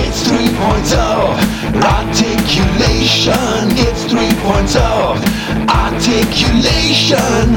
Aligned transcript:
It's 0.00 0.20
3.0 0.28 1.00
articulation. 1.82 3.32
It's 3.78 4.04
3.0 4.04 5.16
articulation. 5.68 7.48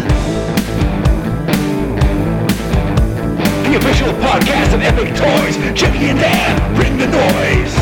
The 3.67 3.75
official 3.75 4.13
podcast 4.13 4.73
of 4.73 4.81
Epic 4.81 5.15
Toys. 5.15 5.57
Jimmy 5.77 6.09
and 6.09 6.19
Dan, 6.19 6.75
bring 6.75 6.97
the 6.97 7.07
noise. 7.07 7.75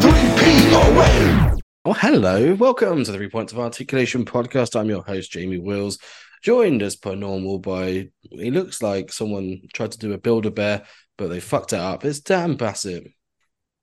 Three 0.00 0.28
P 0.38 0.74
O 0.74 0.76
N. 1.00 1.47
Well, 1.88 1.96
hello. 1.98 2.54
Welcome 2.54 3.02
to 3.02 3.12
the 3.12 3.16
Three 3.16 3.30
Points 3.30 3.50
of 3.50 3.58
Articulation 3.58 4.26
podcast. 4.26 4.78
I'm 4.78 4.90
your 4.90 5.02
host, 5.02 5.32
Jamie 5.32 5.56
Wills, 5.56 5.98
joined 6.42 6.82
as 6.82 6.96
per 6.96 7.14
normal 7.14 7.60
by, 7.60 8.10
he 8.28 8.50
looks 8.50 8.82
like 8.82 9.10
someone 9.10 9.62
tried 9.72 9.92
to 9.92 9.98
do 9.98 10.12
a 10.12 10.18
Build-A-Bear, 10.18 10.82
but 11.16 11.28
they 11.28 11.40
fucked 11.40 11.72
it 11.72 11.78
up. 11.78 12.04
It's 12.04 12.20
Dan 12.20 12.56
Bassett. 12.56 13.04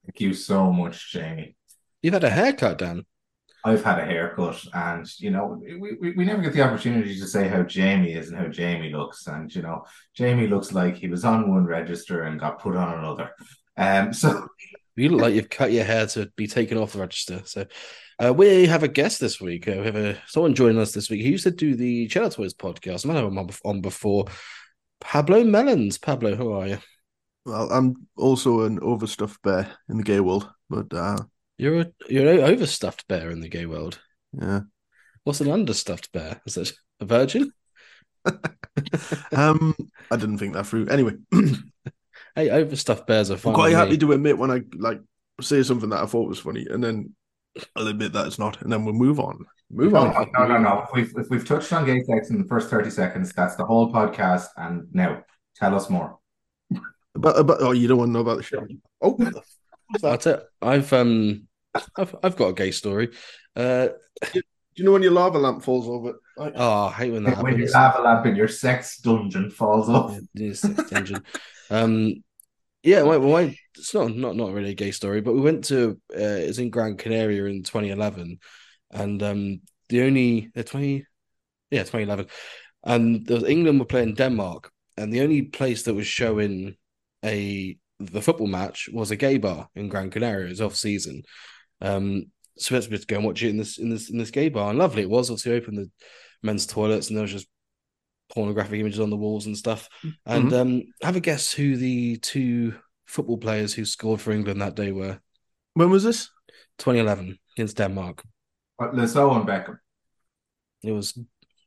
Thank 0.06 0.20
you 0.20 0.36
so 0.36 0.72
much, 0.72 1.14
Jamie. 1.14 1.56
You've 2.04 2.14
had 2.14 2.24
a 2.24 2.30
haircut, 2.30 2.78
Dan. 2.78 3.08
I've 3.64 3.84
had 3.84 3.98
a 3.98 4.06
haircut, 4.06 4.64
and 4.72 5.08
you 5.20 5.32
know, 5.32 5.60
we, 5.60 5.96
we, 5.96 6.12
we 6.12 6.26
never 6.26 6.44
get 6.44 6.54
the 6.54 6.62
opportunity 6.62 7.20
to 7.20 7.26
say 7.26 7.48
how 7.48 7.64
Jamie 7.64 8.14
is 8.14 8.30
and 8.30 8.38
how 8.38 8.50
Jamie 8.50 8.92
looks. 8.92 9.26
And 9.26 9.54
you 9.56 9.64
know, 9.64 9.84
Jamie 10.14 10.46
looks 10.46 10.72
like 10.72 10.96
he 10.96 11.08
was 11.08 11.26
on 11.26 11.50
one 11.50 11.66
register 11.66 12.22
and 12.22 12.40
got 12.40 12.62
put 12.62 12.76
on 12.76 13.00
another. 13.00 13.32
Um, 13.76 14.14
so 14.14 14.48
You 14.96 15.10
look 15.10 15.22
like 15.22 15.34
you've 15.36 15.50
cut 15.50 15.72
your 15.72 15.84
hair 15.84 16.08
to 16.08 16.32
be 16.36 16.48
taken 16.48 16.78
off 16.78 16.94
the 16.94 17.00
register. 17.00 17.42
So 17.46 17.66
uh, 18.24 18.34
we 18.34 18.66
have 18.68 18.84
a 18.84 18.88
guest 18.88 19.20
this 19.20 19.42
week. 19.42 19.68
Uh, 19.68 19.76
we 19.80 19.86
have 19.86 19.96
a, 19.96 20.18
someone 20.28 20.54
joining 20.56 20.80
us 20.80 20.94
this 20.94 21.10
week. 21.10 21.22
He 21.22 21.30
used 21.30 21.44
to 21.44 21.52
do 21.52 21.76
the 21.76 22.08
Cheddar 22.08 22.30
Toys 22.30 22.54
podcast. 22.54 23.06
I 23.06 23.10
might 23.10 23.16
have 23.18 23.26
him 23.28 23.38
on- 23.38 23.50
on 23.66 23.82
before. 23.82 24.26
Pablo 25.02 25.44
Melons. 25.44 25.98
Pablo, 25.98 26.36
who 26.36 26.54
are 26.54 26.68
you? 26.68 26.78
Well, 27.46 27.70
I'm 27.72 28.08
also 28.18 28.62
an 28.62 28.80
overstuffed 28.82 29.42
bear 29.44 29.70
in 29.90 29.98
the 29.98 30.04
gay 30.04 30.20
world, 30.22 30.50
but 30.70 30.92
uh, 30.94 31.18
You're 31.58 31.82
a, 31.82 31.92
you're 32.10 32.32
an 32.32 32.40
overstuffed 32.40 33.08
bear 33.08 33.30
in 33.32 33.42
the 33.42 33.50
gay 33.50 33.66
world. 33.66 34.00
yeah. 34.34 34.62
What's 35.26 35.42
an 35.42 35.52
understuffed 35.52 36.12
bear? 36.12 36.40
Is 36.46 36.56
it 36.58 36.72
a 37.00 37.06
virgin? 37.06 37.52
Um, 39.32 39.74
I 40.12 40.18
didn't 40.18 40.38
think 40.40 40.54
that 40.54 40.66
through. 40.68 40.88
Anyway, 40.88 41.14
Hey, 42.36 42.50
overstuffed 42.50 43.08
bears 43.08 43.32
are 43.32 43.38
fine. 43.38 43.54
I'm 43.54 43.56
quite 43.56 43.74
happy 43.74 43.92
me. 43.92 43.98
to 43.98 44.12
admit 44.12 44.38
when 44.38 44.52
I 44.52 44.62
like 44.76 45.02
say 45.42 45.64
something 45.64 45.90
that 45.90 46.04
I 46.04 46.06
thought 46.06 46.28
was 46.30 46.40
funny, 46.40 46.68
and 46.70 46.84
then 46.84 47.14
I'll 47.76 47.88
admit 47.88 48.14
that 48.14 48.28
it's 48.28 48.40
not, 48.40 48.62
and 48.62 48.72
then 48.72 48.84
we'll 48.86 48.94
move 48.94 49.20
on. 49.20 49.46
Move 49.72 49.94
no, 49.94 50.00
on. 50.00 50.32
no, 50.34 50.46
no, 50.48 50.58
no. 50.58 50.84
If 50.84 50.90
we've, 50.94 51.14
if 51.18 51.30
we've 51.30 51.48
touched 51.48 51.72
on 51.74 51.86
gay 51.86 52.04
sex 52.04 52.30
in 52.30 52.38
the 52.38 52.48
first 52.48 52.70
thirty 52.70 52.90
seconds, 52.90 53.34
that's 53.34 53.56
the 53.56 53.66
whole 53.66 53.92
podcast. 53.92 54.48
And 54.58 54.88
now, 54.94 55.24
tell 55.56 55.74
us 55.76 55.90
more. 55.90 56.20
But, 57.14 57.48
but 57.48 57.62
oh, 57.62 57.72
you 57.72 57.88
don't 57.88 57.98
want 57.98 58.10
to 58.10 58.14
know 58.14 58.20
about 58.20 58.38
the 58.38 58.44
show. 58.44 58.68
Oh, 59.02 59.12
what 59.12 59.34
the 59.34 59.40
f- 59.40 59.56
what's 59.88 60.04
I'll 60.04 60.12
that? 60.12 60.22
tell- 60.22 60.44
I've 60.62 60.92
um, 60.94 61.48
I've 61.98 62.16
I've 62.22 62.36
got 62.36 62.50
a 62.50 62.54
gay 62.54 62.72
story. 62.72 63.12
Uh, 63.56 63.90
Do 64.34 64.42
you 64.76 64.84
know 64.84 64.92
when 64.92 65.04
your 65.04 65.14
lava 65.14 65.40
lamp 65.40 65.64
falls 65.64 65.88
over? 65.88 66.20
I, 66.38 66.52
oh, 66.54 66.86
I 66.88 66.92
hate 66.92 67.14
when 67.14 67.24
that 67.24 67.42
when 67.42 67.58
your 67.58 67.70
lava 67.70 68.02
lamp 68.02 68.26
in 68.26 68.36
your 68.36 68.50
sex 68.50 68.98
dungeon 69.00 69.50
falls 69.50 69.88
off. 69.88 70.20
Yeah, 70.34 70.54
sex 70.54 70.90
dungeon. 70.90 71.24
Um, 71.70 72.24
yeah, 72.84 73.02
well, 73.02 73.52
it's 73.76 73.94
not 73.94 74.16
not 74.16 74.36
not 74.36 74.54
really 74.54 74.72
a 74.72 74.76
gay 74.76 74.92
story, 74.92 75.20
but 75.22 75.34
we 75.34 75.42
went 75.42 75.66
to 75.66 76.00
uh, 76.14 76.20
it's 76.20 76.60
in 76.60 76.70
Gran 76.70 76.98
Canaria 76.98 77.46
in 77.46 77.64
2011, 77.64 78.38
and 78.92 79.24
um, 79.24 79.62
the 79.90 80.04
only 80.04 80.52
the 80.54 80.64
20 80.64 81.06
yeah 81.72 81.82
2011, 81.82 82.28
and 82.84 83.26
there 83.26 83.38
was, 83.38 83.50
England 83.50 83.80
were 83.80 83.86
playing 83.86 84.14
Denmark, 84.14 84.72
and 84.98 85.12
the 85.12 85.22
only 85.22 85.42
place 85.42 85.84
that 85.84 85.96
was 85.96 86.06
showing 86.06 86.76
a 87.24 87.76
the 88.00 88.22
football 88.22 88.48
match 88.48 88.88
was 88.94 89.10
a 89.10 89.16
gay 89.16 89.38
bar 89.40 89.68
in 89.74 89.90
Gran 89.90 90.12
Canaria. 90.12 90.46
It 90.46 90.50
was 90.50 90.62
off 90.62 90.76
season, 90.76 91.24
um, 91.82 92.26
so 92.58 92.76
we 92.76 92.82
had 92.82 93.02
to 93.02 93.08
go 93.08 93.16
and 93.16 93.26
watch 93.26 93.42
it 93.42 93.50
in 93.50 93.58
this 93.58 93.80
in 93.80 93.90
this 93.90 94.12
in 94.12 94.20
this 94.20 94.32
gay 94.32 94.50
bar, 94.50 94.70
and 94.70 94.78
lovely 94.78 95.02
it 95.02 95.10
was. 95.10 95.32
Obviously, 95.32 95.54
opened 95.54 95.80
the 95.80 95.90
men's 96.44 96.68
toilets, 96.68 97.08
and 97.08 97.18
there 97.18 97.24
was 97.24 97.32
just 97.32 97.48
pornographic 98.34 98.80
images 98.80 99.00
on 99.00 99.10
the 99.10 99.16
walls 99.18 99.46
and 99.46 99.58
stuff. 99.58 99.88
And 100.26 100.54
um, 100.54 100.84
have 101.02 101.16
a 101.16 101.20
guess 101.20 101.52
who 101.52 101.78
the 101.78 102.18
two 102.18 102.74
football 103.06 103.38
players 103.38 103.74
who 103.74 103.86
scored 103.86 104.22
for 104.22 104.32
England 104.32 104.62
that 104.62 104.76
day 104.76 104.92
were? 104.92 105.20
when 105.74 105.90
was 105.90 106.04
this? 106.04 106.30
2011 106.80 107.38
against 107.58 107.78
Denmark. 107.78 108.24
But 108.80 108.96
Lasso 108.96 109.34
and 109.34 109.48
Beckham. 109.48 109.78
It 110.84 110.92
was 110.92 111.12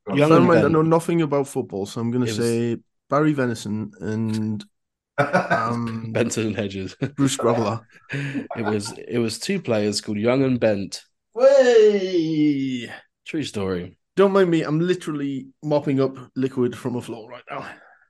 Go 0.07 0.15
Young 0.15 0.29
Bear 0.31 0.39
and 0.39 0.47
mind, 0.47 0.65
I 0.65 0.69
know 0.69 0.83
nothing 0.83 1.23
about 1.23 1.49
football, 1.49 1.85
so 1.87 2.01
I'm 2.01 2.11
going 2.11 2.23
It 2.23 2.33
to 2.33 2.33
was- 2.33 2.39
say 2.39 2.77
Barry 3.11 3.33
Venison 3.35 3.91
and 4.01 4.65
um, 5.19 6.11
Benton 6.13 6.47
and 6.49 6.57
Hedges. 6.57 6.95
Bruce 7.17 7.37
Grobbelaar. 7.37 7.83
it 8.13 8.65
was 8.65 8.93
it 8.97 9.19
was 9.19 9.39
two 9.39 9.61
players 9.61 10.01
called 10.01 10.19
Young 10.19 10.43
and 10.43 10.59
Bent. 10.61 11.03
Way. 11.35 12.91
True 13.27 13.43
story. 13.43 13.98
Don't 14.19 14.33
mind 14.33 14.51
me. 14.51 14.63
I'm 14.63 14.81
literally 14.81 15.47
mopping 15.63 16.01
up 16.01 16.17
liquid 16.35 16.77
from 16.77 16.97
a 16.97 17.01
floor 17.01 17.31
right 17.31 17.45
now. 17.49 17.65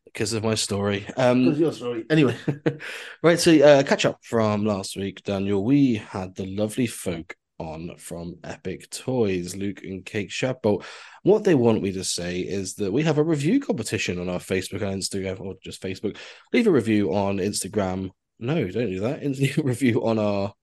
Because 0.06 0.32
of 0.32 0.42
my 0.42 0.54
story. 0.54 1.00
Because 1.00 1.32
Um, 1.32 1.52
your 1.52 1.70
story. 1.70 2.06
Anyway, 2.08 2.34
right, 3.22 3.38
so 3.38 3.52
uh, 3.52 3.82
catch 3.82 4.06
up 4.06 4.16
from 4.24 4.64
last 4.64 4.96
week, 4.96 5.22
Daniel. 5.22 5.62
We 5.62 5.96
had 5.96 6.34
the 6.34 6.46
lovely 6.46 6.86
folk 6.86 7.36
on 7.58 7.94
from 7.98 8.36
Epic 8.42 8.88
Toys, 8.88 9.54
Luke 9.54 9.82
and 9.82 10.02
Kate 10.02 10.30
Shadbolt. 10.30 10.84
What 11.24 11.44
they 11.44 11.54
want 11.54 11.82
me 11.82 11.92
to 11.92 12.04
say 12.04 12.40
is 12.40 12.76
that 12.76 12.90
we 12.90 13.02
have 13.02 13.18
a 13.18 13.22
review 13.22 13.60
competition 13.60 14.18
on 14.18 14.30
our 14.30 14.40
Facebook 14.40 14.80
and 14.80 15.02
Instagram, 15.02 15.38
or 15.42 15.56
just 15.62 15.82
Facebook. 15.82 16.16
Leave 16.54 16.68
a 16.68 16.70
review 16.70 17.14
on 17.14 17.36
Instagram. 17.36 18.12
No, 18.38 18.54
don't 18.54 18.90
do 18.90 19.00
that. 19.00 19.22
Leave 19.38 19.58
a 19.58 19.62
review 19.62 20.06
on 20.06 20.18
our 20.18 20.54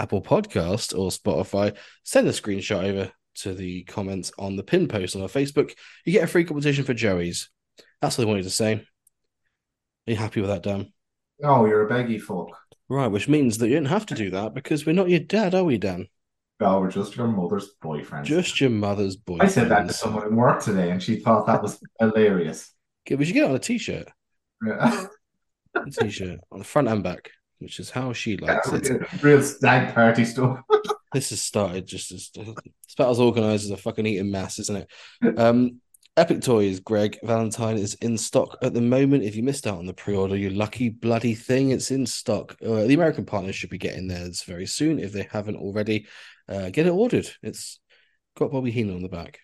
Apple 0.00 0.22
Podcast 0.22 0.92
or 0.98 1.10
Spotify. 1.10 1.76
Send 2.02 2.26
a 2.26 2.32
screenshot 2.32 2.82
over 2.82 3.12
to 3.36 3.54
the 3.54 3.84
comments 3.84 4.32
on 4.38 4.56
the 4.56 4.62
pin 4.62 4.88
post 4.88 5.16
on 5.16 5.22
our 5.22 5.28
Facebook. 5.28 5.74
You 6.04 6.12
get 6.12 6.24
a 6.24 6.26
free 6.26 6.44
competition 6.44 6.84
for 6.84 6.94
Joey's. 6.94 7.50
That's 8.00 8.16
what 8.18 8.24
they 8.24 8.28
wanted 8.28 8.44
to 8.44 8.50
say. 8.50 8.74
Are 8.74 10.10
you 10.10 10.16
happy 10.16 10.40
with 10.40 10.50
that, 10.50 10.62
Dan? 10.62 10.92
no, 11.40 11.66
you're 11.66 11.86
a 11.86 11.90
beggy 11.90 12.20
fuck. 12.20 12.56
Right, 12.88 13.08
which 13.08 13.28
means 13.28 13.58
that 13.58 13.68
you 13.68 13.74
don't 13.76 13.86
have 13.86 14.06
to 14.06 14.14
do 14.14 14.30
that 14.30 14.54
because 14.54 14.84
we're 14.86 14.92
not 14.92 15.08
your 15.08 15.20
dad, 15.20 15.54
are 15.54 15.64
we, 15.64 15.78
Dan? 15.78 16.06
No, 16.60 16.78
we're 16.80 16.90
just 16.90 17.16
your 17.16 17.26
mother's 17.26 17.68
boyfriend. 17.80 18.24
Just 18.24 18.60
your 18.60 18.70
mother's 18.70 19.16
boyfriend. 19.16 19.50
I 19.50 19.52
said 19.52 19.68
that 19.70 19.88
to 19.88 19.92
someone 19.92 20.24
at 20.24 20.32
work 20.32 20.62
today, 20.62 20.90
and 20.90 21.02
she 21.02 21.16
thought 21.16 21.46
that 21.46 21.62
was 21.62 21.80
hilarious. 21.98 22.72
Okay, 23.06 23.16
we 23.16 23.24
should 23.24 23.34
get 23.34 23.48
on 23.48 23.56
a 23.56 23.58
t-shirt. 23.58 24.08
Yeah. 24.64 25.06
A 25.74 25.90
t-shirt 25.90 26.38
on 26.52 26.58
the 26.58 26.64
front 26.64 26.86
and 26.88 27.02
back, 27.02 27.30
which 27.58 27.80
is 27.80 27.90
how 27.90 28.12
she 28.12 28.36
likes 28.36 28.68
it. 28.68 29.22
Real 29.22 29.42
stag 29.42 29.94
party 29.94 30.24
stuff. 30.24 30.60
This 31.12 31.30
has 31.30 31.42
started 31.42 31.86
just 31.86 32.12
as 32.12 32.30
it's 32.34 32.94
about 32.94 33.10
as 33.10 33.20
organized 33.20 33.64
as 33.64 33.70
a 33.70 33.76
fucking 33.76 34.06
eating 34.06 34.30
mass, 34.30 34.58
isn't 34.58 34.86
it? 35.22 35.38
Um, 35.38 35.80
Epic 36.16 36.42
Toys, 36.42 36.80
Greg 36.80 37.18
Valentine 37.22 37.78
is 37.78 37.94
in 37.94 38.18
stock 38.18 38.58
at 38.62 38.74
the 38.74 38.80
moment. 38.82 39.24
If 39.24 39.34
you 39.34 39.42
missed 39.42 39.66
out 39.66 39.78
on 39.78 39.86
the 39.86 39.94
pre-order, 39.94 40.36
you 40.36 40.50
lucky 40.50 40.90
bloody 40.90 41.34
thing, 41.34 41.70
it's 41.70 41.90
in 41.90 42.04
stock. 42.04 42.56
Uh, 42.62 42.84
the 42.84 42.94
American 42.94 43.24
partners 43.24 43.56
should 43.56 43.70
be 43.70 43.78
getting 43.78 44.08
theirs 44.08 44.42
very 44.42 44.66
soon 44.66 44.98
if 44.98 45.12
they 45.12 45.26
haven't 45.30 45.56
already. 45.56 46.06
Uh, 46.48 46.68
get 46.68 46.86
it 46.86 46.90
ordered. 46.90 47.30
It's 47.42 47.80
got 48.36 48.50
Bobby 48.50 48.70
Heenan 48.70 48.96
on 48.96 49.02
the 49.02 49.08
back. 49.08 49.40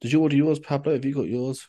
Did 0.00 0.12
you 0.12 0.20
order 0.20 0.36
yours, 0.36 0.58
Pablo? 0.58 0.94
Have 0.94 1.04
you 1.04 1.14
got 1.14 1.28
yours? 1.28 1.68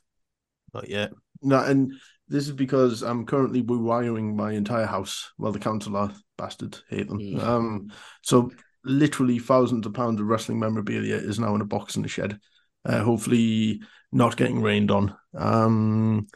not 0.73 0.89
yet. 0.89 1.11
No, 1.41 1.61
and 1.63 1.93
this 2.31 2.47
is 2.47 2.53
because 2.53 3.01
I'm 3.01 3.25
currently 3.25 3.61
rewiring 3.61 4.35
my 4.35 4.53
entire 4.53 4.85
house. 4.85 5.31
Well, 5.37 5.51
the 5.51 5.59
council 5.59 5.97
are 5.97 6.11
bastards, 6.37 6.83
hate 6.89 7.09
them. 7.09 7.19
Mm. 7.19 7.43
Um, 7.43 7.91
so 8.21 8.51
literally 8.85 9.37
thousands 9.37 9.85
of 9.85 9.93
pounds 9.93 10.19
of 10.21 10.27
wrestling 10.27 10.57
memorabilia 10.57 11.15
is 11.15 11.39
now 11.39 11.53
in 11.55 11.61
a 11.61 11.65
box 11.65 11.97
in 11.97 12.01
the 12.01 12.07
shed. 12.07 12.39
Uh, 12.85 13.03
hopefully, 13.03 13.81
not 14.11 14.37
getting 14.37 14.61
rained 14.61 14.91
on. 14.91 15.15
Um, 15.37 16.27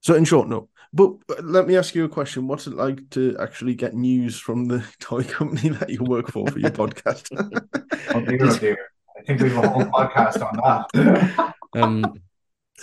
so 0.00 0.14
in 0.14 0.24
short, 0.24 0.48
no. 0.48 0.68
But 0.92 1.14
uh, 1.28 1.42
let 1.42 1.66
me 1.66 1.76
ask 1.76 1.94
you 1.94 2.04
a 2.04 2.08
question: 2.08 2.46
What's 2.46 2.68
it 2.68 2.74
like 2.74 3.10
to 3.10 3.36
actually 3.40 3.74
get 3.74 3.94
news 3.94 4.38
from 4.38 4.66
the 4.66 4.84
toy 5.00 5.24
company 5.24 5.70
that 5.70 5.90
you 5.90 6.04
work 6.04 6.30
for 6.30 6.46
for 6.46 6.58
your 6.58 6.70
podcast? 6.70 7.28
Oh 8.14 8.20
dear, 8.20 8.38
oh 8.42 8.58
dear. 8.58 8.78
I 9.16 9.22
think 9.22 9.40
we 9.40 9.50
have 9.50 9.64
a 9.64 9.68
whole 9.68 9.84
podcast 9.84 10.42
on 10.42 10.84
that. 10.92 11.54
Um, 11.74 12.04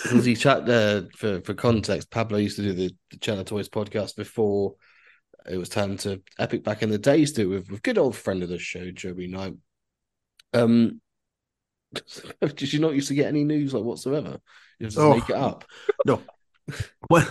because 0.02 0.24
he 0.24 0.34
chat 0.34 0.68
uh, 0.68 1.02
for 1.16 1.40
for 1.42 1.54
context, 1.54 2.10
Pablo 2.10 2.38
used 2.38 2.56
to 2.56 2.62
do 2.62 2.72
the, 2.72 2.94
the 3.10 3.18
Channel 3.18 3.44
Toys 3.44 3.68
podcast 3.68 4.16
before 4.16 4.74
it 5.50 5.56
was 5.56 5.68
turned 5.68 6.00
to 6.00 6.22
Epic 6.38 6.62
back 6.64 6.82
in 6.82 6.90
the 6.90 6.98
day. 6.98 7.14
He 7.14 7.20
used 7.20 7.36
to 7.36 7.42
do 7.42 7.52
it 7.52 7.54
with, 7.54 7.70
with 7.70 7.82
good 7.82 7.98
old 7.98 8.16
friend 8.16 8.42
of 8.42 8.48
the 8.48 8.58
show, 8.58 8.90
Joey 8.90 9.26
Knight. 9.26 9.54
Um, 10.52 11.00
did 12.40 12.72
you 12.72 12.78
not 12.80 12.94
used 12.94 13.08
to 13.08 13.14
get 13.14 13.26
any 13.28 13.44
news 13.44 13.74
like 13.74 13.82
whatsoever? 13.84 14.38
You 14.78 14.86
just 14.86 14.98
Oh. 14.98 15.14
make 15.14 15.28
it 15.28 15.36
up. 15.36 15.64
No. 16.06 16.22
Well, 17.08 17.28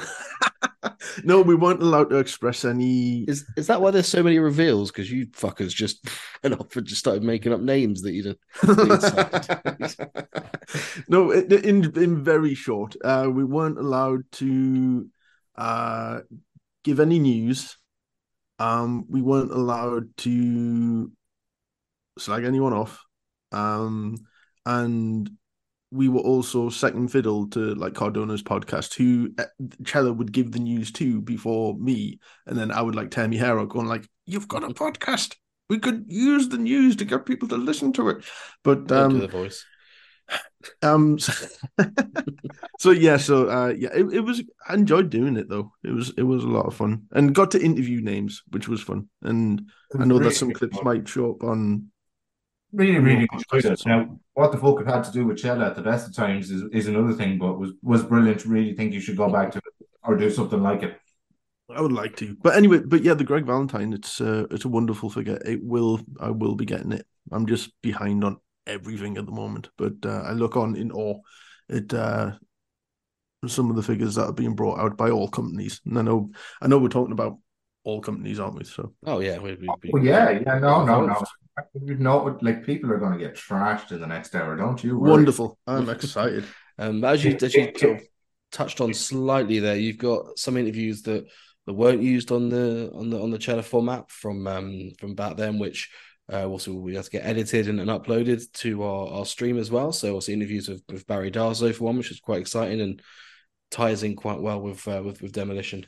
no, 1.23 1.41
we 1.41 1.55
weren't 1.55 1.81
allowed 1.81 2.09
to 2.09 2.17
express 2.17 2.65
any. 2.65 3.23
Is 3.23 3.45
is 3.55 3.67
that 3.67 3.81
why 3.81 3.91
there's 3.91 4.07
so 4.07 4.23
many 4.23 4.39
reveals? 4.39 4.91
Because 4.91 5.11
you 5.11 5.27
fuckers 5.27 5.69
just 5.69 6.05
went 6.43 6.59
off 6.59 6.75
and 6.75 6.85
just 6.85 6.99
started 6.99 7.23
making 7.23 7.53
up 7.53 7.61
names 7.61 8.01
that 8.01 8.13
you'd. 8.13 8.37
no, 11.07 11.31
in, 11.31 11.51
in 11.51 12.01
in 12.01 12.23
very 12.23 12.55
short, 12.55 12.95
uh, 13.03 13.29
we 13.31 13.43
weren't 13.43 13.79
allowed 13.79 14.23
to 14.33 15.07
uh, 15.55 16.19
give 16.83 16.99
any 16.99 17.19
news. 17.19 17.77
Um, 18.59 19.05
we 19.09 19.21
weren't 19.21 19.51
allowed 19.51 20.15
to 20.17 21.11
slag 22.17 22.43
anyone 22.43 22.73
off. 22.73 23.01
Um, 23.51 24.17
and 24.65 25.29
we 25.91 26.07
were 26.07 26.21
also 26.21 26.69
second 26.69 27.09
fiddle 27.09 27.47
to 27.49 27.73
like 27.75 27.93
Cardona's 27.93 28.43
podcast, 28.43 28.95
who 28.95 29.33
uh, 29.37 29.45
Chella 29.85 30.13
would 30.13 30.31
give 30.31 30.51
the 30.51 30.59
news 30.59 30.91
to 30.93 31.21
before 31.21 31.75
me, 31.77 32.19
and 32.45 32.57
then 32.57 32.71
I 32.71 32.81
would 32.81 32.95
like 32.95 33.11
tear 33.11 33.27
my 33.27 33.37
hair 33.37 33.59
out, 33.59 33.69
going 33.69 33.87
like, 33.87 34.07
"You've 34.25 34.47
got 34.47 34.63
a 34.63 34.67
podcast. 34.67 35.35
We 35.69 35.79
could 35.79 36.05
use 36.07 36.49
the 36.49 36.57
news 36.57 36.95
to 36.97 37.05
get 37.05 37.25
people 37.25 37.47
to 37.49 37.57
listen 37.57 37.91
to 37.93 38.09
it." 38.09 38.23
But 38.63 38.91
um, 38.91 39.19
the 39.19 39.27
voice. 39.27 39.65
um, 40.81 41.17
so, 41.17 41.47
so 42.79 42.91
yeah, 42.91 43.17
so 43.17 43.49
uh, 43.49 43.73
yeah, 43.75 43.89
it, 43.93 44.05
it 44.13 44.21
was. 44.21 44.43
I 44.67 44.75
enjoyed 44.75 45.09
doing 45.09 45.37
it 45.37 45.49
though. 45.49 45.71
It 45.83 45.91
was 45.91 46.11
it 46.17 46.23
was 46.23 46.43
a 46.43 46.49
lot 46.49 46.65
of 46.65 46.75
fun, 46.75 47.03
and 47.11 47.33
got 47.33 47.51
to 47.51 47.61
interview 47.61 48.01
names, 48.01 48.43
which 48.49 48.67
was 48.67 48.81
fun. 48.81 49.09
And 49.23 49.69
I 49.99 50.05
know 50.05 50.19
that 50.19 50.35
some 50.35 50.51
clips 50.51 50.81
might 50.83 51.07
show 51.07 51.31
up 51.31 51.43
on. 51.43 51.87
Really, 52.71 52.99
really 52.99 53.27
More 53.31 53.41
enjoyed 53.51 53.71
it. 53.71 53.85
Now, 53.85 54.19
what 54.33 54.51
the 54.51 54.57
folk 54.57 54.79
have 54.79 54.93
had 54.93 55.03
to 55.05 55.11
do 55.11 55.25
with 55.25 55.37
Chella 55.37 55.67
at 55.67 55.75
the 55.75 55.81
best 55.81 56.07
of 56.07 56.15
times 56.15 56.51
is, 56.51 56.63
is 56.71 56.87
another 56.87 57.13
thing, 57.13 57.39
but 57.39 57.57
was 57.57 57.71
was 57.81 58.03
brilliant. 58.03 58.45
Really 58.45 58.75
think 58.75 58.93
you 58.93 58.99
should 58.99 59.17
go 59.17 59.29
back 59.29 59.51
to 59.51 59.57
it 59.57 59.87
or 60.03 60.15
do 60.15 60.29
something 60.29 60.61
like 60.61 60.83
it. 60.83 60.99
I 61.75 61.81
would 61.81 61.91
like 61.91 62.15
to, 62.17 62.35
but 62.41 62.55
anyway, 62.55 62.79
but 62.79 63.03
yeah, 63.03 63.13
the 63.13 63.23
Greg 63.23 63.45
Valentine, 63.45 63.93
it's 63.93 64.19
uh, 64.21 64.45
it's 64.49 64.65
a 64.65 64.69
wonderful 64.69 65.09
figure. 65.09 65.39
It 65.45 65.63
will, 65.63 66.01
I 66.19 66.31
will 66.31 66.55
be 66.55 66.65
getting 66.65 66.91
it. 66.91 67.05
I'm 67.31 67.45
just 67.45 67.71
behind 67.81 68.23
on 68.23 68.37
everything 68.65 69.17
at 69.17 69.25
the 69.25 69.31
moment, 69.31 69.69
but 69.77 69.93
uh, 70.03 70.23
I 70.25 70.31
look 70.31 70.57
on 70.57 70.75
in 70.75 70.91
awe 70.91 71.19
at 71.69 71.93
uh, 71.93 72.31
some 73.47 73.69
of 73.69 73.75
the 73.75 73.83
figures 73.83 74.15
that 74.15 74.25
are 74.25 74.33
being 74.33 74.55
brought 74.55 74.79
out 74.79 74.97
by 74.97 75.09
all 75.09 75.27
companies. 75.27 75.81
And 75.85 75.97
I 75.97 76.01
know, 76.01 76.31
I 76.61 76.67
know, 76.67 76.77
we're 76.77 76.89
talking 76.89 77.13
about 77.13 77.37
all 77.83 78.01
companies, 78.01 78.39
aren't 78.39 78.57
we? 78.57 78.63
So 78.65 78.93
Oh 79.05 79.19
yeah, 79.19 79.37
we'd, 79.37 79.59
we'd 79.61 79.79
be. 79.79 79.91
Oh 79.93 79.97
yeah, 79.97 80.31
yeah, 80.31 80.59
no, 80.59 80.83
no, 80.85 81.05
no. 81.05 81.23
Involved. 81.73 81.89
You 81.89 82.03
know, 82.03 82.37
like 82.41 82.65
people 82.65 82.91
are 82.91 82.97
going 82.97 83.13
to 83.13 83.19
get 83.19 83.35
trashed 83.35 83.91
in 83.91 83.99
the 83.99 84.07
next 84.07 84.35
hour, 84.35 84.55
don't 84.55 84.83
you? 84.83 84.97
worry. 84.97 85.11
wonderful. 85.11 85.57
I'm 85.67 85.89
excited. 85.89 86.45
Um, 86.77 87.03
as 87.03 87.23
you 87.23 87.37
as 87.41 87.53
you 87.53 87.71
sort 87.75 87.97
of 87.97 88.07
touched 88.51 88.81
on 88.81 88.93
slightly 88.93 89.59
there, 89.59 89.75
you've 89.75 89.97
got 89.97 90.37
some 90.37 90.57
interviews 90.57 91.01
that, 91.03 91.27
that 91.65 91.73
weren't 91.73 92.01
used 92.01 92.31
on 92.31 92.49
the 92.49 92.91
on 92.93 93.09
the 93.09 93.21
on 93.21 93.31
the 93.31 93.37
Cheddar 93.37 93.63
format 93.63 94.09
from 94.09 94.47
um 94.47 94.91
from 94.99 95.15
back 95.15 95.37
then, 95.37 95.59
which 95.59 95.89
uh, 96.31 96.45
also 96.45 96.73
we 96.73 96.95
have 96.95 97.05
to 97.05 97.11
get 97.11 97.25
edited 97.25 97.67
and, 97.67 97.79
and 97.79 97.89
uploaded 97.89 98.51
to 98.53 98.83
our, 98.83 99.07
our 99.09 99.25
stream 99.25 99.57
as 99.57 99.71
well. 99.71 99.91
So 99.91 100.13
also 100.13 100.31
interviews 100.31 100.69
with, 100.69 100.83
with 100.89 101.07
Barry 101.07 101.31
Darsow 101.31 101.73
for 101.73 101.85
one, 101.85 101.97
which 101.97 102.11
is 102.11 102.19
quite 102.19 102.41
exciting 102.41 102.81
and 102.81 103.01
ties 103.71 104.03
in 104.03 104.15
quite 104.15 104.39
well 104.39 104.61
with 104.61 104.87
uh, 104.87 105.01
with, 105.03 105.21
with 105.21 105.31
demolition. 105.31 105.85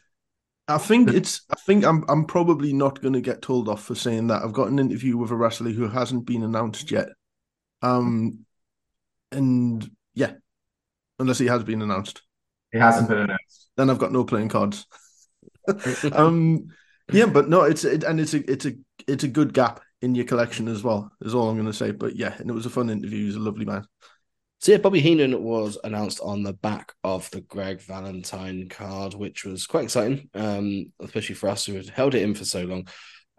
I 0.75 0.77
think 0.77 1.09
it's. 1.09 1.41
I 1.49 1.55
think 1.55 1.85
I'm. 1.85 2.03
I'm 2.07 2.25
probably 2.25 2.73
not 2.73 3.01
going 3.01 3.13
to 3.13 3.21
get 3.21 3.41
told 3.41 3.69
off 3.69 3.83
for 3.83 3.95
saying 3.95 4.27
that. 4.27 4.43
I've 4.43 4.53
got 4.53 4.69
an 4.69 4.79
interview 4.79 5.17
with 5.17 5.31
a 5.31 5.35
wrestler 5.35 5.71
who 5.71 5.87
hasn't 5.87 6.25
been 6.25 6.43
announced 6.43 6.91
yet. 6.91 7.09
Um, 7.81 8.45
and 9.31 9.89
yeah, 10.13 10.33
unless 11.19 11.39
he 11.39 11.47
has 11.47 11.63
been 11.63 11.81
announced, 11.81 12.21
he 12.71 12.79
hasn't 12.79 13.09
been 13.09 13.19
announced. 13.19 13.69
then 13.77 13.89
I've 13.89 13.99
got 13.99 14.11
no 14.11 14.23
playing 14.23 14.49
cards. 14.49 14.85
um, 16.11 16.67
yeah, 17.11 17.25
but 17.25 17.49
no, 17.49 17.63
it's 17.63 17.83
it, 17.83 18.03
and 18.03 18.19
it's 18.19 18.33
a 18.33 18.51
it's 18.51 18.65
a 18.65 18.73
it's 19.07 19.23
a 19.23 19.29
good 19.29 19.53
gap 19.53 19.81
in 20.01 20.15
your 20.15 20.25
collection 20.25 20.67
as 20.67 20.83
well. 20.83 21.11
Is 21.21 21.35
all 21.35 21.49
I'm 21.49 21.55
going 21.55 21.67
to 21.67 21.73
say. 21.73 21.91
But 21.91 22.15
yeah, 22.15 22.35
and 22.37 22.49
it 22.49 22.53
was 22.53 22.65
a 22.65 22.71
fun 22.71 22.89
interview. 22.89 23.25
He's 23.25 23.35
a 23.35 23.39
lovely 23.39 23.65
man. 23.65 23.85
So 24.61 24.71
yeah, 24.71 24.77
Bobby 24.77 25.01
Heenan 25.01 25.41
was 25.41 25.79
announced 25.83 26.19
on 26.21 26.43
the 26.43 26.53
back 26.53 26.93
of 27.03 27.27
the 27.31 27.41
Greg 27.41 27.81
Valentine 27.81 28.69
card, 28.69 29.15
which 29.15 29.43
was 29.43 29.65
quite 29.65 29.85
exciting, 29.85 30.29
um, 30.35 30.93
especially 30.99 31.33
for 31.33 31.49
us 31.49 31.65
who 31.65 31.73
had 31.73 31.89
held 31.89 32.13
it 32.13 32.21
in 32.21 32.35
for 32.35 32.45
so 32.45 32.61
long. 32.61 32.87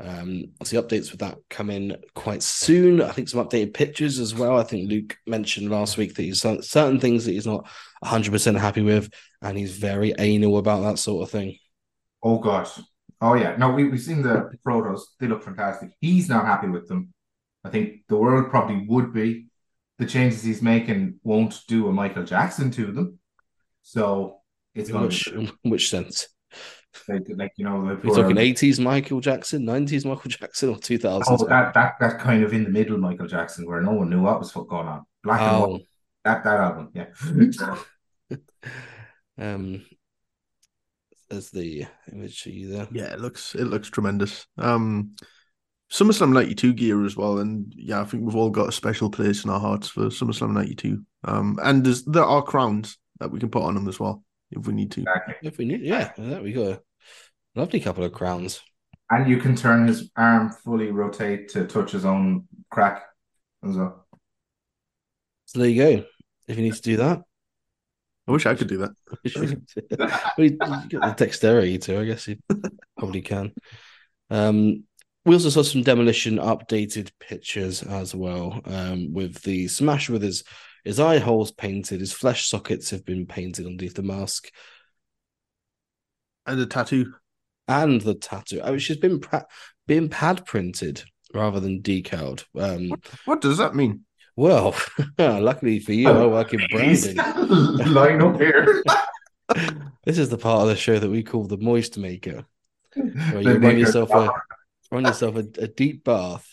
Um, 0.01 0.47
the 0.59 0.83
updates 0.83 1.13
with 1.13 1.21
that 1.21 1.39
come 1.49 1.71
in 1.71 1.97
quite 2.17 2.43
soon. 2.43 3.01
I 3.01 3.13
think 3.13 3.29
some 3.29 3.47
updated 3.47 3.73
pictures 3.73 4.19
as 4.19 4.35
well. 4.35 4.59
I 4.59 4.65
think 4.65 4.91
Luke 4.91 5.17
mentioned 5.25 5.71
last 5.71 5.97
week 5.97 6.17
that 6.17 6.23
he's 6.23 6.41
certain 6.41 6.99
things 6.99 7.25
that 7.25 7.33
he's 7.33 7.47
not 7.47 7.69
100% 8.05 8.59
happy 8.59 8.83
with, 8.83 9.09
and 9.43 9.57
he's 9.57 9.77
very 9.77 10.13
anal 10.19 10.59
about 10.59 10.83
that 10.83 10.99
sort 10.99 11.23
of 11.23 11.31
thing. 11.31 11.57
Oh 12.21 12.39
god. 12.41 12.69
Oh 13.21 13.35
yeah. 13.35 13.55
No, 13.57 13.71
we 13.71 13.89
we've 13.89 14.01
seen 14.01 14.23
the 14.23 14.51
photos. 14.65 15.15
They 15.21 15.29
look 15.29 15.45
fantastic. 15.45 15.91
He's 16.01 16.29
not 16.29 16.47
happy 16.47 16.67
with 16.67 16.89
them. 16.89 17.15
I 17.63 17.71
think 17.71 18.01
the 18.09 18.17
world 18.17 18.51
probably 18.51 18.85
would 18.89 19.13
be. 19.13 19.47
The 20.03 20.09
changes 20.09 20.43
he's 20.43 20.63
making 20.63 21.21
won't 21.23 21.61
do 21.69 21.87
a 21.87 21.93
Michael 21.93 22.25
Jackson 22.25 22.73
to 22.73 22.91
them. 22.91 23.21
So 23.83 24.41
it's 24.75 24.89
In 24.89 24.95
going 24.95 25.07
which, 25.07 25.25
to 25.27 25.39
in 25.39 25.71
which 25.71 25.91
sense? 25.91 26.27
like, 27.09 27.23
like 27.37 27.53
you 27.57 27.65
know, 27.65 27.79
like 27.79 28.03
We're 28.03 28.17
talking 28.17 28.37
80s 28.37 28.81
Michael 28.81 29.21
Jackson, 29.21 29.65
90s 29.65 30.05
Michael 30.05 30.29
Jackson, 30.29 30.71
or 30.71 30.77
2000s? 30.77 31.23
Oh, 31.29 31.47
that, 31.47 31.73
that 31.75 31.95
that 32.01 32.19
kind 32.19 32.43
of 32.43 32.53
in 32.53 32.65
the 32.65 32.71
middle 32.71 32.99
Michael 32.99 33.29
Jackson 33.29 33.65
where 33.65 33.81
no 33.81 33.93
one 33.93 34.11
knew 34.11 34.23
what 34.23 34.41
was 34.41 34.51
fuck 34.51 34.69
going 34.69 34.89
on. 34.89 35.05
Black 35.23 35.41
and 35.41 35.57
Oh, 35.57 35.69
white. 35.69 35.83
That 36.25 36.43
that 36.43 36.59
album, 36.59 36.91
yeah. 36.95 38.37
um, 39.39 39.85
as 41.31 41.51
the 41.51 41.87
image 42.13 42.45
of 42.47 42.53
you 42.55 42.73
there. 42.73 42.89
Yeah, 42.91 43.13
it 43.13 43.21
looks 43.21 43.55
it 43.55 43.67
looks 43.67 43.89
tremendous. 43.89 44.47
Um, 44.59 45.15
SummerSlam 45.93 46.33
'92 46.33 46.73
gear 46.73 47.05
as 47.05 47.17
well, 47.17 47.39
and 47.39 47.71
yeah, 47.77 48.01
I 48.01 48.05
think 48.05 48.25
we've 48.25 48.35
all 48.35 48.49
got 48.49 48.69
a 48.69 48.73
special 48.73 49.11
place 49.11 49.45
in 49.45 49.51
our 49.51 49.61
hearts 49.61 49.89
for 49.89 50.05
SummerSlam 50.07 50.53
'92. 50.53 51.05
Um, 51.25 51.59
and 51.63 51.85
there's 51.85 52.03
there 52.05 52.25
are 52.25 52.43
crowns 52.43 52.97
that 53.21 53.31
we 53.31 53.39
can 53.39 53.51
put 53.51 53.63
on 53.63 53.75
them 53.75 53.89
as 53.89 54.01
well 54.01 54.25
if 54.51 54.67
we 54.67 54.73
need 54.73 54.91
to. 54.93 55.01
exactly. 55.03 55.35
If 55.43 55.59
we 55.59 55.67
need, 55.67 55.83
yeah, 55.83 56.13
there 56.17 56.43
we 56.43 56.53
go. 56.53 56.79
Lovely 57.55 57.79
couple 57.79 58.05
of 58.05 58.13
crowns. 58.13 58.63
And 59.11 59.29
you 59.29 59.37
can 59.37 59.55
turn 59.55 59.87
his 59.87 60.11
arm 60.17 60.51
fully 60.65 60.91
rotate 60.91 61.51
to 61.51 61.67
touch 61.67 61.93
his 61.93 62.07
own 62.07 62.49
crack 62.71 63.03
as 63.63 63.77
well. 63.77 64.07
So 65.45 65.59
there 65.59 65.69
you 65.69 65.83
go. 65.83 66.05
If 66.49 66.57
you 66.57 66.63
need 66.63 66.75
to 66.75 66.81
do 66.81 66.97
that, 66.97 67.21
I 68.27 68.33
wish 68.33 68.47
I 68.47 68.55
could 68.55 68.69
do 68.69 68.79
that. 68.79 68.93
well, 69.99 70.47
you, 70.47 70.57
you 70.89 70.99
got 70.99 71.19
the 71.19 71.25
dexterity 71.25 71.77
too. 71.77 72.01
I 72.01 72.07
guess 72.07 72.27
you 72.27 72.39
probably 72.97 73.21
can. 73.21 73.53
Um, 74.31 74.85
we 75.25 75.35
also 75.35 75.49
saw 75.51 75.63
some 75.63 75.83
demolition 75.83 76.37
updated 76.39 77.11
pictures 77.21 77.83
as 77.83 78.15
well. 78.15 78.61
Um, 78.65 79.13
with 79.13 79.43
the 79.43 79.69
smash 79.69 80.09
with 80.11 80.23
his 80.23 80.45
his 80.85 80.99
eye 80.99 81.19
holes 81.19 81.53
painted, 81.53 82.01
his 82.01 82.13
flesh 82.13 82.49
sockets 82.49 82.91
have 82.91 83.05
been 83.05 83.25
painted 83.27 83.67
underneath 83.67 83.95
the 83.95 84.03
mask, 84.03 84.51
And 86.47 86.59
a 86.61 86.67
tattoo. 86.67 87.15
and 87.69 88.01
the 88.01 88.15
tattoo. 88.15 88.61
Oh, 88.65 88.79
she's 88.79 88.97
been 88.97 89.21
pra- 89.21 89.47
been 89.87 90.09
pad 90.09 90.45
printed 90.45 91.05
rather 91.33 91.61
than 91.61 91.83
decaled. 91.83 92.45
Um, 92.59 92.93
What 93.27 93.41
does 93.41 93.59
that 93.59 93.75
mean? 93.77 94.05
well, 94.35 94.75
luckily 95.19 95.79
for 95.79 95.93
you, 95.93 96.09
I 96.09 96.27
work 96.27 96.53
in 96.53 96.61
branding. 96.71 97.17
Line 97.17 98.23
up 98.23 98.37
here. 98.41 98.83
This 100.05 100.19
is 100.19 100.31
the 100.31 100.39
part 100.39 100.63
of 100.63 100.69
the 100.69 100.75
show 100.77 100.99
that 100.99 101.11
we 101.11 101.23
call 101.23 101.45
the 101.45 101.59
moist 101.59 101.97
maker, 101.97 102.45
where 102.97 103.41
you 103.41 103.55
run 103.59 103.79
yourself 103.79 104.11
a 104.11 104.31
run 104.93 105.05
yourself 105.05 105.37
a, 105.37 105.47
a 105.59 105.67
deep 105.67 106.05
bath 106.05 106.47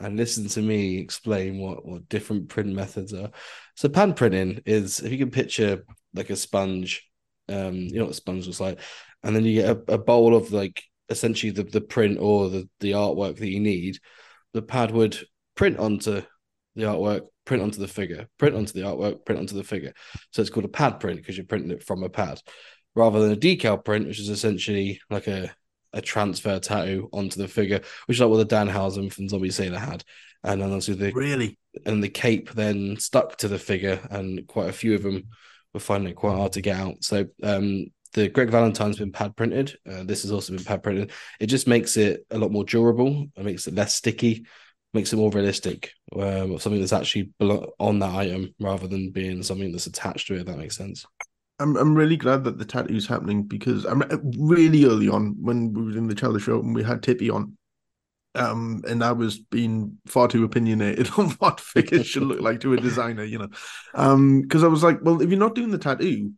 and 0.00 0.16
listen 0.16 0.46
to 0.48 0.62
me 0.62 0.98
explain 0.98 1.58
what 1.58 1.84
what 1.84 2.08
different 2.08 2.48
print 2.48 2.72
methods 2.72 3.12
are. 3.12 3.30
So 3.76 3.88
pad 3.88 4.16
printing 4.16 4.60
is 4.64 5.00
if 5.00 5.10
you 5.10 5.18
can 5.18 5.30
picture 5.30 5.84
like 6.14 6.30
a 6.30 6.36
sponge, 6.36 7.08
um, 7.48 7.74
you 7.74 7.98
know 7.98 8.04
what 8.04 8.12
a 8.12 8.14
sponge 8.14 8.46
looks 8.46 8.60
like, 8.60 8.78
and 9.22 9.34
then 9.34 9.44
you 9.44 9.62
get 9.62 9.76
a, 9.76 9.94
a 9.94 9.98
bowl 9.98 10.36
of 10.36 10.52
like 10.52 10.82
essentially 11.08 11.50
the, 11.50 11.64
the 11.64 11.80
print 11.80 12.18
or 12.20 12.48
the, 12.48 12.68
the 12.80 12.92
artwork 12.92 13.38
that 13.38 13.48
you 13.48 13.60
need. 13.60 13.98
The 14.54 14.62
pad 14.62 14.90
would 14.90 15.18
print 15.54 15.78
onto 15.78 16.22
the 16.74 16.82
artwork, 16.82 17.22
print 17.44 17.62
onto 17.62 17.80
the 17.80 17.88
figure, 17.88 18.28
print 18.38 18.56
onto 18.56 18.72
the 18.72 18.86
artwork, 18.86 19.24
print 19.24 19.40
onto 19.40 19.56
the 19.56 19.64
figure. 19.64 19.92
So 20.30 20.40
it's 20.40 20.50
called 20.50 20.64
a 20.64 20.68
pad 20.68 21.00
print 21.00 21.18
because 21.18 21.36
you're 21.36 21.46
printing 21.46 21.70
it 21.70 21.82
from 21.82 22.02
a 22.02 22.08
pad, 22.08 22.40
rather 22.94 23.20
than 23.20 23.32
a 23.32 23.36
decal 23.36 23.82
print, 23.82 24.06
which 24.06 24.20
is 24.20 24.28
essentially 24.28 25.00
like 25.10 25.26
a 25.26 25.54
a 25.92 26.00
transfer 26.00 26.58
tattoo 26.58 27.08
onto 27.12 27.40
the 27.40 27.48
figure, 27.48 27.80
which 28.06 28.16
is 28.16 28.20
like 28.20 28.30
what 28.30 28.48
the 28.48 28.54
Danhausen 28.56 29.12
from 29.12 29.28
Zombie 29.28 29.50
Sailor 29.50 29.78
had. 29.78 30.04
And 30.44 30.60
then 30.60 30.68
obviously 30.68 30.94
the 30.94 31.12
Really? 31.12 31.58
and 31.86 32.02
the 32.02 32.08
cape 32.08 32.50
then 32.50 32.96
stuck 32.98 33.36
to 33.38 33.48
the 33.48 33.58
figure, 33.58 34.00
and 34.10 34.46
quite 34.46 34.68
a 34.68 34.72
few 34.72 34.94
of 34.94 35.02
them 35.02 35.28
were 35.72 35.80
finding 35.80 36.10
it 36.10 36.16
quite 36.16 36.36
hard 36.36 36.52
to 36.52 36.60
get 36.60 36.76
out. 36.76 37.02
So 37.04 37.26
um, 37.42 37.86
the 38.12 38.28
Greg 38.28 38.50
Valentine's 38.50 38.98
been 38.98 39.12
pad 39.12 39.36
printed. 39.36 39.76
Uh, 39.90 40.02
this 40.04 40.22
has 40.22 40.32
also 40.32 40.52
been 40.54 40.64
pad 40.64 40.82
printed. 40.82 41.12
It 41.40 41.46
just 41.46 41.66
makes 41.66 41.96
it 41.96 42.26
a 42.30 42.38
lot 42.38 42.52
more 42.52 42.64
durable. 42.64 43.26
It 43.36 43.44
makes 43.44 43.66
it 43.66 43.74
less 43.74 43.94
sticky. 43.94 44.44
Makes 44.94 45.14
it 45.14 45.16
more 45.16 45.30
realistic. 45.30 45.92
Um, 46.14 46.58
something 46.58 46.80
that's 46.80 46.92
actually 46.92 47.30
on 47.40 47.98
that 48.00 48.14
item 48.14 48.54
rather 48.60 48.86
than 48.86 49.10
being 49.10 49.42
something 49.42 49.72
that's 49.72 49.86
attached 49.86 50.26
to 50.26 50.34
it. 50.34 50.40
If 50.40 50.46
that 50.46 50.58
makes 50.58 50.76
sense. 50.76 51.06
I'm 51.58 51.76
I'm 51.76 51.94
really 51.94 52.16
glad 52.16 52.44
that 52.44 52.58
the 52.58 52.64
tattoo's 52.64 53.06
happening 53.06 53.44
because 53.44 53.84
I'm 53.84 54.02
really 54.38 54.84
early 54.84 55.08
on 55.08 55.36
when 55.40 55.72
we 55.72 55.82
were 55.84 55.98
in 55.98 56.08
the 56.08 56.14
Chelsea 56.14 56.40
show 56.40 56.58
and 56.60 56.74
we 56.74 56.82
had 56.82 57.02
Tippy 57.02 57.30
on, 57.30 57.56
um, 58.34 58.82
and 58.88 59.04
I 59.04 59.12
was 59.12 59.38
being 59.38 59.98
far 60.06 60.28
too 60.28 60.44
opinionated 60.44 61.10
on 61.18 61.30
what 61.32 61.60
figures 61.60 62.06
should 62.06 62.24
look 62.24 62.40
like 62.40 62.60
to 62.60 62.72
a 62.72 62.78
designer, 62.78 63.24
you 63.24 63.38
know, 63.38 63.48
um, 63.94 64.42
because 64.42 64.64
I 64.64 64.68
was 64.68 64.82
like, 64.82 64.98
well, 65.02 65.20
if 65.20 65.30
you're 65.30 65.38
not 65.38 65.54
doing 65.54 65.70
the 65.70 65.78
tattoo, 65.78 66.32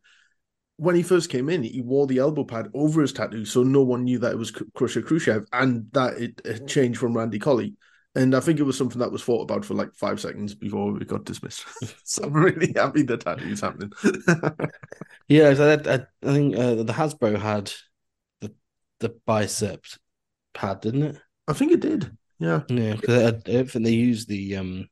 when 0.77 0.97
he 0.97 1.03
first 1.03 1.31
came 1.31 1.49
in, 1.49 1.63
he 1.63 1.81
wore 1.81 2.07
the 2.07 2.19
elbow 2.19 2.45
pad 2.45 2.69
over 2.75 3.01
his 3.01 3.13
tattoo, 3.13 3.45
so 3.45 3.63
no 3.63 3.83
one 3.83 4.05
knew 4.05 4.19
that 4.19 4.33
it 4.33 4.39
was 4.39 4.51
Krusher 4.51 5.03
Khruschev 5.03 5.47
and 5.53 5.87
that 5.93 6.15
it, 6.15 6.41
it 6.45 6.67
changed 6.67 6.99
from 6.99 7.17
Randy 7.17 7.39
Colley. 7.39 7.75
And 8.17 8.35
I 8.35 8.41
think 8.41 8.61
it 8.61 8.65
was 8.65 8.79
something 8.79 9.01
that 9.01 9.11
was 9.11 9.25
thought 9.25 9.43
about 9.43 9.65
for 9.65 9.75
like 9.75 9.93
five 9.95 10.21
seconds 10.21 10.55
before 10.55 10.97
it 10.97 11.09
got 11.09 11.25
dismissed. 11.25 11.65
so 12.05 12.25
I'm 12.25 12.33
really 12.33 12.73
happy 12.77 13.03
that 13.03 13.21
tattoo's 13.21 13.61
happening. 13.61 13.93
Yeah, 15.29 15.55
so 15.55 15.71
I, 15.71 15.95
I, 15.95 16.07
I 16.23 16.33
think 16.35 16.57
uh, 16.57 16.75
the 16.75 16.93
Hasbro 16.93 17.39
had 17.39 17.73
the 18.41 18.53
the 19.01 19.17
bicep 19.25 19.85
pad, 20.53 20.83
didn't 20.83 21.03
it? 21.03 21.19
I 21.49 21.55
think 21.55 21.73
it 21.73 21.81
did. 21.81 22.15
Yeah. 22.39 22.63
Yeah, 22.69 22.95
because 22.95 23.23
I, 23.23 23.29
I 23.29 23.31
don't 23.31 23.71
think 23.71 23.85
they 23.85 23.93
used 23.93 24.29
the 24.29 24.57
um 24.57 24.89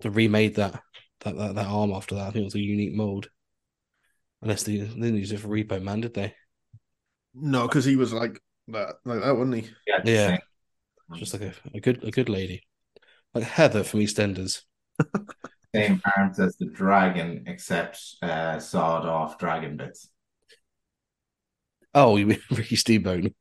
they 0.00 0.08
remade 0.08 0.56
that 0.56 0.80
that 1.20 1.36
that, 1.36 1.54
that 1.56 1.66
arm 1.66 1.92
after 1.92 2.14
that. 2.14 2.28
I 2.28 2.30
think 2.30 2.42
it 2.42 2.44
was 2.44 2.54
a 2.54 2.60
unique 2.60 2.94
mold. 2.94 3.28
Unless 4.42 4.64
they, 4.64 4.76
they 4.76 4.86
didn't 4.86 5.16
use 5.16 5.32
it 5.32 5.40
for 5.40 5.48
Repo 5.48 5.82
Man, 5.82 6.02
did 6.02 6.14
they? 6.14 6.34
No, 7.34 7.66
because 7.66 7.84
he 7.84 7.96
was 7.96 8.12
like 8.12 8.40
that, 8.68 8.96
like 9.04 9.20
that, 9.22 9.36
wasn't 9.36 9.64
he? 9.64 9.70
Yeah, 9.86 10.00
Yeah. 10.04 10.38
Just 11.14 11.32
like 11.32 11.42
a, 11.42 11.54
a 11.74 11.80
good 11.80 12.02
a 12.04 12.10
good 12.10 12.28
lady, 12.28 12.62
like 13.34 13.44
Heather 13.44 13.84
from 13.84 14.00
EastEnders. 14.00 14.62
same 15.74 16.00
arms 16.16 16.38
as 16.38 16.56
the 16.56 16.66
dragon, 16.66 17.44
except 17.46 18.00
uh, 18.22 18.58
sawed 18.58 19.06
off 19.06 19.38
dragon 19.38 19.76
bits. 19.76 20.08
Oh, 21.94 22.16
you 22.16 22.26
mean 22.26 22.40
Ricky 22.50 22.76
Steamboat? 22.76 23.32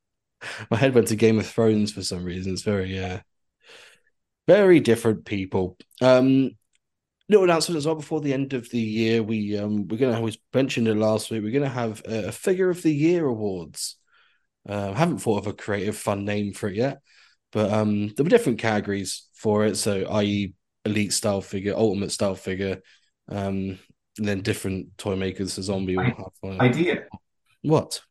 My 0.70 0.77
head 0.77 0.93
went 0.93 1.08
to 1.08 1.15
Game 1.15 1.39
of 1.39 1.48
Thrones 1.48 1.91
for 1.91 2.03
some 2.03 2.24
reason. 2.24 2.53
It's 2.53 2.63
very 2.63 3.00
uh 3.00 3.20
very 4.48 4.79
different 4.79 5.25
people. 5.25 5.77
Um 6.01 6.51
little 7.29 7.46
announcement 7.46 7.77
as 7.77 7.86
well 7.86 7.96
before 7.96 8.22
the 8.22 8.34
end 8.34 8.53
of 8.53 8.70
the 8.70 8.79
year. 8.79 9.24
We 9.24 9.58
um 9.58 9.88
we're 9.88 9.98
gonna 9.98 10.22
we 10.22 10.38
mentioned 10.53 10.88
it 10.88 10.96
last 10.96 11.32
week. 11.32 11.43
We're 11.43 11.51
gonna 11.53 11.70
have 11.70 12.01
a, 12.05 12.27
a 12.27 12.32
figure 12.32 12.70
of 12.70 12.82
the 12.82 12.93
year 12.93 13.25
awards. 13.25 13.98
Uh, 14.67 14.91
I 14.91 14.98
haven't 14.98 15.20
thought 15.20 15.39
of 15.39 15.48
a 15.48 15.53
creative 15.53 15.98
fun 15.98 16.24
name 16.25 16.53
for 16.53 16.70
it 16.70 16.75
yet, 16.75 17.01
but 17.54 17.72
um 17.72 18.10
there 18.10 18.24
were 18.24 18.30
different 18.30 18.60
categories 18.60 19.30
for 19.34 19.66
it. 19.66 19.78
So 19.78 20.04
i.e. 20.10 20.54
elite 20.86 21.14
style 21.14 21.42
figure, 21.42 21.74
ultimate 21.76 22.12
style 22.12 22.36
figure, 22.36 22.82
um 23.30 23.80
and 24.18 24.28
then 24.28 24.42
different 24.42 24.98
toy 24.98 25.16
makers. 25.16 25.54
So 25.54 25.62
zombie 25.62 25.96
will 25.96 26.04
I- 26.06 26.10
have 26.10 26.34
one. 26.42 26.62
Idea: 26.62 27.06
What? 27.62 28.02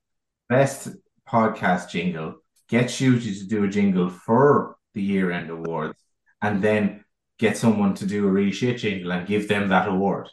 best 0.49 0.89
podcast 1.29 1.91
jingle. 1.91 2.37
Get 2.69 2.87
Shooty 2.87 3.39
to 3.39 3.47
do 3.47 3.65
a 3.65 3.69
jingle 3.69 4.09
for 4.09 4.77
the 4.95 5.03
year-end 5.03 5.51
awards, 5.51 5.99
and 6.41 6.63
then 6.63 7.05
get 7.39 7.57
someone 7.57 7.95
to 7.95 8.07
do 8.07 8.27
a 8.27 8.31
really 8.31 8.53
shit 8.53 8.79
jingle 8.79 9.13
and 9.13 9.27
give 9.27 9.49
them 9.49 9.69
that 9.69 9.89
award. 9.89 10.29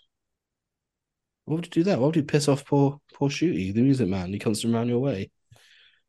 Why 1.45 1.55
would 1.55 1.65
you 1.65 1.71
do 1.71 1.83
that? 1.83 1.99
Why 1.99 2.05
would 2.05 2.15
you 2.15 2.23
piss 2.23 2.47
off 2.47 2.65
poor 2.65 2.99
poor 3.13 3.29
Shooty, 3.29 3.73
the 3.73 3.81
music 3.81 4.07
man? 4.07 4.31
He 4.31 4.39
comes 4.39 4.61
from 4.61 4.75
around 4.75 4.89
your 4.89 4.99
way. 4.99 5.31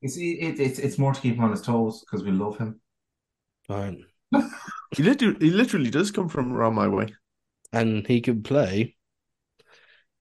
You 0.01 0.09
see, 0.09 0.33
it, 0.33 0.61
it's 0.61 0.79
it's 0.79 0.99
more 0.99 1.13
to 1.15 1.21
keep 1.21 1.37
him 1.37 1.45
on 1.45 1.51
his 1.51 1.63
toes 1.63 2.01
because 2.05 2.25
we 2.25 2.31
love 2.33 2.59
him. 2.59 2.81
He 4.97 5.05
literally, 5.05 5.37
he 5.39 5.51
literally 5.53 5.91
does 5.91 6.11
come 6.11 6.29
from 6.29 6.53
around 6.53 6.75
my 6.75 6.89
way. 6.89 7.15
And 7.73 8.05
he 8.07 8.21
can 8.21 8.43
play 8.43 8.97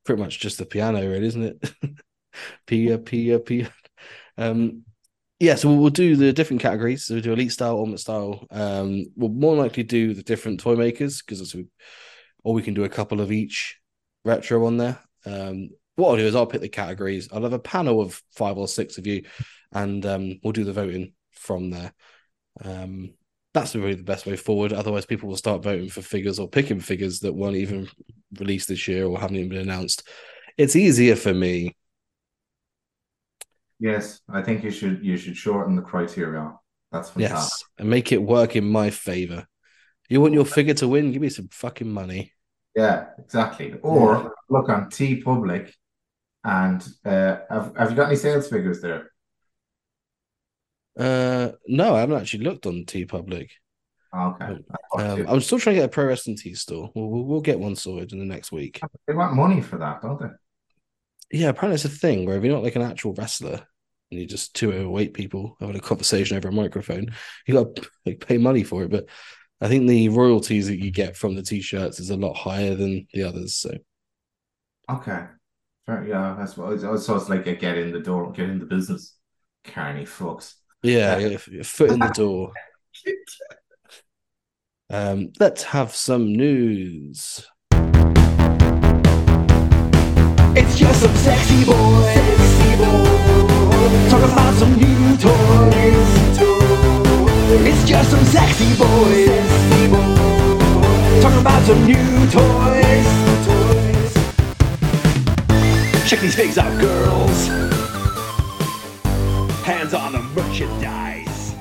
pretty 0.06 0.22
much 0.22 0.39
just 0.39 0.60
the 0.60 0.65
piano, 0.65 1.00
really, 1.00 1.27
isn't 1.27 1.44
it? 1.44 1.74
Pia, 2.68 3.00
pia, 3.00 3.39
pia. 3.39 3.74
Um 4.38 4.84
yeah, 5.39 5.56
so 5.56 5.74
we'll 5.74 5.89
do 5.89 6.15
the 6.15 6.34
different 6.34 6.62
categories. 6.62 7.06
So 7.06 7.15
we'll 7.15 7.24
do 7.24 7.34
elite 7.34 7.51
style, 7.53 7.77
ultimate 7.77 8.00
style. 8.00 8.46
Um, 8.51 9.06
we'll 9.15 9.29
more 9.29 9.56
likely 9.56 9.84
do 9.84 10.13
the 10.13 10.24
different 10.24 10.60
toy 10.60 10.75
makers 10.75 11.22
because 11.22 11.56
or 12.44 12.53
we 12.53 12.62
can 12.62 12.74
do 12.74 12.84
a 12.84 12.89
couple 12.89 13.22
of 13.22 13.32
each 13.32 13.77
retro 14.25 14.65
on 14.65 14.77
there. 14.77 15.00
Um, 15.25 15.70
what 15.96 16.10
I'll 16.10 16.18
do 16.18 16.27
is 16.27 16.36
I'll 16.36 16.46
pick 16.46 16.62
the 16.62 16.70
categories. 16.70 17.29
I'll 17.32 17.44
have 17.44 17.53
a 17.53 17.60
panel 17.60 18.01
of 18.01 18.22
five 18.36 18.58
or 18.58 18.68
six 18.68 18.98
of 18.98 19.08
you, 19.08 19.24
and 19.72 20.06
um, 20.06 20.39
we'll 20.44 20.53
do 20.53 20.65
the 20.65 20.74
voting 20.74 21.13
from 21.32 21.72
there. 21.72 21.94
Um, 22.63 23.13
that's 23.60 23.75
really 23.75 23.96
the 23.96 24.04
best 24.04 24.25
way 24.25 24.36
forward. 24.36 24.74
Otherwise, 24.74 25.06
people 25.06 25.30
will 25.30 25.38
start 25.38 25.63
voting 25.63 25.89
for 25.89 26.01
figures 26.01 26.39
or 26.39 26.48
picking 26.48 26.80
figures 26.80 27.20
that 27.20 27.34
weren't 27.34 27.56
even 27.56 27.88
released 28.39 28.68
this 28.68 28.88
year 28.88 29.06
or 29.06 29.20
haven't 29.20 29.38
even 29.38 29.50
been 29.50 29.60
announced. 29.60 30.08
It's 30.58 30.75
easier 30.75 31.16
for 31.16 31.34
me. 31.34 31.75
Yes, 33.80 34.22
I 34.30 34.42
think 34.42 34.63
you 34.63 34.72
should 34.72 35.04
you 35.04 35.16
should 35.16 35.38
shorten 35.38 35.75
the 35.75 35.82
criteria. 35.82 36.54
That's 36.92 37.10
fantastic. 37.10 37.38
Yes, 37.38 37.63
and 37.78 37.89
make 37.89 38.12
it 38.12 38.22
work 38.22 38.56
in 38.56 38.70
my 38.70 38.89
favor. 38.89 39.48
You 40.10 40.22
want 40.22 40.34
your 40.34 40.46
figure 40.46 40.74
to 40.75 40.88
win? 40.88 41.12
Give 41.12 41.22
me 41.22 41.30
some 41.30 41.48
fucking 41.50 41.89
money. 41.89 42.34
Yeah, 42.75 43.08
exactly. 43.18 43.75
Or 43.82 44.34
look 44.50 44.70
on 44.70 44.89
TeePublic, 44.89 45.72
and 46.44 46.86
uh, 47.06 47.38
have 47.50 47.74
have 47.78 47.89
you 47.92 47.96
got 47.96 48.08
any 48.08 48.16
sales 48.16 48.50
figures 48.50 48.82
there? 48.82 49.09
Uh, 51.00 51.53
no, 51.68 51.96
I 51.96 52.01
haven't 52.01 52.20
actually 52.20 52.44
looked 52.44 52.65
on 52.65 52.84
TeePublic. 52.86 53.50
Okay, 54.15 54.58
Um, 54.98 55.25
I'm 55.27 55.39
still 55.39 55.60
trying 55.60 55.75
to 55.75 55.82
get 55.82 55.86
a 55.86 55.89
pro 55.89 56.06
wrestling 56.06 56.36
T 56.36 56.56
store. 56.56 56.91
We'll, 56.96 57.08
we'll, 57.08 57.25
we'll 57.25 57.41
get 57.41 57.60
one 57.60 57.75
sorted 57.75 58.12
in 58.12 58.20
the 58.20 58.25
next 58.25 58.51
week. 58.51 58.82
they 59.08 59.13
want 59.13 59.36
money 59.36 59.62
for 59.62 59.77
that, 59.77 60.01
don't 60.01 60.20
they? 60.20 60.29
Yeah, 61.32 61.50
apparently 61.50 61.75
it's 61.75 61.86
a 61.86 61.89
thing 61.89 62.25
where 62.25 62.38
if 62.38 62.44
you're 62.44 62.53
not 62.53 62.63
like 62.63 62.75
an 62.75 62.82
actual 62.82 63.13
wrestler 63.13 63.62
and 64.12 64.20
you're 64.20 64.27
just 64.27 64.56
two 64.56 64.74
overweight 64.74 65.13
people 65.13 65.56
having 65.60 65.75
a 65.75 65.79
conversation 65.79 66.36
over 66.36 66.48
a 66.48 66.51
microphone, 66.51 67.13
you 67.46 67.53
got 67.53 67.75
to 67.75 67.88
like, 68.06 68.25
pay 68.25 68.39
money 68.39 68.63
for 68.63 68.84
it. 68.84 68.89
But 68.89 69.06
I 69.62 69.68
think 69.68 69.88
the 69.88 70.10
royalties 70.10 70.68
that 70.68 70.84
you 70.84 70.89
get 70.89 71.15
from 71.15 71.36
the 71.36 71.44
t-shirts 71.44 72.00
is 72.00 72.10
a 72.10 72.18
lot 72.18 72.34
higher 72.34 72.74
than 72.74 73.08
the 73.13 73.24
others. 73.24 73.58
So 73.58 73.77
Okay, 74.89 75.25
fair. 75.86 76.08
Yeah, 76.08 76.36
that's 76.38 76.58
what. 76.58 76.79
So 77.00 77.15
it's 77.15 77.29
like 77.29 77.46
a 77.46 77.56
get 77.56 77.77
in 77.77 77.91
the 77.91 78.00
door, 78.00 78.32
get 78.32 78.50
in 78.50 78.58
the 78.58 78.65
business. 78.65 79.15
Carney 79.63 80.06
fucks. 80.06 80.56
Yeah, 80.84 81.18
if- 81.20 81.48
if 81.48 81.68
foot 81.68 81.92
in 81.92 82.00
the 82.00 82.08
door. 82.16 82.52
Um, 84.92 85.32
let's 85.40 85.64
have 85.64 85.94
some 85.96 86.34
news. 86.34 87.46
It's 90.56 90.78
just 90.78 91.02
some 91.02 91.16
sexy 91.16 91.64
boys. 91.66 92.14
Sexy 92.16 92.76
boys. 92.78 94.10
Talk 94.10 94.24
about 94.32 94.54
some 94.56 94.74
new 94.74 95.18
toys. 95.18 96.10
It's 97.68 97.84
just 97.88 98.10
some 98.12 98.26
sexy 98.26 98.76
boys. 98.78 99.26
Sexy 99.28 99.88
boys. 99.88 101.22
Talk 101.24 101.40
about 101.40 101.62
some 101.66 101.86
new 101.86 102.28
toys. 102.32 103.08
Check 106.10 106.20
these 106.22 106.36
figs 106.36 106.58
out, 106.58 106.80
girls. 106.82 107.50
Hands 109.89 109.93
on 109.93 110.12
the 110.12 110.41
merchandise. 110.41 111.55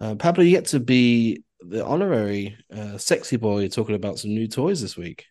Uh, 0.00 0.16
Pablo, 0.16 0.42
you 0.42 0.50
get 0.50 0.66
to 0.66 0.80
be 0.80 1.44
the 1.60 1.86
honorary 1.86 2.56
uh, 2.74 2.98
sexy 2.98 3.36
boy 3.36 3.68
talking 3.68 3.94
about 3.94 4.18
some 4.18 4.30
new 4.30 4.48
toys 4.48 4.80
this 4.80 4.96
week. 4.96 5.26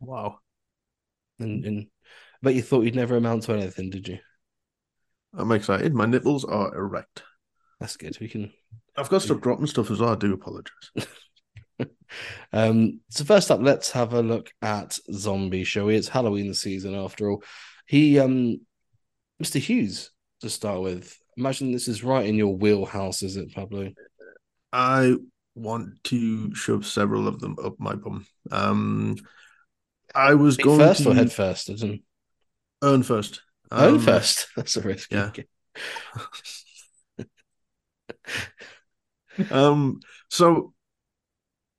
Wow. 0.00 0.38
And, 1.38 1.64
and 1.64 1.86
I 2.02 2.38
bet 2.42 2.54
you 2.54 2.62
thought 2.62 2.82
you'd 2.82 2.96
never 2.96 3.16
amount 3.16 3.44
to 3.44 3.52
anything, 3.52 3.90
did 3.90 4.08
you? 4.08 4.18
I'm 5.36 5.52
excited. 5.52 5.94
My 5.94 6.06
nipples 6.06 6.44
are 6.44 6.74
erect. 6.74 7.22
That's 7.78 7.96
good. 7.96 8.18
We 8.20 8.28
can. 8.28 8.52
I've 8.96 9.08
got 9.08 9.20
to 9.20 9.26
stop 9.26 9.40
dropping 9.40 9.66
stuff 9.66 9.90
as 9.92 10.00
well. 10.00 10.12
I 10.12 10.16
do 10.16 10.32
apologize. 10.32 10.72
Um, 12.52 13.00
so 13.10 13.24
first 13.24 13.50
up, 13.50 13.60
let's 13.60 13.90
have 13.90 14.12
a 14.12 14.22
look 14.22 14.52
at 14.62 14.96
Zombie, 15.12 15.64
shall 15.64 15.86
we? 15.86 15.96
It's 15.96 16.06
Halloween 16.06 16.54
season 16.54 16.94
after 16.94 17.28
all. 17.28 17.42
He, 17.86 18.18
um, 18.18 18.60
Mr. 19.42 19.58
Hughes, 19.58 20.10
to 20.40 20.50
start 20.50 20.80
with. 20.82 21.18
Imagine 21.36 21.72
this 21.72 21.88
is 21.88 22.04
right 22.04 22.26
in 22.26 22.36
your 22.36 22.56
wheelhouse, 22.56 23.22
is 23.22 23.36
it, 23.36 23.52
Pablo? 23.54 23.92
I 24.72 25.14
want 25.54 26.02
to 26.04 26.54
shove 26.54 26.86
several 26.86 27.28
of 27.28 27.40
them 27.40 27.56
up 27.62 27.74
my 27.78 27.94
bum. 27.94 28.26
Um, 28.50 29.16
I 30.14 30.34
was 30.34 30.56
Feet 30.56 30.64
going 30.64 30.78
first 30.78 31.02
to 31.02 31.10
or 31.10 31.14
head 31.14 31.32
first? 31.32 31.70
I 31.70 31.74
didn't. 31.74 32.02
earn 32.82 33.02
first. 33.02 33.42
Own 33.72 33.94
Um, 33.94 34.00
first. 34.00 34.46
That's 34.56 34.76
a 34.76 34.80
risk. 34.80 35.10
yeah. 35.12 35.30
um, 39.50 40.00
so 40.30 40.72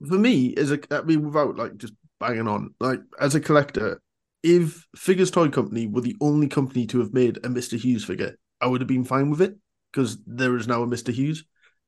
for 0.06 0.18
me, 0.18 0.56
as 0.56 0.72
a 0.72 0.80
I 0.92 1.02
mean, 1.04 1.24
without 1.24 1.56
like 1.56 1.78
just 1.78 1.94
banging 2.20 2.48
on, 2.48 2.74
like 2.80 3.02
as 3.20 3.36
a 3.36 3.40
collector, 3.40 4.02
if 4.46 4.86
Figures 4.96 5.32
Toy 5.32 5.50
Company 5.50 5.88
were 5.88 6.02
the 6.02 6.16
only 6.22 6.48
company 6.48 6.86
to 6.88 7.00
have 7.00 7.14
made 7.14 7.38
a 7.38 7.50
Mr. 7.50 7.80
Hughes 7.80 8.06
figure, 8.06 8.38
I 8.62 8.68
would 8.68 8.80
have 8.80 8.88
been 8.88 9.04
fine 9.04 9.32
with 9.32 9.42
it 9.42 9.56
because 9.92 10.20
there 10.28 10.56
is 10.56 10.68
now 10.68 10.84
a 10.84 10.88
Mr. 10.88 11.12
Hughes. 11.12 11.44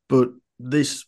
But 0.09 0.29
this 0.57 1.05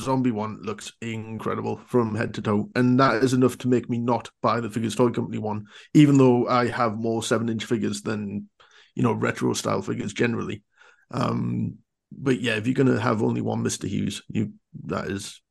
Zombie 0.00 0.30
one 0.30 0.62
looks 0.62 0.92
incredible 1.02 1.76
from 1.88 2.14
head 2.14 2.32
to 2.34 2.42
toe, 2.42 2.70
and 2.74 2.98
that 2.98 3.22
is 3.22 3.34
enough 3.34 3.58
to 3.58 3.68
make 3.68 3.90
me 3.90 3.98
not 3.98 4.30
buy 4.40 4.60
the 4.60 4.70
Figures 4.70 4.96
Toy 4.96 5.10
Company 5.10 5.36
one, 5.36 5.66
even 5.92 6.16
though 6.16 6.48
I 6.48 6.68
have 6.68 6.96
more 6.96 7.22
seven 7.22 7.50
inch 7.50 7.66
figures 7.66 8.00
than 8.00 8.48
you 8.94 9.02
know 9.02 9.12
retro 9.12 9.52
style 9.52 9.82
figures 9.82 10.14
generally. 10.14 10.62
Um, 11.10 11.76
but 12.10 12.40
yeah, 12.40 12.54
if 12.54 12.66
you're 12.66 12.74
gonna 12.74 12.98
have 12.98 13.22
only 13.22 13.42
one 13.42 13.62
Mister 13.62 13.86
Hughes, 13.86 14.22
you 14.28 14.54
that 14.86 15.08
is 15.08 15.42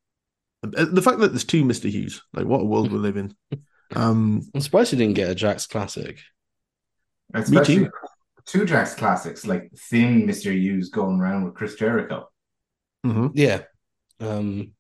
the 0.64 1.02
fact 1.04 1.20
that 1.20 1.28
there's 1.28 1.44
two 1.44 1.64
Mister 1.64 1.90
Hughes. 1.90 2.24
Like 2.34 2.48
what 2.48 2.62
a 2.62 2.66
world 2.66 2.92
we 2.92 2.98
live 2.98 3.18
in. 3.18 3.36
Um, 3.96 4.42
I'm 4.54 4.62
surprised 4.62 4.92
you 4.92 4.98
didn't 4.98 5.16
get 5.16 5.32
a 5.32 5.36
Jakks 5.36 5.68
Classic. 5.70 6.20
Especially 7.34 7.86
too. 7.86 7.90
two 8.46 8.66
Jakks 8.66 8.96
classics 8.98 9.46
like 9.46 9.72
thin 9.90 10.28
Mr. 10.28 10.52
Hughes 10.54 10.90
going 10.90 11.20
around 11.20 11.46
with 11.46 11.56
Chris 11.56 11.76
Jericho. 11.76 12.30
mhm. 13.06 13.32
Yeah. 13.34 13.64
Um, 14.20 14.74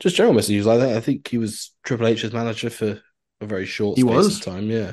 just 0.00 0.16
general 0.16 0.34
Mr. 0.34 0.48
Hughes. 0.48 0.66
I 0.66 0.78
think 0.78 0.96
I 0.96 1.00
think 1.00 1.28
he 1.28 1.38
was 1.38 1.72
Triple 1.84 2.06
H's 2.08 2.32
manager 2.32 2.70
for 2.70 3.00
a 3.40 3.46
very 3.46 3.66
short 3.66 3.96
He 3.96 4.02
space 4.02 4.10
was. 4.14 4.36
of 4.38 4.44
time. 4.44 4.68
Yeah. 4.70 4.92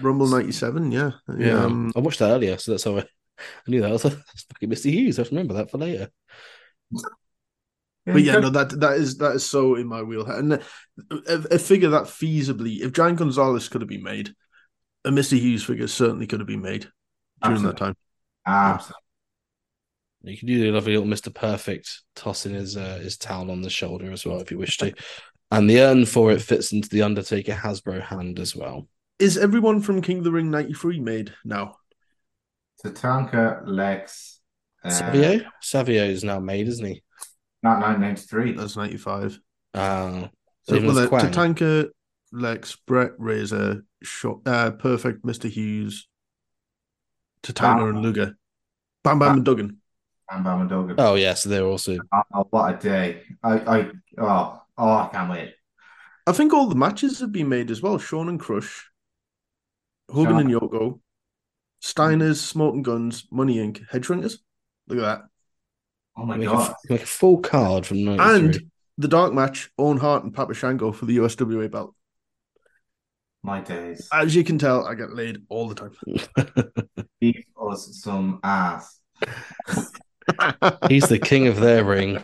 Rumble 0.00 0.26
'97, 0.26 0.92
yeah, 0.92 1.12
Yeah. 1.38 1.64
Um, 1.64 1.92
I 1.94 2.00
watched 2.00 2.18
that 2.20 2.30
earlier, 2.30 2.56
so 2.58 2.72
that's 2.72 2.84
how 2.84 2.98
I, 2.98 3.00
I 3.38 3.70
knew 3.70 3.80
that. 3.80 3.88
I 3.90 3.92
was 3.92 4.04
like, 4.04 4.14
fucking 4.52 4.70
Mr. 4.70 4.90
Hughes. 4.90 5.18
I 5.18 5.22
have 5.22 5.28
to 5.28 5.34
remember 5.34 5.54
that 5.54 5.70
for 5.70 5.78
later. 5.78 6.08
But 8.06 8.22
yeah, 8.22 8.38
no, 8.38 8.50
that 8.50 8.80
that 8.80 8.96
is 8.96 9.18
that 9.18 9.36
is 9.36 9.44
so 9.48 9.74
in 9.74 9.86
my 9.86 10.02
wheelhouse. 10.02 10.38
And 10.38 10.52
a, 10.54 11.54
a 11.54 11.58
figure 11.58 11.90
that 11.90 12.04
feasibly, 12.04 12.80
if 12.80 12.92
Giant 12.92 13.18
Gonzalez 13.18 13.68
could 13.68 13.82
have 13.82 13.88
been 13.88 14.02
made, 14.02 14.34
a 15.04 15.10
Mister 15.10 15.36
Hughes 15.36 15.64
figure 15.64 15.86
certainly 15.86 16.26
could 16.26 16.40
have 16.40 16.46
been 16.46 16.62
made 16.62 16.88
during 17.42 17.62
that 17.62 17.76
time. 17.76 17.94
Absolutely. 18.46 18.96
You 20.22 20.36
can 20.36 20.48
do 20.48 20.60
the 20.60 20.70
lovely 20.70 20.96
little 20.96 21.08
Mr. 21.08 21.34
Perfect 21.34 22.02
tossing 22.14 22.54
his 22.54 22.76
uh, 22.76 22.98
his 23.02 23.16
towel 23.16 23.50
on 23.50 23.62
the 23.62 23.70
shoulder 23.70 24.10
as 24.10 24.26
well 24.26 24.40
if 24.40 24.50
you 24.50 24.58
wish 24.58 24.76
to. 24.78 24.92
And 25.50 25.68
the 25.68 25.80
urn 25.80 26.06
for 26.06 26.30
it 26.30 26.42
fits 26.42 26.72
into 26.72 26.88
the 26.88 27.02
Undertaker 27.02 27.52
Hasbro 27.52 28.02
hand 28.02 28.38
as 28.38 28.54
well. 28.54 28.88
Is 29.18 29.36
everyone 29.36 29.80
from 29.80 30.02
King 30.02 30.18
of 30.18 30.24
the 30.24 30.32
Ring 30.32 30.50
'93 30.50 31.00
made 31.00 31.34
now? 31.44 31.76
Tatanka, 32.84 33.62
Lex, 33.66 34.40
uh, 34.84 34.90
Savio? 34.90 35.40
Savio 35.60 36.04
is 36.04 36.24
now 36.24 36.40
made, 36.40 36.68
isn't 36.68 36.86
he? 36.86 37.02
Not 37.62 37.80
993. 37.80 38.52
That's 38.52 38.76
'95. 38.76 39.40
Uh, 39.74 40.28
So 40.62 40.80
well, 40.80 40.98
as 40.98 41.08
Tatanka, 41.10 41.88
Lex, 42.32 42.76
Brett, 42.86 43.12
Razor, 43.18 43.84
Shot, 44.02 44.40
uh, 44.46 44.70
Perfect, 44.72 45.24
Mister 45.24 45.48
Hughes, 45.48 46.08
Tatanka, 47.42 47.78
Bam. 47.78 47.88
and 47.88 48.02
Luger, 48.02 48.36
Bam 49.04 49.18
Bam 49.18 49.36
and 49.36 49.44
Duggan. 49.44 49.78
and 50.30 50.44
Bam 50.44 50.60
and 50.62 50.70
Duggan. 50.70 50.96
Oh 50.98 51.14
yeah, 51.16 51.34
so 51.34 51.48
they're 51.48 51.64
also 51.64 51.98
Oh, 52.34 52.46
what 52.50 52.74
a 52.74 52.78
day. 52.78 53.22
I, 53.42 53.52
I, 53.78 53.90
oh, 54.18 54.62
oh, 54.78 54.92
I 54.92 55.08
can't 55.12 55.30
wait. 55.30 55.54
I 56.26 56.32
think 56.32 56.52
all 56.52 56.68
the 56.68 56.74
matches 56.76 57.20
have 57.20 57.32
been 57.32 57.48
made 57.48 57.70
as 57.70 57.82
well. 57.82 57.98
Shawn 57.98 58.28
and 58.28 58.38
Crush, 58.38 58.90
Hogan 60.08 60.32
Sean- 60.32 60.40
and 60.42 60.50
Yoko, 60.50 61.00
Steiners, 61.82 62.36
Smoking 62.36 62.82
Guns, 62.82 63.26
Money 63.30 63.56
Inc., 63.56 63.86
Headshrinkers. 63.88 64.36
Look 64.86 64.98
at 64.98 65.02
that. 65.02 65.22
Oh 66.20 66.26
my 66.26 66.36
make 66.36 66.48
a, 66.48 66.52
God. 66.52 66.74
make 66.90 67.02
a 67.02 67.06
full 67.06 67.38
card 67.38 67.86
from 67.86 68.04
93. 68.04 68.36
And 68.46 68.70
the 68.98 69.08
dark 69.08 69.32
match, 69.32 69.70
Owen 69.78 69.96
Hart 69.96 70.22
and 70.22 70.34
Papa 70.34 70.52
Shango 70.52 70.92
for 70.92 71.06
the 71.06 71.16
USWA 71.16 71.70
belt. 71.70 71.94
My 73.42 73.62
days. 73.62 74.06
As 74.12 74.34
you 74.34 74.44
can 74.44 74.58
tell, 74.58 74.86
I 74.86 74.94
get 74.94 75.14
laid 75.14 75.38
all 75.48 75.66
the 75.66 75.74
time. 75.74 77.06
Beat 77.20 77.46
us 77.58 77.98
some 78.02 78.38
ass. 78.44 79.00
He's 80.90 81.08
the 81.08 81.18
king 81.18 81.46
of 81.46 81.56
their 81.56 81.82
ring. 81.84 82.22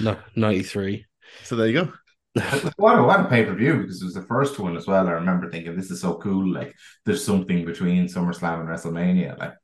No, 0.00 0.16
93. 0.34 1.06
so 1.44 1.54
there 1.54 1.68
you 1.68 1.84
go. 1.84 1.92
What 2.76 2.98
a, 2.98 3.02
what 3.02 3.20
a 3.20 3.28
pay 3.28 3.44
per 3.44 3.54
view 3.54 3.78
because 3.82 4.02
it 4.02 4.04
was 4.04 4.14
the 4.14 4.22
first 4.22 4.58
one 4.58 4.76
as 4.76 4.86
well. 4.86 5.06
I 5.06 5.12
remember 5.12 5.48
thinking, 5.50 5.76
this 5.76 5.90
is 5.92 6.00
so 6.00 6.14
cool. 6.14 6.52
Like, 6.52 6.74
there's 7.04 7.24
something 7.24 7.64
between 7.64 8.06
SummerSlam 8.06 8.60
and 8.60 8.68
WrestleMania. 8.68 9.38
Like, 9.38 9.54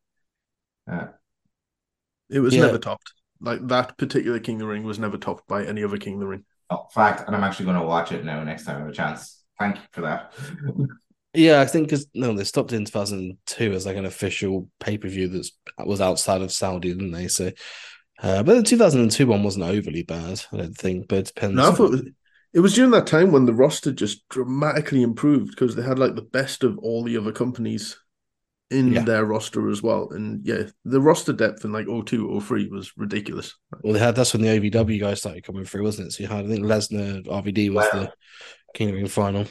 uh, 0.90 1.06
It 2.28 2.40
was 2.40 2.54
Yeah. 2.54 2.62
never 2.66 2.78
topped. 2.78 3.12
Like 3.40 3.66
that 3.68 3.96
particular 3.98 4.38
King 4.38 4.56
of 4.56 4.60
the 4.60 4.66
Ring 4.66 4.84
was 4.84 4.98
never 4.98 5.18
topped 5.18 5.46
by 5.48 5.64
any 5.64 5.84
other 5.84 5.98
King 5.98 6.14
of 6.14 6.20
the 6.20 6.26
Ring. 6.26 6.44
oh, 6.70 6.86
fact, 6.94 7.26
and 7.26 7.36
I'm 7.36 7.44
actually 7.44 7.66
going 7.66 7.80
to 7.80 7.86
watch 7.86 8.12
it 8.12 8.24
now 8.24 8.42
next 8.42 8.64
time 8.64 8.76
I 8.76 8.80
have 8.80 8.88
a 8.88 8.92
chance. 8.92 9.42
Thank 9.58 9.76
you 9.76 9.82
for 9.92 10.00
that. 10.02 10.32
Yeah, 11.36 11.60
I 11.60 11.66
think 11.66 11.88
because 11.88 12.06
no, 12.14 12.32
they 12.32 12.44
stopped 12.44 12.72
in 12.72 12.86
2002 12.86 13.72
as 13.72 13.84
like 13.84 13.96
an 13.96 14.06
official 14.06 14.70
pay 14.80 14.96
per 14.96 15.08
view 15.08 15.28
that 15.28 15.50
was 15.86 16.00
outside 16.00 16.40
of 16.40 16.50
Saudi, 16.50 16.94
didn't 16.94 17.10
they? 17.10 17.28
So, 17.28 17.52
uh, 18.22 18.42
but 18.42 18.54
the 18.54 18.62
2002 18.62 19.26
one 19.26 19.42
wasn't 19.42 19.66
overly 19.66 20.02
bad, 20.02 20.42
I 20.50 20.56
don't 20.56 20.76
think. 20.76 21.08
But 21.08 21.18
it 21.18 21.26
depends. 21.26 21.56
No, 21.56 21.70
I 21.70 21.74
thought 21.74 21.86
it 21.86 21.90
was, 21.90 22.02
it 22.54 22.60
was 22.60 22.74
during 22.74 22.90
that 22.92 23.06
time 23.06 23.32
when 23.32 23.44
the 23.44 23.52
roster 23.52 23.92
just 23.92 24.26
dramatically 24.30 25.02
improved 25.02 25.50
because 25.50 25.76
they 25.76 25.82
had 25.82 25.98
like 25.98 26.14
the 26.14 26.22
best 26.22 26.64
of 26.64 26.78
all 26.78 27.02
the 27.04 27.18
other 27.18 27.32
companies 27.32 27.98
in 28.70 28.92
Yeah. 28.92 29.02
their 29.04 29.24
roster 29.24 29.68
as 29.70 29.82
well. 29.82 30.08
And 30.10 30.44
yeah, 30.44 30.64
the 30.84 31.00
roster 31.00 31.32
depth 31.32 31.64
in 31.64 31.72
like 31.72 31.86
02, 31.86 32.40
03 32.40 32.68
was 32.68 32.92
ridiculous. 32.96 33.54
well, 33.82 33.92
they 33.92 33.98
had 34.00 34.16
that's 34.16 34.32
when 34.32 34.42
the 34.42 34.48
OVW 34.48 34.98
guys 35.00 35.20
started 35.20 35.44
coming 35.44 35.64
through, 35.64 35.84
wasn't 35.84 36.08
it? 36.08 36.10
So 36.12 36.22
you 36.24 36.28
had 36.28 36.44
I 36.44 36.48
think 36.48 36.64
Lesnar, 36.64 37.24
RVD 37.26 37.72
was 37.72 37.86
Well- 37.92 38.02
the 38.04 38.12
King 38.74 38.88
of 38.88 38.94
the 38.94 39.00
Ring 39.02 39.08
final. 39.08 39.46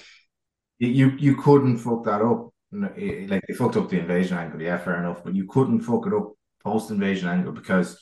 You- 0.79 0.89
you 0.89 1.11
you 1.17 1.35
couldn't 1.37 1.77
fuck 1.77 2.03
that 2.05 2.21
up. 2.21 2.49
Like 2.71 3.41
they 3.47 3.53
fucked 3.53 3.77
up 3.77 3.89
the 3.89 3.99
invasion 3.99 4.37
angle, 4.37 4.61
yeah, 4.61 4.77
fair 4.77 4.99
enough. 4.99 5.23
But 5.23 5.33
you 5.35 5.45
couldn't 5.47 5.79
fuck 5.81 6.05
it 6.07 6.13
up 6.13 6.33
post 6.63 6.91
invasion 6.91 7.29
angle 7.29 7.53
because 7.53 7.97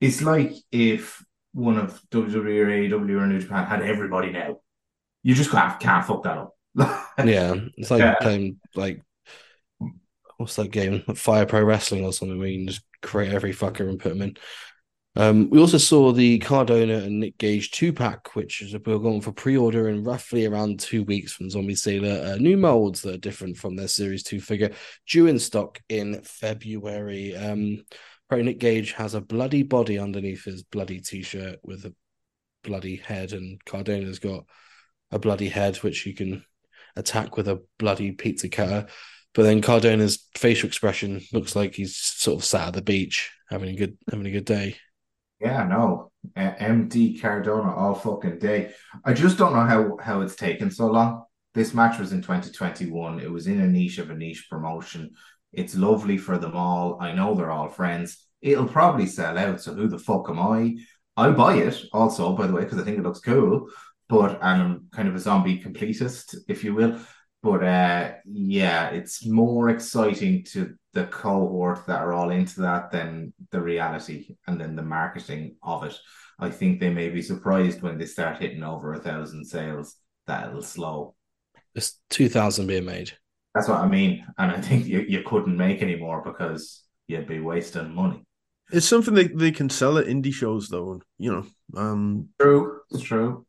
it's 0.00 0.22
like 0.22 0.52
if 0.72 1.22
one 1.52 1.76
of 1.78 2.00
WWE 2.10 2.60
or 2.62 2.66
AEW 2.98 3.20
or 3.20 3.26
New 3.26 3.40
Japan 3.40 3.66
had 3.66 3.82
everybody 3.82 4.30
now. 4.32 4.56
You 5.22 5.34
just 5.34 5.50
can't 5.50 5.78
can't 5.78 6.04
fuck 6.06 6.22
that 6.24 6.38
up. 6.38 6.54
Yeah, 7.24 7.54
it's 7.76 7.90
like 7.90 8.00
Yeah. 8.00 8.14
playing 8.20 8.58
like 8.74 9.02
what's 10.36 10.56
that 10.56 10.70
game? 10.70 11.02
Fire 11.14 11.46
Pro 11.46 11.62
Wrestling 11.62 12.04
or 12.04 12.12
something 12.12 12.38
where 12.38 12.48
you 12.48 12.60
can 12.60 12.68
just 12.68 12.84
create 13.02 13.32
every 13.32 13.52
fucker 13.52 13.88
and 13.88 13.98
put 13.98 14.10
them 14.10 14.22
in. 14.22 14.36
Um, 15.16 15.48
we 15.48 15.60
also 15.60 15.78
saw 15.78 16.10
the 16.10 16.38
Cardona 16.40 16.98
and 16.98 17.20
Nick 17.20 17.38
Gage 17.38 17.70
two 17.70 17.92
pack, 17.92 18.34
which 18.34 18.60
is 18.62 18.74
going 18.74 19.20
for 19.20 19.32
pre 19.32 19.56
order 19.56 19.88
in 19.88 20.02
roughly 20.02 20.44
around 20.44 20.80
two 20.80 21.04
weeks 21.04 21.32
from 21.32 21.50
Zombie 21.50 21.76
Sailor. 21.76 22.32
Uh, 22.32 22.36
new 22.36 22.56
molds 22.56 23.02
that 23.02 23.14
are 23.14 23.18
different 23.18 23.56
from 23.56 23.76
their 23.76 23.86
Series 23.86 24.24
Two 24.24 24.40
figure, 24.40 24.70
due 25.06 25.28
in 25.28 25.38
stock 25.38 25.80
in 25.88 26.20
February. 26.22 27.36
Um, 27.36 27.84
Nick 28.32 28.58
Gage 28.58 28.92
has 28.92 29.14
a 29.14 29.20
bloody 29.20 29.62
body 29.62 29.98
underneath 29.98 30.44
his 30.44 30.64
bloody 30.64 31.00
t 31.00 31.22
shirt 31.22 31.60
with 31.62 31.84
a 31.84 31.94
bloody 32.64 32.96
head, 32.96 33.32
and 33.32 33.64
Cardona's 33.64 34.18
got 34.18 34.46
a 35.12 35.20
bloody 35.20 35.48
head 35.48 35.76
which 35.76 36.06
you 36.06 36.14
can 36.14 36.44
attack 36.96 37.36
with 37.36 37.46
a 37.46 37.62
bloody 37.78 38.10
pizza 38.10 38.48
cutter. 38.48 38.86
But 39.34 39.42
then 39.42 39.62
Cardona's 39.62 40.28
facial 40.36 40.68
expression 40.68 41.20
looks 41.32 41.56
like 41.56 41.74
he's 41.74 41.96
sort 41.96 42.38
of 42.38 42.44
sat 42.44 42.68
at 42.68 42.74
the 42.74 42.82
beach 42.82 43.32
having 43.50 43.70
a 43.70 43.76
good 43.76 43.98
having 44.10 44.26
a 44.26 44.30
good 44.30 44.44
day. 44.44 44.76
Yeah, 45.40 45.64
no. 45.64 46.10
MD 46.36 47.20
Cardona 47.20 47.74
all 47.74 47.94
fucking 47.94 48.38
day. 48.38 48.72
I 49.04 49.12
just 49.12 49.36
don't 49.36 49.52
know 49.52 49.64
how 49.64 49.98
how 50.00 50.20
it's 50.22 50.36
taken 50.36 50.70
so 50.70 50.86
long. 50.86 51.24
This 51.52 51.74
match 51.74 51.98
was 51.98 52.12
in 52.12 52.22
2021. 52.22 53.20
It 53.20 53.30
was 53.30 53.46
in 53.46 53.60
a 53.60 53.66
niche 53.66 53.98
of 53.98 54.10
a 54.10 54.14
niche 54.14 54.46
promotion. 54.50 55.10
It's 55.52 55.76
lovely 55.76 56.18
for 56.18 56.38
them 56.38 56.56
all. 56.56 56.98
I 57.00 57.12
know 57.12 57.34
they're 57.34 57.50
all 57.50 57.68
friends. 57.68 58.26
It'll 58.42 58.66
probably 58.66 59.06
sell 59.06 59.38
out. 59.38 59.60
So 59.60 59.74
who 59.74 59.88
the 59.88 59.98
fuck 59.98 60.28
am 60.28 60.40
I? 60.40 60.76
I'll 61.16 61.32
buy 61.32 61.56
it 61.56 61.80
also, 61.92 62.32
by 62.32 62.46
the 62.46 62.52
way, 62.52 62.62
because 62.62 62.78
I 62.78 62.84
think 62.84 62.98
it 62.98 63.04
looks 63.04 63.20
cool. 63.20 63.68
But 64.08 64.42
I'm 64.42 64.88
kind 64.92 65.08
of 65.08 65.14
a 65.14 65.20
zombie 65.20 65.62
completist, 65.62 66.36
if 66.48 66.64
you 66.64 66.74
will. 66.74 66.98
But 67.44 67.62
uh, 67.62 68.12
yeah, 68.24 68.88
it's 68.88 69.26
more 69.26 69.68
exciting 69.68 70.44
to 70.52 70.74
the 70.94 71.04
cohort 71.04 71.86
that 71.86 72.00
are 72.00 72.14
all 72.14 72.30
into 72.30 72.62
that 72.62 72.90
than 72.90 73.34
the 73.50 73.60
reality 73.60 74.36
and 74.46 74.58
then 74.58 74.74
the 74.74 74.82
marketing 74.82 75.56
of 75.62 75.84
it. 75.84 75.94
I 76.38 76.48
think 76.48 76.80
they 76.80 76.88
may 76.88 77.10
be 77.10 77.20
surprised 77.20 77.82
when 77.82 77.98
they 77.98 78.06
start 78.06 78.38
hitting 78.38 78.62
over 78.62 78.94
a 78.94 78.98
thousand 78.98 79.44
sales 79.44 79.96
that 80.26 80.48
it'll 80.48 80.62
slow. 80.62 81.16
There's 81.74 82.00
two 82.08 82.30
thousand 82.30 82.66
being 82.66 82.86
made. 82.86 83.12
That's 83.54 83.68
what 83.68 83.80
I 83.80 83.88
mean. 83.88 84.24
And 84.38 84.50
I 84.50 84.62
think 84.62 84.86
you, 84.86 85.00
you 85.00 85.22
couldn't 85.22 85.58
make 85.58 85.82
any 85.82 85.96
more 85.96 86.22
because 86.24 86.82
you'd 87.08 87.28
be 87.28 87.40
wasting 87.40 87.94
money. 87.94 88.24
It's 88.72 88.86
something 88.86 89.12
they, 89.12 89.28
they 89.28 89.52
can 89.52 89.68
sell 89.68 89.98
at 89.98 90.06
indie 90.06 90.32
shows 90.32 90.70
though. 90.70 90.92
and, 90.92 91.02
You 91.18 91.32
know, 91.32 91.46
um, 91.78 92.30
True, 92.40 92.80
it's 92.90 93.02
true. 93.02 93.44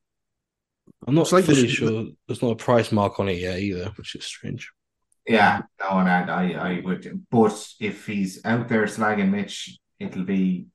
I'm 1.08 1.16
not 1.16 1.24
It's 1.24 1.32
like 1.32 1.46
fully 1.46 1.68
sh- 1.68 1.78
sure. 1.78 2.06
There's 2.28 2.42
not 2.42 2.52
a 2.52 2.56
price 2.56 2.92
mark 2.92 3.20
on 3.20 3.30
it 3.30 3.38
yet 3.40 3.60
either, 3.60 3.92
which 3.98 4.16
is 4.16 4.26
strange. 4.26 4.72
Yeah, 5.28 5.62
no, 5.80 6.00
and 6.00 6.10
I, 6.10 6.24
I, 6.28 6.70
I 6.70 6.82
would. 6.84 7.26
But 7.32 7.68
if 7.80 8.06
he's 8.06 8.44
out 8.46 8.68
there 8.68 8.86
slagging 8.86 9.30
Mitch, 9.30 9.78
it'll 10.00 10.24
be, 10.24 10.68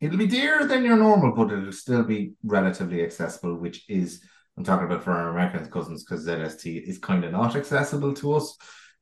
it'll 0.00 0.18
be 0.18 0.26
dearer 0.26 0.64
than 0.64 0.84
your 0.84 0.96
normal, 0.96 1.32
but 1.32 1.52
it'll 1.52 1.72
still 1.72 2.02
be 2.02 2.32
relatively 2.42 3.02
accessible. 3.02 3.56
Which 3.56 3.88
is, 3.88 4.22
I'm 4.56 4.64
talking 4.64 4.86
about 4.86 5.04
for 5.04 5.12
our 5.12 5.30
American 5.30 5.70
cousins 5.70 6.04
because 6.04 6.26
ZST 6.26 6.82
is 6.88 6.98
kind 6.98 7.24
of 7.24 7.32
not 7.32 7.56
accessible 7.56 8.14
to 8.14 8.34
us. 8.34 8.56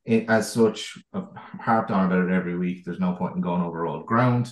It, 0.05 0.29
as 0.29 0.51
such, 0.51 0.97
I've 1.13 1.27
harped 1.59 1.91
on 1.91 2.05
about 2.05 2.29
it 2.29 2.33
every 2.33 2.57
week. 2.57 2.83
There's 2.83 2.99
no 2.99 3.13
point 3.13 3.35
in 3.35 3.41
going 3.41 3.61
over 3.61 3.85
old 3.85 4.05
ground. 4.05 4.51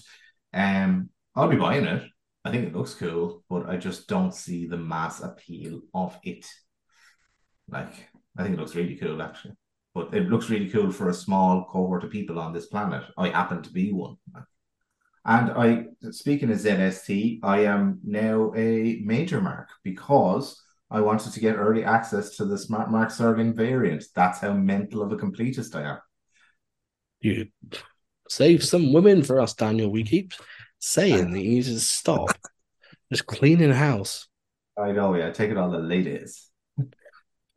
Um, 0.54 1.10
I'll 1.36 1.50
be 1.50 1.58
buying 1.58 1.86
it. 1.86 2.04
I 2.48 2.50
think 2.50 2.66
it 2.66 2.74
looks 2.74 2.94
cool, 2.94 3.44
but 3.50 3.68
I 3.68 3.76
just 3.76 4.08
don't 4.08 4.34
see 4.34 4.68
the 4.68 4.78
mass 4.78 5.22
appeal 5.22 5.82
of 5.94 6.18
it. 6.24 6.46
Like, 7.68 8.08
I 8.38 8.44
think 8.44 8.56
it 8.56 8.60
looks 8.60 8.74
really 8.74 8.96
cool 8.96 9.22
actually, 9.22 9.56
but 9.94 10.14
it 10.14 10.30
looks 10.30 10.50
really 10.50 10.70
cool 10.70 10.90
for 10.90 11.10
a 11.10 11.14
small 11.14 11.66
cohort 11.66 12.06
of 12.06 12.10
people 12.10 12.40
on 12.40 12.54
this 12.54 12.68
planet. 12.68 13.04
I 13.18 13.28
happen 13.28 13.64
to 13.64 13.70
be 13.70 13.92
one. 13.92 14.16
And 15.26 15.52
I, 15.52 15.88
speaking 16.12 16.50
of 16.50 16.58
ZST, 16.58 17.40
I 17.44 17.66
am 17.66 18.00
now 18.06 18.54
a 18.56 19.02
major 19.04 19.42
mark 19.42 19.68
because 19.84 20.64
I 20.90 21.02
wanted 21.02 21.34
to 21.34 21.42
get 21.42 21.58
early 21.58 21.84
access 21.84 22.38
to 22.38 22.46
the 22.46 22.58
Smart 22.58 22.90
Mark 22.90 23.12
Sterling 23.12 23.56
variant. 23.56 24.06
That's 24.16 24.40
how 24.40 24.54
mental 24.54 25.02
of 25.02 25.12
a 25.12 25.18
completist 25.18 25.76
I 25.76 25.90
am. 25.92 25.98
You 27.20 27.48
save 28.30 28.64
some 28.64 28.94
women 28.94 29.22
for 29.22 29.42
us, 29.42 29.54
Daniel. 29.54 29.92
We 29.92 30.06
keep 30.06 30.32
saying 30.80 31.32
that 31.32 31.42
you 31.42 31.64
to 31.64 31.80
stop. 31.80 32.38
Just 33.12 33.26
cleaning 33.26 33.72
house. 33.72 34.28
I 34.78 34.92
know, 34.92 35.16
yeah. 35.16 35.32
Take 35.32 35.52
it 35.52 35.58
on 35.58 35.72
the 35.72 35.80
ladies. 35.80 36.50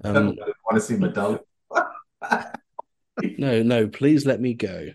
Um, 0.02 0.36
I 0.40 0.52
want 0.64 0.74
to 0.74 0.80
see 0.80 0.96
my 0.96 1.08
dog. 1.08 1.40
no, 3.38 3.62
no, 3.62 3.88
please 3.88 4.24
let 4.24 4.40
me 4.40 4.54
go. 4.54 4.88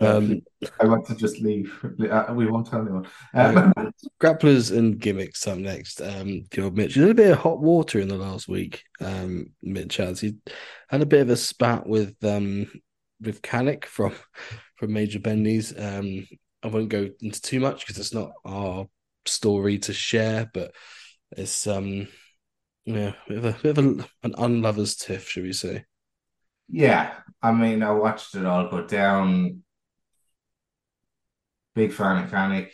Um, 0.00 0.42
I 0.80 0.86
want 0.86 1.06
to 1.06 1.14
just 1.14 1.40
leave. 1.40 1.72
Uh, 2.10 2.32
We 2.34 2.46
won't 2.46 2.66
tell 2.66 2.80
anyone. 2.82 3.06
Um, 3.34 3.72
grapplers 4.20 4.76
and 4.76 4.98
gimmicks 4.98 5.46
up 5.46 5.58
next. 5.58 6.00
Um, 6.00 6.44
your 6.54 6.70
Mitch, 6.70 6.96
a 6.96 7.14
bit 7.14 7.32
of 7.32 7.38
hot 7.38 7.60
water 7.60 8.00
in 8.00 8.08
the 8.08 8.16
last 8.16 8.48
week. 8.48 8.82
Um, 9.00 9.52
Mitch 9.62 9.96
has 9.98 10.20
he 10.20 10.34
had 10.88 11.02
a 11.02 11.06
bit 11.06 11.20
of 11.22 11.30
a 11.30 11.36
spat 11.36 11.86
with 11.86 12.16
um 12.24 12.66
with 13.20 13.42
Canic 13.42 13.84
from 13.84 14.14
from 14.76 14.92
Major 14.92 15.20
Bendy's. 15.20 15.76
Um, 15.78 16.26
I 16.62 16.68
won't 16.68 16.88
go 16.88 17.10
into 17.20 17.40
too 17.42 17.60
much 17.60 17.80
because 17.86 17.98
it's 17.98 18.14
not 18.14 18.32
our 18.44 18.88
story 19.26 19.78
to 19.80 19.92
share, 19.92 20.50
but 20.52 20.74
it's 21.32 21.66
um 21.66 22.08
yeah, 22.84 23.12
bit 23.28 23.38
of 23.38 23.44
a 23.44 23.52
bit 23.62 23.78
of 23.78 23.84
a, 23.84 24.06
an 24.24 24.34
unlovers 24.38 24.96
tiff, 24.96 25.28
should 25.28 25.44
we 25.44 25.52
say? 25.52 25.84
yeah, 26.68 27.14
I 27.42 27.52
mean, 27.52 27.82
I 27.82 27.90
watched 27.92 28.34
it 28.34 28.46
all 28.46 28.68
go 28.68 28.86
down. 28.86 29.62
Big 31.74 31.92
fan 31.92 32.24
of 32.24 32.30
Canic. 32.30 32.70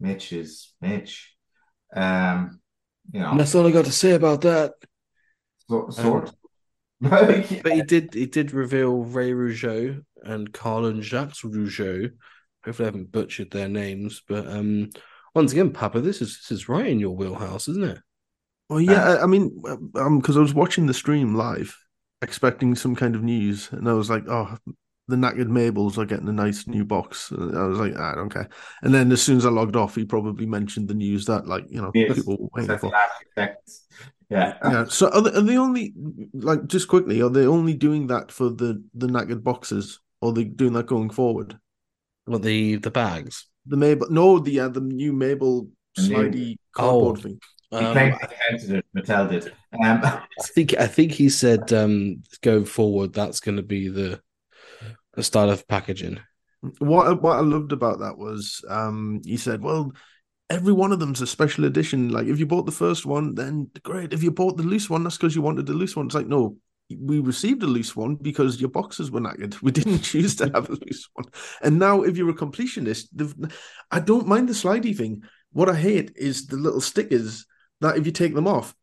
Mitch 0.00 0.32
is 0.32 0.72
Mitch. 0.80 1.34
Um, 1.94 2.60
you 3.12 3.20
know, 3.20 3.30
And 3.30 3.40
that's 3.40 3.54
all 3.54 3.66
I 3.66 3.70
got 3.70 3.84
to 3.86 3.92
say 3.92 4.12
about 4.14 4.42
that. 4.42 4.72
so, 5.68 5.90
sort. 5.90 6.32
Like, 7.00 7.48
But 7.62 7.72
he 7.72 7.82
did 7.82 8.14
he 8.14 8.26
did 8.26 8.52
reveal 8.52 9.04
Ray 9.04 9.32
Rougeau 9.32 10.04
and 10.22 10.52
Carlin 10.52 11.02
Jacques 11.02 11.42
Rougeau. 11.44 12.10
Hopefully 12.64 12.86
I 12.86 12.88
haven't 12.88 13.12
butchered 13.12 13.50
their 13.50 13.68
names, 13.68 14.22
but 14.26 14.46
um 14.48 14.90
once 15.34 15.52
again, 15.52 15.70
Papa, 15.72 16.00
this 16.00 16.20
is 16.20 16.38
this 16.38 16.50
is 16.50 16.68
right 16.68 16.86
in 16.86 16.98
your 16.98 17.14
wheelhouse, 17.14 17.68
isn't 17.68 17.84
it? 17.84 17.98
Well, 18.68 18.80
yeah, 18.80 19.02
I, 19.02 19.22
I 19.22 19.26
mean, 19.26 19.62
um, 19.94 20.18
because 20.18 20.36
I 20.36 20.40
was 20.40 20.52
watching 20.52 20.86
the 20.86 20.94
stream 20.94 21.34
live, 21.34 21.76
expecting 22.20 22.74
some 22.74 22.94
kind 22.94 23.14
of 23.14 23.22
news, 23.22 23.70
and 23.72 23.88
I 23.88 23.94
was 23.94 24.10
like, 24.10 24.24
oh, 24.28 24.56
the 25.08 25.16
knackered 25.16 25.48
Mabels 25.48 25.96
are 25.96 26.04
getting 26.04 26.28
a 26.28 26.32
nice 26.32 26.66
new 26.66 26.84
box. 26.84 27.30
And 27.30 27.56
I 27.56 27.64
was 27.64 27.78
like, 27.78 27.94
"Ah, 27.96 28.12
I 28.12 28.14
don't 28.14 28.28
care. 28.28 28.48
And 28.82 28.92
then 28.92 29.10
as 29.10 29.22
soon 29.22 29.38
as 29.38 29.46
I 29.46 29.50
logged 29.50 29.74
off, 29.74 29.94
he 29.94 30.04
probably 30.04 30.44
mentioned 30.44 30.86
the 30.86 30.94
news 30.94 31.24
that, 31.24 31.46
like, 31.46 31.64
you 31.70 31.80
know, 31.80 31.90
Yes, 31.94 32.16
people 32.16 32.36
were 32.36 32.48
waiting 32.54 32.68
that's 32.68 32.82
for. 32.82 32.92
Yeah. 34.30 34.58
Yeah. 34.62 34.84
So 34.84 35.08
are 35.08 35.22
they, 35.22 35.30
are 35.30 35.40
they 35.40 35.56
only 35.56 35.94
like 36.34 36.66
just 36.66 36.88
quickly? 36.88 37.22
Are 37.22 37.30
they 37.30 37.46
only 37.46 37.72
doing 37.72 38.08
that 38.08 38.30
for 38.30 38.50
the 38.50 38.84
the 38.94 39.06
knackered 39.06 39.42
boxes, 39.42 40.00
or 40.20 40.30
are 40.30 40.32
they 40.34 40.44
doing 40.44 40.74
that 40.74 40.86
going 40.86 41.08
forward? 41.08 41.58
What 42.28 42.42
the 42.42 42.76
the 42.76 42.90
bags? 42.90 43.46
The 43.66 43.76
Mabel, 43.76 44.06
no, 44.10 44.38
the 44.38 44.60
uh, 44.60 44.68
the 44.68 44.80
new 44.80 45.12
Mabel 45.12 45.68
The 45.96 46.02
new- 46.02 46.08
slidey 46.16 46.56
cardboard 46.72 47.18
Oh. 47.18 47.22
thing. 47.22 47.40
He 47.70 47.76
Um, 47.76 47.92
claimed 47.92 48.14
I 48.14 48.26
he 48.26 48.54
invented 48.54 48.76
it. 48.78 48.86
Mattel 48.96 49.30
did. 49.30 49.44
Um, 49.84 50.00
I 50.04 50.22
think 50.54 50.74
I 50.78 50.86
think 50.86 51.12
he 51.12 51.28
said 51.28 51.72
um 51.72 52.22
going 52.42 52.64
forward 52.64 53.12
that's 53.12 53.40
gonna 53.40 53.62
be 53.62 53.88
the 53.88 54.20
the 55.14 55.22
style 55.22 55.50
of 55.50 55.66
packaging. 55.68 56.18
What 56.78 57.06
I- 57.08 57.12
what 57.12 57.36
I 57.36 57.40
loved 57.40 57.72
about 57.72 57.98
that 58.00 58.16
was 58.18 58.64
um 58.68 59.20
he 59.24 59.36
said, 59.36 59.62
well, 59.62 59.92
every 60.50 60.72
one 60.72 60.92
of 60.92 60.98
them's 61.00 61.20
a 61.20 61.26
special 61.26 61.64
edition. 61.66 62.08
Like 62.10 62.26
if 62.26 62.38
you 62.38 62.46
bought 62.46 62.64
the 62.66 62.72
first 62.84 63.04
one, 63.04 63.34
then 63.34 63.70
great. 63.82 64.12
If 64.14 64.22
you 64.22 64.30
bought 64.30 64.56
the 64.56 64.62
loose 64.62 64.88
one, 64.88 65.04
that's 65.04 65.16
because 65.18 65.34
you 65.36 65.42
wanted 65.42 65.66
the 65.66 65.74
loose 65.74 65.94
one. 65.96 66.06
It's 66.06 66.14
like 66.14 66.26
no. 66.26 66.56
We 66.90 67.20
received 67.20 67.62
a 67.62 67.66
loose 67.66 67.94
one 67.94 68.14
because 68.16 68.60
your 68.60 68.70
boxes 68.70 69.10
were 69.10 69.20
knackered. 69.20 69.54
We 69.62 69.72
didn't 69.72 70.00
choose 70.00 70.36
to 70.36 70.50
have 70.54 70.68
a 70.70 70.72
loose 70.72 71.08
one. 71.14 71.26
And 71.62 71.78
now, 71.78 72.02
if 72.02 72.16
you're 72.16 72.30
a 72.30 72.34
completionist, 72.34 73.08
I 73.90 74.00
don't 74.00 74.26
mind 74.26 74.48
the 74.48 74.54
slidey 74.54 74.96
thing. 74.96 75.22
What 75.52 75.68
I 75.68 75.74
hate 75.74 76.12
is 76.16 76.46
the 76.46 76.56
little 76.56 76.80
stickers 76.80 77.46
that 77.80 77.96
if 77.96 78.06
you 78.06 78.12
take 78.12 78.34
them 78.34 78.46
off, 78.48 78.74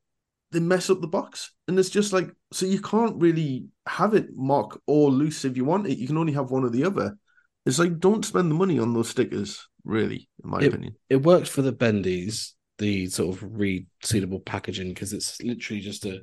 they 0.51 0.59
mess 0.59 0.89
up 0.89 1.01
the 1.01 1.07
box. 1.07 1.51
And 1.67 1.77
it's 1.79 1.89
just 1.89 2.13
like, 2.13 2.29
so 2.51 2.65
you 2.65 2.79
can't 2.81 3.19
really 3.19 3.65
have 3.87 4.13
it 4.13 4.27
mock 4.35 4.79
or 4.87 5.09
loose 5.09 5.43
if 5.45 5.57
you 5.57 5.65
want 5.65 5.87
it. 5.87 5.97
You 5.97 6.07
can 6.07 6.17
only 6.17 6.33
have 6.33 6.51
one 6.51 6.63
or 6.63 6.69
the 6.69 6.85
other. 6.85 7.17
It's 7.65 7.79
like, 7.79 7.99
don't 7.99 8.23
spend 8.23 8.51
the 8.51 8.55
money 8.55 8.77
on 8.77 8.93
those 8.93 9.09
stickers, 9.09 9.67
really, 9.83 10.29
in 10.43 10.49
my 10.51 10.59
It- 10.61 10.67
opinion. 10.67 10.95
It 11.09 11.23
works 11.23 11.49
for 11.49 11.63
the 11.63 11.73
bendies, 11.73 12.51
the 12.77 13.07
sort 13.07 13.35
of 13.35 13.41
resealable 13.49 14.45
packaging, 14.45 14.89
because 14.89 15.13
it's 15.13 15.41
literally 15.41 15.81
just 15.81 16.05
a, 16.05 16.21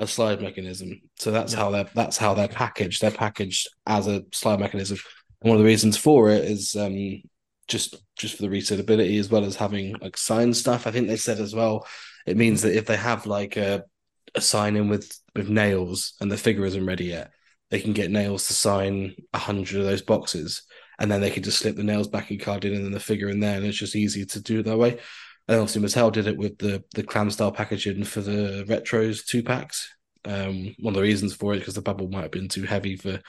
a 0.00 0.06
slide 0.06 0.40
mechanism. 0.40 1.00
So 1.16 1.30
that's 1.30 1.52
how 1.52 1.70
they're 1.70 1.88
that's 1.94 2.16
how 2.16 2.34
they're 2.34 2.48
packaged. 2.48 3.00
They're 3.00 3.10
packaged 3.10 3.68
as 3.86 4.08
a 4.08 4.24
slide 4.32 4.58
mechanism. 4.58 4.98
And 5.42 5.50
one 5.50 5.58
of 5.58 5.62
the 5.62 5.68
reasons 5.68 5.96
for 5.96 6.30
it 6.30 6.44
is 6.44 6.74
um 6.74 7.22
just 7.68 7.94
just 8.16 8.36
for 8.36 8.42
the 8.42 8.48
resealability 8.48 9.20
as 9.20 9.30
well 9.30 9.44
as 9.44 9.56
having 9.56 9.94
like 10.00 10.16
sign 10.16 10.52
stuff. 10.54 10.86
I 10.86 10.90
think 10.90 11.06
they 11.06 11.16
said 11.16 11.38
as 11.38 11.54
well, 11.54 11.86
it 12.26 12.36
means 12.36 12.62
that 12.62 12.76
if 12.76 12.86
they 12.86 12.96
have 12.96 13.26
like 13.26 13.56
a 13.56 13.84
a 14.34 14.40
sign 14.40 14.76
in 14.76 14.88
with 14.88 15.16
with 15.36 15.48
nails 15.48 16.14
and 16.20 16.32
the 16.32 16.36
figure 16.36 16.64
isn't 16.64 16.86
ready 16.86 17.06
yet, 17.06 17.30
they 17.70 17.80
can 17.80 17.92
get 17.92 18.10
nails 18.10 18.46
to 18.46 18.54
sign 18.54 19.14
a 19.34 19.38
hundred 19.38 19.80
of 19.80 19.86
those 19.86 20.02
boxes 20.02 20.62
and 20.98 21.10
then 21.10 21.20
they 21.20 21.30
can 21.30 21.42
just 21.42 21.58
slip 21.58 21.76
the 21.76 21.82
nails 21.82 22.08
back 22.08 22.30
in 22.30 22.38
card 22.38 22.64
in 22.64 22.74
and 22.74 22.84
then 22.84 22.92
the 22.92 23.00
figure 23.00 23.28
in 23.28 23.40
there, 23.40 23.56
and 23.56 23.64
it's 23.64 23.78
just 23.78 23.96
easy 23.96 24.24
to 24.26 24.40
do 24.40 24.60
it 24.60 24.64
that 24.64 24.78
way. 24.78 24.98
And 25.50 25.58
obviously 25.60 25.82
Mattel 25.82 26.12
did 26.12 26.28
it 26.28 26.36
with 26.36 26.58
the 26.58 26.84
the 26.94 27.02
clam 27.02 27.28
style 27.30 27.50
packaging 27.50 28.04
for 28.04 28.20
the 28.20 28.64
retros 28.68 29.26
two 29.26 29.42
packs. 29.42 29.92
Um, 30.24 30.74
one 30.78 30.92
of 30.92 30.96
the 30.96 31.02
reasons 31.02 31.34
for 31.34 31.54
it 31.54 31.58
because 31.58 31.74
the 31.74 31.82
bubble 31.82 32.08
might 32.08 32.22
have 32.22 32.30
been 32.30 32.48
too 32.48 32.62
heavy 32.62 32.94
for 32.96 33.20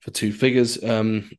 for 0.00 0.10
two 0.10 0.30
figures. 0.32 0.82
Um, 0.84 1.30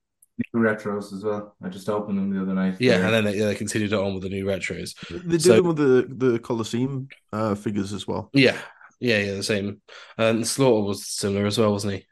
new 0.54 0.62
retros 0.62 1.13
as 1.13 1.24
well. 1.24 1.56
I 1.62 1.69
just 1.69 1.89
opened 1.89 2.17
them 2.17 2.32
the 2.34 2.41
other 2.41 2.54
night. 2.56 2.78
yeah, 2.80 2.98
They're- 2.98 3.06
and 3.06 3.13
then 3.13 3.24
they, 3.26 3.38
yeah, 3.39 3.45
they 3.45 3.56
continued 3.56 3.93
it 3.93 4.00
on 4.00 4.13
with 4.15 4.24
the 4.24 4.30
new 4.30 4.45
retros. 4.45 4.95
They 5.10 5.19
did 5.19 5.41
So- 5.43 5.54
it 5.56 5.63
with 5.63 5.78
the, 5.78 6.08
the 6.10 6.39
Coliseum 6.39 7.08
uh, 7.32 7.54
figures 7.56 7.93
as 7.93 8.08
well. 8.08 8.30
Yeah, 8.34 8.58
yeah, 9.00 9.19
yeah, 9.19 9.36
the 9.36 9.43
same. 9.43 9.82
And 10.17 10.48
Slaughter 10.48 10.88
was 10.88 11.06
similar 11.06 11.45
as 11.45 11.58
well, 11.60 11.72
wasn't 11.74 11.93
he? 11.95 12.06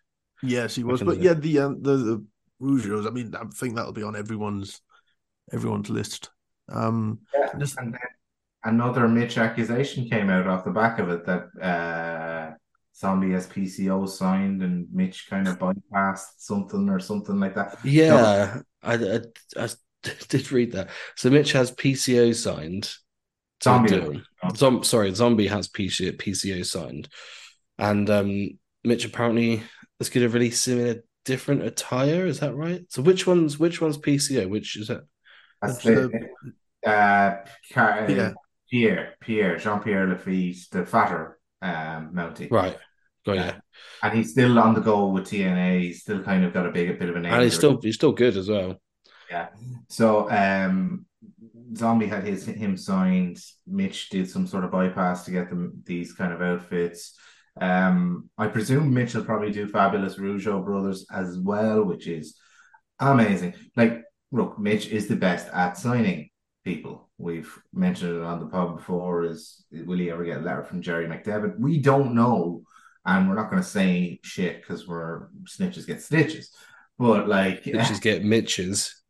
Yes, 0.44 0.76
he 0.76 0.84
was. 0.84 1.02
But 1.02 1.20
yeah, 1.20 1.34
the 1.34 1.60
um, 1.60 1.82
the, 1.82 1.96
the 1.98 2.26
Rougeaus, 2.62 3.08
I 3.08 3.10
mean, 3.10 3.34
I 3.34 3.44
think 3.56 3.76
that'll 3.76 3.92
be 3.94 4.04
on 4.04 4.16
everyone's 4.16 4.82
everyone's 5.52 5.90
list. 5.90 6.30
Um, 6.70 7.20
Yeah, 7.34 7.50
Just- 7.58 7.78
and 7.78 7.96
another 8.64 9.08
Mitch 9.08 9.38
accusation 9.38 10.10
came 10.10 10.30
out 10.30 10.48
off 10.48 10.66
the 10.66 10.72
back 10.72 11.00
of 11.00 11.10
it 11.10 11.26
that 11.26 11.48
uh, 11.62 12.56
Zombie 12.96 13.34
as 13.34 13.48
PCO 13.48 14.08
signed 14.10 14.62
and 14.64 14.88
Mitch 14.92 15.28
kind 15.30 15.48
of 15.48 15.60
bypassed 15.60 16.38
something 16.40 16.90
or 16.90 17.00
something 17.00 17.40
like 17.40 17.56
that. 17.56 17.78
Yeah, 17.84 18.62
I, 18.84 18.94
I, 18.96 19.20
I 19.58 19.70
did 20.30 20.52
read 20.52 20.72
that. 20.74 20.90
So 21.16 21.30
Mitch 21.30 21.52
has 21.54 21.72
PCO 21.72 22.34
signed. 22.36 22.92
Zombie. 23.64 24.24
Zom- 24.56 24.84
sorry, 24.84 25.14
Zombie 25.16 25.48
has 25.48 25.68
PC, 25.68 26.16
PCO 26.18 26.64
signed, 26.64 27.08
and 27.80 28.08
um, 28.10 28.50
Mitch 28.84 29.04
apparently 29.04 29.64
is 30.00 30.10
going 30.10 30.28
to 30.28 30.32
release 30.34 30.68
him 30.68 30.80
in 30.80 30.88
a 30.98 31.02
different 31.26 31.64
attire. 31.64 32.28
Is 32.28 32.40
that 32.42 32.56
right? 32.56 32.82
So 32.90 33.02
which 33.02 33.26
one's 33.26 33.58
which 33.58 33.82
one's 33.82 33.98
PCO? 33.98 34.48
Which 34.48 34.78
is 34.78 34.92
it? 34.92 35.02
That's 35.62 35.84
That's 35.84 35.84
the, 35.84 36.30
uh, 36.86 37.36
Car- 37.74 38.00
uh, 38.06 38.08
Yeah. 38.10 38.34
Pierre, 38.70 39.16
Pierre, 39.22 39.58
Jean 39.58 39.80
Pierre 39.80 40.08
Lafitte, 40.08 40.70
the 40.72 40.86
fatter 40.86 41.40
um, 41.62 42.12
Mountie. 42.14 42.52
Right. 42.52 42.78
Got 43.26 43.36
Yeah. 43.38 43.46
yeah. 43.46 43.60
And 44.04 44.18
he's 44.18 44.32
still 44.32 44.60
on 44.60 44.74
the 44.74 44.82
go 44.82 45.08
with 45.08 45.26
TNA. 45.26 45.82
He's 45.82 46.02
still 46.02 46.22
kind 46.24 46.44
of 46.46 46.54
got 46.54 46.66
a 46.66 46.72
big 46.72 46.90
a 46.90 46.94
bit 46.94 47.10
of 47.10 47.16
an 47.16 47.24
name. 47.24 47.34
And 47.34 47.44
he's 47.44 47.56
still 47.56 47.80
he's 47.82 47.96
still 47.96 48.12
good 48.12 48.36
as 48.38 48.50
well. 48.50 48.82
Yeah. 49.30 49.48
So 49.90 50.30
um 50.30 51.06
Zombie 51.76 52.08
had 52.08 52.24
his 52.26 52.46
him 52.46 52.78
signed. 52.78 53.40
Mitch 53.66 54.10
did 54.10 54.30
some 54.30 54.48
sort 54.48 54.64
of 54.64 54.72
bypass 54.72 55.26
to 55.26 55.32
get 55.32 55.50
them 55.50 55.82
these 55.86 56.14
kind 56.14 56.32
of 56.34 56.42
outfits. 56.42 57.18
Um 57.60 58.30
I 58.38 58.48
presume 58.48 58.94
Mitch 58.94 59.14
will 59.16 59.26
probably 59.26 59.52
do 59.52 59.68
Fabulous 59.68 60.16
Rougeau 60.16 60.64
Brothers 60.64 61.06
as 61.12 61.38
well, 61.38 61.84
which 61.84 62.08
is 62.08 62.38
amazing. 63.00 63.54
Like, 63.76 64.04
look, 64.32 64.60
Mitch 64.60 64.88
is 64.88 65.08
the 65.08 65.16
best 65.16 65.48
at 65.54 65.78
signing 65.78 66.30
people. 66.64 67.10
We've 67.18 67.52
mentioned 67.74 68.18
it 68.18 68.24
on 68.24 68.40
the 68.40 68.48
pod 68.48 68.78
before. 68.78 69.24
Is 69.24 69.66
will 69.72 69.98
he 69.98 70.12
ever 70.12 70.24
get 70.24 70.38
a 70.38 70.42
letter 70.42 70.64
from 70.64 70.82
Jerry 70.82 71.08
McDevitt? 71.08 71.60
We 71.60 71.80
don't 71.80 72.14
know, 72.14 72.64
and 73.06 73.28
we're 73.28 73.36
not 73.36 73.50
going 73.50 73.62
to 73.62 73.68
say 73.68 74.20
shit 74.24 74.62
because 74.62 74.88
we're 74.88 75.30
snitches 75.46 75.88
get 75.88 76.02
stitches. 76.02 76.52
But 77.00 77.28
like, 77.28 77.64
Bitches 77.64 78.02
get 78.02 78.24
Mitches. 78.24 79.02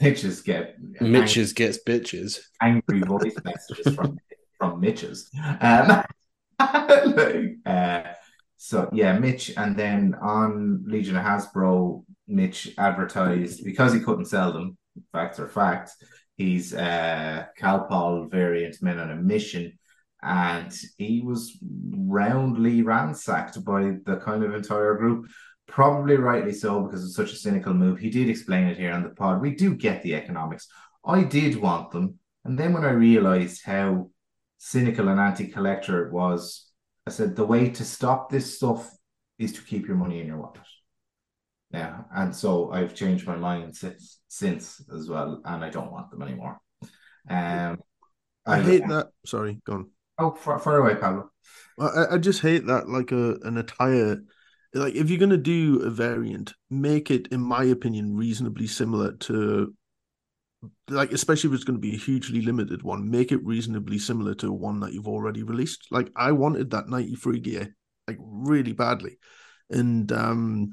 Mitches 0.00 0.40
get 0.40 0.76
Mitches 1.00 1.52
gets 1.52 1.78
bitches. 1.86 2.38
angry 2.60 3.00
voice 3.00 3.34
messages 3.44 3.94
from 3.94 4.18
from 4.58 4.80
Mitches. 4.80 5.30
Um, 5.60 6.04
like, 6.60 7.56
uh, 7.66 8.02
so 8.56 8.90
yeah, 8.92 9.18
Mitch, 9.18 9.52
and 9.56 9.76
then 9.76 10.14
on 10.20 10.84
Legion 10.86 11.16
of 11.16 11.24
Hasbro, 11.24 12.04
Mitch 12.30 12.72
advertised 12.78 13.64
because 13.64 13.92
he 13.92 14.00
couldn't 14.00 14.26
sell 14.26 14.52
them. 14.52 14.78
Facts 15.12 15.38
are 15.38 15.48
facts. 15.48 15.96
He's 16.36 16.72
uh, 16.72 17.44
Calpol 17.58 18.30
variant 18.30 18.76
men 18.80 18.98
on 18.98 19.10
a 19.10 19.16
mission, 19.16 19.78
and 20.22 20.74
he 20.96 21.20
was 21.20 21.58
roundly 21.62 22.82
ransacked 22.82 23.62
by 23.64 23.96
the 24.06 24.16
kind 24.24 24.42
of 24.42 24.54
entire 24.54 24.94
group. 24.94 25.28
Probably 25.66 26.16
rightly 26.16 26.52
so 26.52 26.82
because 26.82 27.04
it's 27.04 27.14
such 27.14 27.32
a 27.32 27.36
cynical 27.36 27.74
move. 27.74 27.98
He 27.98 28.10
did 28.10 28.28
explain 28.28 28.66
it 28.66 28.78
here 28.78 28.92
on 28.92 29.02
the 29.02 29.10
pod. 29.10 29.40
We 29.40 29.54
do 29.54 29.74
get 29.74 30.02
the 30.02 30.14
economics. 30.14 30.66
I 31.04 31.24
did 31.24 31.56
want 31.56 31.90
them, 31.90 32.18
and 32.44 32.58
then 32.58 32.72
when 32.72 32.84
I 32.84 32.90
realized 32.90 33.64
how 33.64 34.10
cynical 34.58 35.08
and 35.08 35.20
anti-collector 35.20 36.06
it 36.06 36.12
was, 36.12 36.70
I 37.06 37.10
said 37.10 37.34
the 37.34 37.46
way 37.46 37.70
to 37.70 37.84
stop 37.84 38.30
this 38.30 38.56
stuff 38.56 38.90
is 39.38 39.52
to 39.54 39.62
keep 39.62 39.86
your 39.86 39.96
money 39.96 40.20
in 40.20 40.26
your 40.26 40.38
wallet. 40.38 40.60
Yeah, 41.72 42.02
and 42.14 42.34
so 42.34 42.72
I've 42.72 42.94
changed 42.94 43.26
my 43.26 43.36
mind 43.36 43.76
since, 43.76 44.20
since 44.28 44.82
as 44.92 45.08
well, 45.08 45.40
and 45.44 45.64
I 45.64 45.70
don't 45.70 45.92
want 45.92 46.10
them 46.10 46.22
anymore. 46.22 46.58
Um, 47.28 47.78
I 48.46 48.60
hate 48.60 48.86
that. 48.88 49.08
Sorry, 49.24 49.60
gone. 49.64 49.90
Oh, 50.18 50.32
far, 50.32 50.58
far 50.58 50.78
away, 50.78 50.96
Pablo. 50.96 51.30
I, 51.78 52.14
I 52.14 52.18
just 52.18 52.42
hate 52.42 52.66
that 52.66 52.88
like 52.88 53.12
a 53.12 53.36
an 53.42 53.56
attire 53.56 54.20
like 54.74 54.94
if 54.94 55.10
you're 55.10 55.18
gonna 55.18 55.36
do 55.36 55.82
a 55.82 55.90
variant, 55.90 56.54
make 56.68 57.10
it, 57.10 57.28
in 57.28 57.40
my 57.40 57.64
opinion, 57.64 58.16
reasonably 58.16 58.66
similar 58.66 59.12
to 59.12 59.74
like 60.88 61.12
especially 61.12 61.48
if 61.48 61.54
it's 61.54 61.64
going 61.64 61.76
to 61.76 61.80
be 61.80 61.94
a 61.94 61.98
hugely 61.98 62.42
limited 62.42 62.82
one, 62.82 63.10
make 63.10 63.32
it 63.32 63.44
reasonably 63.44 63.98
similar 63.98 64.34
to 64.34 64.52
one 64.52 64.80
that 64.80 64.92
you've 64.92 65.08
already 65.08 65.42
released. 65.42 65.86
Like 65.90 66.10
I 66.16 66.32
wanted 66.32 66.70
that 66.70 66.88
93 66.88 67.40
gear 67.40 67.74
like 68.06 68.18
really 68.20 68.72
badly. 68.72 69.18
And 69.70 70.10
um 70.12 70.72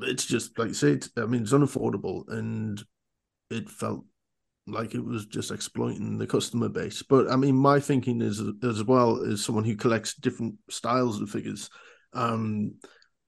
it's 0.00 0.24
just 0.26 0.58
like 0.58 0.68
you 0.68 0.74
say, 0.74 0.92
it's, 0.92 1.10
I 1.16 1.26
mean 1.26 1.42
it's 1.42 1.52
unaffordable 1.52 2.24
and 2.28 2.82
it 3.50 3.68
felt 3.70 4.04
like 4.66 4.94
it 4.94 5.04
was 5.04 5.26
just 5.26 5.50
exploiting 5.50 6.16
the 6.18 6.26
customer 6.26 6.68
base. 6.68 7.02
But 7.02 7.30
I 7.30 7.36
mean, 7.36 7.54
my 7.54 7.80
thinking 7.80 8.22
is 8.22 8.42
as 8.62 8.82
well 8.84 9.22
as 9.22 9.44
someone 9.44 9.64
who 9.64 9.76
collects 9.76 10.14
different 10.14 10.54
styles 10.70 11.20
of 11.20 11.28
figures. 11.30 11.68
Um, 12.14 12.74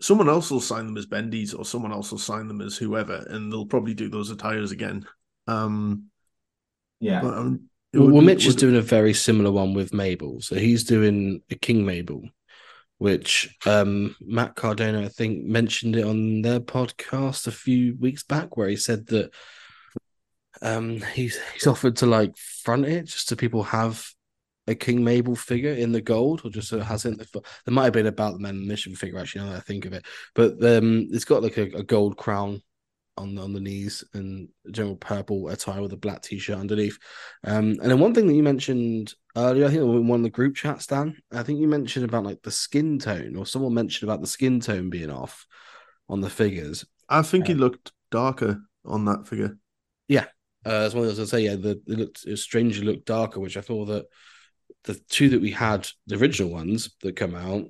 someone 0.01 0.29
else 0.29 0.51
will 0.51 0.61
sign 0.61 0.87
them 0.87 0.97
as 0.97 1.07
Bendy's, 1.07 1.53
or 1.53 1.65
someone 1.65 1.93
else 1.93 2.11
will 2.11 2.19
sign 2.19 2.49
them 2.49 2.61
as 2.63 2.77
whoever, 2.77 3.25
and 3.29 3.53
they'll 3.53 3.67
probably 3.67 3.95
do 3.95 4.09
those 4.09 4.31
attires 4.31 4.71
again. 4.73 5.05
Um, 5.47 6.05
Yeah, 7.01 7.21
but 7.21 7.35
um, 7.35 7.69
Well, 7.93 8.05
would 8.05 8.13
well 8.13 8.21
be- 8.23 8.27
Mitch 8.27 8.47
is 8.47 8.57
doing 8.57 8.77
a 8.77 8.81
very 8.83 9.13
similar 9.13 9.51
one 9.53 9.75
with 9.75 9.93
Mabel. 9.93 10.41
So 10.41 10.55
he's 10.57 10.85
doing 10.85 11.43
a 11.51 11.55
King 11.55 11.85
Mabel, 11.85 12.23
which 12.99 13.57
um, 13.67 14.17
Matt 14.21 14.55
Cardona, 14.55 15.03
I 15.03 15.09
think, 15.09 15.45
mentioned 15.45 15.97
it 15.97 16.05
on 16.05 16.43
their 16.43 16.61
podcast 16.61 17.47
a 17.47 17.53
few 17.53 17.97
weeks 17.99 18.23
back, 18.23 18.57
where 18.57 18.69
he 18.69 18.77
said 18.77 19.07
that 19.09 19.33
um, 20.63 21.01
he's 21.15 21.39
he's 21.53 21.67
offered 21.67 21.97
to 21.97 22.07
like 22.07 22.37
front 22.37 22.87
it 22.87 23.05
just 23.05 23.29
so 23.29 23.37
people 23.37 23.63
have 23.65 24.07
a 24.67 24.75
King 24.75 25.05
Mabel 25.05 25.37
figure 25.37 25.73
in 25.73 25.93
the 25.93 26.01
gold, 26.01 26.41
or 26.45 26.51
just 26.51 26.69
so 26.69 26.79
it 26.79 26.85
has. 26.85 27.05
In 27.05 27.17
the, 27.17 27.27
there 27.33 27.75
might 27.75 27.85
have 27.85 27.93
been 27.93 28.07
about 28.07 28.33
the 28.33 28.41
Men 28.41 28.57
on 28.57 28.67
Mission 28.67 28.95
figure 28.95 29.19
actually. 29.19 29.45
Now 29.45 29.51
that 29.51 29.59
I 29.59 29.61
think 29.61 29.85
of 29.85 29.93
it, 29.93 30.05
but 30.35 30.53
um, 30.65 31.09
it's 31.11 31.25
got 31.25 31.43
like 31.43 31.59
a, 31.59 31.65
a 31.77 31.83
gold 31.83 32.17
crown 32.17 32.63
on 33.17 33.39
on 33.39 33.53
the 33.53 33.61
knees 33.61 34.05
and 34.15 34.49
general 34.71 34.97
purple 34.97 35.49
attire 35.49 35.83
with 35.83 35.93
a 35.93 35.97
black 35.97 36.23
t-shirt 36.23 36.59
underneath. 36.59 36.99
Um, 37.45 37.71
and 37.81 37.91
then 37.91 37.99
one 37.99 38.15
thing 38.15 38.27
that 38.27 38.35
you 38.35 38.43
mentioned 38.43 39.15
earlier, 39.37 39.67
I 39.67 39.69
think 39.69 39.83
in 39.83 40.09
one 40.09 40.21
of 40.21 40.25
the 40.25 40.31
group 40.31 40.55
chats, 40.55 40.87
Dan, 40.87 41.17
I 41.33 41.43
think 41.43 41.61
you 41.61 41.69
mentioned 41.69 42.05
about 42.05 42.25
like 42.25 42.43
the 42.43 42.51
skin 42.51 42.99
tone, 42.99 43.37
or 43.37 43.47
someone 43.47 43.75
mentioned 43.75 44.09
about 44.09 44.21
the 44.21 44.27
skin 44.27 44.61
tone 44.61 44.91
being 44.91 45.11
off 45.11 45.47
on 46.09 46.21
the 46.21 46.31
figures. 46.31 46.85
I 47.09 47.23
think 47.23 47.47
he 47.47 47.55
looked 47.55 47.93
darker 48.11 48.61
on 48.85 49.05
that 49.07 49.27
figure. 49.27 49.57
Yeah, 50.09 50.27
uh, 50.65 50.71
as 50.71 50.95
well 50.95 51.05
as 51.05 51.21
I 51.21 51.25
say, 51.25 51.41
yeah, 51.41 51.57
the 51.57 51.81
it 51.87 51.99
looked 51.99 52.25
it 52.27 52.37
strangely 52.39 52.85
looked 52.85 53.07
darker, 53.07 53.41
which 53.41 53.57
I 53.57 53.61
thought 53.61 53.87
that 53.87 54.07
the 54.85 54.95
two 55.09 55.29
that 55.31 55.41
we 55.41 55.51
had, 55.51 55.89
the 56.07 56.17
original 56.17 56.51
ones 56.51 56.91
that 57.03 57.17
come 57.17 57.35
out, 57.35 57.67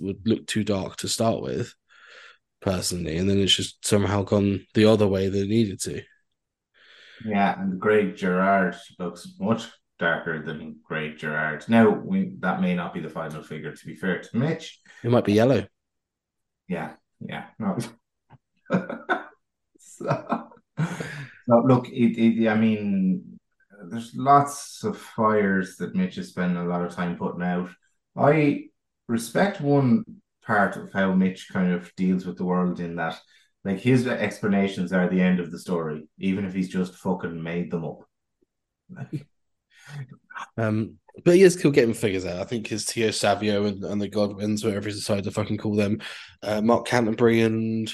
would 0.00 0.26
look 0.26 0.46
too 0.46 0.64
dark 0.64 0.96
to 0.96 1.08
start 1.08 1.42
with, 1.42 1.74
personally, 2.60 3.16
and 3.18 3.28
then 3.28 3.38
it's 3.40 3.54
just 3.54 3.84
somehow 3.86 4.22
gone 4.22 4.66
the 4.74 4.84
other 4.86 5.06
way 5.08 5.28
that 5.28 5.42
it 5.42 5.48
needed 5.48 5.80
to. 5.82 6.02
yeah, 7.24 7.60
and 7.60 7.80
Greg 7.80 8.16
Gerard 8.16 8.76
looks 8.98 9.26
much 9.40 9.66
darker 9.98 10.42
than 10.42 10.78
Greg 10.84 11.18
Gerard. 11.18 11.64
Now, 11.68 11.90
we, 11.90 12.32
that 12.40 12.60
may 12.60 12.74
not 12.74 12.94
be 12.94 13.00
the 13.00 13.10
final 13.10 13.42
figure. 13.42 13.74
To 13.74 13.86
be 13.86 13.96
fair 13.96 14.20
to 14.20 14.36
Mitch, 14.36 14.80
It 15.02 15.10
might 15.10 15.24
be 15.24 15.32
yellow. 15.32 15.66
Yeah, 16.68 16.94
yeah, 17.20 17.46
no. 17.58 17.78
so, 19.78 20.48
so 21.48 21.62
look, 21.64 21.88
it, 21.88 22.18
it, 22.18 22.48
I 22.48 22.54
mean, 22.54 23.38
there's 23.90 24.14
lots 24.14 24.84
of 24.84 24.98
fires 24.98 25.76
that 25.76 25.94
Mitch 25.94 26.18
is 26.18 26.28
spending 26.28 26.58
a 26.58 26.66
lot 26.66 26.84
of 26.84 26.94
time 26.94 27.16
putting 27.16 27.42
out. 27.42 27.70
I 28.16 28.66
respect 29.08 29.60
one 29.60 30.04
part 30.48 30.76
of 30.76 30.92
how 30.92 31.12
Mitch 31.12 31.48
kind 31.52 31.72
of 31.72 31.94
deals 31.94 32.26
with 32.26 32.38
the 32.38 32.44
world 32.44 32.80
in 32.80 32.96
that, 32.96 33.20
like, 33.64 33.78
his 33.78 34.08
explanations 34.08 34.92
are 34.92 35.08
the 35.08 35.20
end 35.20 35.38
of 35.38 35.52
the 35.52 35.58
story, 35.60 36.08
even 36.18 36.44
if 36.44 36.54
he's 36.54 36.70
just 36.70 36.96
fucking 36.96 37.40
made 37.40 37.70
them 37.70 37.84
up. 37.84 38.00
Like, 38.90 39.26
Um, 40.56 40.94
but 41.24 41.34
he 41.36 41.42
is 41.42 41.60
cool 41.60 41.70
getting 41.70 41.94
figures 41.94 42.24
out. 42.24 42.40
I 42.40 42.44
think 42.44 42.66
his 42.66 42.84
Tio 42.84 43.10
Savio 43.10 43.66
and, 43.66 43.84
and 43.84 44.00
the 44.00 44.08
Godwinns, 44.08 44.64
whatever 44.64 44.86
he's 44.88 44.96
decided 44.96 45.24
to 45.24 45.30
fucking 45.30 45.58
call 45.58 45.76
them, 45.76 46.00
uh, 46.42 46.60
Mark 46.60 46.86
Canterbury, 46.86 47.42
and 47.42 47.92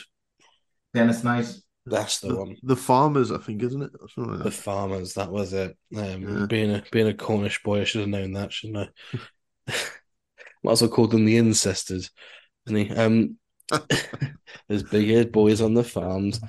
Dennis 0.93 1.25
Knight, 1.25 1.53
that's 1.87 2.21
the, 2.21 2.29
The, 2.29 2.37
one. 2.37 2.57
the 2.63 2.77
farmers, 2.77 3.33
I 3.33 3.39
think, 3.39 3.63
isn't 3.63 3.83
it? 3.83 3.91
Like 4.17 4.43
The 4.45 4.51
farmers, 4.51 5.15
that 5.15 5.31
was 5.31 5.53
it. 5.53 5.77
Um, 5.97 6.23
Yeah. 6.23 6.47
being 6.47 6.71
a 6.71 6.85
being 6.93 7.09
a 7.09 7.15
Cornish 7.15 7.63
boy, 7.63 7.81
I 7.81 7.85
should 7.85 8.03
have 8.03 8.11
known 8.11 8.33
that, 8.33 8.53
shouldn't 8.53 8.89
I? 9.69 9.73
Might 10.63 10.73
as 10.73 10.83
well 10.83 10.91
call 10.91 11.09
them 11.09 11.25
the 11.25 11.37
incestors, 11.39 12.11
isn't 12.67 12.77
he? 12.77 12.91
Um, 12.95 13.37
there's 14.69 14.83
big 14.83 15.09
haired 15.09 15.33
boys 15.33 15.61
on 15.61 15.75
the 15.75 15.85
farms, 15.85 16.41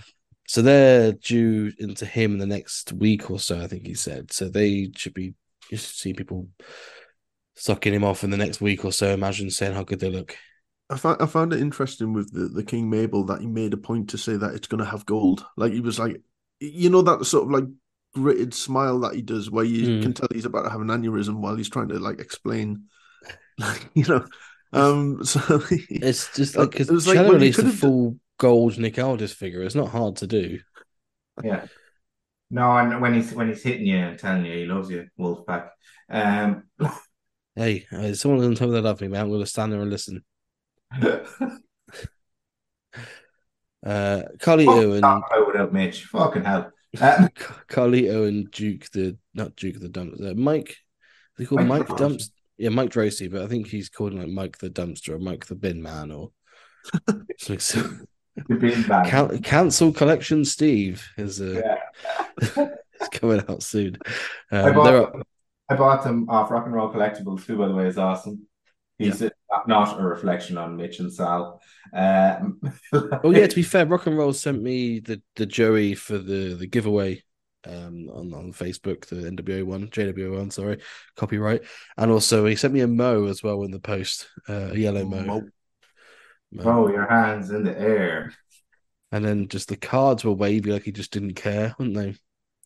so 0.47 0.62
they're 0.62 1.13
due 1.13 1.71
into 1.80 2.06
him 2.06 2.34
in 2.34 2.38
the 2.39 2.45
next 2.45 2.93
week 2.93 3.30
or 3.32 3.39
so. 3.39 3.60
I 3.60 3.67
think 3.67 3.86
he 3.88 3.93
said. 3.93 4.32
So 4.32 4.49
they 4.49 4.91
should 4.95 5.13
be. 5.13 5.34
You 5.71 5.78
should 5.78 5.95
see 5.95 6.13
people 6.13 6.47
sucking 7.56 7.93
him 7.93 8.04
off 8.04 8.23
in 8.23 8.30
the 8.30 8.38
next 8.38 8.62
week 8.62 8.86
or 8.86 8.91
so. 8.91 9.13
Imagine 9.13 9.49
saying 9.49 9.73
how 9.73 9.84
good 9.84 9.99
they 9.99 10.10
look. 10.10 10.36
I 10.89 10.97
found 10.97 11.21
I 11.21 11.25
found 11.25 11.54
it 11.54 11.62
interesting 11.62 12.13
with 12.13 12.32
the, 12.32 12.47
the 12.47 12.63
King 12.63 12.89
Mabel 12.89 13.23
that 13.25 13.41
he 13.41 13.47
made 13.47 13.73
a 13.73 13.78
point 13.78 14.10
to 14.10 14.17
say 14.17 14.36
that 14.38 14.54
it's 14.54 14.67
going 14.67 14.84
to 14.84 14.89
have 14.89 15.06
gold. 15.06 15.45
Like 15.58 15.73
he 15.73 15.80
was 15.80 15.97
like, 15.97 16.21
you 16.60 16.89
know, 16.89 17.01
that 17.01 17.25
sort 17.25 17.45
of 17.45 17.51
like 17.51 17.63
gritted 18.13 18.54
smile 18.54 18.99
that 18.99 19.15
he 19.15 19.21
does, 19.21 19.49
where 19.49 19.65
you 19.65 19.88
Mm. 19.88 20.01
can 20.04 20.13
tell 20.13 20.28
he's 20.32 20.45
about 20.45 20.63
to 20.63 20.69
have 20.69 20.82
an 20.82 20.88
aneurysm 20.88 21.38
while 21.38 21.56
he's 21.56 21.69
trying 21.69 21.88
to 21.89 21.99
like 21.99 22.19
explain, 22.19 22.84
like 23.58 23.89
you 23.95 24.06
know. 24.06 24.25
Um, 24.75 25.23
so 25.25 25.39
It's 25.89 26.31
just 26.35 26.55
Uh, 26.55 26.61
like 26.61 26.71
because 26.71 26.89
it 26.89 26.93
was 26.93 27.07
like, 27.07 27.15
Cello 27.15 27.29
well, 27.29 27.41
you 27.43 27.51
released 27.51 27.63
a 27.63 27.63
could've 27.63 27.79
d- 27.79 27.79
full 27.79 28.19
gold 28.38 28.77
Nick 28.77 28.99
Aldis 28.99 29.33
figure. 29.33 29.63
It's 29.63 29.75
not 29.75 29.89
hard 29.89 30.17
to 30.17 30.27
do. 30.27 30.59
Yeah. 31.43 31.65
No, 32.49 32.77
and 32.77 33.01
when 33.01 33.13
he's 33.13 33.33
when 33.33 33.47
he's 33.49 33.63
hitting 33.63 33.88
you 33.88 33.97
and 33.97 34.19
telling 34.19 34.45
you 34.45 34.53
he 34.53 34.65
loves 34.65 34.89
you, 34.89 35.07
Wolfpack. 35.19 35.69
Um, 36.09 36.63
Hey, 37.55 37.88
uh, 37.91 38.13
someone 38.13 38.39
doesn't 38.39 38.55
tell 38.55 38.67
me 38.67 38.73
they 38.73 38.81
love 38.81 38.99
me, 38.99 39.07
man. 39.07 39.21
I'm 39.21 39.29
going 39.29 39.39
to 39.39 39.45
stand 39.45 39.71
there 39.71 39.81
and 39.81 39.89
listen. 39.89 40.23
Uh, 43.85 44.23
Carlito 44.39 44.93
and 44.93 45.01
Talk 45.03 45.27
about 45.31 45.47
without 45.47 45.73
Mitch. 45.73 46.05
Fucking 46.05 46.43
hell. 46.43 46.71
Um, 46.99 47.29
Carlito 47.69 48.27
and 48.27 48.49
Duke 48.49 48.89
the 48.91 49.17
not 49.33 49.55
Duke 49.55 49.79
the 49.79 49.89
dumpster. 49.89 50.31
Uh, 50.31 50.33
Mike, 50.33 50.69
is 50.69 50.77
he 51.38 51.45
called 51.45 51.61
Mike 51.61 51.88
Mike 51.88 51.88
Droese. 51.89 52.31
Dumpster? 52.56 52.63
Yeah, 52.63 52.70
Mike 52.70 52.89
Droese, 52.91 53.32
but 53.32 53.41
I 53.41 53.48
think 53.48 53.68
he's 53.68 53.89
called 53.89 54.13
him 54.13 54.20
like 54.20 54.30
Mike 54.30 54.58
the 54.58 54.70
dumpster 54.70 55.10
or 55.10 55.20
Mike 55.20 55.46
the 55.46 55.56
bin 55.56 55.82
man 55.82 56.12
or 56.12 56.32
something. 57.38 58.08
The 58.48 58.56
bin 58.56 58.84
bag. 58.84 59.08
Can- 59.10 59.41
cancel 59.41 59.94
collection. 59.94 60.44
Steve 60.46 61.06
is 61.18 61.41
uh, 61.41 61.62
Yeah. 61.63 62.68
is 63.02 63.10
coming 63.12 63.44
out 63.50 63.63
soon. 63.63 63.98
I 64.52 64.58
Um, 64.60 64.76
bought, 64.76 64.84
there 64.86 64.98
are, 65.04 65.12
them, 65.12 65.24
I 65.70 65.76
bought 65.76 66.04
them 66.04 66.30
off 66.30 66.52
Rock 66.52 66.65
and 66.65 66.74
Roll 66.74 66.91
Collectibles, 66.94 67.46
who, 67.46 67.58
by 67.58 67.68
the 67.68 67.74
way, 67.76 67.88
is 67.88 67.98
awesome. 67.98 68.48
He's 68.98 69.22
a- 69.22 69.32
not 69.68 70.00
a 70.00 70.04
reflection 70.04 70.58
on 70.58 70.76
Mitch 70.78 71.00
and 71.00 71.12
Sal. 71.12 71.62
Um, 71.94 72.60
oh 72.94 73.32
yeah, 73.32 73.48
to 73.48 73.56
be 73.56 73.62
fair, 73.63 73.86
Rock 73.86 74.06
and 74.08 74.18
Roll 74.18 74.34
sent 74.34 74.62
me 74.62 75.00
the 75.00 75.22
the 75.38 75.46
Joey 75.46 75.96
for 75.96 76.18
the 76.18 76.56
the 76.56 76.68
giveaway 76.68 77.24
um 77.67 78.10
on, 78.10 78.34
on 78.34 78.54
Facebook, 78.54 79.06
the 79.06 79.15
NWO 79.15 79.65
one, 79.65 79.88
JWO 79.88 80.38
one, 80.38 80.51
sorry, 80.51 80.80
copyright. 81.15 81.63
And 81.97 82.12
also 82.12 82.45
he 82.45 82.56
sent 82.56 82.73
me 82.73 82.82
a 82.82 82.88
Mo 82.88 83.25
as 83.25 83.43
well 83.43 83.63
in 83.63 83.71
the 83.71 83.80
post, 83.80 84.28
uh, 84.49 84.69
a 84.71 84.78
yellow 84.78 85.06
Mo. 85.06 85.21
Mo. 85.21 85.43
Mo. 86.51 86.63
throw 86.63 86.89
your 86.89 87.08
hands 87.08 87.51
in 87.51 87.63
the 87.63 87.78
air. 87.78 88.34
And 89.12 89.23
then 89.23 89.47
just 89.47 89.69
the 89.69 89.78
cards 89.78 90.23
were 90.23 90.34
wavy 90.34 90.71
like 90.71 90.84
he 90.84 90.91
just 90.91 91.12
didn't 91.12 91.36
care, 91.36 91.75
weren't 91.80 91.95
they? 91.95 92.15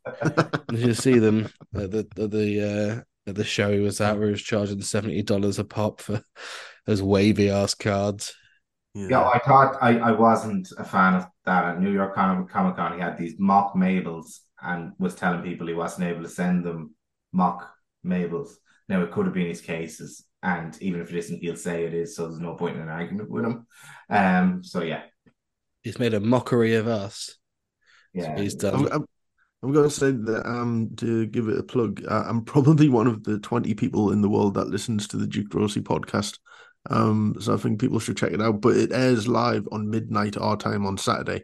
Did 0.70 0.80
you 0.80 0.94
see 0.94 1.20
them 1.20 1.50
at 1.76 1.92
the 1.92 2.08
at 2.18 2.32
the 2.32 3.04
uh, 3.28 3.30
at 3.30 3.36
the 3.36 3.44
show 3.44 3.72
he 3.72 3.80
was 3.80 4.02
at 4.02 4.18
where 4.18 4.28
he 4.28 4.32
was 4.32 4.42
charging 4.42 4.82
seventy 4.82 5.22
dollars 5.22 5.60
a 5.60 5.64
pop 5.64 6.02
for 6.02 6.24
those 6.86 7.02
wavy 7.02 7.50
ass 7.50 7.76
cards? 7.76 8.34
Yeah, 8.96 9.28
I 9.28 9.40
thought 9.40 9.78
I, 9.82 10.00
I 10.00 10.12
wasn't 10.12 10.68
a 10.78 10.84
fan 10.84 11.14
of 11.14 11.28
that 11.46 11.66
at 11.66 11.82
New 11.82 11.92
York 11.92 12.16
Comic 12.16 12.50
Comic 12.50 12.76
Con. 12.76 12.96
He 12.96 13.00
had 13.00 13.18
these 13.18 13.36
mock 13.38 13.76
Mabels 13.76 14.40
and 14.62 14.94
was 15.00 15.16
telling 15.16 15.42
people 15.44 15.68
he 15.68 15.74
wasn't 15.74 16.08
able 16.08 16.24
to 16.24 16.30
send 16.30 16.64
them 16.66 16.94
mock 17.32 17.70
Mabels. 18.06 18.52
Now 18.88 19.02
it 19.04 19.12
could 19.12 19.26
have 19.26 19.36
been 19.36 19.48
his 19.48 19.62
cases, 19.62 20.26
and 20.42 20.76
even 20.82 21.02
if 21.02 21.10
it 21.12 21.18
isn't, 21.18 21.40
he'll 21.42 21.56
say 21.56 21.86
it 21.86 21.94
is. 21.94 22.16
So 22.16 22.28
there's 22.28 22.40
no 22.40 22.56
point 22.56 22.76
in 22.76 22.82
an 22.82 22.90
argument 22.90 23.30
with 23.30 23.46
him. 23.46 23.68
Um. 24.10 24.64
So 24.64 24.82
yeah, 24.82 25.04
He's 25.84 26.00
made 26.00 26.14
a 26.14 26.20
mockery 26.20 26.76
of 26.76 26.88
us. 26.88 27.38
yeah. 28.14 28.38
He's 28.38 28.54
I'm, 28.64 28.84
done. 28.84 28.92
I'm, 28.92 29.06
I'm 29.62 29.74
going 29.74 29.90
to 29.90 29.94
say 29.96 30.12
that 30.12 30.46
um 30.46 30.90
to 30.98 31.26
give 31.28 31.48
it 31.50 31.60
a 31.60 31.64
plug, 31.64 32.04
uh, 32.08 32.24
I'm 32.28 32.44
probably 32.46 32.90
one 32.90 33.08
of 33.08 33.24
the 33.24 33.40
20 33.40 33.74
people 33.76 34.12
in 34.12 34.22
the 34.22 34.30
world 34.30 34.54
that 34.56 34.70
listens 34.70 35.08
to 35.10 35.18
the 35.18 35.28
Duke 35.28 35.50
Droese 35.50 35.82
podcast. 35.84 36.40
Um, 36.90 37.36
so 37.40 37.54
I 37.54 37.58
think 37.58 37.80
people 37.80 38.00
should 38.00 38.18
check 38.18 38.32
it 38.32 38.42
out. 38.42 38.62
But 38.62 38.78
it 38.78 38.92
airs 38.92 39.28
live 39.28 39.68
on 39.72 39.90
midnight 39.90 40.38
our 40.38 40.56
time 40.58 40.86
on 40.86 40.98
Saturday. 40.98 41.44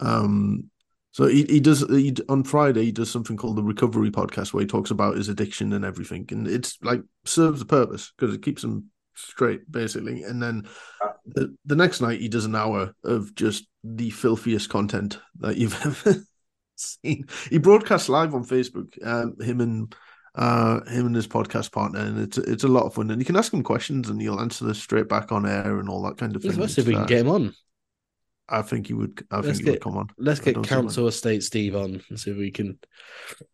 Um, 0.00 0.70
so 1.14 1.28
he, 1.28 1.44
he 1.44 1.60
does 1.60 1.88
he, 1.88 2.12
on 2.28 2.42
Friday 2.42 2.86
he 2.86 2.92
does 2.92 3.08
something 3.08 3.36
called 3.36 3.54
the 3.54 3.62
Recovery 3.62 4.10
Podcast 4.10 4.52
where 4.52 4.62
he 4.62 4.66
talks 4.66 4.90
about 4.90 5.16
his 5.16 5.28
addiction 5.28 5.72
and 5.72 5.84
everything, 5.84 6.26
and 6.32 6.48
it's 6.48 6.76
like 6.82 7.02
serves 7.24 7.60
the 7.60 7.66
purpose 7.66 8.12
because 8.18 8.34
it 8.34 8.42
keeps 8.42 8.64
him 8.64 8.90
straight 9.14 9.70
basically. 9.70 10.24
And 10.24 10.42
then 10.42 10.66
the, 11.24 11.54
the 11.66 11.76
next 11.76 12.00
night 12.00 12.20
he 12.20 12.28
does 12.28 12.46
an 12.46 12.56
hour 12.56 12.96
of 13.04 13.32
just 13.36 13.68
the 13.84 14.10
filthiest 14.10 14.70
content 14.70 15.20
that 15.38 15.56
you've 15.56 15.80
ever 15.86 16.16
seen. 16.74 17.26
He 17.48 17.58
broadcasts 17.58 18.08
live 18.08 18.34
on 18.34 18.44
Facebook. 18.44 18.92
Um, 19.06 19.36
him 19.40 19.60
and 19.60 19.94
uh 20.34 20.80
him 20.86 21.06
and 21.06 21.14
his 21.14 21.28
podcast 21.28 21.70
partner, 21.70 22.00
and 22.00 22.18
it's 22.18 22.38
it's 22.38 22.64
a 22.64 22.68
lot 22.68 22.86
of 22.86 22.94
fun. 22.94 23.08
And 23.12 23.22
you 23.22 23.24
can 23.24 23.36
ask 23.36 23.54
him 23.54 23.62
questions, 23.62 24.10
and 24.10 24.20
he'll 24.20 24.40
answer 24.40 24.64
this 24.64 24.80
straight 24.80 25.08
back 25.08 25.30
on 25.30 25.46
air 25.46 25.78
and 25.78 25.88
all 25.88 26.02
that 26.02 26.18
kind 26.18 26.34
of 26.34 26.42
thing. 26.42 26.66
See 26.66 26.80
if 26.80 26.88
we 26.88 26.94
can 26.94 27.06
get 27.06 27.20
him 27.20 27.28
on. 27.28 27.54
I 28.48 28.62
think 28.62 28.88
he 28.88 28.94
would. 28.94 29.24
I 29.30 29.36
Let's 29.36 29.46
think 29.46 29.56
he 29.58 29.64
get- 29.64 29.70
would 29.72 29.80
come 29.82 29.96
on. 29.96 30.08
Let's 30.18 30.40
get 30.40 30.54
don't 30.54 30.64
see 30.66 30.74
why. 30.74 30.80
Council 30.82 31.06
Estate 31.08 31.42
Steve 31.42 31.74
on 31.76 32.02
and 32.10 32.20
see 32.20 32.30
if 32.30 32.36
we 32.36 32.50
can. 32.50 32.78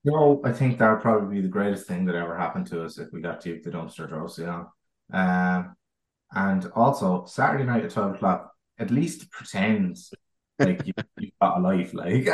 No, 0.04 0.40
I 0.44 0.52
think 0.52 0.78
that 0.78 0.90
would 0.90 1.00
probably 1.02 1.36
be 1.36 1.42
the 1.42 1.48
greatest 1.48 1.86
thing 1.86 2.04
that 2.06 2.14
ever 2.16 2.36
happened 2.36 2.66
to 2.68 2.82
us 2.84 2.98
if 2.98 3.08
we 3.12 3.20
got 3.20 3.40
Duke 3.40 3.62
the 3.62 3.70
Dumpster 3.70 4.10
Droese 4.10 4.48
on. 4.48 4.66
Um, 5.12 5.76
and 6.32 6.66
also 6.74 7.24
Saturday 7.26 7.64
night 7.64 7.84
at 7.84 7.90
twelve 7.90 8.14
o'clock, 8.16 8.52
at 8.78 8.90
least 8.90 9.30
pretend 9.30 9.96
like 10.58 10.86
you, 10.86 10.92
you've 11.18 11.32
got 11.40 11.58
a 11.58 11.60
life. 11.60 11.94
Like 11.94 12.28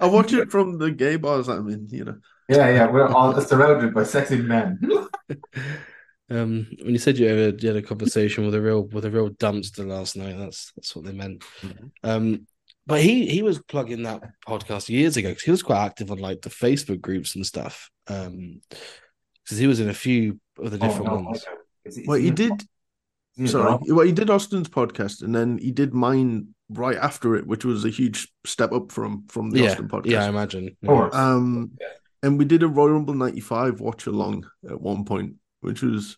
I 0.00 0.06
watch 0.06 0.32
it 0.32 0.50
from 0.50 0.78
the 0.78 0.90
gay 0.90 1.16
bars 1.16 1.48
I'm 1.48 1.68
in. 1.68 1.88
You 1.90 2.04
know, 2.04 2.16
yeah, 2.48 2.68
yeah, 2.70 2.90
we're 2.90 3.06
all 3.06 3.38
surrounded 3.40 3.94
by 3.94 4.04
sexy 4.04 4.38
men. 4.38 4.80
Um, 6.32 6.66
when 6.82 6.92
you 6.92 6.98
said 6.98 7.18
you 7.18 7.26
had, 7.26 7.54
a, 7.54 7.60
you 7.60 7.68
had 7.68 7.76
a 7.76 7.82
conversation 7.82 8.44
with 8.44 8.54
a 8.54 8.60
real 8.60 8.82
with 8.84 9.04
a 9.04 9.10
real 9.10 9.30
dumpster 9.30 9.86
last 9.86 10.16
night, 10.16 10.36
that's 10.38 10.72
that's 10.76 10.94
what 10.96 11.04
they 11.04 11.12
meant. 11.12 11.44
Um, 12.02 12.46
but 12.86 13.00
he 13.02 13.26
he 13.26 13.42
was 13.42 13.60
plugging 13.62 14.02
that 14.04 14.22
podcast 14.46 14.88
years 14.88 15.16
ago 15.16 15.28
because 15.28 15.42
he 15.44 15.50
was 15.50 15.62
quite 15.62 15.84
active 15.84 16.10
on 16.10 16.18
like 16.18 16.40
the 16.42 16.50
Facebook 16.50 17.00
groups 17.00 17.36
and 17.36 17.44
stuff. 17.46 17.90
Um, 18.08 18.60
because 19.44 19.58
he 19.58 19.66
was 19.66 19.80
in 19.80 19.88
a 19.88 19.94
few 19.94 20.40
of 20.58 20.70
the 20.70 20.78
different 20.78 21.08
Oh, 21.08 21.16
no, 21.18 21.22
ones. 21.22 21.44
is 21.84 21.96
he- 21.96 22.04
well, 22.06 22.18
he 22.18 22.30
did. 22.30 22.52
is 23.36 23.50
Sorry, 23.52 23.64
involved? 23.64 23.90
well, 23.90 24.06
he 24.06 24.12
did 24.12 24.30
Austin's 24.30 24.68
podcast, 24.68 25.22
and 25.22 25.34
then 25.34 25.58
he 25.58 25.70
did 25.72 25.92
mine 25.92 26.54
right 26.70 26.96
after 26.96 27.34
it, 27.36 27.46
which 27.46 27.64
was 27.64 27.84
a 27.84 27.88
huge 27.90 28.28
step 28.46 28.72
up 28.72 28.90
from 28.92 29.24
from 29.28 29.50
the 29.50 29.60
Yeah, 29.60 29.70
Austin 29.72 29.88
podcast. 29.88 30.06
yeah, 30.10 30.24
I 30.24 30.28
imagine. 30.28 30.76
Of 30.82 30.88
course. 30.88 31.14
Um, 31.14 31.72
Yeah. 31.80 31.88
and 32.22 32.38
we 32.38 32.44
did 32.44 32.62
a 32.62 32.68
Royal 32.68 32.92
Rumble 32.94 33.14
'95 33.14 33.80
watch 33.80 34.06
along 34.06 34.46
at 34.70 34.80
one 34.80 35.04
point, 35.04 35.34
which 35.60 35.82
was 35.82 36.16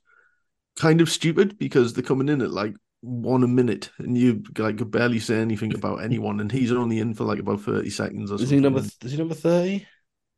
kind 0.79 1.01
of 1.01 1.09
stupid 1.11 1.59
because 1.59 1.93
they're 1.93 2.03
coming 2.03 2.29
in 2.29 2.41
at 2.43 2.51
like 2.51 2.75
one 3.01 3.43
a 3.43 3.49
minute, 3.49 3.91
and 3.99 4.17
you 4.17 4.43
like 4.59 4.79
could 4.79 4.91
barely 4.91 5.21
say 5.21 5.37
anything 5.37 5.75
about 5.75 6.03
anyone, 6.03 6.41
and 6.41 6.51
he's 6.51 6.73
only 6.73 6.99
in 7.01 7.15
for 7.15 7.25
like 7.25 7.39
about 7.39 7.61
thirty 7.61 7.91
seconds 7.91 8.31
or 8.31 8.35
Is 8.37 8.41
something. 8.43 8.59
he 8.59 8.63
number? 8.63 8.81
Is 9.03 9.13
he 9.13 9.19
number 9.19 9.35
thirty? 9.35 9.87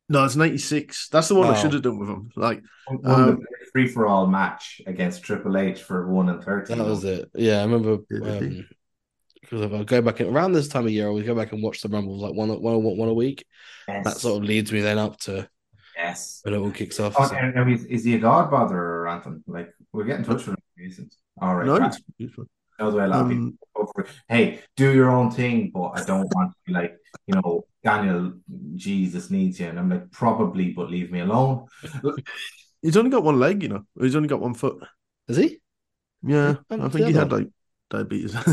No, 0.09 0.23
it's 0.25 0.35
'96. 0.35 1.09
That's 1.09 1.27
the 1.27 1.35
one 1.35 1.47
I 1.47 1.51
Oh. 1.51 1.61
should 1.61 1.73
have 1.73 1.81
done 1.81 1.99
with 1.99 2.09
him. 2.09 2.29
Like, 2.35 2.61
Um, 3.03 3.39
free 3.73 3.87
for 3.87 4.07
all 4.07 4.25
match 4.27 4.81
against 4.87 5.23
Triple 5.23 5.57
H 5.57 5.81
for 5.81 6.07
one 6.07 6.29
and 6.29 6.41
thirty. 6.43 6.73
That 6.73 6.85
was 6.85 7.03
it. 7.03 7.29
Yeah, 7.35 7.59
I 7.59 7.63
remember. 7.63 7.97
Did 8.09 8.25
it. 8.25 8.41
Um, 8.43 8.65
because 9.41 9.61
I 9.71 9.83
go 9.83 10.01
back 10.01 10.19
in, 10.19 10.27
around 10.27 10.51
this 10.51 10.67
time 10.67 10.85
of 10.85 10.91
year, 10.91 11.05
I 11.05 11.07
always 11.09 11.25
go 11.25 11.33
back 11.35 11.53
and 11.53 11.63
watch 11.63 11.81
the 11.81 11.87
rumbles 11.87 12.21
like 12.21 12.33
one 12.33 12.49
one 12.61 12.83
one 12.83 13.07
a 13.09 13.13
week. 13.13 13.45
Yes. 13.87 14.03
That 14.03 14.17
sort 14.17 14.41
of 14.41 14.47
leads 14.47 14.73
me 14.73 14.81
then 14.81 14.97
up 14.97 15.17
to 15.21 15.47
yes. 15.95 16.41
when 16.43 16.53
it 16.53 16.57
all 16.57 16.71
kicks 16.71 16.99
off. 16.99 17.15
Oh, 17.17 17.27
so- 17.27 17.35
and, 17.35 17.57
and 17.57 17.71
is, 17.71 17.85
is 17.85 18.03
he 18.03 18.15
a 18.15 18.19
god 18.19 18.49
bother? 19.23 19.39
Like 19.47 19.73
we'll 19.91 20.05
get 20.05 20.19
in 20.19 20.25
touch 20.25 20.45
with 20.45 20.49
him. 20.49 20.63
if. 20.77 20.99
All 21.41 21.55
right. 21.55 21.65
no, 21.65 21.77
right. 21.77 21.87
it's, 21.87 22.01
it's 22.19 22.33
fine. 22.33 22.47
Knows 22.79 22.93
why 22.93 23.05
a 23.05 23.07
lot 23.07 23.21
of 23.21 23.29
people 23.29 23.45
Um, 23.45 23.59
go 23.75 23.91
for 23.93 24.01
it. 24.03 24.09
Hey, 24.29 24.59
do 24.75 24.93
your 24.93 25.09
own 25.09 25.31
thing, 25.31 25.71
but 25.73 25.99
I 25.99 26.03
don't 26.03 26.31
want 26.35 26.51
to 26.51 26.57
be 26.65 26.73
like, 26.73 26.95
you 27.25 27.33
know, 27.33 27.65
Daniel, 27.83 28.33
Jesus 28.75 29.31
needs 29.31 29.59
you. 29.59 29.67
And 29.67 29.79
I'm 29.79 29.89
like, 29.89 30.11
probably, 30.11 30.73
but 30.73 30.91
leave 30.91 31.11
me 31.11 31.21
alone. 31.21 31.65
he's 32.81 32.95
only 32.97 33.09
got 33.09 33.23
one 33.23 33.39
leg, 33.39 33.63
you 33.63 33.69
know. 33.69 33.83
He's 33.99 34.15
only 34.15 34.27
got 34.27 34.41
one 34.41 34.53
foot. 34.53 34.83
Is 35.27 35.37
he? 35.37 35.59
Yeah, 36.23 36.55
And 36.69 36.83
I 36.83 36.89
think 36.89 37.07
he 37.07 37.13
had 37.13 37.31
like 37.31 37.47
diabetes. 37.89 38.35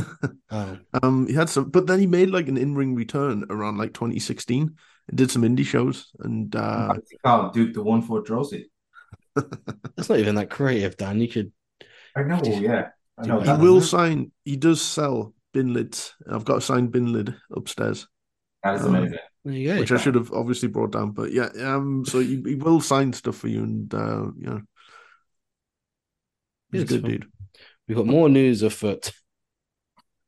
Oh, 0.51 0.79
um, 1.03 1.27
he 1.27 1.33
had 1.33 1.49
some, 1.49 1.71
but 1.71 1.89
then 1.89 1.99
he 1.99 2.07
made 2.07 2.31
like 2.31 2.47
an 2.47 2.57
in-ring 2.57 2.95
return 2.95 3.45
around 3.51 3.77
like 3.77 3.93
2016 3.93 4.77
and 5.09 5.19
did 5.19 5.29
some 5.29 5.43
indie 5.43 5.67
shows. 5.67 6.13
And 6.21 6.55
uh, 6.55 6.95
What's 6.95 7.11
called? 7.25 7.55
Duke 7.55 7.75
the 7.75 7.83
one 7.83 8.03
foot 8.03 8.25
Droese. 8.25 8.67
that's 9.97 10.09
not 10.09 10.19
even 10.19 10.35
that 10.37 10.51
creative, 10.51 10.97
Dan. 10.97 11.21
You 11.21 11.29
could. 11.29 11.53
I 12.17 12.23
know, 12.23 12.41
yeah. 12.45 12.89
I 13.19 13.27
know 13.27 13.41
He 13.41 13.47
he 13.47 13.47
that. 13.47 13.61
will 13.61 13.81
sign. 13.81 14.33
He 14.45 14.57
does 14.57 14.81
sell 14.81 15.35
bin 15.53 15.73
lids. 15.73 16.15
I've 16.31 16.45
got 16.45 16.59
a 16.59 16.61
signed 16.61 16.93
bin 16.93 17.13
lid 17.13 17.35
upstairs, 17.51 18.07
That 18.63 18.77
is 18.77 18.83
um, 18.85 18.95
amazing. 18.95 19.19
There 19.45 19.55
you 19.55 19.75
go. 19.75 19.81
which 19.81 19.93
I 19.93 19.99
should 19.99 20.15
have 20.15 20.33
obviously 20.33 20.69
brought 20.69 20.93
down. 20.93 21.11
But 21.11 21.33
yeah, 21.33 21.49
um, 21.61 22.05
so 22.07 22.21
he, 22.21 22.43
he 22.47 22.55
will 22.55 22.81
sign 22.81 23.13
stuff 23.13 23.37
for 23.37 23.49
you, 23.49 23.63
and 23.63 23.93
uh, 23.93 24.27
you 24.39 24.47
know, 24.47 24.61
he's 26.73 26.83
a 26.83 26.87
good 26.87 27.03
well- 27.03 27.13
dude. 27.13 27.27
We've 27.87 27.97
got 27.99 28.07
more 28.07 28.29
news 28.31 28.63
afoot. 28.63 29.13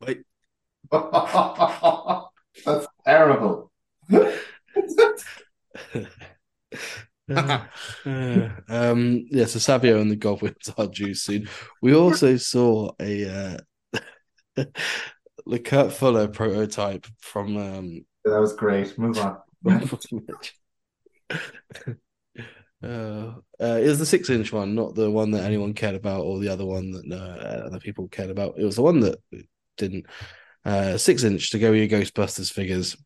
Wait. 0.01 0.23
That's 0.93 2.87
terrible. 3.05 3.71
Uh, 8.07 8.49
um, 8.69 9.27
yeah, 9.31 9.47
so 9.47 9.59
Savio 9.59 10.01
and 10.01 10.11
the 10.11 10.17
Godwinns 10.17 10.73
are 10.79 10.87
due 10.87 11.15
soon. 11.15 11.49
We 11.83 11.95
also 11.95 12.37
saw 12.37 12.93
a 13.01 13.59
uh, 13.97 13.99
the 15.47 15.59
Kurt 15.59 15.93
Fuller 15.93 16.29
prototype 16.29 17.07
from 17.21 17.57
um, 17.57 18.05
that 18.25 18.41
was 18.41 18.53
great. 18.55 18.97
Move 18.99 19.19
on. 19.19 19.39
uh, 22.83 23.35
uh, 23.61 23.81
it 23.81 23.89
was 23.89 23.99
the 23.99 24.07
six 24.07 24.31
inch 24.31 24.53
one, 24.53 24.75
not 24.75 24.95
the 24.95 25.11
one 25.11 25.33
that 25.33 25.45
anyone 25.45 25.75
cared 25.75 25.95
about, 25.95 26.21
or 26.21 26.39
the 26.39 26.49
other 26.49 26.65
one 26.65 26.93
that 26.93 27.13
uh, 27.13 27.67
other 27.67 27.81
people 27.81 28.09
cared 28.09 28.31
about. 28.31 28.55
It 28.59 28.65
was 28.65 28.77
the 28.77 28.83
one 28.83 29.01
that 29.01 29.19
didn't. 29.77 30.07
Uh, 30.65 30.99
six 30.99 31.23
inch 31.23 31.51
to 31.51 31.61
go 31.61 31.71
with 31.71 31.91
your 31.91 32.01
Ghostbusters 32.01 32.53
figures. 32.53 32.97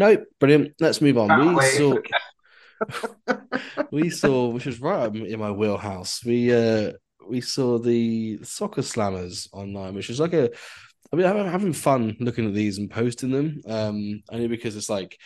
No, 0.00 0.16
brilliant. 0.38 0.72
Let's 0.80 1.02
move 1.02 1.18
on. 1.18 1.28
Can't 1.28 1.50
We 1.50 1.54
wait. 1.56 1.76
saw, 1.76 1.98
we 3.90 4.08
saw, 4.08 4.48
which 4.48 4.64
was 4.64 4.80
right 4.80 5.14
in 5.14 5.38
my 5.38 5.50
wheelhouse. 5.50 6.24
We 6.24 6.54
uh, 6.54 6.92
we 7.28 7.42
saw 7.42 7.78
the 7.78 8.42
soccer 8.42 8.80
slammers 8.80 9.46
online, 9.52 9.94
which 9.94 10.08
is 10.08 10.18
like 10.18 10.32
a. 10.32 10.50
I 11.12 11.16
mean, 11.16 11.26
I'm 11.26 11.44
having 11.44 11.74
fun 11.74 12.16
looking 12.18 12.46
at 12.46 12.54
these 12.54 12.78
and 12.78 12.90
posting 12.90 13.30
them. 13.30 13.60
Um, 13.66 14.22
only 14.32 14.48
because 14.48 14.74
it's 14.74 14.88
like 14.88 15.18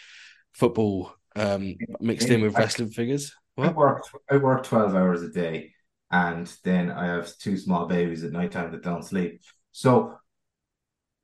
football 0.55 1.15
um 1.37 1.77
mixed 2.01 2.29
in 2.29 2.41
with 2.43 2.59
wrestling 2.59 2.91
figures. 2.91 3.33
I 3.57 3.69
work 3.69 4.03
I 4.29 4.39
work 4.39 4.65
12 4.65 4.97
hours 4.97 5.23
a 5.23 5.31
day 5.31 5.75
and 6.11 6.53
then 6.65 6.91
I 6.91 7.07
have 7.07 7.37
two 7.39 7.57
small 7.57 7.87
babies 7.87 8.25
at 8.25 8.33
nighttime 8.33 8.73
that 8.73 8.83
don't 8.83 9.05
sleep. 9.05 9.41
So 9.71 10.19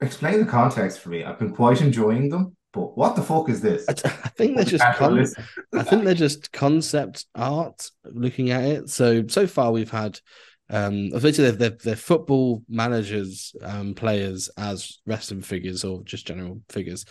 explain 0.01 0.38
the 0.38 0.51
context 0.51 1.01
for 1.01 1.09
me. 1.09 1.24
I've 1.24 1.38
been 1.38 1.55
quite 1.55 1.80
enjoying 1.80 2.28
them, 2.28 2.57
but 2.72 2.96
what 2.96 3.16
the 3.16 3.22
fuck 3.22 3.48
is 3.48 3.60
this? 3.60 3.84
I, 3.88 3.92
I 3.92 4.28
think 4.28 4.56
they're 4.56 4.64
just 4.64 4.84
con- 4.96 5.26
I 5.72 5.82
think 5.82 6.04
they're 6.04 6.14
just 6.14 6.52
concept 6.52 7.26
art. 7.34 7.90
Looking 8.04 8.50
at 8.50 8.64
it, 8.64 8.88
so 8.90 9.26
so 9.26 9.46
far 9.46 9.72
we've 9.72 9.90
had, 9.90 10.20
um, 10.68 11.10
essentially 11.12 11.50
they're, 11.50 11.70
they're, 11.70 11.78
they're 11.82 11.96
football 11.96 12.62
managers, 12.68 13.54
um, 13.62 13.94
players 13.94 14.48
as 14.56 14.98
wrestling 15.04 15.42
figures 15.42 15.84
or 15.84 16.02
just 16.04 16.26
general 16.26 16.60
figures. 16.68 17.04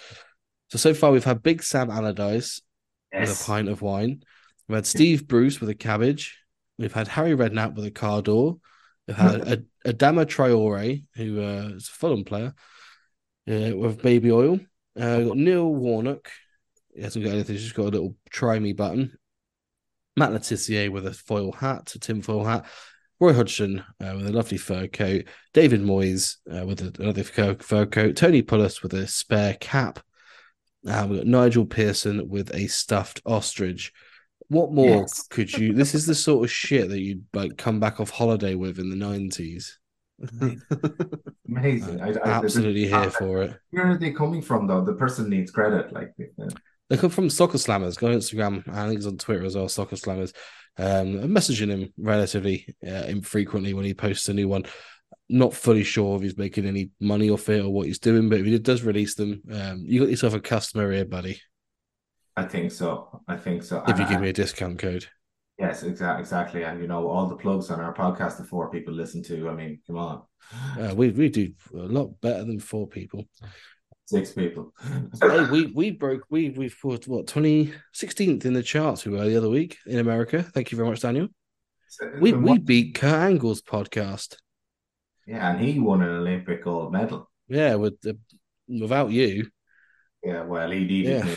So 0.69 0.77
so 0.77 0.93
far 0.93 1.11
we've 1.11 1.23
had 1.23 1.43
Big 1.43 1.61
Sam 1.61 1.89
Allardyce 1.89 2.61
with 3.13 3.41
a 3.41 3.45
pint 3.45 3.67
of 3.67 3.81
wine. 3.81 4.23
We've 4.67 4.77
had 4.77 4.85
Steve 4.85 5.27
Bruce 5.27 5.59
with 5.59 5.69
a 5.69 5.75
cabbage. 5.75 6.37
We've 6.77 6.93
had 6.93 7.09
Harry 7.09 7.35
Redknapp 7.35 7.75
with 7.75 7.85
a 7.85 7.91
car 7.91 8.21
door. 8.21 8.59
We've 9.07 9.17
had 9.17 9.65
a 9.85 9.93
Adama 9.93 10.25
Traore, 10.25 11.03
who 11.15 11.41
uh, 11.41 11.71
is 11.75 11.89
a 11.89 11.91
Fulham 11.91 12.23
player, 12.23 12.53
uh, 13.49 13.75
with 13.75 14.01
baby 14.01 14.31
oil. 14.31 14.59
Uh, 14.99 15.15
we've 15.19 15.27
got 15.27 15.37
Neil 15.37 15.73
Warnock. 15.73 16.29
He 16.95 17.01
hasn't 17.01 17.25
got 17.25 17.33
anything. 17.33 17.55
He's 17.55 17.63
just 17.63 17.75
got 17.75 17.83
a 17.87 17.89
little 17.89 18.15
try 18.29 18.59
me 18.59 18.73
button. 18.73 19.17
Matt 20.17 20.33
Le 20.33 20.39
Tissier 20.39 20.89
with 20.91 21.05
a 21.07 21.13
foil 21.13 21.51
hat, 21.51 21.93
a 21.95 21.99
tin 21.99 22.21
foil 22.21 22.43
hat. 22.43 22.65
Roy 23.19 23.33
Hodgson 23.33 23.83
uh, 24.01 24.13
with 24.15 24.27
a 24.27 24.31
lovely 24.31 24.57
fur 24.57 24.87
coat. 24.87 25.25
David 25.53 25.81
Moyes 25.81 26.37
uh, 26.51 26.65
with 26.65 26.81
a, 26.81 27.01
another 27.01 27.23
fur, 27.23 27.55
fur 27.55 27.85
coat. 27.85 28.15
Tony 28.15 28.41
Pulis 28.41 28.81
with 28.81 28.93
a 28.93 29.07
spare 29.07 29.55
cap. 29.59 29.99
Uh, 30.87 31.05
we've 31.09 31.19
got 31.19 31.27
Nigel 31.27 31.65
Pearson 31.65 32.29
with 32.29 32.53
a 32.53 32.67
stuffed 32.67 33.21
ostrich. 33.25 33.91
What 34.47 34.71
more 34.71 35.01
Yes. 35.01 35.27
could 35.27 35.51
you? 35.51 35.73
This 35.73 35.93
is 35.93 36.05
the 36.05 36.15
sort 36.15 36.45
of 36.45 36.51
shit 36.51 36.89
that 36.89 37.01
you'd 37.01 37.25
like 37.33 37.57
come 37.57 37.79
back 37.79 37.99
off 37.99 38.09
holiday 38.09 38.55
with 38.55 38.79
in 38.79 38.89
the 38.89 38.95
nineties. 38.95 39.78
Amazing. 41.47 42.01
I, 42.01 42.09
I, 42.11 42.29
Absolutely 42.43 42.87
here 42.87 43.09
for 43.11 43.43
it. 43.43 43.59
Where 43.71 43.91
are 43.91 43.97
they 43.97 44.11
coming 44.11 44.41
from, 44.41 44.67
though? 44.67 44.83
The 44.83 44.93
person 44.93 45.29
needs 45.29 45.51
credit. 45.51 45.91
Like, 45.93 46.13
uh, 46.41 46.49
They 46.89 46.97
come 46.97 47.09
from 47.09 47.29
Soccer 47.29 47.57
Slammers. 47.57 47.97
Go 47.97 48.07
on 48.07 48.13
Instagram. 48.13 48.67
I 48.67 48.87
think 48.87 48.99
he's 48.99 49.07
on 49.07 49.17
Twitter 49.17 49.45
as 49.45 49.55
well. 49.55 49.69
Soccer 49.69 49.95
Slammers. 49.95 50.33
Um, 50.77 51.19
I'm 51.19 51.31
messaging 51.35 51.69
him 51.69 51.93
relatively 51.97 52.75
uh, 52.85 53.05
infrequently 53.07 53.73
when 53.73 53.85
he 53.85 53.93
posts 53.93 54.29
a 54.29 54.33
new 54.33 54.47
one. 54.47 54.63
Not 55.27 55.53
fully 55.53 55.83
sure 55.83 56.15
if 56.15 56.21
he's 56.23 56.37
making 56.37 56.65
any 56.65 56.91
money 56.99 57.29
off 57.29 57.49
it 57.49 57.63
or 57.63 57.69
what 57.69 57.87
he's 57.87 57.99
doing, 57.99 58.29
but 58.29 58.39
if 58.39 58.45
he 58.45 58.57
does 58.59 58.83
release 58.83 59.15
them, 59.15 59.41
um, 59.51 59.83
you 59.85 59.99
got 59.99 60.09
yourself 60.09 60.33
a 60.33 60.39
customer 60.39 60.91
here, 60.91 61.05
buddy. 61.05 61.39
I 62.35 62.43
think 62.45 62.71
so. 62.71 63.21
I 63.27 63.35
think 63.35 63.63
so. 63.63 63.83
If 63.87 63.97
you 63.97 64.03
And- 64.05 64.09
give 64.11 64.21
me 64.21 64.29
a 64.29 64.33
discount 64.33 64.79
code. 64.79 65.07
Yes, 65.59 65.83
exactly, 65.83 66.21
exactly. 66.21 66.63
And 66.63 66.79
you 66.81 66.87
know, 66.87 67.07
all 67.09 67.27
the 67.27 67.35
plugs 67.35 67.69
on 67.69 67.81
our 67.81 67.93
podcast 67.93 68.37
the 68.37 68.43
four 68.45 68.71
people 68.71 68.93
listen 68.93 69.21
to. 69.23 69.49
I 69.49 69.53
mean, 69.53 69.79
come 69.85 69.97
on, 69.97 70.21
Uh, 70.79 70.93
we 70.95 71.09
we 71.11 71.29
do 71.29 71.51
a 71.73 71.77
lot 71.97 72.19
better 72.21 72.45
than 72.45 72.59
four 72.59 72.87
people. 72.87 73.27
six 74.05 74.31
people. 74.31 74.73
hey, 75.21 75.45
we 75.51 75.65
we 75.75 75.91
broke 75.91 76.23
we 76.29 76.49
we 76.51 76.69
put 76.69 77.07
what 77.07 77.27
2016th 77.27 78.45
in 78.45 78.53
the 78.53 78.63
charts 78.63 79.05
we 79.05 79.11
were 79.11 79.25
the 79.27 79.35
other 79.37 79.49
week 79.49 79.77
in 79.85 79.99
America. 79.99 80.41
Thank 80.41 80.71
you 80.71 80.77
very 80.77 80.89
much, 80.89 81.01
Daniel. 81.01 81.27
We 82.21 82.31
we 82.33 82.51
what- 82.51 82.65
beat 82.65 82.95
Kurt 82.95 83.13
Angle's 83.31 83.61
podcast. 83.61 84.37
yeah, 85.27 85.51
and 85.51 85.59
he 85.59 85.79
won 85.79 86.01
an 86.01 86.09
Olympic 86.21 86.63
gold 86.63 86.91
medal. 86.93 87.29
Yeah, 87.49 87.75
with 87.75 87.99
the, 88.01 88.17
without 88.67 89.11
you. 89.11 89.49
Yeah, 90.23 90.43
well, 90.43 90.69
he 90.71 90.85
needed 90.85 91.11
Yeah. 91.17 91.25
me. 91.25 91.35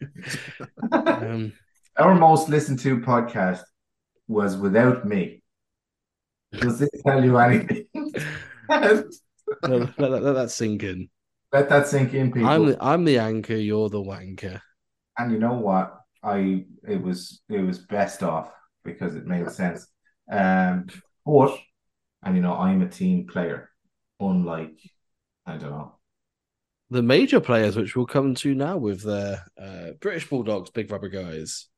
Um, 0.92 1.52
Our 1.96 2.14
most 2.14 2.48
listened 2.48 2.80
to 2.80 2.98
podcast 3.00 3.62
was 4.26 4.56
without 4.56 5.04
me. 5.06 5.42
Does 6.52 6.78
this 6.78 6.90
tell 7.06 7.24
you 7.24 7.38
anything? 7.38 7.86
let, 8.68 9.04
let, 9.62 9.98
let- 9.98 10.22
let 10.22 10.32
that 10.32 10.50
sink 10.50 10.82
in. 10.82 11.08
Let 11.52 11.68
that 11.68 11.86
sink 11.86 12.14
in, 12.14 12.32
people. 12.32 12.48
I'm 12.48 12.66
the, 12.66 12.76
I'm 12.82 13.04
the 13.04 13.18
anchor. 13.18 13.54
You're 13.54 13.88
the 13.88 14.02
wanker. 14.02 14.60
And 15.16 15.30
you 15.30 15.38
know 15.38 15.54
what? 15.54 16.00
I 16.20 16.64
it 16.88 17.00
was 17.00 17.42
it 17.48 17.60
was 17.60 17.78
best 17.78 18.24
off 18.24 18.50
because 18.84 19.14
it 19.14 19.26
made 19.26 19.48
sense. 19.52 19.86
Um, 20.28 20.86
but 21.24 21.56
and 22.24 22.34
you 22.34 22.42
know 22.42 22.54
I'm 22.54 22.82
a 22.82 22.88
team 22.88 23.28
player, 23.28 23.70
unlike 24.18 24.80
I 25.46 25.56
don't 25.58 25.70
know. 25.70 25.94
The 26.90 27.02
major 27.02 27.38
players, 27.40 27.76
which 27.76 27.94
we'll 27.94 28.06
come 28.06 28.34
to 28.36 28.54
now 28.54 28.76
with 28.76 29.02
the 29.02 29.40
uh, 29.60 29.92
British 30.00 30.28
Bulldogs, 30.28 30.70
big 30.70 30.90
rubber 30.90 31.08
guys. 31.08 31.68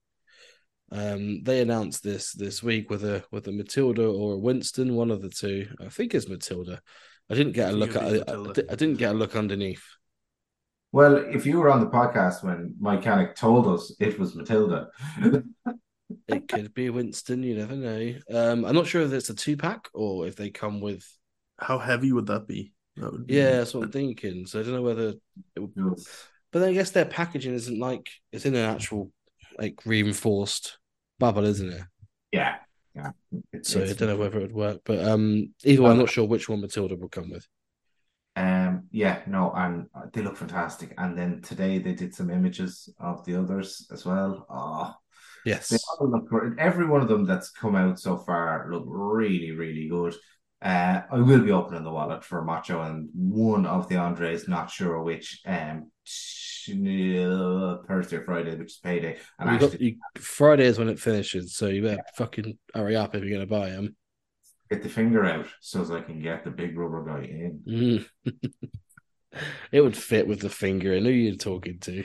Um, 0.92 1.42
they 1.42 1.60
announced 1.60 2.02
this 2.02 2.32
this 2.32 2.62
week 2.62 2.90
with 2.90 3.04
a 3.04 3.24
with 3.32 3.48
a 3.48 3.52
Matilda 3.52 4.06
or 4.06 4.34
a 4.34 4.38
Winston, 4.38 4.94
one 4.94 5.10
of 5.10 5.20
the 5.22 5.30
two. 5.30 5.68
I 5.84 5.88
think 5.88 6.14
it's 6.14 6.28
Matilda. 6.28 6.80
I 7.28 7.34
didn't 7.34 7.52
get 7.52 7.70
a 7.70 7.76
look 7.76 7.96
at. 7.96 8.02
I, 8.04 8.32
I, 8.32 8.72
I 8.72 8.74
didn't 8.76 8.98
get 8.98 9.10
a 9.10 9.18
look 9.18 9.34
underneath. 9.34 9.82
Well, 10.92 11.16
if 11.16 11.44
you 11.44 11.58
were 11.58 11.70
on 11.70 11.80
the 11.80 11.90
podcast 11.90 12.44
when 12.44 12.74
Mike 12.80 13.02
Canick 13.02 13.34
told 13.34 13.66
us 13.66 13.94
it 13.98 14.18
was 14.18 14.34
Matilda, 14.34 14.88
It 16.28 16.48
could 16.48 16.72
be 16.74 16.90
Winston. 16.90 17.42
You 17.42 17.56
never 17.56 17.74
know. 17.74 18.14
Um, 18.32 18.64
I'm 18.64 18.74
not 18.74 18.86
sure 18.86 19.02
if 19.02 19.12
it's 19.12 19.30
a 19.30 19.34
two 19.34 19.56
pack 19.56 19.88
or 19.94 20.26
if 20.26 20.36
they 20.36 20.50
come 20.50 20.80
with. 20.80 21.04
How 21.58 21.78
heavy 21.78 22.12
would 22.12 22.26
that 22.26 22.46
be? 22.46 22.72
That 22.96 23.12
would 23.12 23.26
be- 23.26 23.34
Yeah, 23.34 23.52
that's 23.52 23.74
what 23.74 23.84
I'm 23.84 23.92
thinking. 23.92 24.46
So 24.46 24.60
I 24.60 24.62
don't 24.62 24.74
know 24.74 24.82
whether 24.82 25.14
it 25.54 25.60
would 25.60 25.72
it 25.76 26.08
But 26.52 26.60
then 26.60 26.68
I 26.70 26.74
guess 26.74 26.90
their 26.90 27.06
packaging 27.06 27.54
isn't 27.54 27.78
like 27.78 28.08
it's 28.30 28.46
in 28.46 28.54
an 28.54 28.68
actual 28.68 29.10
like 29.58 29.80
reinforced 29.84 30.78
bubble, 31.18 31.44
isn't 31.44 31.72
it? 31.72 31.82
yeah, 32.32 32.56
yeah. 32.94 33.10
It- 33.52 33.66
So 33.66 33.82
I 33.82 33.92
don't 33.92 34.08
know 34.08 34.16
whether 34.16 34.38
it 34.38 34.42
would 34.42 34.52
work. 34.52 34.80
But 34.84 35.04
um 35.06 35.52
either 35.64 35.82
way, 35.82 35.90
I'm 35.90 35.98
not 35.98 36.10
sure 36.10 36.26
which 36.26 36.48
one 36.48 36.60
Matilda 36.60 36.96
will 36.96 37.08
come 37.08 37.30
with. 37.30 37.46
Um, 38.38 38.88
yeah, 38.90 39.22
no, 39.26 39.50
and 39.56 39.86
they 40.12 40.20
look 40.20 40.36
fantastic. 40.36 40.92
And 40.98 41.16
then 41.16 41.40
today 41.40 41.78
they 41.78 41.94
did 41.94 42.14
some 42.14 42.28
images 42.30 42.88
of 43.00 43.24
the 43.24 43.36
others 43.36 43.88
as 43.90 44.04
well. 44.04 44.46
Oh, 44.50 44.94
Yes. 45.46 45.68
They 45.68 45.78
all 46.00 46.10
look 46.10 46.26
great. 46.28 46.58
Every 46.58 46.86
one 46.86 47.00
of 47.02 47.08
them 47.08 47.24
that's 47.24 47.50
come 47.50 47.76
out 47.76 48.00
so 48.00 48.16
far 48.18 48.68
look 48.70 48.84
really, 48.86 49.52
really 49.52 49.88
good. 49.88 50.14
Uh, 50.60 51.02
I 51.10 51.18
will 51.20 51.40
be 51.40 51.52
opening 51.52 51.84
the 51.84 51.92
wallet 51.92 52.24
for 52.24 52.42
Macho 52.44 52.82
and 52.82 53.08
one 53.14 53.64
of 53.64 53.88
the 53.88 53.96
Andres, 53.96 54.48
not 54.48 54.70
sure 54.70 55.00
which, 55.02 55.40
um, 55.46 55.92
uh, 56.72 57.82
Thursday 57.86 58.16
or 58.16 58.24
Friday, 58.24 58.56
which 58.56 58.72
is 58.72 58.78
payday. 58.82 59.18
And 59.38 59.58
got, 59.60 59.72
actually 59.72 59.86
you, 59.86 59.96
Friday 60.16 60.64
is 60.66 60.78
when 60.78 60.88
it 60.88 60.98
finishes, 61.00 61.54
so 61.56 61.66
you 61.68 61.82
better 61.82 62.02
fucking 62.16 62.58
hurry 62.74 62.96
up 62.96 63.14
if 63.14 63.22
you're 63.24 63.32
gonna 63.38 63.46
buy 63.46 63.70
them. 63.70 63.96
get 64.70 64.82
the 64.82 64.88
finger 64.88 65.24
out 65.24 65.46
so 65.60 65.80
as 65.80 65.90
I 65.90 66.00
can 66.00 66.20
get 66.20 66.44
the 66.44 66.50
big 66.50 66.76
rubber 66.76 67.04
guy 67.04 67.24
in. 67.24 68.06
Mm. 68.26 68.34
it 69.72 69.80
would 69.80 69.96
fit 69.96 70.26
with 70.26 70.40
the 70.40 70.50
finger. 70.50 70.94
I 70.94 71.00
knew 71.00 71.10
you're 71.10 71.36
talking 71.36 71.78
to. 71.80 72.04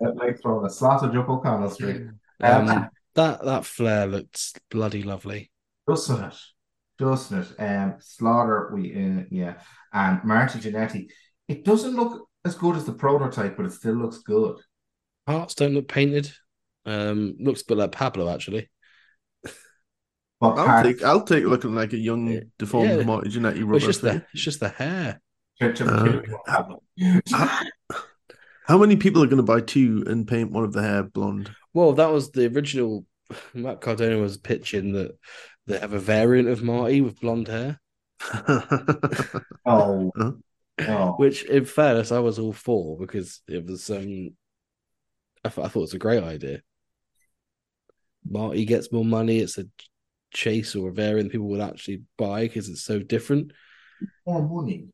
like 0.00 0.40
throwing 0.42 0.66
a 0.66 0.70
sausage 0.70 1.14
up 1.16 1.28
O'Connell 1.28 1.70
Street. 1.70 2.02
Um, 2.42 2.68
Um, 2.68 2.88
that 3.14 3.44
that 3.44 3.64
flare 3.64 4.06
looks 4.06 4.54
bloody 4.70 5.02
lovely. 5.02 5.50
doesn't 5.86 6.24
it? 6.24 6.36
Doesn't 6.98 7.38
it? 7.58 7.60
Um, 7.62 7.94
Slaughter, 8.00 8.70
we 8.74 8.92
uh, 8.94 9.24
yeah, 9.30 9.54
and 9.92 10.22
Marty 10.24 10.58
Jannetty. 10.58 11.08
It 11.48 11.64
doesn't 11.64 11.96
look 11.96 12.28
as 12.44 12.54
good 12.54 12.76
as 12.76 12.84
the 12.84 12.92
prototype, 12.92 13.56
but 13.56 13.66
it 13.66 13.72
still 13.72 13.94
looks 13.94 14.18
good. 14.18 14.56
Parts 15.26 15.54
don't 15.54 15.74
look 15.74 15.88
painted. 15.88 16.32
Um, 16.86 17.36
looks 17.38 17.62
a 17.62 17.66
bit 17.66 17.76
like 17.78 17.92
Pablo 17.92 18.28
actually. 18.32 18.70
But 20.40 20.56
I'll 20.58 20.64
part- 20.66 20.86
take 20.86 21.02
I'll 21.02 21.22
take 21.24 21.44
looking 21.44 21.74
like 21.74 21.92
a 21.92 21.98
young 21.98 22.40
deformed 22.58 22.90
Yeah. 22.90 23.02
Marty 23.04 23.28
Jannetty 23.28 23.58
Well, 23.58 23.66
rubber. 23.66 23.76
it's 23.76 23.84
just 23.86 24.00
the 24.00 24.12
fit. 24.14 24.26
it's 24.32 24.42
just 24.42 24.60
the 24.60 24.70
hair. 24.70 25.20
Church 25.60 25.82
Uh, 25.82 26.22
Killing. 26.96 27.22
How 28.66 28.78
many 28.78 28.96
people 28.96 29.22
are 29.22 29.26
going 29.26 29.36
to 29.36 29.42
buy 29.42 29.60
two 29.60 30.04
and 30.06 30.26
paint 30.26 30.50
one 30.50 30.64
of 30.64 30.72
the 30.72 30.80
hair 30.82 31.02
blonde? 31.02 31.50
Well, 31.74 31.92
that 31.92 32.10
was 32.10 32.30
the 32.30 32.46
original. 32.46 33.04
Matt 33.52 33.82
Cardona 33.82 34.16
was 34.18 34.38
pitching 34.38 34.92
that 34.94 35.12
they 35.66 35.78
have 35.78 35.92
a 35.92 35.98
variant 35.98 36.48
of 36.48 36.62
Marty 36.62 37.00
with 37.02 37.20
blonde 37.20 37.48
hair, 37.48 37.78
Oh, 39.66 40.10
Huh? 40.86 41.12
which, 41.12 41.44
in 41.44 41.64
fairness, 41.64 42.12
I 42.12 42.18
was 42.20 42.38
all 42.38 42.52
for 42.52 42.98
because 42.98 43.40
it 43.48 43.64
was. 43.66 43.90
um 43.90 44.30
I, 45.44 45.48
th- 45.48 45.64
I 45.64 45.68
thought 45.68 45.80
it 45.80 45.80
was 45.80 45.94
a 45.94 45.98
great 45.98 46.22
idea. 46.22 46.60
Marty 48.28 48.64
gets 48.66 48.92
more 48.92 49.04
money. 49.04 49.38
It's 49.38 49.56
a 49.58 49.64
chase 50.32 50.76
or 50.76 50.90
a 50.90 50.92
variant 50.92 51.32
people 51.32 51.48
would 51.48 51.60
actually 51.60 52.02
buy 52.18 52.42
because 52.42 52.68
it's 52.68 52.82
so 52.82 52.98
different. 53.00 53.52
More 54.26 54.46
money. 54.46 54.88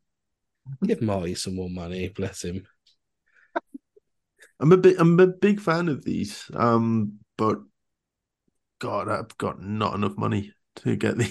Give 0.85 1.01
Marty 1.01 1.35
some 1.35 1.55
more 1.55 1.69
money, 1.69 2.09
bless 2.09 2.43
him. 2.43 2.65
I'm 4.59 4.71
a 4.71 4.77
bit 4.77 4.95
I'm 4.99 5.19
a 5.19 5.27
big 5.27 5.59
fan 5.59 5.87
of 5.87 6.03
these. 6.03 6.49
Um, 6.53 7.19
but 7.37 7.59
God, 8.79 9.09
I've 9.09 9.37
got 9.37 9.61
not 9.61 9.95
enough 9.95 10.17
money 10.17 10.53
to 10.77 10.95
get 10.95 11.17
the 11.17 11.29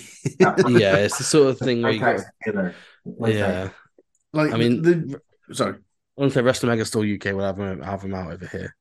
Yeah, 0.68 0.96
it's 0.96 1.18
the 1.18 1.24
sort 1.24 1.50
of 1.50 1.58
thing 1.58 1.82
where 1.82 1.92
you 1.92 2.00
Contact's 2.00 2.24
got. 2.24 2.30
a 2.30 2.52
killer. 2.52 2.74
Yeah, 3.20 3.64
that? 3.64 3.74
Like 4.36 4.52
I 4.52 4.56
mean- 4.56 4.82
the 4.82 5.20
sorry. 5.52 5.78
honestly, 6.16 6.42
Wrestling 6.42 6.70
Mega 6.70 6.84
Store 6.84 7.04
UK 7.04 7.26
will 7.26 7.40
have 7.40 7.56
them, 7.56 7.82
have 7.82 8.02
them 8.02 8.14
out 8.14 8.32
over 8.32 8.46
here. 8.46 8.74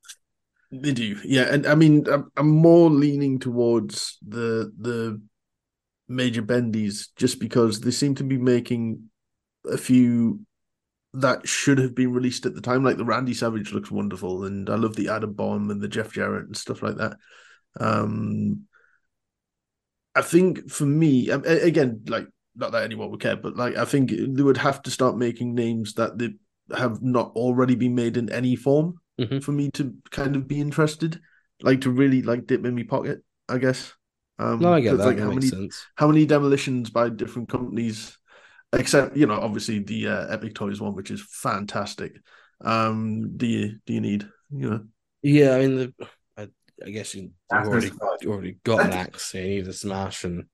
They 0.71 0.93
do, 0.93 1.17
yeah, 1.23 1.53
and 1.53 1.65
I 1.67 1.75
mean, 1.75 2.05
I'm, 2.11 2.31
I'm 2.35 2.49
more 2.49 2.89
leaning 2.89 3.39
towards 3.39 4.17
the 4.27 4.71
the 4.79 5.21
major 6.07 6.41
bendies 6.41 7.07
just 7.15 7.39
because 7.39 7.79
they 7.81 7.91
seem 7.91 8.15
to 8.15 8.23
be 8.23 8.37
making 8.37 9.09
a 9.65 9.77
few 9.77 10.39
that 11.13 11.47
should 11.47 11.77
have 11.77 11.95
been 11.95 12.11
released 12.11 12.45
at 12.45 12.55
the 12.55 12.61
time. 12.61 12.83
Like 12.83 12.97
the 12.97 13.05
Randy 13.05 13.33
Savage 13.33 13.71
looks 13.71 13.91
wonderful, 13.91 14.43
and 14.45 14.69
I 14.69 14.75
love 14.75 14.95
the 14.95 15.09
Adam 15.09 15.33
Bomb 15.33 15.69
and 15.69 15.79
the 15.81 15.87
Jeff 15.87 16.11
Jarrett 16.11 16.47
and 16.47 16.57
stuff 16.57 16.81
like 16.81 16.97
that. 16.97 17.15
Um, 17.79 18.65
I 20.13 20.21
think 20.21 20.69
for 20.69 20.85
me, 20.85 21.29
again, 21.29 22.01
like 22.07 22.27
not 22.55 22.71
that 22.71 22.83
anyone 22.83 23.11
would 23.11 23.19
care, 23.21 23.35
but 23.35 23.55
like 23.55 23.75
I 23.75 23.85
think 23.85 24.11
they 24.11 24.43
would 24.43 24.57
have 24.57 24.81
to 24.83 24.91
start 24.91 25.17
making 25.17 25.55
names 25.55 25.93
that 25.95 26.17
they 26.17 26.35
have 26.75 27.01
not 27.01 27.31
already 27.35 27.75
been 27.75 27.95
made 27.95 28.17
in 28.17 28.31
any 28.31 28.55
form 28.55 28.99
Mhm. 29.17 29.39
for 29.39 29.51
me 29.51 29.69
to 29.71 29.93
kind 30.11 30.35
of 30.35 30.47
be 30.47 30.59
interested, 30.59 31.19
like 31.61 31.81
to 31.81 31.91
really 31.91 32.21
like 32.21 32.47
dip 32.47 32.65
in 32.65 32.75
my 32.75 32.83
pocket, 32.83 33.23
I 33.49 33.57
guess. 33.57 33.93
Um, 34.39 34.59
No, 34.61 34.73
I 34.73 34.81
get 34.81 34.91
'cause, 34.91 34.99
that. 34.99 35.05
Like 35.05 35.17
that 35.17 35.23
how 35.23 35.29
makes 35.29 35.45
many 35.45 35.49
sense. 35.49 35.85
how 35.95 36.07
many 36.07 36.25
demolitions 36.25 36.89
by 36.89 37.09
different 37.09 37.49
companies 37.49 38.17
except 38.73 39.15
you 39.17 39.25
know, 39.25 39.39
obviously 39.39 39.79
the 39.79 40.07
uh, 40.07 40.27
Epic 40.27 40.55
Toys 40.55 40.81
one, 40.81 40.95
which 40.95 41.11
is 41.11 41.25
fantastic. 41.29 42.13
Um, 42.61 43.37
do 43.37 43.45
you 43.45 43.79
do 43.85 43.93
you 43.93 44.01
need 44.01 44.27
you 44.51 44.69
know? 44.69 44.85
Yeah, 45.21 45.55
I 45.55 45.59
mean, 45.59 45.75
the, 45.77 45.93
I, 46.37 46.47
I 46.85 46.89
guess 46.91 47.15
you, 47.15 47.31
you've 47.51 47.67
already 47.67 47.91
you 48.21 48.31
already 48.31 48.57
got 48.63 48.85
an 48.85 48.93
axe. 48.93 49.31
So 49.31 49.37
you 49.39 49.47
need 49.47 49.67
a 49.67 49.73
smash, 49.73 50.23
and 50.23 50.45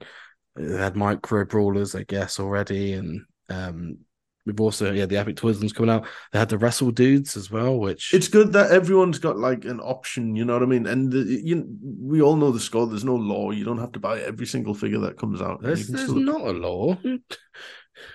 they 0.55 0.77
had 0.77 0.95
micro 0.95 1.45
brawlers, 1.45 1.95
I 1.95 2.03
guess, 2.03 2.39
already, 2.39 2.93
and 2.93 3.21
um, 3.49 3.97
we've 4.45 4.59
also 4.59 4.91
yeah 4.91 5.05
the 5.05 5.17
Epic 5.17 5.35
Toys 5.35 5.59
ones 5.59 5.73
coming 5.73 5.89
out. 5.91 6.05
They 6.31 6.39
had 6.39 6.49
the 6.49 6.57
Wrestle 6.57 6.91
Dudes 6.91 7.37
as 7.37 7.49
well, 7.51 7.77
which 7.77 8.13
It's 8.13 8.27
good 8.27 8.51
that 8.53 8.71
everyone's 8.71 9.19
got 9.19 9.37
like 9.37 9.65
an 9.65 9.79
option. 9.79 10.35
You 10.35 10.45
know 10.45 10.53
what 10.53 10.63
I 10.63 10.65
mean? 10.67 10.87
And 10.87 11.11
the, 11.11 11.19
you, 11.19 11.65
we 11.99 12.21
all 12.21 12.35
know 12.35 12.51
the 12.51 12.59
score. 12.59 12.87
There's 12.87 13.03
no 13.05 13.15
law. 13.15 13.51
You 13.51 13.63
don't 13.63 13.77
have 13.79 13.91
to 13.93 13.99
buy 13.99 14.19
every 14.19 14.45
single 14.45 14.73
figure 14.73 14.99
that 14.99 15.17
comes 15.17 15.41
out. 15.41 15.61
There's, 15.61 15.87
there's 15.87 16.03
still- 16.03 16.15
not 16.15 16.41
a 16.41 16.51
law. 16.51 16.97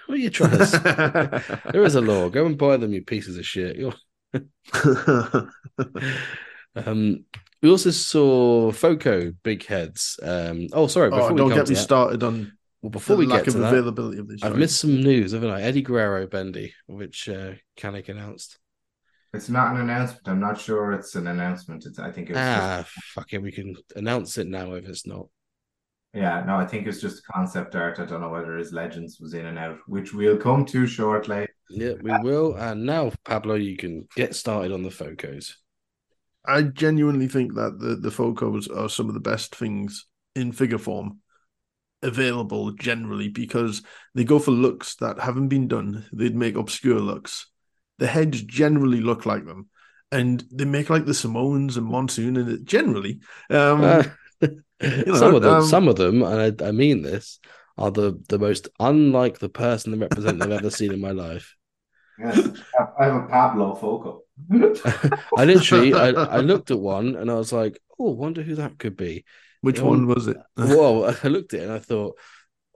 What 0.06 0.16
are 0.16 0.20
you 0.20 0.30
trying 0.30 0.58
to? 0.58 0.66
say? 0.66 1.60
there 1.72 1.84
is 1.84 1.94
a 1.94 2.00
law. 2.00 2.28
Go 2.28 2.46
and 2.46 2.58
buy 2.58 2.76
them, 2.76 2.92
you 2.92 3.02
pieces 3.04 3.36
of 3.36 3.46
shit. 3.46 3.76
You're 3.76 3.92
Um, 6.74 7.24
we 7.62 7.70
also 7.70 7.90
saw 7.90 8.70
Foco 8.72 9.32
big 9.42 9.64
heads. 9.64 10.18
Um, 10.22 10.68
oh, 10.72 10.86
sorry. 10.86 11.10
Before 11.10 11.30
oh, 11.30 11.32
we 11.32 11.38
don't 11.38 11.48
come 11.50 11.58
get 11.58 11.68
me 11.68 11.74
that, 11.74 11.80
started 11.80 12.22
on 12.22 12.52
well, 12.82 12.90
before 12.90 13.16
the 13.16 13.20
we 13.20 13.26
lack 13.26 13.44
get 13.44 13.52
to 13.52 13.56
of 13.56 13.62
that, 13.62 13.74
availability 13.74 14.18
of 14.18 14.28
this, 14.28 14.42
I've 14.42 14.56
missed 14.56 14.80
some 14.80 15.02
news, 15.02 15.32
haven't 15.32 15.50
I? 15.50 15.62
Eddie 15.62 15.82
Guerrero 15.82 16.26
Bendy, 16.26 16.74
which 16.86 17.28
uh, 17.28 17.52
Kanik 17.76 18.08
announced. 18.08 18.58
It's 19.32 19.48
not 19.48 19.74
an 19.74 19.80
announcement. 19.82 20.28
I'm 20.28 20.40
not 20.40 20.60
sure 20.60 20.92
it's 20.92 21.14
an 21.14 21.26
announcement. 21.26 21.84
It's, 21.84 21.98
I 21.98 22.10
think 22.10 22.30
it 22.30 22.34
was 22.34 22.42
Ah, 22.42 22.84
fuck 23.14 23.32
it. 23.32 23.42
We 23.42 23.52
can 23.52 23.74
announce 23.94 24.38
it 24.38 24.46
now 24.46 24.74
if 24.74 24.86
it's 24.86 25.06
not. 25.06 25.26
Yeah, 26.14 26.42
no, 26.46 26.56
I 26.56 26.64
think 26.64 26.86
it's 26.86 27.00
just 27.00 27.26
concept 27.26 27.74
art. 27.74 27.98
I 27.98 28.06
don't 28.06 28.22
know 28.22 28.30
whether 28.30 28.56
his 28.56 28.72
legends 28.72 29.18
was 29.20 29.34
in 29.34 29.46
and 29.46 29.58
out, 29.58 29.78
which 29.86 30.14
we'll 30.14 30.38
come 30.38 30.64
to 30.66 30.86
shortly. 30.86 31.46
Yeah, 31.68 31.92
we 32.00 32.16
will. 32.20 32.54
And 32.54 32.86
now, 32.86 33.12
Pablo, 33.24 33.56
you 33.56 33.76
can 33.76 34.08
get 34.16 34.34
started 34.34 34.72
on 34.72 34.82
the 34.82 34.88
Focos. 34.88 35.52
I 36.46 36.62
genuinely 36.62 37.28
think 37.28 37.54
that 37.54 37.78
the 37.78 37.96
the 37.96 38.10
Focos 38.10 38.74
are 38.74 38.88
some 38.88 39.08
of 39.08 39.14
the 39.14 39.20
best 39.20 39.54
things 39.54 40.06
in 40.34 40.52
figure 40.52 40.78
form 40.78 41.20
available 42.02 42.72
generally 42.72 43.28
because 43.28 43.82
they 44.14 44.24
go 44.24 44.38
for 44.38 44.50
looks 44.50 44.96
that 44.96 45.20
haven't 45.20 45.48
been 45.48 45.68
done. 45.68 46.06
They'd 46.12 46.36
make 46.36 46.56
obscure 46.56 47.00
looks. 47.00 47.46
The 47.98 48.06
heads 48.06 48.42
generally 48.42 49.00
look 49.00 49.26
like 49.26 49.46
them, 49.46 49.68
and 50.12 50.44
they 50.52 50.64
make 50.66 50.90
like 50.90 51.06
the 51.06 51.14
Samoans 51.14 51.76
and 51.76 51.86
Monsoon, 51.86 52.36
and 52.36 52.48
it 52.48 52.64
generally, 52.64 53.20
um, 53.50 53.80
Uh, 53.82 54.04
know, 54.80 55.14
some 55.14 55.34
of 55.34 55.42
them, 55.42 55.52
um, 55.52 55.62
some 55.62 55.88
of 55.88 55.96
them, 55.96 56.22
and 56.22 56.62
I, 56.62 56.68
I 56.68 56.72
mean 56.72 57.02
this, 57.02 57.40
are 57.78 57.90
the 57.90 58.22
the 58.28 58.38
most 58.38 58.68
unlike 58.78 59.38
the 59.38 59.48
person 59.48 59.92
they 59.92 59.98
represent 59.98 60.42
I've 60.42 60.50
ever 60.50 60.70
seen 60.70 60.92
in 60.92 61.00
my 61.00 61.12
life. 61.12 61.54
Yes, 62.18 62.48
I 62.98 63.04
have 63.06 63.14
a 63.24 63.26
Pablo 63.26 63.74
Foco. 63.74 64.25
I 65.36 65.44
literally, 65.44 65.94
I, 65.94 66.08
I 66.08 66.38
looked 66.40 66.70
at 66.70 66.78
one 66.78 67.16
and 67.16 67.30
I 67.30 67.34
was 67.34 67.52
like, 67.52 67.78
oh, 67.98 68.10
wonder 68.12 68.42
who 68.42 68.56
that 68.56 68.78
could 68.78 68.96
be. 68.96 69.24
which 69.60 69.80
Um, 69.80 69.86
one 69.86 70.06
was 70.06 70.26
it? 70.28 70.36
Whoa! 70.56 71.04
I 71.22 71.28
looked 71.28 71.54
at 71.54 71.60
it 71.60 71.64
and 71.64 71.72
I 71.72 71.78
thought, 71.78 72.18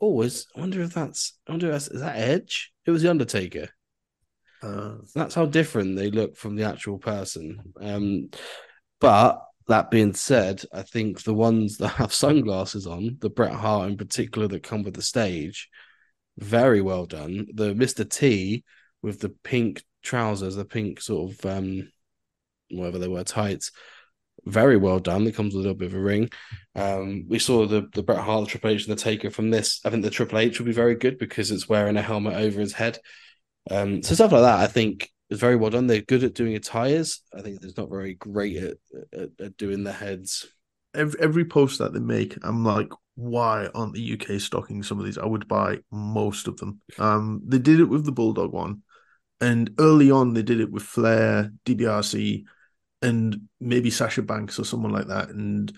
oh, 0.00 0.22
is 0.22 0.46
I 0.56 0.60
wonder 0.60 0.82
if 0.82 0.94
that's, 0.94 1.38
I 1.46 1.52
wonder 1.52 1.66
if 1.66 1.72
that's, 1.72 1.88
is 1.88 2.00
that 2.00 2.16
Edge? 2.16 2.72
It 2.86 2.90
was 2.90 3.02
the 3.02 3.10
Undertaker. 3.10 3.68
Uh, 4.62 4.96
That's 5.14 5.34
how 5.34 5.46
different 5.46 5.96
they 5.96 6.10
look 6.10 6.36
from 6.36 6.56
the 6.56 6.64
actual 6.64 6.98
person. 6.98 7.72
Um, 7.80 8.30
but 9.00 9.42
that 9.68 9.90
being 9.90 10.14
said, 10.14 10.62
I 10.72 10.82
think 10.82 11.22
the 11.22 11.34
ones 11.34 11.78
that 11.78 11.88
have 11.88 12.12
sunglasses 12.12 12.86
on, 12.86 13.16
the 13.20 13.30
Bret 13.30 13.52
Hart 13.52 13.88
in 13.88 13.96
particular, 13.96 14.48
that 14.48 14.62
come 14.62 14.82
with 14.82 14.94
the 14.94 15.02
stage, 15.02 15.68
very 16.36 16.80
well 16.80 17.06
done. 17.06 17.46
The 17.54 17.74
Mister 17.74 18.04
T 18.04 18.64
with 19.02 19.20
the 19.20 19.30
pink 19.44 19.82
trousers, 20.02 20.56
the 20.56 20.64
pink 20.64 21.00
sort 21.00 21.32
of 21.32 21.46
um, 21.46 21.90
whatever 22.70 22.98
they 22.98 23.08
were 23.08 23.24
tights, 23.24 23.72
very 24.44 24.76
well 24.76 24.98
done. 24.98 25.26
It 25.26 25.34
comes 25.34 25.54
with 25.54 25.64
a 25.64 25.68
little 25.68 25.78
bit 25.78 25.88
of 25.88 25.94
a 25.94 26.00
ring. 26.00 26.30
Um, 26.74 27.26
we 27.28 27.38
saw 27.38 27.66
the 27.66 27.88
the 27.92 28.02
Bret 28.02 28.20
Hart, 28.20 28.44
the 28.44 28.50
Triple 28.50 28.70
H, 28.70 28.86
and 28.86 28.96
the 28.96 29.02
Taker 29.02 29.30
from 29.30 29.50
this. 29.50 29.80
I 29.84 29.90
think 29.90 30.02
the 30.02 30.10
Triple 30.10 30.38
H 30.38 30.58
will 30.58 30.66
be 30.66 30.72
very 30.72 30.94
good 30.94 31.18
because 31.18 31.50
it's 31.50 31.68
wearing 31.68 31.96
a 31.96 32.02
helmet 32.02 32.34
over 32.34 32.60
his 32.60 32.72
head. 32.72 32.98
Um, 33.70 34.02
so 34.02 34.14
stuff 34.14 34.32
like 34.32 34.42
that, 34.42 34.60
I 34.60 34.66
think, 34.66 35.10
is 35.28 35.38
very 35.38 35.56
well 35.56 35.70
done. 35.70 35.86
They're 35.86 36.00
good 36.00 36.24
at 36.24 36.34
doing 36.34 36.54
attires. 36.54 37.22
I 37.36 37.42
think 37.42 37.60
they're 37.60 37.70
not 37.76 37.90
very 37.90 38.14
great 38.14 38.56
at, 38.56 38.76
at, 39.12 39.28
at 39.38 39.56
doing 39.56 39.84
the 39.84 39.92
heads. 39.92 40.46
every 40.94 41.20
every 41.20 41.44
post 41.44 41.78
that 41.78 41.92
they 41.92 42.00
make, 42.00 42.36
I'm 42.42 42.64
like, 42.64 42.88
why 43.14 43.68
aren't 43.74 43.94
the 43.94 44.14
UK 44.14 44.40
stocking 44.40 44.82
some 44.82 44.98
of 44.98 45.04
these? 45.04 45.18
I 45.18 45.26
would 45.26 45.46
buy 45.46 45.78
most 45.90 46.48
of 46.48 46.56
them. 46.56 46.80
Um, 46.98 47.42
they 47.46 47.58
did 47.58 47.80
it 47.80 47.84
with 47.84 48.04
the 48.06 48.12
Bulldog 48.12 48.52
one, 48.52 48.82
and 49.40 49.70
early 49.78 50.10
on 50.10 50.34
they 50.34 50.42
did 50.42 50.60
it 50.60 50.70
with 50.70 50.82
Flair, 50.82 51.52
DBRC, 51.64 52.44
and 53.02 53.48
maybe 53.60 53.90
Sasha 53.90 54.22
Banks 54.22 54.58
or 54.58 54.64
someone 54.64 54.92
like 54.92 55.08
that. 55.08 55.30
And 55.30 55.72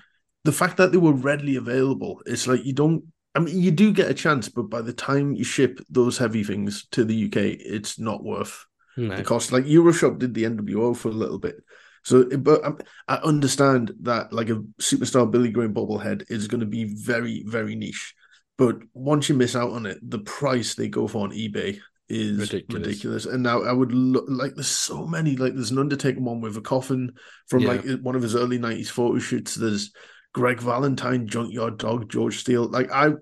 the 0.45 0.53
fact 0.53 0.77
that 0.79 0.93
they 0.93 0.99
were 0.99 1.13
readily 1.13 1.57
available, 1.57 2.21
it's 2.27 2.47
like 2.47 2.65
you 2.65 2.73
don't. 2.73 3.05
I 3.35 3.39
mean, 3.41 3.59
you 3.59 3.71
do 3.71 3.93
get 3.93 4.11
a 4.11 4.15
chance, 4.15 4.49
but 4.49 4.65
by 4.65 4.83
the 4.83 4.93
time 4.93 5.35
you 5.35 5.45
ship 5.45 5.81
those 5.89 6.19
heavy 6.19 6.45
things 6.45 6.87
to 6.91 7.05
the 7.05 7.15
UK, 7.27 7.37
it's 7.59 7.99
not 7.99 8.23
worth 8.23 8.67
No. 8.97 9.17
the 9.17 9.23
cost. 9.23 9.53
Like 9.53 9.65
Euroshop 9.65 10.19
did 10.19 10.35
the 10.35 10.45
NWO 10.45 10.95
for 10.95 11.09
a 11.09 11.13
little 11.13 11.39
bit. 11.39 11.57
So, 12.05 12.25
but 12.37 12.65
um, 12.65 12.79
I 13.09 13.17
understand 13.17 13.93
that 14.03 14.33
like 14.33 14.51
a 14.51 14.57
superstar 14.81 15.31
Billy 15.31 15.51
Graham 15.51 15.73
bobblehead 15.73 16.25
is 16.31 16.49
going 16.49 16.61
to 16.61 16.67
be 16.67 16.85
very, 16.85 17.45
very 17.47 17.75
niche. 17.77 18.15
But 18.59 18.79
once 18.93 19.29
you 19.29 19.35
miss 19.35 19.57
out 19.57 19.71
on 19.71 19.87
it, 19.87 19.99
the 20.03 20.19
price 20.19 20.75
they 20.75 20.89
go 20.89 21.09
for 21.09 21.23
on 21.25 21.31
eBay 21.31 21.81
is 22.09 22.39
Ridiculous. 22.39 22.87
ridiculous. 22.87 23.27
And 23.27 23.43
now 23.43 23.63
I 23.63 23.73
would 23.73 23.93
look 23.93 24.25
like 24.29 24.55
there's 24.55 24.67
so 24.69 25.07
many. 25.07 25.37
Like 25.37 25.55
there's 25.55 25.71
an 25.71 25.79
Undertaker 25.79 26.21
one 26.21 26.41
with 26.41 26.57
a 26.57 26.61
coffin 26.61 27.13
from 27.49 27.61
Yeah. 27.63 27.69
like 27.69 27.85
one 28.03 28.15
of 28.17 28.23
his 28.23 28.35
early 28.35 28.59
'90s 28.59 28.89
photo 28.91 29.19
shoots. 29.19 29.55
There's 29.55 29.93
Greg 30.35 30.61
Valentine, 30.61 31.27
Junkyard 31.27 31.79
Dog, 31.79 32.09
George 32.11 32.39
Steele. 32.41 32.69
Like 32.69 32.91
I 32.91 33.13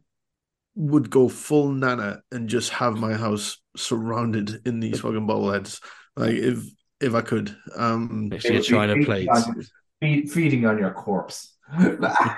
would 0.76 1.10
go 1.10 1.28
full 1.28 1.72
nana 1.72 2.20
and 2.32 2.48
just 2.48 2.70
have 2.70 2.96
my 2.96 3.14
house 3.14 3.60
surrounded 3.76 4.66
in 4.66 4.80
these 4.80 5.00
fucking 5.02 5.26
bobbleheads. 5.26 5.80
Like 6.16 6.34
if 6.34 6.64
if 7.00 7.14
I 7.14 7.20
could. 7.20 7.54
Um 7.76 8.28
Next 8.28 8.44
to 8.44 8.54
your 8.54 8.62
China 8.62 8.94
Feeding 8.94 9.06
plates. 9.06 10.32
feeding 10.32 10.66
on 10.66 10.78
your 10.78 10.92
corpse. 10.92 11.56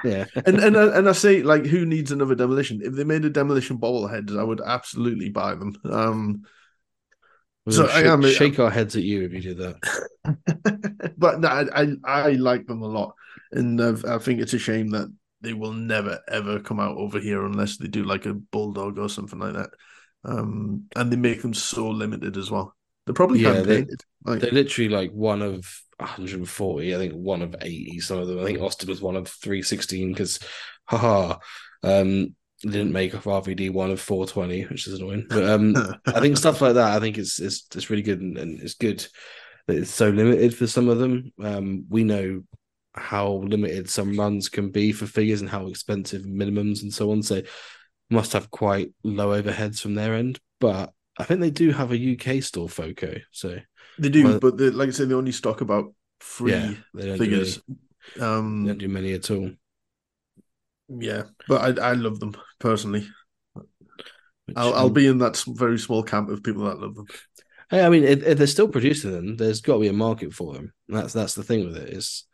Yeah. 0.04 0.24
and 0.46 0.58
and 0.58 0.76
I- 0.76 0.98
and 0.98 1.08
I 1.08 1.12
say 1.12 1.42
like 1.42 1.64
who 1.64 1.86
needs 1.86 2.12
another 2.12 2.34
demolition? 2.34 2.80
If 2.82 2.94
they 2.94 3.04
made 3.04 3.24
a 3.24 3.30
demolition 3.30 3.78
bobblehead, 3.78 4.36
I 4.38 4.42
would 4.42 4.60
absolutely 4.60 5.30
buy 5.30 5.54
them. 5.54 5.74
Um 5.84 6.42
We'll 7.64 7.76
So 7.76 7.86
I 7.86 8.00
shake, 8.02 8.06
am- 8.06 8.22
shake 8.30 8.58
our 8.58 8.70
heads 8.70 8.96
at 8.96 9.04
you 9.04 9.22
if 9.22 9.32
you 9.32 9.40
did 9.40 9.58
that. 9.58 11.14
but 11.16 11.40
no, 11.40 11.48
I, 11.48 11.66
I 11.82 11.94
I 12.04 12.30
like 12.32 12.66
them 12.66 12.82
a 12.82 12.88
lot, 12.88 13.14
and 13.52 13.80
I've, 13.80 14.04
I 14.04 14.18
think 14.18 14.40
it's 14.40 14.52
a 14.54 14.58
shame 14.58 14.90
that 14.90 15.08
they 15.42 15.52
will 15.52 15.72
never 15.72 16.18
ever 16.28 16.58
come 16.58 16.80
out 16.80 16.96
over 16.96 17.20
here 17.20 17.44
unless 17.46 17.76
they 17.76 17.86
do 17.86 18.02
like 18.02 18.26
a 18.26 18.34
bulldog 18.34 18.98
or 18.98 19.08
something 19.08 19.38
like 19.38 19.54
that. 19.54 19.70
Um, 20.24 20.86
and 20.96 21.12
they 21.12 21.16
make 21.16 21.42
them 21.42 21.54
so 21.54 21.88
limited 21.88 22.36
as 22.36 22.50
well. 22.50 22.74
They're 23.06 23.14
probably 23.14 23.40
Yeah, 23.40 23.60
They, 23.60 23.86
like, 24.24 24.40
they're 24.40 24.50
literally 24.50 24.88
like 24.88 25.10
one 25.12 25.42
of 25.42 25.66
140. 25.98 26.94
I 26.94 26.98
think 26.98 27.14
one 27.14 27.42
of 27.42 27.56
80. 27.60 28.00
Some 28.00 28.18
of 28.18 28.28
them. 28.28 28.40
I 28.40 28.44
think 28.44 28.60
Austin 28.60 28.88
was 28.88 29.00
one 29.00 29.16
of 29.16 29.28
316 29.28 30.12
because, 30.12 30.38
haha, 30.84 31.38
um, 31.82 32.34
they 32.64 32.70
didn't 32.70 32.92
make 32.92 33.14
off 33.14 33.24
RVD 33.24 33.72
one 33.72 33.90
of 33.90 34.00
420, 34.00 34.64
which 34.64 34.86
is 34.86 35.00
annoying. 35.00 35.26
But 35.28 35.48
um, 35.48 35.76
I 36.06 36.20
think 36.20 36.36
stuff 36.36 36.60
like 36.60 36.74
that. 36.74 36.96
I 36.96 37.00
think 37.00 37.18
it's 37.18 37.40
it's 37.40 37.66
it's 37.74 37.90
really 37.90 38.02
good 38.02 38.20
and, 38.20 38.38
and 38.38 38.60
it's 38.60 38.74
good 38.74 39.06
that 39.66 39.76
it's 39.76 39.90
so 39.90 40.10
limited 40.10 40.56
for 40.56 40.66
some 40.66 40.88
of 40.88 40.98
them. 40.98 41.32
Um, 41.42 41.86
we 41.88 42.04
know 42.04 42.42
how 42.94 43.32
limited 43.32 43.88
some 43.88 44.18
runs 44.18 44.48
can 44.48 44.70
be 44.70 44.92
for 44.92 45.06
figures 45.06 45.40
and 45.40 45.50
how 45.50 45.66
expensive 45.66 46.22
minimums 46.22 46.82
and 46.82 46.92
so 46.92 47.10
on. 47.10 47.22
So 47.22 47.42
must 48.10 48.34
have 48.34 48.50
quite 48.50 48.92
low 49.02 49.40
overheads 49.40 49.80
from 49.80 49.94
their 49.94 50.14
end. 50.14 50.38
But 50.60 50.92
I 51.18 51.24
think 51.24 51.40
they 51.40 51.50
do 51.50 51.70
have 51.72 51.92
a 51.92 51.98
UK 51.98 52.40
store, 52.40 52.68
Foco. 52.68 53.16
So 53.30 53.58
they 53.98 54.08
do, 54.08 54.24
well- 54.24 54.38
but 54.40 54.56
they, 54.56 54.70
like 54.70 54.88
I 54.88 54.92
said, 54.92 55.08
they 55.08 55.14
only 55.14 55.32
stock 55.32 55.60
about 55.60 55.92
three 56.20 56.78
yeah, 56.94 57.16
figures. 57.18 57.58
Do 57.58 58.22
Um, 58.24 58.64
they 58.64 58.68
don't 58.68 58.78
do 58.78 58.88
many 58.88 59.12
at 59.12 59.30
all. 59.30 59.52
yeah, 60.88 61.24
but 61.48 61.78
I 61.80 61.90
I 61.90 61.92
love 61.94 62.20
them 62.20 62.34
personally. 62.58 63.08
which, 64.46 64.56
I'll 64.56 64.74
I'll 64.74 64.90
be 64.90 65.06
in 65.06 65.18
that 65.18 65.42
very 65.46 65.78
small 65.78 66.02
camp 66.02 66.28
of 66.28 66.42
people 66.42 66.64
that 66.64 66.78
love 66.80 66.94
them. 66.94 67.06
Hey, 67.70 67.84
I 67.84 67.88
mean, 67.88 68.04
if, 68.04 68.22
if 68.22 68.38
they're 68.38 68.46
still 68.46 68.68
producing 68.68 69.12
them, 69.12 69.36
there's 69.36 69.60
got 69.60 69.74
to 69.74 69.80
be 69.80 69.88
a 69.88 69.92
market 69.92 70.32
for 70.34 70.54
them. 70.54 70.72
That's 70.88 71.12
that's 71.12 71.34
the 71.34 71.42
thing 71.42 71.64
with 71.64 71.76
it. 71.76 71.88
Is 71.90 72.24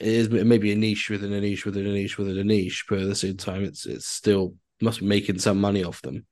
it 0.00 0.08
is 0.08 0.30
maybe 0.30 0.72
a 0.72 0.76
niche 0.76 1.10
within 1.10 1.32
a 1.32 1.40
niche 1.40 1.66
within 1.66 1.86
a 1.86 1.92
niche 1.92 2.18
within 2.18 2.38
a 2.38 2.44
niche, 2.44 2.86
but 2.88 3.00
at 3.00 3.08
the 3.08 3.14
same 3.14 3.36
time, 3.36 3.64
it's 3.64 3.86
it's 3.86 4.06
still 4.06 4.54
must 4.80 5.00
be 5.00 5.06
making 5.06 5.38
some 5.38 5.60
money 5.60 5.84
off 5.84 6.02
them. 6.02 6.26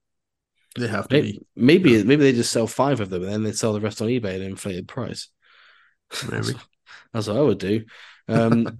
They 0.76 0.88
have 0.88 1.08
to 1.08 1.14
Maybe 1.14 1.32
be. 1.32 1.46
maybe, 1.54 2.04
maybe 2.04 2.22
they 2.24 2.32
just 2.32 2.50
sell 2.52 2.66
five 2.66 3.00
of 3.00 3.10
them 3.10 3.22
and 3.22 3.32
then 3.32 3.42
they 3.44 3.52
sell 3.52 3.72
the 3.72 3.80
rest 3.80 4.02
on 4.02 4.08
eBay 4.08 4.34
at 4.34 4.40
an 4.40 4.42
inflated 4.42 4.88
price. 4.88 5.28
That's, 6.10 6.48
Maybe. 6.48 6.58
that's 7.12 7.28
what 7.28 7.36
I 7.36 7.40
would 7.40 7.58
do. 7.58 7.84
Um, 8.28 8.64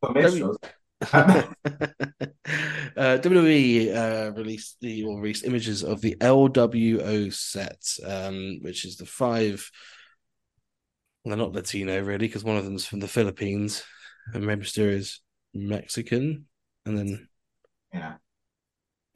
But 0.00 0.14
Let 0.14 0.14
Mitch 0.14 0.32
me- 0.34 0.40
does. 0.40 0.58
Uh, 2.96 3.18
WWE 3.18 3.94
uh, 3.94 4.32
released 4.32 4.78
the 4.80 5.04
or 5.04 5.20
released 5.20 5.44
images 5.44 5.84
of 5.84 6.00
the 6.00 6.16
LWO 6.16 7.30
set, 7.30 7.82
um, 8.06 8.58
which 8.62 8.86
is 8.86 8.96
the 8.96 9.04
five. 9.04 9.70
They're 11.26 11.36
not 11.36 11.52
Latino 11.52 12.00
really, 12.02 12.26
because 12.26 12.42
one 12.44 12.56
of 12.56 12.64
them's 12.64 12.86
from 12.86 13.00
the 13.00 13.08
Philippines, 13.08 13.82
and 14.32 14.46
Rey 14.46 14.56
Mysterio 14.56 14.92
is 14.92 15.20
Mexican, 15.52 16.46
and 16.86 16.96
then 16.96 17.28
Yeah. 17.92 18.14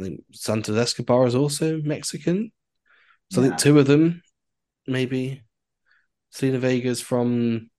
I 0.01 0.05
think 0.05 0.25
Santos 0.33 0.77
Escobar 0.77 1.27
is 1.27 1.35
also 1.35 1.79
Mexican. 1.83 2.53
So 3.31 3.43
I 3.43 3.45
think 3.47 3.59
two 3.59 3.79
of 3.79 3.87
them, 3.87 4.23
maybe. 4.87 5.43
Zelina 6.35 6.59
Vega's 6.59 7.01
from 7.01 7.71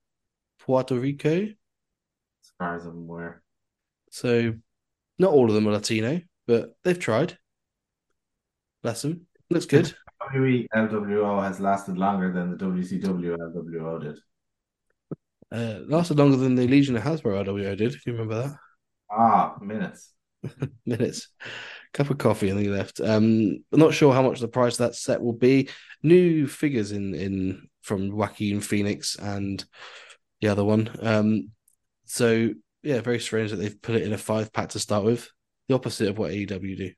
Puerto 0.60 0.94
Rico. 0.94 1.42
As 1.42 2.52
far 2.58 2.76
as 2.76 2.86
I'm 2.86 2.98
aware. 2.98 3.42
So 4.10 4.54
not 5.18 5.32
all 5.32 5.48
of 5.48 5.54
them 5.54 5.66
are 5.66 5.72
Latino, 5.72 6.20
but 6.46 6.76
they've 6.84 6.98
tried. 6.98 7.38
Bless 8.82 9.02
them. 9.02 9.26
Looks 9.50 9.66
good. 9.66 9.94
WWE 10.32 10.66
LWO 10.74 11.42
has 11.42 11.60
lasted 11.60 11.98
longer 11.98 12.32
than 12.32 12.50
the 12.50 12.64
WCW 12.64 13.36
LWO 13.36 14.00
did. 14.00 14.18
Uh, 15.50 15.80
lasted 15.86 16.18
longer 16.18 16.36
than 16.36 16.54
the 16.54 16.66
Legion 16.66 16.96
of 16.96 17.02
Hasbro 17.02 17.44
LWO 17.44 17.76
did. 17.76 17.94
If 17.94 18.06
you 18.06 18.12
remember 18.12 18.42
that. 18.42 18.56
Ah, 19.10 19.56
minutes. 19.60 20.12
Minutes. 20.86 21.28
Cup 21.92 22.10
of 22.10 22.18
coffee 22.18 22.48
and 22.48 22.58
then 22.58 22.64
he 22.64 22.70
left. 22.70 23.00
Um, 23.00 23.64
I'm 23.72 23.80
not 23.80 23.94
sure 23.94 24.12
how 24.14 24.22
much 24.22 24.40
the 24.40 24.48
price 24.48 24.74
of 24.74 24.86
that 24.86 24.94
set 24.94 25.22
will 25.22 25.34
be. 25.34 25.68
New 26.02 26.46
figures 26.46 26.92
in 26.92 27.14
in 27.14 27.68
from 27.82 28.10
Joaquin 28.10 28.60
Phoenix 28.60 29.16
and 29.16 29.62
the 30.40 30.48
other 30.48 30.64
one. 30.64 30.90
Um, 31.00 31.50
so 32.04 32.50
yeah, 32.82 33.00
very 33.00 33.20
strange 33.20 33.50
that 33.50 33.56
they've 33.56 33.80
put 33.80 33.96
it 33.96 34.02
in 34.02 34.12
a 34.12 34.18
five 34.18 34.52
pack 34.52 34.70
to 34.70 34.78
start 34.78 35.04
with. 35.04 35.30
The 35.68 35.74
opposite 35.74 36.08
of 36.08 36.18
what 36.18 36.32
AEW 36.32 36.76
do. 36.76 36.90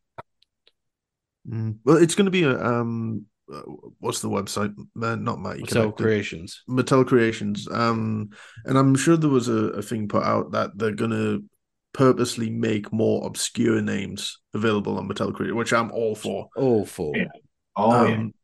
Mm. 1.49 1.79
Well, 1.85 1.99
it's 1.99 2.15
going 2.15 2.25
to 2.25 2.31
be 2.31 2.45
a 2.45 2.59
um, 2.59 3.27
uh, 3.53 3.61
what's 3.99 4.21
the 4.21 4.29
website? 4.29 4.75
Uh, 5.01 5.17
not 5.17 5.41
Matty 5.41 5.61
Hotel 5.61 5.83
Connected. 5.83 6.03
Creations. 6.03 6.63
Mattel 6.69 7.07
Creations. 7.07 7.69
Um, 7.71 8.31
and 8.65 8.79
I'm 8.79 8.95
sure 8.95 9.17
there 9.17 9.31
was 9.31 9.49
a, 9.49 9.69
a 9.71 9.83
thing 9.83 10.09
put 10.09 10.23
out 10.25 10.53
that 10.53 10.77
they're 10.77 10.93
gonna 10.93 11.39
purposely 11.95 12.51
make 12.51 12.93
more 12.93 13.27
obscure 13.27 13.81
names 13.81 14.39
available 14.53 14.99
on 14.99 15.09
Mattel 15.09 15.33
Creations, 15.33 15.57
which 15.57 15.73
I'm 15.73 15.91
all 15.93 16.15
for. 16.15 16.49
Awful. 16.57 17.13
Yeah. 17.17 17.29
Oh, 17.77 18.05
yeah. 18.05 18.15
Um, 18.17 18.35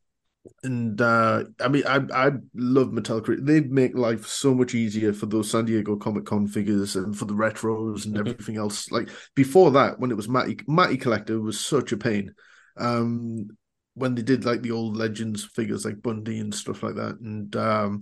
And 0.63 0.99
uh, 0.99 1.43
I 1.59 1.67
mean, 1.67 1.83
I 1.85 1.97
I 2.13 2.31
love 2.55 2.87
Mattel 2.87 3.23
Creations. 3.23 3.47
They 3.47 3.61
make 3.61 3.95
life 3.95 4.25
so 4.25 4.55
much 4.55 4.73
easier 4.73 5.13
for 5.13 5.27
those 5.27 5.51
San 5.51 5.65
Diego 5.65 5.95
Comic 5.95 6.25
Con 6.25 6.47
figures 6.47 6.95
and 6.95 7.15
for 7.15 7.25
the 7.25 7.35
retros 7.35 8.05
and 8.05 8.15
Mhm. 8.15 8.19
everything 8.19 8.57
else. 8.57 8.89
Like 8.91 9.09
before 9.35 9.69
that, 9.71 9.99
when 9.99 10.09
it 10.09 10.17
was 10.17 10.27
Matty 10.27 10.57
Matty 10.67 10.97
Collector 10.97 11.39
was 11.39 11.59
such 11.59 11.91
a 11.91 11.97
pain. 11.97 12.33
Um, 12.77 13.49
when 13.93 14.15
they 14.15 14.21
did 14.23 14.45
like 14.45 14.61
the 14.61 14.71
old 14.71 14.97
Legends 14.97 15.43
figures 15.43 15.85
like 15.85 16.01
Bundy 16.01 16.39
and 16.39 16.55
stuff 16.55 16.81
like 16.81 16.95
that, 16.95 17.19
and 17.19 17.55
um, 17.55 18.01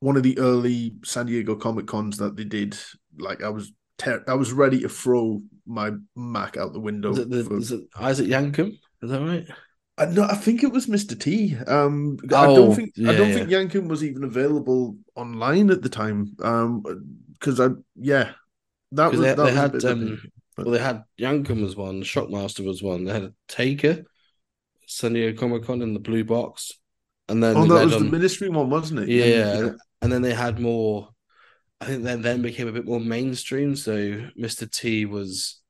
one 0.00 0.16
of 0.16 0.22
the 0.22 0.38
early 0.38 0.94
San 1.04 1.26
Diego 1.26 1.56
Comic 1.56 1.86
Cons 1.86 2.18
that 2.18 2.36
they 2.36 2.44
did, 2.44 2.76
like 3.18 3.42
I 3.42 3.48
was 3.48 3.72
ter- 4.04 4.24
I 4.28 4.34
was 4.34 4.52
ready 4.52 4.80
to 4.80 4.88
throw 4.88 5.40
my 5.66 5.92
Mac 6.16 6.56
out 6.56 6.72
the 6.72 6.80
window. 6.80 7.12
Is 7.12 7.18
it, 7.18 7.30
the, 7.30 7.44
for- 7.44 7.56
is 7.58 7.72
it 7.72 7.82
Isaac 7.98 8.28
Yankem? 8.28 8.72
Is 9.02 9.10
that 9.10 9.20
right? 9.20 9.46
I, 9.98 10.06
no, 10.06 10.24
I 10.24 10.34
think 10.36 10.62
it 10.62 10.72
was 10.72 10.86
Mr. 10.86 11.14
T. 11.14 11.56
Um, 11.66 12.16
I 12.34 12.46
Oh, 12.46 12.54
don't 12.54 12.74
think 12.74 12.92
I 13.06 13.12
don't 13.12 13.28
yeah. 13.28 13.34
think 13.34 13.50
Yankem 13.50 13.88
was 13.88 14.02
even 14.02 14.24
available 14.24 14.96
online 15.14 15.70
at 15.70 15.82
the 15.82 15.88
time. 15.88 16.34
Um, 16.42 16.82
because 17.34 17.60
I 17.60 17.68
yeah, 17.96 18.32
that 18.92 19.10
was 19.10 19.20
they, 19.20 19.28
that 19.28 19.36
they 19.36 19.42
was 19.44 19.54
had 19.54 19.84
um, 19.84 19.98
pain. 20.00 20.18
well, 20.56 20.70
they 20.70 20.78
had 20.78 21.04
Yankem 21.20 21.62
was 21.62 21.76
one, 21.76 22.02
Shockmaster 22.02 22.64
was 22.64 22.82
one. 22.82 23.04
They 23.04 23.12
had 23.12 23.24
a 23.24 23.34
Taker, 23.48 24.04
San 24.86 25.12
Diego 25.14 25.38
Comic 25.38 25.64
Con 25.64 25.82
in 25.82 25.94
the 25.94 26.00
blue 26.00 26.24
box, 26.24 26.72
and 27.28 27.42
then 27.42 27.56
Oh, 27.56 27.64
that 27.66 27.84
was 27.84 27.98
the 27.98 28.00
ministry 28.04 28.48
one, 28.48 28.70
wasn't 28.70 29.00
it? 29.00 29.08
Yeah, 29.08 29.70
and 30.00 30.12
then 30.12 30.22
they 30.22 30.34
had 30.34 30.58
more. 30.58 31.08
I 31.82 31.84
think 31.86 32.04
then 32.04 32.22
then 32.22 32.42
became 32.42 32.68
a 32.68 32.72
bit 32.72 32.84
more 32.84 33.00
mainstream. 33.00 33.74
So 33.74 33.94
Mr. 34.38 34.70
T 34.70 35.04
was, 35.04 35.60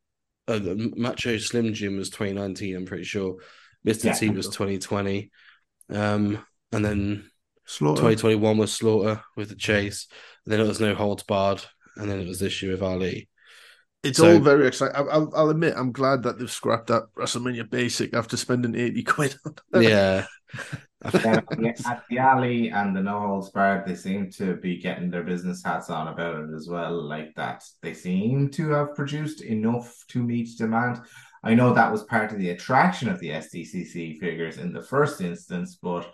uh, 0.47 0.61
Macho 0.95 1.39
Slim 1.39 1.73
Jim 1.73 1.97
was 1.97 2.11
2019. 2.11 2.77
I'm 2.77 2.85
pretty 2.85 3.05
sure. 3.05 3.37
Mr. 3.87 4.05
Yeah. 4.05 4.13
T 4.13 4.29
was 4.29 4.47
2020, 4.49 5.31
um, 5.89 6.45
and 6.71 6.85
then 6.85 7.31
Slaughter. 7.65 8.03
2021 8.03 8.59
was 8.59 8.75
Slaughter 8.75 9.23
with 9.37 9.49
the 9.49 9.55
Chase. 9.55 10.07
And 10.45 10.53
then 10.53 10.61
it 10.61 10.69
was 10.69 10.81
No 10.81 10.95
Holds 10.95 11.23
Barred, 11.23 11.65
and 11.97 12.11
then 12.11 12.21
it 12.21 12.29
was 12.29 12.39
this 12.39 12.63
year 12.63 12.73
with 12.73 12.83
Ali. 12.83 13.31
It's 14.03 14.19
So- 14.19 14.35
all 14.35 14.41
very 14.41 14.67
exciting. 14.67 14.97
I- 14.97 15.11
I'll, 15.11 15.31
I'll 15.35 15.51
admit, 15.51 15.75
I'm 15.77 15.93
glad 15.93 16.23
that 16.25 16.39
they've 16.39 16.51
scrapped 16.51 16.89
that 16.89 17.05
WrestleMania 17.17 17.71
basic 17.71 18.15
after 18.15 18.37
spending 18.37 18.75
80 18.75 19.03
quid 19.05 19.37
on. 19.47 19.55
Yeah, 19.83 20.27
Yeah, 21.15 21.41
at, 21.51 21.87
at 21.87 22.05
the 22.11 22.19
alley 22.19 22.71
and 22.71 22.95
the 22.97 23.01
no 23.03 23.21
holds 23.21 23.51
barred, 23.51 23.87
they 23.87 23.95
seem 23.95 24.31
to 24.33 24.57
be 24.57 24.81
getting 24.81 25.11
their 25.11 25.23
business 25.23 25.63
hats 25.65 25.89
on 25.91 26.09
about 26.09 26.41
it 26.41 26.55
as 26.55 26.69
well. 26.69 27.01
Like 27.01 27.35
that, 27.37 27.63
they 27.81 27.95
seem 27.95 28.51
to 28.51 28.71
have 28.71 28.95
produced 28.97 29.41
enough 29.43 29.95
to 30.09 30.23
meet 30.23 30.49
demand. 30.59 31.01
I 31.45 31.55
know 31.55 31.73
that 31.73 31.91
was 31.91 32.05
part 32.05 32.33
of 32.33 32.39
the 32.39 32.51
attraction 32.51 33.09
of 33.09 33.19
the 33.21 33.31
SDCC 33.31 34.19
figures 34.19 34.59
in 34.59 34.73
the 34.73 34.83
first 34.83 35.21
instance, 35.21 35.77
but 35.81 36.13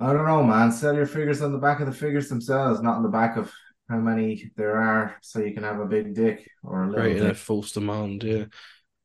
I 0.00 0.12
don't 0.12 0.26
know, 0.26 0.42
man. 0.44 0.70
Sell 0.72 0.94
your 0.94 1.06
figures 1.06 1.42
on 1.42 1.52
the 1.52 1.58
back 1.58 1.80
of 1.80 1.86
the 1.86 1.92
figures 1.92 2.28
themselves, 2.28 2.80
not 2.82 2.96
on 2.96 3.02
the 3.02 3.08
back 3.08 3.36
of 3.36 3.52
how 3.88 3.98
many 3.98 4.50
there 4.56 4.76
are, 4.76 5.16
so 5.22 5.40
you 5.40 5.54
can 5.54 5.62
have 5.64 5.80
a 5.80 5.86
big 5.86 6.14
dick 6.14 6.48
or 6.62 6.84
a 6.84 6.90
little 6.90 7.06
a 7.06 7.18
dick. 7.28 7.36
false 7.36 7.72
demand. 7.72 8.22
Yeah. 8.24 8.44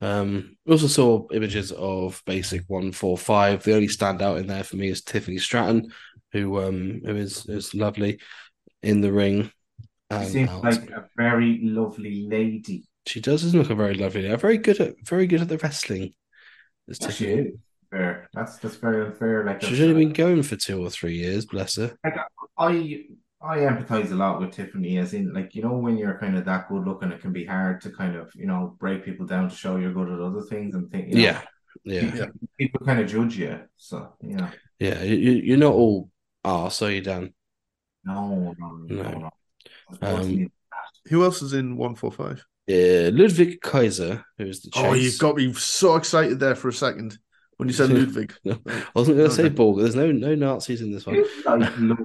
Um, 0.01 0.57
we 0.65 0.73
also 0.73 0.87
saw 0.87 1.27
images 1.31 1.71
of 1.71 2.21
Basic 2.25 2.63
One 2.67 2.91
Four 2.91 3.17
Five. 3.17 3.63
The 3.63 3.75
only 3.75 3.87
standout 3.87 4.39
in 4.39 4.47
there 4.47 4.63
for 4.63 4.75
me 4.75 4.89
is 4.89 5.01
Tiffany 5.01 5.37
Stratton, 5.37 5.91
who 6.33 6.59
um 6.61 7.01
who 7.05 7.15
is 7.15 7.45
is 7.45 7.73
lovely 7.73 8.19
in 8.81 9.01
the 9.01 9.11
ring. 9.13 9.51
She 10.11 10.17
and 10.19 10.27
seems 10.27 10.49
out. 10.49 10.63
like 10.63 10.89
a 10.91 11.07
very 11.15 11.59
lovely 11.63 12.27
lady. 12.27 12.83
she 13.05 13.21
does 13.21 13.43
doesn't 13.43 13.57
look 13.59 13.69
a 13.69 13.75
very 13.75 13.95
lovely. 13.95 14.23
lady. 14.23 14.35
Very 14.35 14.57
good 14.57 14.79
at 14.79 14.95
very 15.05 15.27
good 15.27 15.41
at 15.41 15.47
the 15.47 15.57
wrestling. 15.57 16.13
Yeah, 16.87 17.09
she 17.09 17.25
is. 17.27 17.47
Fair. 17.89 18.29
That's 18.33 18.57
that's 18.57 18.75
very 18.75 19.05
unfair. 19.05 19.45
Like 19.45 19.61
She's 19.61 19.79
only 19.79 20.05
been 20.05 20.13
going 20.13 20.43
for 20.43 20.55
two 20.55 20.83
or 20.85 20.89
three 20.89 21.15
years, 21.15 21.45
bless 21.45 21.77
her. 21.77 21.95
I 22.57 23.05
I 23.43 23.57
empathize 23.59 24.11
a 24.11 24.15
lot 24.15 24.39
with 24.39 24.51
Tiffany, 24.51 24.97
as 24.99 25.13
in 25.13 25.33
like 25.33 25.53
you 25.55 25.61
know 25.63 25.73
when 25.73 25.97
you're 25.97 26.17
kind 26.17 26.37
of 26.37 26.45
that 26.45 26.69
good 26.69 26.85
looking, 26.85 27.11
it 27.11 27.21
can 27.21 27.33
be 27.33 27.45
hard 27.45 27.81
to 27.81 27.89
kind 27.91 28.15
of 28.15 28.31
you 28.35 28.45
know 28.47 28.75
break 28.79 29.03
people 29.03 29.25
down 29.25 29.49
to 29.49 29.55
show 29.55 29.75
you're 29.77 29.93
good 29.93 30.09
at 30.09 30.19
other 30.19 30.41
things 30.41 30.75
and 30.75 30.89
think 30.91 31.09
you 31.09 31.15
know, 31.15 31.21
Yeah, 31.21 31.41
yeah, 31.83 32.15
Yeah. 32.15 32.25
people 32.57 32.85
kind 32.85 32.99
of 33.01 33.07
judge 33.09 33.37
you. 33.37 33.59
So 33.77 34.13
you 34.21 34.37
know, 34.37 34.47
yeah. 34.79 35.03
You, 35.03 35.15
you- 35.15 35.41
you're 35.43 35.57
not 35.57 35.73
all 35.73 36.09
arse, 36.45 36.81
are 36.81 36.91
you, 36.91 37.01
Dan? 37.01 37.33
no, 38.05 38.53
no, 38.57 38.67
no, 38.87 39.03
No. 39.03 39.29
no. 40.01 40.07
Um, 40.07 40.51
Who 41.09 41.23
else 41.23 41.41
is 41.41 41.53
in 41.53 41.75
145? 41.77 42.45
Yeah, 42.67 43.09
Ludwig 43.11 43.61
Kaiser, 43.61 44.23
who's 44.37 44.61
the 44.61 44.71
chase. 44.71 44.83
Oh, 44.85 44.93
you've 44.93 45.19
got 45.19 45.35
me 45.35 45.51
so 45.53 45.95
excited 45.95 46.39
there 46.39 46.55
for 46.55 46.69
a 46.69 46.73
second 46.73 47.17
when 47.63 47.69
you 47.69 47.73
said 47.73 47.89
Ludwig. 47.89 48.33
No, 48.43 48.59
I 48.65 48.83
wasn't 48.95 49.17
going 49.17 49.29
to 49.29 49.35
say 49.35 49.43
Okay. 49.45 49.55
Borg. 49.55 49.79
There's 49.79 49.95
no 49.95 50.11
no 50.11 50.35
Nazis 50.35 50.81
in 50.81 50.91
this 50.91 51.05
one. 51.05 51.23
I 51.47 51.55
love 51.55 51.99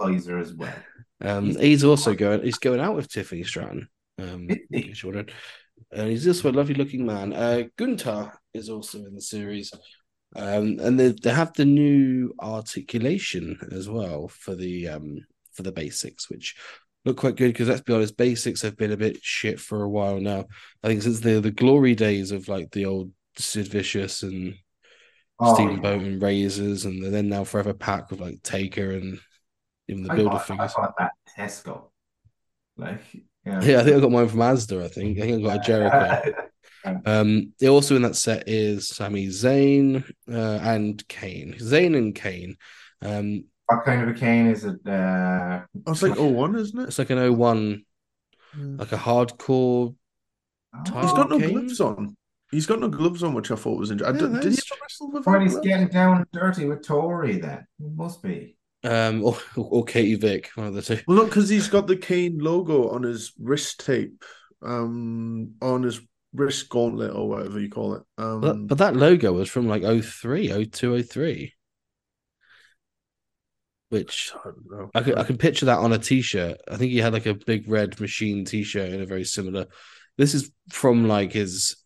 Kaiser 0.00 0.38
as 0.38 0.52
well. 0.54 0.74
Um, 1.20 1.54
he's 1.56 1.84
also 1.84 2.14
going. 2.14 2.42
He's 2.42 2.58
going 2.58 2.80
out 2.80 2.96
with 2.96 3.10
Tiffany 3.12 3.44
Stratton. 3.44 3.88
Um, 4.18 4.48
Is 4.50 4.58
he? 4.70 4.76
in 4.76 4.82
case 4.82 5.02
you're 5.02 5.12
wondering. 5.12 5.34
and 5.92 6.10
he's 6.10 6.26
also 6.26 6.50
a 6.50 6.52
lovely 6.52 6.74
looking 6.74 7.06
man. 7.06 7.32
Uh, 7.32 7.64
Gunther 7.76 8.32
is 8.54 8.68
also 8.68 8.98
in 8.98 9.14
the 9.14 9.20
series, 9.22 9.72
um, 10.36 10.78
and 10.80 10.98
they 10.98 11.08
they 11.12 11.30
have 11.30 11.52
the 11.54 11.64
new 11.64 12.34
articulation 12.40 13.58
as 13.70 13.88
well 13.88 14.28
for 14.28 14.54
the 14.54 14.88
um 14.88 15.18
for 15.52 15.62
the 15.62 15.72
basics, 15.72 16.28
which 16.30 16.56
look 17.04 17.16
quite 17.18 17.36
good. 17.36 17.48
Because 17.52 17.68
let's 17.68 17.80
be 17.82 17.92
honest, 17.94 18.16
basics 18.16 18.62
have 18.62 18.76
been 18.76 18.92
a 18.92 18.96
bit 18.96 19.18
shit 19.22 19.60
for 19.60 19.82
a 19.82 19.88
while 19.88 20.20
now. 20.20 20.46
I 20.82 20.88
think 20.88 21.02
since 21.02 21.20
the 21.20 21.40
the 21.40 21.50
glory 21.50 21.94
days 21.94 22.32
of 22.32 22.48
like 22.48 22.70
the 22.72 22.86
old 22.86 23.12
Sid 23.36 23.68
Vicious 23.68 24.22
and 24.22 24.54
Oh, 25.44 25.54
Steamboat 25.54 26.02
and 26.02 26.22
Razors, 26.22 26.84
and 26.84 27.02
then 27.12 27.28
now 27.28 27.44
Forever 27.44 27.74
Pack 27.74 28.10
with 28.10 28.20
like 28.20 28.42
Taker 28.42 28.92
and 28.92 29.18
even 29.88 30.02
the 30.02 30.10
I 30.10 30.14
Builder 30.14 30.30
bought, 30.36 30.46
I 30.50 30.54
figures. 30.56 30.74
bought 30.74 30.94
that 30.98 31.12
Tesco. 31.36 31.84
Like, 32.76 33.00
yeah, 33.44 33.60
Yeah, 33.62 33.80
I 33.80 33.84
think 33.84 33.96
I 33.96 34.00
got 34.00 34.10
mine 34.10 34.28
from 34.28 34.40
Asda. 34.40 34.84
I 34.84 34.88
think 34.88 35.18
I 35.18 35.22
think 35.22 35.44
I 35.44 35.48
got 35.48 35.56
a 35.56 35.58
Jericho. 35.60 36.22
Um, 37.04 37.52
also 37.62 37.96
in 37.96 38.02
that 38.02 38.16
set 38.16 38.48
is 38.48 38.88
Sami 38.88 39.26
Zayn 39.28 40.04
uh, 40.30 40.58
and 40.62 41.06
Kane. 41.08 41.54
Zayn 41.54 41.96
and 41.96 42.14
Kane. 42.14 42.56
Um, 43.00 43.44
what 43.66 43.84
kind 43.84 44.02
of 44.02 44.08
a 44.08 44.14
Kane 44.18 44.46
is 44.46 44.64
it? 44.64 44.86
Uh, 44.86 45.62
Oh, 45.86 45.92
it's 45.92 46.02
like 46.02 46.16
01, 46.16 46.54
isn't 46.56 46.78
it? 46.78 46.88
it's 46.88 46.98
like 46.98 47.10
an 47.10 47.18
01, 47.18 47.84
like 48.78 48.92
a 48.92 48.96
hardcore. 48.96 49.94
oh, 50.74 51.00
He's 51.00 51.12
got 51.12 51.28
no 51.30 51.36
Okay. 51.36 51.52
gloves 51.52 51.80
on. 51.80 52.16
He's 52.52 52.66
got 52.66 52.80
no 52.80 52.88
gloves 52.88 53.22
on, 53.22 53.34
which 53.34 53.50
I 53.50 53.56
thought 53.56 53.78
was 53.78 53.90
interesting. 53.90 54.34
Yeah, 54.34 54.40
did 54.40 54.44
he 54.44 54.50
that's 54.50 54.70
ever 54.72 54.80
wrestle 54.82 55.10
with 55.10 55.26
When 55.26 55.40
he's 55.40 55.52
gloves? 55.52 55.66
getting 55.66 55.88
down 55.88 56.16
and 56.18 56.26
dirty 56.32 56.66
with 56.66 56.86
Tori, 56.86 57.38
then 57.38 57.66
it 57.80 57.92
must 57.96 58.22
be. 58.22 58.56
Um, 58.84 59.24
or, 59.24 59.36
or 59.56 59.84
Katie 59.84 60.16
Vick, 60.16 60.50
one 60.54 60.66
of 60.66 60.74
the 60.74 60.82
two. 60.82 61.00
Well, 61.08 61.16
look, 61.16 61.28
because 61.30 61.48
he's 61.48 61.68
got 61.68 61.86
the 61.86 61.96
Kane 61.96 62.38
logo 62.38 62.90
on 62.90 63.04
his 63.04 63.32
wrist 63.40 63.84
tape, 63.84 64.22
um, 64.62 65.52
on 65.62 65.82
his 65.82 66.00
wrist 66.34 66.68
gauntlet 66.68 67.14
or 67.14 67.28
whatever 67.28 67.58
you 67.58 67.70
call 67.70 67.94
it. 67.94 68.02
Um, 68.18 68.40
But, 68.40 68.66
but 68.66 68.78
that 68.78 68.96
logo 68.96 69.32
was 69.32 69.48
from 69.48 69.66
like 69.66 69.82
03, 69.82 70.66
02, 70.66 71.02
03. 71.04 71.54
Which 73.88 74.32
I. 74.94 74.98
I 74.98 75.02
can, 75.02 75.18
I 75.18 75.22
can 75.24 75.36
picture 75.36 75.66
that 75.66 75.78
on 75.78 75.92
a 75.92 75.98
t-shirt. 75.98 76.58
I 76.70 76.76
think 76.76 76.92
he 76.92 76.98
had 76.98 77.12
like 77.12 77.26
a 77.26 77.34
big 77.34 77.68
red 77.68 78.00
machine 78.00 78.44
t-shirt 78.44 78.90
in 78.90 79.02
a 79.02 79.06
very 79.06 79.24
similar. 79.24 79.66
This 80.16 80.34
is 80.34 80.50
from 80.70 81.06
like 81.08 81.32
his 81.32 81.76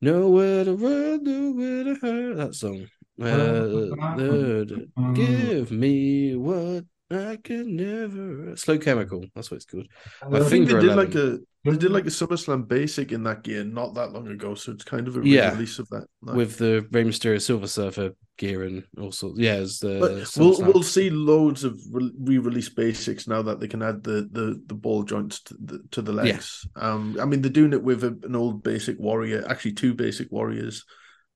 Nowhere 0.00 0.64
to 0.64 0.74
run, 0.74 1.24
nowhere 1.24 1.84
to 1.84 1.94
hide. 2.00 2.36
That 2.36 2.54
song. 2.54 2.86
Uh, 3.20 3.90
Lord, 4.16 4.92
give 5.14 5.72
me 5.72 6.36
what 6.36 6.84
I 7.10 7.38
can 7.42 7.76
never. 7.76 8.54
Slow 8.56 8.78
chemical. 8.78 9.24
That's 9.34 9.50
what 9.50 9.56
it's 9.56 9.64
called. 9.64 9.88
My 10.28 10.40
I 10.40 10.42
think 10.42 10.68
they 10.68 10.78
did 10.78 10.94
like 10.94 11.14
a 11.14 11.38
they 11.64 11.76
did 11.76 11.90
like 11.90 12.04
a 12.04 12.08
SummerSlam 12.10 12.68
basic 12.68 13.12
in 13.12 13.22
that 13.24 13.42
gear 13.42 13.64
not 13.64 13.94
that 13.94 14.12
long 14.12 14.28
ago, 14.28 14.54
so 14.54 14.72
it's 14.72 14.84
kind 14.84 15.08
of 15.08 15.16
a 15.16 15.26
Yeah. 15.26 15.52
release 15.52 15.78
of 15.78 15.88
that. 15.88 16.06
Like- 16.22 16.36
with 16.36 16.58
the 16.58 16.86
Rey 16.90 17.04
Mysterio 17.04 17.40
Silver 17.40 17.66
Surfer 17.66 18.10
gear 18.36 18.62
and 18.64 18.84
all 19.00 19.10
sorts. 19.10 19.38
Yeah, 19.38 19.54
it's 19.56 19.78
the 19.80 20.28
we'll 20.36 20.60
we'll 20.62 20.82
see 20.82 21.08
loads 21.10 21.64
of 21.64 21.80
re- 21.90 22.12
re-release 22.20 22.68
basics 22.68 23.26
now 23.26 23.42
that 23.42 23.58
they 23.58 23.68
can 23.68 23.82
add 23.82 24.04
the 24.04 24.28
the, 24.30 24.62
the 24.66 24.74
ball 24.74 25.02
joints 25.02 25.40
to 25.44 25.54
the, 25.54 25.80
to 25.92 26.02
the 26.02 26.12
legs. 26.12 26.66
Um, 26.76 27.16
I 27.20 27.24
mean 27.24 27.40
they're 27.42 27.50
doing 27.50 27.72
it 27.72 27.82
with 27.82 28.04
a, 28.04 28.18
an 28.22 28.36
old 28.36 28.62
basic 28.62 28.98
warrior, 28.98 29.44
actually 29.48 29.72
two 29.72 29.94
basic 29.94 30.30
warriors, 30.30 30.84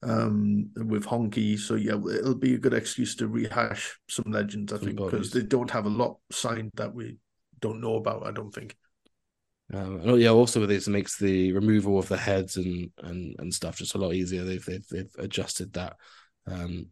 um, 0.03 0.71
with 0.77 1.05
Honky. 1.05 1.59
So 1.59 1.75
yeah, 1.75 1.95
it'll 1.95 2.35
be 2.35 2.55
a 2.55 2.59
good 2.59 2.75
excuse 2.75 3.15
to 3.17 3.29
rehash 3.29 3.99
some 4.09 4.33
legends. 4.33 4.73
I 4.73 4.77
Some 4.77 4.87
think 4.87 4.99
because 4.99 5.31
they 5.31 5.43
don't 5.43 5.71
have 5.71 5.87
a 5.87 5.91
lot 5.91 6.19
signed 6.31 6.73
that 6.75 6.95
we 6.95 7.19
don't 7.61 7.81
know 7.81 7.97
about. 7.97 8.27
I 8.27 8.33
don't 8.33 8.53
think. 8.53 8.77
Um, 9.73 10.01
and 10.01 10.21
yeah, 10.21 10.31
also 10.31 10.61
with 10.61 10.69
this, 10.69 10.87
it 10.87 10.91
makes 10.91 11.19
the 11.19 11.53
removal 11.53 11.99
of 11.99 12.09
the 12.09 12.17
heads 12.17 12.57
and 12.57 12.91
and 13.03 13.37
and 13.39 13.55
stuff 13.55 13.79
just 13.79 13.95
a 13.95 13.99
lot 13.99 14.15
easier. 14.15 14.45
They've 14.45 14.65
they've, 14.65 14.87
they've 14.89 15.15
adjusted 15.19 15.73
that. 15.75 15.97
Um, 16.47 16.89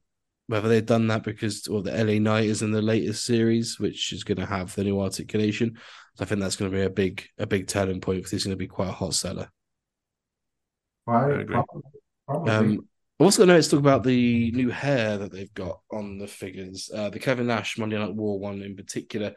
whether 0.47 0.69
they've 0.69 0.85
done 0.85 1.07
that 1.07 1.23
because 1.23 1.69
or 1.69 1.81
the 1.81 1.93
LA 1.93 2.19
Knight 2.19 2.47
is 2.47 2.63
in 2.63 2.73
the 2.73 2.83
latest 2.83 3.25
series, 3.25 3.79
which 3.79 4.13
is 4.13 4.25
going 4.25 4.39
to 4.39 4.47
have 4.47 4.75
the 4.75 4.83
new 4.83 5.01
articulation. 5.01 5.79
So 6.17 6.25
I 6.25 6.27
think 6.27 6.41
that's 6.41 6.57
going 6.57 6.73
to 6.73 6.77
be 6.77 6.83
a 6.83 6.91
big 6.91 7.25
a 7.39 7.47
big 7.47 7.69
turning 7.69 8.01
point 8.01 8.19
because 8.19 8.33
it's 8.33 8.45
going 8.45 8.57
to 8.57 8.59
be 8.59 8.67
quite 8.67 8.89
a 8.89 8.93
hot 8.93 9.15
seller. 9.15 9.49
Why? 11.05 11.31
I 11.31 11.41
agree. 11.41 11.55
Probably. 11.55 11.83
probably. 12.27 12.53
Um, 12.53 12.65
I'm 12.65 12.89
also 13.27 13.45
going 13.45 13.61
to 13.61 13.69
talk 13.69 13.81
about 13.81 14.03
the 14.03 14.51
new 14.53 14.71
hair 14.71 15.19
that 15.19 15.33
they've 15.33 15.53
got 15.55 15.81
on 15.91 16.19
the 16.19 16.27
figures. 16.27 16.91
Uh, 16.95 17.11
the 17.11 17.19
Kevin 17.19 17.47
Nash 17.47 17.79
Monday 17.79 17.99
Night 17.99 18.15
War 18.15 18.39
one 18.39 18.63
in 18.63 18.77
particular 18.77 19.35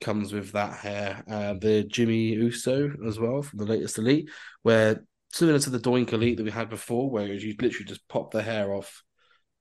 comes 0.00 0.32
with 0.32 0.52
that 0.52 0.78
hair. 0.78 1.24
Uh, 1.30 1.54
the 1.54 1.84
Jimmy 1.84 2.34
Uso 2.34 2.90
as 3.06 3.18
well 3.18 3.42
from 3.42 3.58
the 3.58 3.66
latest 3.66 3.98
Elite, 3.98 4.30
where 4.62 5.04
similar 5.32 5.58
to 5.58 5.70
the 5.70 5.78
Doink 5.78 6.12
Elite 6.12 6.36
that 6.36 6.44
we 6.44 6.50
had 6.50 6.70
before, 6.70 7.10
where 7.10 7.26
you 7.26 7.54
literally 7.60 7.86
just 7.86 8.06
pop 8.08 8.30
the 8.30 8.42
hair 8.42 8.72
off. 8.72 9.02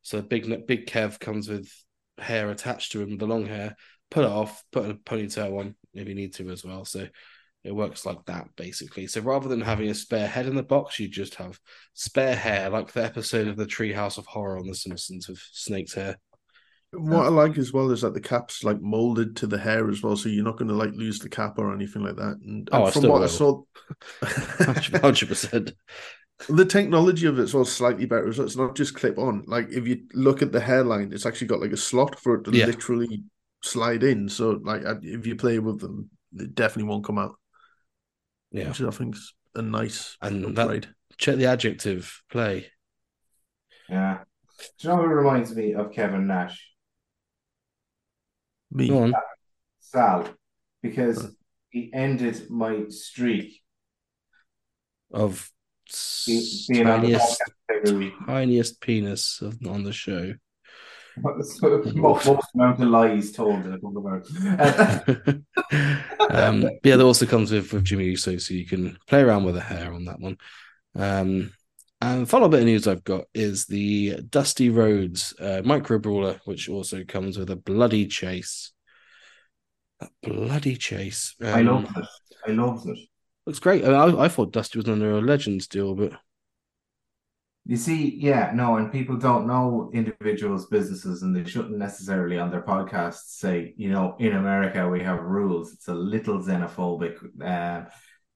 So 0.01 0.21
big 0.21 0.67
big 0.67 0.87
Kev 0.87 1.19
comes 1.19 1.49
with 1.49 1.69
hair 2.17 2.49
attached 2.49 2.93
to 2.93 3.01
him, 3.01 3.17
the 3.17 3.27
long 3.27 3.45
hair. 3.45 3.75
Put 4.09 4.23
it 4.23 4.31
off, 4.31 4.63
put 4.71 4.89
a 4.89 4.93
ponytail 4.93 5.59
on 5.59 5.75
if 5.93 6.07
you 6.07 6.15
need 6.15 6.33
to 6.35 6.49
as 6.49 6.63
well. 6.63 6.85
So 6.85 7.07
it 7.67 7.75
works 7.75 8.05
like 8.05 8.23
that 8.25 8.47
basically. 8.55 9.07
So 9.07 9.21
rather 9.21 9.47
than 9.49 9.61
having 9.61 9.89
a 9.89 9.93
spare 9.93 10.27
head 10.27 10.45
in 10.47 10.55
the 10.55 10.63
box, 10.63 10.99
you 10.99 11.07
just 11.09 11.35
have 11.35 11.59
spare 11.93 12.35
hair, 12.35 12.69
like 12.69 12.93
the 12.93 13.03
episode 13.03 13.47
of 13.47 13.57
the 13.57 13.65
Treehouse 13.65 14.17
of 14.17 14.25
Horror 14.25 14.57
on 14.57 14.67
The 14.67 14.75
Simpsons 14.75 15.27
with 15.27 15.39
Snake's 15.51 15.93
hair. 15.93 16.17
What 16.93 17.25
I 17.25 17.29
like 17.29 17.57
as 17.57 17.73
well 17.73 17.91
is 17.91 18.01
that 18.01 18.13
the 18.13 18.21
cap's 18.21 18.63
like 18.63 18.79
molded 18.81 19.35
to 19.37 19.47
the 19.47 19.57
hair 19.57 19.89
as 19.89 20.01
well, 20.01 20.15
so 20.15 20.29
you're 20.29 20.45
not 20.45 20.57
going 20.57 20.69
to 20.69 20.73
like 20.73 20.93
lose 20.93 21.19
the 21.19 21.27
cap 21.27 21.59
or 21.59 21.73
anything 21.73 22.01
like 22.03 22.15
that. 22.15 22.37
And, 22.41 22.69
Oh, 22.71 22.85
and 22.85 22.93
from 22.93 23.07
what 23.09 23.23
I 23.23 23.27
saw, 23.27 23.61
Hundred 24.23 25.27
percent. 25.27 25.73
the 26.47 26.65
technology 26.65 27.25
of 27.27 27.39
it's 27.39 27.53
well 27.53 27.65
slightly 27.65 28.05
better. 28.05 28.31
So 28.31 28.43
it's 28.43 28.55
not 28.55 28.75
just 28.75 28.95
clip 28.95 29.17
on. 29.17 29.43
Like 29.47 29.67
if 29.69 29.87
you 29.87 30.03
look 30.13 30.41
at 30.41 30.51
the 30.53 30.61
hairline, 30.61 31.11
it's 31.11 31.25
actually 31.25 31.47
got 31.47 31.59
like 31.61 31.71
a 31.73 31.77
slot 31.77 32.17
for 32.19 32.35
it 32.35 32.43
to 32.45 32.51
Yeah. 32.51 32.65
literally 32.67 33.23
slide 33.63 34.03
in. 34.03 34.29
So 34.29 34.51
like 34.63 34.83
if 35.03 35.27
you 35.27 35.35
play 35.35 35.59
with 35.59 35.79
them, 35.81 36.09
it 36.37 36.55
definitely 36.55 36.89
won't 36.89 37.05
come 37.05 37.17
out. 37.17 37.35
Yeah. 38.51 38.69
Which 38.69 38.81
I 38.81 38.89
think's 38.91 39.33
a 39.55 39.61
nice 39.61 40.17
And 40.21 40.55
that- 40.55 40.87
Check 41.17 41.37
the 41.37 41.45
adjective. 41.47 42.21
Play. 42.29 42.67
yeah. 43.89 44.19
Do 44.79 44.87
you 44.87 44.89
know 44.89 45.01
who 45.01 45.07
reminds 45.07 45.55
me 45.55 45.73
of 45.73 45.91
Kevin 45.91 46.27
Nash? 46.27 46.71
Me. 48.71 48.87
Go 48.89 49.03
on. 49.03 49.13
Sal, 49.79 50.29
because 50.83 51.35
he 51.69 51.91
ended 51.93 52.49
my 52.49 52.85
streak 52.89 53.61
Of 55.11 55.49
be- 56.25 56.37
s- 56.37 56.65
being 56.69 56.87
on 56.87 57.01
the 57.01 57.07
tiniest, 57.13 57.41
podcast 57.41 57.85
every 57.87 57.97
week. 57.97 58.13
tiniest 58.25 58.81
penis 58.81 59.41
of, 59.41 59.57
on 59.65 59.83
the 59.83 59.93
show. 59.93 60.33
Most, 61.21 61.61
most 61.95 62.45
amount 62.53 62.81
of 62.81 62.89
lies 62.89 63.31
told 63.31 63.65
in 63.65 63.73
a 63.73 64.07
hours. 64.07 64.35
Uh, 64.45 64.99
um, 66.29 66.61
but 66.61 66.79
yeah, 66.83 66.95
that 66.95 67.03
also 67.03 67.25
comes 67.25 67.51
with 67.51 67.73
with 67.73 67.83
Jimmy 67.83 68.05
Uso, 68.05 68.37
so 68.37 68.53
you 68.53 68.65
can 68.65 68.97
play 69.07 69.21
around 69.21 69.43
with 69.43 69.55
the 69.55 69.61
hair 69.61 69.93
on 69.93 70.05
that 70.05 70.19
one. 70.19 70.37
Um, 70.95 71.53
and 71.99 72.29
final 72.29 72.49
bit 72.49 72.59
of 72.59 72.65
news 72.65 72.87
I've 72.87 73.03
got 73.03 73.25
is 73.33 73.65
the 73.65 74.21
Dusty 74.29 74.69
Rhodes 74.69 75.33
uh, 75.39 75.61
micro 75.65 75.97
brawler, 75.97 76.39
which 76.45 76.69
also 76.69 77.03
comes 77.03 77.37
with 77.37 77.49
a 77.49 77.55
bloody 77.55 78.05
chase. 78.05 78.71
A 79.99 80.07
bloody 80.21 80.75
chase. 80.75 81.35
I 81.41 81.61
love 81.61 81.85
loved 81.85 81.97
it. 81.97 82.05
I 82.47 82.51
love 82.51 82.87
it. 82.87 82.99
Looks 83.47 83.59
great. 83.59 83.83
I, 83.83 83.91
I, 83.91 84.25
I 84.25 84.27
thought 84.27 84.51
Dusty 84.51 84.77
was 84.77 84.87
under 84.87 85.11
a 85.11 85.21
Legends 85.21 85.67
deal, 85.67 85.95
but 85.95 86.13
You 87.69 87.75
see, 87.75 88.15
yeah, 88.15 88.53
no, 88.55 88.77
and 88.77 88.93
people 88.93 89.17
don't 89.17 89.45
know 89.45 89.91
individuals' 89.93 90.67
businesses, 90.67 91.21
and 91.21 91.35
they 91.35 91.43
shouldn't 91.43 91.77
necessarily 91.77 92.39
on 92.39 92.49
their 92.49 92.61
podcasts 92.61 93.39
say, 93.39 93.73
you 93.75 93.91
know, 93.91 94.15
in 94.19 94.37
America 94.37 94.87
we 94.87 95.03
have 95.03 95.21
rules. 95.21 95.73
It's 95.73 95.89
a 95.89 95.93
little 95.93 96.39
xenophobic. 96.39 97.17
Um, 97.43 97.87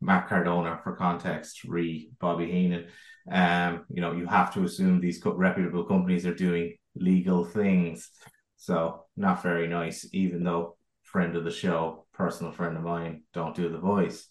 Matt 0.01 0.27
Cardona, 0.27 0.81
for 0.83 0.97
context, 0.97 1.63
re 1.63 2.11
Bobby 2.19 2.51
Heenan. 2.51 2.87
Um, 3.31 3.85
you 3.89 4.01
know, 4.01 4.11
you 4.11 4.25
have 4.25 4.53
to 4.55 4.65
assume 4.65 4.99
these 4.99 5.21
reputable 5.23 5.85
companies 5.85 6.25
are 6.25 6.35
doing 6.35 6.75
legal 6.95 7.45
things. 7.45 8.09
So 8.57 9.05
not 9.15 9.41
very 9.41 9.69
nice, 9.69 10.09
even 10.11 10.43
though 10.43 10.75
friend 11.03 11.37
of 11.37 11.45
the 11.45 11.51
show, 11.51 12.05
personal 12.13 12.51
friend 12.51 12.75
of 12.75 12.83
mine, 12.83 13.23
don't 13.33 13.55
do 13.55 13.69
the 13.69 13.79
voice. 13.79 14.27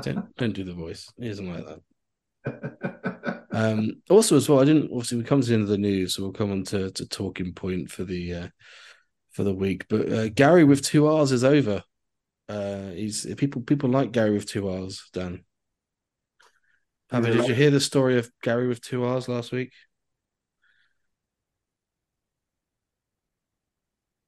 don't, 0.00 0.34
don't 0.36 0.54
do 0.54 0.64
the 0.64 0.72
voice. 0.72 1.12
He 1.18 1.28
doesn't 1.28 1.52
like 1.52 1.66
that. 1.66 1.80
Um, 3.62 4.02
also, 4.10 4.36
as 4.36 4.48
well, 4.48 4.60
I 4.60 4.64
didn't. 4.64 4.90
Obviously, 4.90 5.18
we 5.18 5.24
come 5.24 5.40
to 5.40 5.46
the 5.46 5.54
end 5.54 5.62
of 5.62 5.68
the 5.68 5.78
news, 5.78 6.14
so 6.14 6.22
we'll 6.22 6.32
come 6.32 6.50
on 6.50 6.64
to, 6.64 6.90
to 6.90 7.06
talking 7.06 7.52
point 7.52 7.90
for 7.90 8.04
the 8.04 8.34
uh, 8.34 8.48
for 9.30 9.44
the 9.44 9.54
week. 9.54 9.86
But 9.88 10.12
uh, 10.12 10.28
Gary 10.30 10.64
with 10.64 10.82
two 10.82 11.06
R's 11.06 11.32
is 11.32 11.44
over. 11.44 11.82
Uh, 12.48 12.90
he's 12.90 13.26
people 13.36 13.62
people 13.62 13.88
like 13.88 14.12
Gary 14.12 14.32
with 14.32 14.46
two 14.46 14.68
R's. 14.68 15.08
Dan, 15.12 15.44
Pablo, 17.10 17.32
did 17.32 17.48
you 17.48 17.54
hear 17.54 17.70
the 17.70 17.80
story 17.80 18.18
of 18.18 18.30
Gary 18.42 18.66
with 18.66 18.80
two 18.80 19.04
R's 19.04 19.28
last 19.28 19.52
week? 19.52 19.72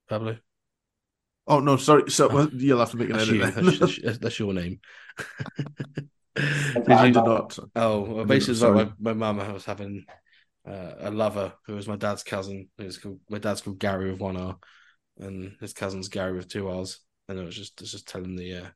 Pablo, 0.09 0.37
Oh 1.47 1.61
no, 1.61 1.77
sorry. 1.77 2.11
So 2.11 2.29
well, 2.29 2.49
you'll 2.53 2.79
have 2.79 2.91
to 2.93 2.97
make 2.97 3.11
an 3.11 3.17
that's, 3.17 3.29
edit. 3.29 3.57
you, 3.57 3.73
that's, 3.79 3.99
that's, 4.03 4.19
that's 4.19 4.39
your 4.39 4.55
name. 4.55 4.81
Did 6.37 6.89
you 6.89 7.11
not? 7.13 7.59
Oh, 7.77 8.01
well, 8.01 8.25
basically, 8.25 8.69
like 8.69 8.89
my, 8.99 9.13
my 9.13 9.33
mum 9.33 9.53
was 9.53 9.65
having 9.65 10.05
uh, 10.67 10.93
a 10.99 11.11
lover 11.11 11.53
who 11.67 11.75
was 11.75 11.87
my 11.87 11.97
dad's 11.97 12.23
cousin. 12.23 12.69
Was 12.79 12.99
called, 12.99 13.21
my 13.29 13.39
dad's 13.39 13.61
called 13.61 13.79
Gary 13.79 14.11
with 14.11 14.21
one 14.21 14.37
R, 14.37 14.57
and 15.19 15.57
his 15.61 15.73
cousin's 15.73 16.09
Gary 16.09 16.33
with 16.33 16.49
two 16.49 16.69
R's. 16.69 17.01
And 17.29 17.39
it 17.39 17.45
was 17.45 17.57
just 17.57 17.81
it's 17.81 17.93
just 17.93 18.09
telling 18.09 18.37
the 18.37 18.55
uh, 18.57 18.67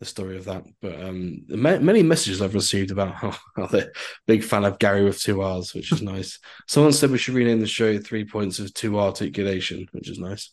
the 0.00 0.04
story 0.04 0.36
of 0.36 0.44
that. 0.44 0.64
But 0.80 1.00
um, 1.02 1.44
ma- 1.48 1.78
many 1.78 2.02
messages 2.02 2.42
I've 2.42 2.54
received 2.54 2.90
about 2.90 3.14
how, 3.14 3.34
how 3.56 3.66
they're 3.66 3.92
big 4.26 4.44
fan 4.44 4.64
of 4.64 4.78
Gary 4.78 5.04
with 5.04 5.20
two 5.20 5.40
R's, 5.40 5.74
which 5.74 5.92
is 5.92 6.02
nice. 6.02 6.38
Someone 6.68 6.92
said 6.92 7.10
we 7.10 7.18
should 7.18 7.34
rename 7.34 7.60
the 7.60 7.66
show 7.66 7.98
Three 7.98 8.24
Points 8.24 8.58
of 8.58 8.72
Two 8.74 8.98
Articulation, 8.98 9.86
which 9.92 10.10
is 10.10 10.18
nice. 10.18 10.52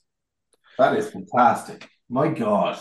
That 0.78 0.98
is 0.98 1.10
fantastic. 1.10 1.88
My 2.10 2.30
God. 2.30 2.80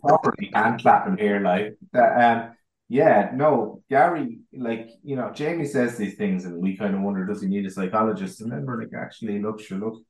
Properly 0.00 0.50
hand 0.54 0.80
clapping 0.80 1.18
here, 1.18 1.40
like 1.40 1.76
that. 1.92 2.38
Um, 2.38 2.56
yeah, 2.88 3.30
no, 3.34 3.82
Gary, 3.90 4.40
like, 4.52 4.90
you 5.02 5.16
know, 5.16 5.32
Jamie 5.32 5.66
says 5.66 5.96
these 5.96 6.16
things 6.16 6.44
and 6.44 6.62
we 6.62 6.76
kind 6.76 6.94
of 6.94 7.00
wonder, 7.00 7.26
does 7.26 7.42
he 7.42 7.48
need 7.48 7.66
a 7.66 7.70
psychologist? 7.70 8.40
And 8.40 8.52
then 8.52 8.64
we're 8.64 8.80
like, 8.80 8.92
actually, 8.96 9.42
look, 9.42 9.60
sure, 9.60 9.78
look, 9.78 10.02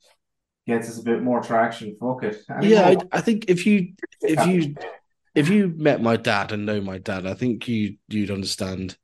gets 0.66 0.88
us 0.90 0.98
a 0.98 1.02
bit 1.02 1.22
more 1.22 1.42
traction. 1.42 1.96
Fuck 1.98 2.24
it. 2.24 2.36
Yeah, 2.60 2.88
I. 2.88 2.96
I 3.12 3.20
think 3.20 3.46
if 3.48 3.66
you 3.66 3.94
if 4.20 4.46
you 4.46 4.74
if 5.34 5.48
you 5.48 5.72
met 5.76 6.02
my 6.02 6.16
dad 6.16 6.52
and 6.52 6.66
know 6.66 6.80
my 6.80 6.98
dad, 6.98 7.26
I 7.26 7.34
think 7.34 7.66
you 7.68 7.96
you'd 8.08 8.30
understand 8.30 8.96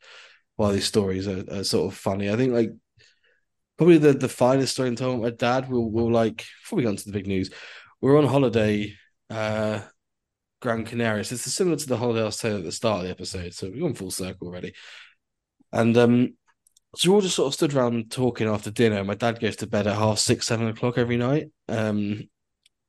why 0.57 0.73
these 0.73 0.87
stories 0.87 1.29
are, 1.29 1.45
are 1.51 1.64
sort 1.64 1.93
of 1.93 1.99
funny. 1.99 2.31
I 2.31 2.37
think 2.37 2.53
like 2.53 2.73
probably 3.79 3.99
the 3.99 4.12
the 4.12 4.29
finest 4.29 4.75
story 4.75 4.89
I'm 4.89 4.97
telling 4.97 5.23
my 5.23 5.31
dad 5.31 5.70
will 5.70 5.91
will 5.91 6.11
like 6.11 6.45
before 6.62 6.77
we 6.77 6.83
go 6.83 6.91
into 6.91 7.05
the 7.05 7.12
big 7.12 7.27
news. 7.27 7.51
we're 8.01 8.18
on 8.18 8.27
holiday 8.27 8.95
uh 9.31 9.81
Gran 10.62 10.84
Canaria. 10.84 11.24
So 11.24 11.34
it's 11.34 11.52
similar 11.52 11.76
to 11.76 11.86
the 11.86 11.96
holiday 11.96 12.22
I 12.22 12.26
was 12.26 12.38
telling 12.38 12.58
at 12.58 12.64
the 12.64 12.72
start 12.72 13.00
of 13.00 13.04
the 13.04 13.10
episode. 13.10 13.52
So 13.52 13.68
we've 13.68 13.82
gone 13.82 13.94
full 13.94 14.12
circle 14.12 14.46
already. 14.46 14.72
And 15.72 15.96
um, 15.98 16.34
so 16.94 17.10
we 17.10 17.14
all 17.16 17.20
just 17.20 17.34
sort 17.34 17.48
of 17.48 17.54
stood 17.54 17.74
around 17.74 18.12
talking 18.12 18.48
after 18.48 18.70
dinner. 18.70 19.02
My 19.04 19.16
dad 19.16 19.40
goes 19.40 19.56
to 19.56 19.66
bed 19.66 19.88
at 19.88 19.96
half 19.96 20.18
six, 20.18 20.46
seven 20.46 20.68
o'clock 20.68 20.96
every 20.98 21.16
night. 21.16 21.50
Um, 21.68 22.28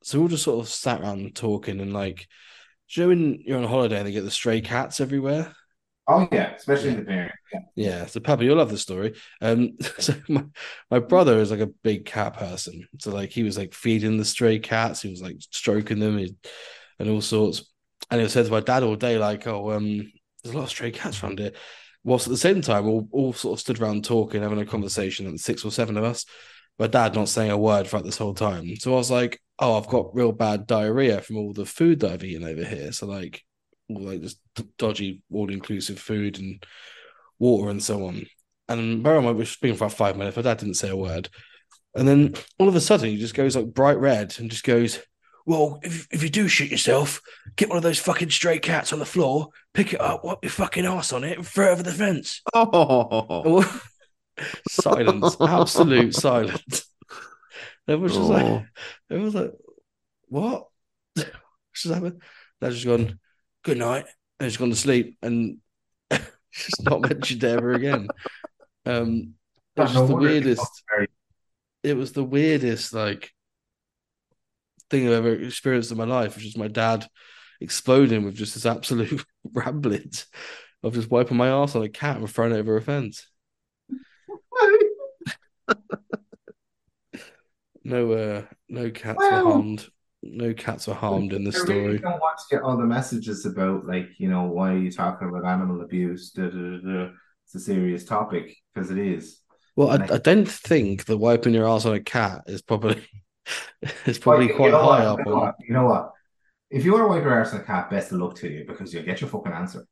so 0.04 0.20
we 0.20 0.22
all 0.24 0.30
just 0.30 0.44
sort 0.44 0.64
of 0.64 0.72
sat 0.72 1.02
around 1.02 1.36
talking 1.36 1.82
and 1.82 1.94
like, 1.94 2.28
do 2.94 3.02
you 3.02 3.08
know 3.08 3.10
when 3.10 3.44
you're 3.44 3.58
on 3.58 3.68
holiday 3.68 3.98
and 3.98 4.08
they 4.08 4.12
get 4.12 4.24
the 4.24 4.32
stray 4.32 4.62
cats 4.62 5.02
everywhere? 5.02 5.54
Oh 6.08 6.28
yeah, 6.32 6.54
especially 6.54 6.90
in 6.90 6.98
the 6.98 7.06
parent. 7.06 7.32
Yeah. 7.52 7.60
Yeah, 7.76 8.06
so 8.08 8.20
Papa, 8.20 8.44
you'll 8.44 8.58
love 8.58 8.70
the 8.70 8.78
story. 8.78 9.16
Um, 9.42 9.78
so 10.00 10.14
my, 10.28 10.46
my 10.92 11.00
brother 11.00 11.40
is 11.40 11.50
like 11.50 11.62
a 11.62 11.68
big 11.68 12.06
cat 12.06 12.36
person. 12.36 12.88
So 13.00 13.12
like 13.12 13.32
he 13.32 13.42
was 13.42 13.58
like 13.58 13.74
feeding 13.74 14.18
the 14.18 14.26
stray 14.26 14.60
cats, 14.60 15.02
he 15.02 15.10
was 15.10 15.22
like 15.22 15.38
stroking 15.40 16.00
them 16.00 16.18
he- 16.18 16.36
and 17.00 17.10
all 17.10 17.22
sorts. 17.22 17.72
And 18.12 18.22
he 18.22 18.28
said 18.28 18.46
to 18.46 18.52
my 18.52 18.60
dad 18.60 18.84
all 18.84 18.96
day, 18.96 19.18
like, 19.18 19.48
oh, 19.48 19.72
um, 19.72 20.12
there's 20.44 20.54
a 20.54 20.58
lot 20.58 20.66
of 20.66 20.70
stray 20.70 20.92
cats 20.92 21.24
around 21.24 21.40
here. 21.40 21.54
Whilst 22.04 22.28
at 22.28 22.32
the 22.32 22.38
same 22.38 22.62
time, 22.62 22.88
all, 22.88 23.08
all 23.12 23.34
sort 23.34 23.58
of 23.58 23.62
stood 23.62 23.80
around 23.80 24.04
talking, 24.04 24.42
having 24.42 24.60
a 24.60 24.66
conversation, 24.66 25.26
and 25.26 25.40
six 25.40 25.64
or 25.64 25.72
seven 25.72 25.98
of 25.98 26.04
us. 26.04 26.26
My 26.78 26.88
dad 26.88 27.16
not 27.16 27.30
saying 27.30 27.52
a 27.52 27.58
word 27.58 27.88
throughout 27.88 28.04
this 28.04 28.18
whole 28.18 28.34
time. 28.34 28.76
So 28.78 28.94
I 28.94 28.98
was 28.98 29.12
like, 29.12 29.40
oh, 29.60 29.78
I've 29.78 29.88
got 29.88 30.14
real 30.16 30.32
bad 30.32 30.68
diarrhea 30.68 31.22
from 31.22 31.38
all 31.38 31.54
the 31.54 31.66
food 31.66 32.00
that 32.00 32.12
I've 32.12 32.24
eaten 32.24 32.48
over 32.48 32.66
here. 32.66 32.92
So 32.92 33.06
like, 33.06 33.42
all 33.90 34.02
like 34.02 34.22
just 34.22 34.40
dodgy, 34.78 35.22
all-inclusive 35.32 36.00
food 36.00 36.40
and 36.40 36.66
water 37.40 37.70
and 37.70 37.82
so 37.82 38.08
on. 38.08 38.26
And 38.68 39.04
bear 39.04 39.18
in 39.18 39.24
mind, 39.24 39.38
we 39.38 39.44
were 39.44 39.46
speaking 39.46 39.78
for 39.78 39.86
about 39.86 39.98
five 39.98 40.18
minutes. 40.18 40.36
My 40.36 40.42
dad 40.42 40.58
didn't 40.58 40.76
say 40.76 40.90
a 40.90 40.96
word. 40.96 41.30
And 41.96 42.08
then 42.08 42.34
all 42.58 42.68
of 42.68 42.76
a 42.76 42.82
sudden, 42.82 43.10
he 43.10 43.18
just 43.18 43.36
goes 43.36 43.56
like 43.56 43.68
bright 43.68 44.00
red 44.00 44.36
and 44.40 44.50
just 44.50 44.64
goes, 44.64 45.00
Well, 45.46 45.80
if, 45.84 46.08
if 46.12 46.24
you 46.24 46.30
do 46.30 46.48
shit 46.48 46.72
yourself, 46.72 47.22
get 47.58 47.68
one 47.70 47.78
of 47.78 47.84
those 47.84 48.00
fucking 48.00 48.30
stray 48.30 48.60
cats 48.60 48.94
on 48.94 49.00
the 49.00 49.06
floor, 49.06 49.50
pick 49.74 49.94
it 49.94 50.00
up, 50.02 50.24
wipe 50.24 50.40
your 50.42 50.52
fucking 50.52 50.86
ass 50.86 51.12
on 51.12 51.24
it, 51.24 51.38
and 51.38 51.46
throw 51.46 51.68
it 51.70 51.72
over 51.74 51.84
the 51.84 51.92
fence. 51.92 52.42
Oh, 52.54 53.70
silence, 54.70 55.36
absolute 55.42 56.16
silence. 56.16 56.86
It 57.88 57.96
was 58.00 58.14
just 58.14 58.30
like, 58.30 58.46
Oh. 58.46 58.64
it 59.10 59.18
was 59.18 59.36
like, 59.36 59.52
What? 60.30 60.68
What's 61.16 61.30
just 61.76 61.94
happened? 61.94 62.22
Dad's 62.62 62.76
just 62.76 62.86
gone, 62.86 63.20
Good 63.64 63.78
night. 63.78 64.06
And 64.40 64.48
he's 64.50 64.58
gone 64.58 64.70
to 64.70 64.76
sleep 64.76 65.18
and 65.22 65.58
just 66.54 66.84
not 66.84 67.02
mentioned 67.02 67.44
ever 67.44 67.74
again. 67.74 68.08
Um, 68.86 69.34
it 69.76 69.82
was 69.82 69.94
just 69.94 70.08
the 70.08 70.16
weirdest. 70.16 70.84
It 71.84 71.98
was 71.98 72.14
the 72.14 72.24
weirdest 72.24 72.94
like 72.94 73.32
thing 74.90 75.08
I've 75.08 75.14
ever 75.14 75.34
experienced 75.34 75.92
in 75.92 75.98
my 75.98 76.06
life, 76.06 76.36
which 76.36 76.46
is 76.46 76.58
my 76.58 76.68
dad 76.68 77.08
exploding 77.62 78.26
with 78.26 78.36
just 78.36 78.54
this 78.54 78.66
absolute 78.66 79.24
ramblings 79.54 80.26
of 80.84 80.94
just 80.94 81.10
wiping 81.10 81.38
my 81.38 81.48
ass 81.50 81.76
on 81.76 81.84
a 81.84 81.90
cat 81.90 82.18
and 82.18 82.30
throwing 82.30 82.52
it 82.52 82.58
over 82.58 82.78
a 82.78 82.82
fence. 82.82 83.28
No, 87.84 88.14
uh, 88.14 88.44
no 88.70 88.90
cats 88.92 89.18
were 89.20 89.30
harmed. 89.30 89.88
No 90.22 90.54
cats 90.54 90.88
were 90.88 90.94
harmed 90.94 91.34
in 91.34 91.44
this 91.44 91.56
I 91.56 91.64
really 91.64 91.98
story. 91.98 91.98
don't 92.00 92.22
want 92.22 92.38
to 92.38 92.56
get 92.56 92.64
all 92.64 92.78
the 92.78 92.86
messages 92.86 93.46
about 93.46 93.86
like 93.86 94.08
you 94.18 94.30
know 94.30 94.44
why 94.44 94.72
are 94.74 94.78
you 94.78 94.92
talking 94.92 95.28
about 95.28 95.46
animal 95.46 95.82
abuse? 95.82 96.32
Da, 96.32 96.44
da, 96.44 96.78
da. 96.78 97.10
It's 97.46 97.56
a 97.56 97.60
serious 97.60 98.06
topic 98.06 98.56
because 98.74 98.90
it 98.90 98.98
is. 98.98 99.40
Well, 99.76 99.90
I, 99.90 100.16
I 100.16 100.18
don't 100.18 100.48
think 100.48 101.06
that 101.06 101.18
wiping 101.18 101.54
your 101.54 101.68
ass 101.68 101.86
on 101.86 101.94
a 101.94 102.00
cat 102.00 102.44
is 102.48 102.62
probably 102.62 103.04
is 104.06 104.20
probably 104.20 104.48
But 104.48 104.62
you 104.62 104.70
quite 104.70 104.72
know 104.72 104.84
high 104.84 105.06
what? 105.06 105.06
up 105.06 105.24
You 105.26 105.26
know 105.26 105.36
what? 105.38 105.56
You 105.68 105.74
know 105.74 105.86
what? 105.86 106.14
If 106.70 106.86
you 106.86 106.94
want 106.94 107.04
to 107.06 107.08
wipe 107.10 107.24
your 107.24 107.34
arse 107.34 107.54
on 107.54 107.62
a 107.62 107.64
cat, 107.64 107.90
best 107.90 108.12
of 108.12 108.20
luck 108.20 108.36
to 108.38 108.50
you 108.52 108.66
because 108.68 108.94
you'll 108.94 109.04
get 109.04 109.22
your 109.22 109.30
fucking 109.30 109.54
answer. 109.54 109.86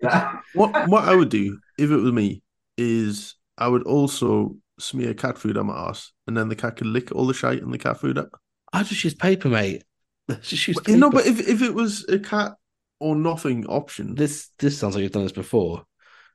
What 0.52 0.76
what 0.84 1.04
I 1.04 1.14
would 1.14 1.28
do 1.28 1.60
if 1.78 1.90
it 1.90 1.96
was 1.96 2.12
me 2.12 2.42
is 2.76 3.36
I 3.58 3.68
would 3.68 3.82
also 3.84 4.56
smear 4.78 5.14
cat 5.14 5.38
food 5.38 5.56
on 5.56 5.66
my 5.66 5.88
ass, 5.90 6.12
and 6.26 6.36
then 6.36 6.48
the 6.48 6.56
cat 6.56 6.76
could 6.76 6.86
lick 6.86 7.12
all 7.12 7.26
the 7.26 7.34
shite 7.34 7.62
and 7.62 7.72
the 7.72 7.78
cat 7.78 8.00
food 8.00 8.18
up. 8.18 8.40
I 8.72 8.82
just 8.82 9.02
use 9.04 9.14
paper, 9.14 9.48
mate. 9.48 9.84
Just 10.42 10.68
use 10.68 10.80
You 10.86 10.96
know, 10.96 11.10
paper. 11.10 11.16
but 11.16 11.26
if 11.26 11.40
if 11.48 11.62
it 11.62 11.74
was 11.74 12.04
a 12.08 12.18
cat 12.18 12.52
or 12.98 13.16
nothing 13.16 13.66
option, 13.66 14.14
This 14.14 14.50
this 14.58 14.78
sounds 14.78 14.94
like 14.94 15.02
you've 15.02 15.12
done 15.12 15.24
this 15.24 15.32
before. 15.32 15.84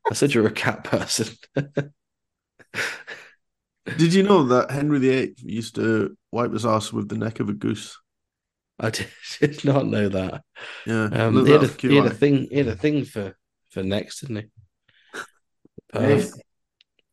I 0.10 0.16
said 0.16 0.34
you're 0.34 0.48
a 0.48 0.52
cat 0.52 0.84
person. 0.84 1.28
Did 3.98 4.14
you 4.14 4.24
know 4.24 4.44
that 4.44 4.72
Henry 4.72 5.00
VIII 5.00 5.36
used 5.38 5.76
to 5.76 6.18
wipe 6.32 6.52
his 6.52 6.66
ass 6.66 6.92
with 6.92 7.10
the 7.10 7.18
neck 7.18 7.40
of 7.40 7.50
a 7.50 7.54
goose? 7.54 7.98
I 8.80 8.90
did, 8.92 9.08
did 9.40 9.66
not 9.66 9.88
know 9.88 10.10
that. 10.10 10.44
Yeah, 10.86 11.06
Um, 11.06 11.46
he, 11.46 11.52
had 11.52 11.64
a, 11.64 11.68
he 11.68 11.96
had 11.96 12.06
a 12.06 12.14
thing. 12.14 12.48
He 12.50 12.58
had 12.58 12.68
a 12.68 12.76
thing 12.76 13.06
for 13.06 13.36
for 13.70 13.84
next, 13.84 14.22
didn't 14.22 14.38
he? 14.38 14.44
Yes. 15.94 16.32
Perf. 16.32 16.40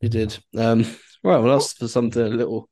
He 0.01 0.09
did. 0.09 0.39
Um, 0.57 0.81
right. 1.23 1.39
Well, 1.39 1.59
that's 1.59 1.75
for 1.75 1.89
something 1.89 2.23
a 2.23 2.29
little 2.29 2.69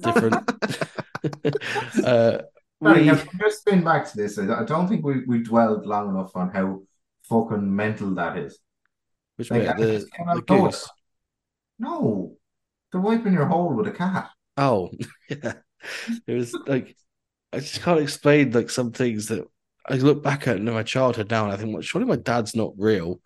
different. 0.00 0.34
uh, 2.04 2.38
Sorry, 2.82 3.00
we, 3.00 3.06
now, 3.06 3.14
can 3.14 3.38
just 3.38 3.60
spin 3.60 3.84
back 3.84 4.10
to 4.10 4.16
this. 4.16 4.38
I 4.38 4.60
I 4.60 4.64
don't 4.64 4.88
think 4.88 5.04
we, 5.04 5.24
we 5.24 5.42
dwelled 5.42 5.86
long 5.86 6.08
enough 6.08 6.34
on 6.34 6.50
how 6.50 6.82
fucking 7.28 7.74
mental 7.74 8.14
that 8.16 8.36
is. 8.36 8.58
which 9.36 9.52
Like, 9.52 9.62
bit? 9.62 9.76
The, 9.76 9.92
just 9.92 10.12
came 10.12 10.28
out 10.28 10.34
the 10.34 10.42
goose. 10.42 10.88
No, 11.78 12.36
the 12.92 13.00
wiping 13.00 13.32
your 13.32 13.46
hole 13.46 13.72
with 13.72 13.88
a 13.88 13.92
cat. 13.92 14.30
Oh, 14.56 14.90
yeah. 15.28 15.54
It 16.26 16.32
was 16.32 16.54
like 16.66 16.96
I 17.52 17.60
just 17.60 17.82
can't 17.82 18.00
explain 18.00 18.52
like 18.52 18.70
some 18.70 18.92
things 18.92 19.26
that 19.28 19.44
I 19.88 19.96
look 19.96 20.22
back 20.22 20.46
at 20.46 20.56
in 20.56 20.64
my 20.64 20.82
childhood 20.82 21.30
now 21.30 21.44
and 21.44 21.52
I 21.52 21.56
think, 21.56 21.72
well, 21.72 21.82
surely 21.82 22.06
my 22.06 22.16
dad's 22.16 22.54
not 22.54 22.72
real. 22.78 23.20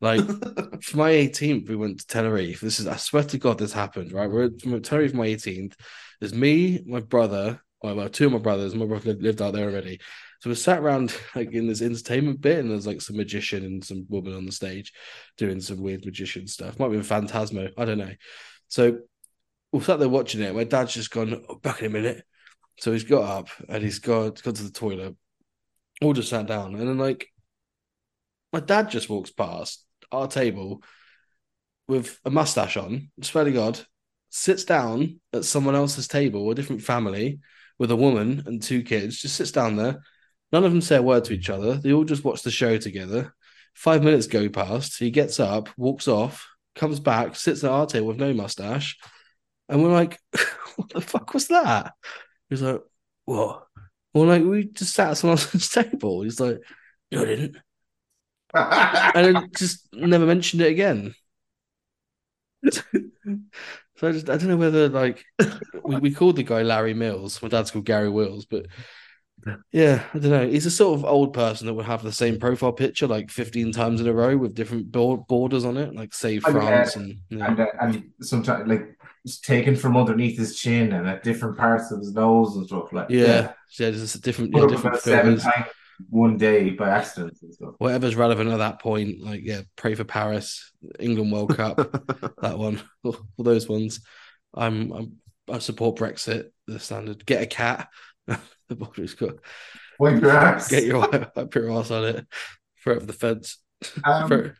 Like 0.00 0.26
for 0.82 0.96
my 0.96 1.12
18th, 1.12 1.68
we 1.68 1.76
went 1.76 2.00
to 2.00 2.06
Tenerife. 2.06 2.60
This 2.60 2.80
is 2.80 2.86
I 2.86 2.96
swear 2.96 3.22
to 3.24 3.38
God, 3.38 3.58
this 3.58 3.72
happened, 3.72 4.12
right? 4.12 4.30
We're 4.30 4.44
at 4.44 4.60
from 4.60 4.80
Tenerife 4.82 5.12
for 5.12 5.18
my 5.18 5.28
18th. 5.28 5.74
There's 6.20 6.34
me, 6.34 6.82
my 6.86 7.00
brother, 7.00 7.62
well, 7.82 7.94
well, 7.94 8.08
two 8.08 8.26
of 8.26 8.32
my 8.32 8.38
brothers, 8.38 8.74
my 8.74 8.86
brother 8.86 9.10
lived, 9.10 9.22
lived 9.22 9.42
out 9.42 9.54
there 9.54 9.68
already. 9.68 10.00
So 10.40 10.50
we 10.50 10.56
sat 10.56 10.80
around 10.80 11.14
like 11.34 11.52
in 11.52 11.66
this 11.66 11.82
entertainment 11.82 12.40
bit, 12.40 12.58
and 12.58 12.70
there's 12.70 12.86
like 12.86 13.00
some 13.00 13.16
magician 13.16 13.64
and 13.64 13.84
some 13.84 14.06
woman 14.08 14.34
on 14.34 14.46
the 14.46 14.52
stage 14.52 14.92
doing 15.36 15.60
some 15.60 15.80
weird 15.80 16.04
magician 16.04 16.46
stuff. 16.46 16.78
Might 16.78 16.90
be 16.90 16.98
a 16.98 17.00
phantasmo, 17.00 17.70
I 17.76 17.84
don't 17.84 17.98
know. 17.98 18.12
So 18.68 19.00
we 19.72 19.80
sat 19.80 19.98
there 19.98 20.08
watching 20.08 20.42
it. 20.42 20.54
My 20.54 20.64
dad's 20.64 20.94
just 20.94 21.10
gone 21.10 21.44
oh, 21.48 21.56
back 21.56 21.80
in 21.80 21.86
a 21.86 21.90
minute. 21.90 22.24
So 22.78 22.92
he's 22.92 23.04
got 23.04 23.24
up 23.24 23.48
and 23.68 23.82
he's 23.82 23.98
got 23.98 24.42
gone 24.42 24.54
to 24.54 24.62
the 24.62 24.70
toilet. 24.70 25.16
All 26.02 26.12
just 26.14 26.30
sat 26.30 26.46
down, 26.46 26.74
and 26.74 26.88
then 26.88 26.98
like 26.98 27.28
my 28.52 28.60
dad 28.60 28.90
just 28.90 29.10
walks 29.10 29.30
past 29.30 29.84
our 30.10 30.26
table 30.26 30.82
with 31.88 32.18
a 32.24 32.30
mustache 32.30 32.76
on. 32.76 33.10
Swear 33.20 33.44
to 33.44 33.52
God, 33.52 33.80
sits 34.30 34.64
down 34.64 35.20
at 35.32 35.44
someone 35.44 35.74
else's 35.74 36.08
table, 36.08 36.50
a 36.50 36.54
different 36.54 36.82
family, 36.82 37.40
with 37.78 37.90
a 37.90 37.96
woman 37.96 38.42
and 38.46 38.62
two 38.62 38.82
kids. 38.82 39.20
Just 39.20 39.36
sits 39.36 39.52
down 39.52 39.76
there. 39.76 40.00
None 40.52 40.64
of 40.64 40.72
them 40.72 40.80
say 40.80 40.96
a 40.96 41.02
word 41.02 41.24
to 41.24 41.32
each 41.32 41.50
other. 41.50 41.74
They 41.74 41.92
all 41.92 42.04
just 42.04 42.24
watch 42.24 42.42
the 42.42 42.50
show 42.50 42.78
together. 42.78 43.34
Five 43.74 44.02
minutes 44.02 44.26
go 44.26 44.48
past. 44.48 44.98
He 44.98 45.10
gets 45.10 45.38
up, 45.38 45.68
walks 45.76 46.08
off, 46.08 46.46
comes 46.74 47.00
back, 47.00 47.36
sits 47.36 47.62
at 47.62 47.70
our 47.70 47.86
table 47.86 48.08
with 48.08 48.18
no 48.18 48.32
mustache. 48.32 48.96
And 49.70 49.82
we're 49.82 49.92
like, 49.92 50.18
what 50.76 50.90
the 50.90 51.00
fuck 51.00 51.32
was 51.32 51.46
that? 51.48 51.94
He's 52.48 52.60
like, 52.60 52.80
what? 53.24 53.66
Well, 54.12 54.26
like, 54.26 54.42
we 54.42 54.64
just 54.64 54.94
sat 54.94 55.12
at 55.12 55.16
someone 55.16 55.38
else's 55.38 55.68
table. 55.68 56.22
He's 56.22 56.40
like, 56.40 56.58
no, 57.12 57.22
I 57.22 57.24
didn't. 57.24 57.56
And 58.52 59.36
then 59.36 59.50
just 59.56 59.86
never 59.94 60.26
mentioned 60.26 60.62
it 60.62 60.72
again. 60.72 61.14
so 62.72 62.82
I 64.02 64.12
just, 64.12 64.28
I 64.28 64.36
don't 64.36 64.48
know 64.48 64.56
whether, 64.56 64.88
like, 64.88 65.24
we, 65.84 65.98
we 65.98 66.10
called 66.10 66.34
the 66.34 66.42
guy 66.42 66.62
Larry 66.62 66.92
Mills. 66.92 67.40
My 67.40 67.48
dad's 67.48 67.70
called 67.70 67.86
Gary 67.86 68.10
Wills, 68.10 68.46
but 68.46 68.66
yeah, 69.72 70.02
I 70.12 70.18
don't 70.18 70.30
know. 70.30 70.48
He's 70.48 70.66
a 70.66 70.70
sort 70.70 70.98
of 70.98 71.04
old 71.04 71.32
person 71.32 71.66
that 71.66 71.74
would 71.74 71.86
have 71.86 72.02
the 72.02 72.12
same 72.12 72.38
profile 72.38 72.72
picture 72.72 73.06
like 73.06 73.30
15 73.30 73.72
times 73.72 74.00
in 74.00 74.08
a 74.08 74.12
row 74.12 74.36
with 74.36 74.54
different 74.54 74.90
bor- 74.90 75.24
borders 75.28 75.64
on 75.64 75.76
it, 75.76 75.94
like 75.94 76.12
save. 76.12 76.42
France 76.42 76.96
and 76.96 77.18
yeah. 77.30 77.46
and 77.46 77.60
uh, 77.60 77.66
and 77.80 78.10
sometimes 78.20 78.68
like 78.68 78.98
taken 79.42 79.76
from 79.76 79.96
underneath 79.96 80.38
his 80.38 80.56
chin 80.58 80.92
and 80.92 81.08
at 81.08 81.22
different 81.22 81.56
parts 81.56 81.90
of 81.90 81.98
his 81.98 82.12
nose 82.14 82.56
and 82.56 82.66
stuff 82.66 82.92
like 82.92 83.10
Yeah, 83.10 83.52
yeah, 83.78 83.90
there's 83.90 84.14
a 84.14 84.20
different, 84.20 84.52
yeah, 84.54 84.62
different 84.66 84.86
about 84.86 85.02
seven 85.02 85.38
times 85.38 85.66
one 86.08 86.36
day 86.38 86.70
by 86.70 86.88
accident 86.88 87.36
and 87.42 87.52
stuff. 87.52 87.74
Whatever's 87.78 88.16
relevant 88.16 88.50
at 88.50 88.58
that 88.58 88.80
point, 88.80 89.20
like 89.20 89.42
yeah, 89.44 89.62
pray 89.76 89.94
for 89.94 90.04
Paris, 90.04 90.72
England 90.98 91.32
World 91.32 91.56
Cup, 91.56 91.76
that 92.42 92.58
one, 92.58 92.80
all, 93.04 93.16
all 93.36 93.44
those 93.44 93.68
ones. 93.68 94.00
I'm, 94.54 94.92
I'm 94.92 95.12
I 95.50 95.58
support 95.58 95.96
Brexit, 95.96 96.50
the 96.66 96.78
standard. 96.78 97.26
Get 97.26 97.42
a 97.42 97.46
cat. 97.46 97.88
the 98.26 98.76
border's 98.76 99.14
got 99.14 99.34
Wipe 99.98 100.20
your 100.20 100.30
ass. 100.30 100.68
get 100.68 100.84
your 100.84 101.04
up 101.14 101.54
your 101.54 101.70
ass 101.72 101.90
on 101.90 102.04
it, 102.04 102.26
throw 102.82 102.94
it 102.94 102.96
over 102.96 103.06
the 103.06 103.12
fence. 103.12 103.58
Um, 104.04 104.28
Throw- 104.28 104.52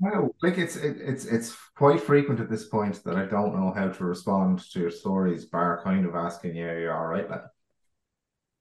No, 0.00 0.34
like 0.42 0.58
it's 0.58 0.76
it, 0.76 0.96
it's 1.00 1.24
it's 1.26 1.56
quite 1.80 1.98
frequent 2.02 2.38
at 2.40 2.50
this 2.50 2.68
point 2.68 3.02
that 3.04 3.16
I 3.16 3.24
don't 3.24 3.54
know 3.58 3.72
how 3.72 3.88
to 3.88 4.04
respond 4.04 4.58
to 4.72 4.80
your 4.80 4.90
stories, 4.90 5.46
bar 5.46 5.80
kind 5.82 6.04
of 6.04 6.14
asking 6.14 6.54
Yeah, 6.54 6.64
you, 6.64 6.68
"Are 6.72 6.80
you 6.80 6.90
all 6.90 7.06
right?" 7.06 7.30
Like, 7.30 7.44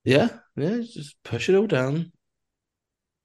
Yeah, 0.06 0.30
yeah, 0.56 0.78
just 0.80 1.22
push 1.26 1.50
it 1.50 1.56
all 1.56 1.68
down, 1.68 2.14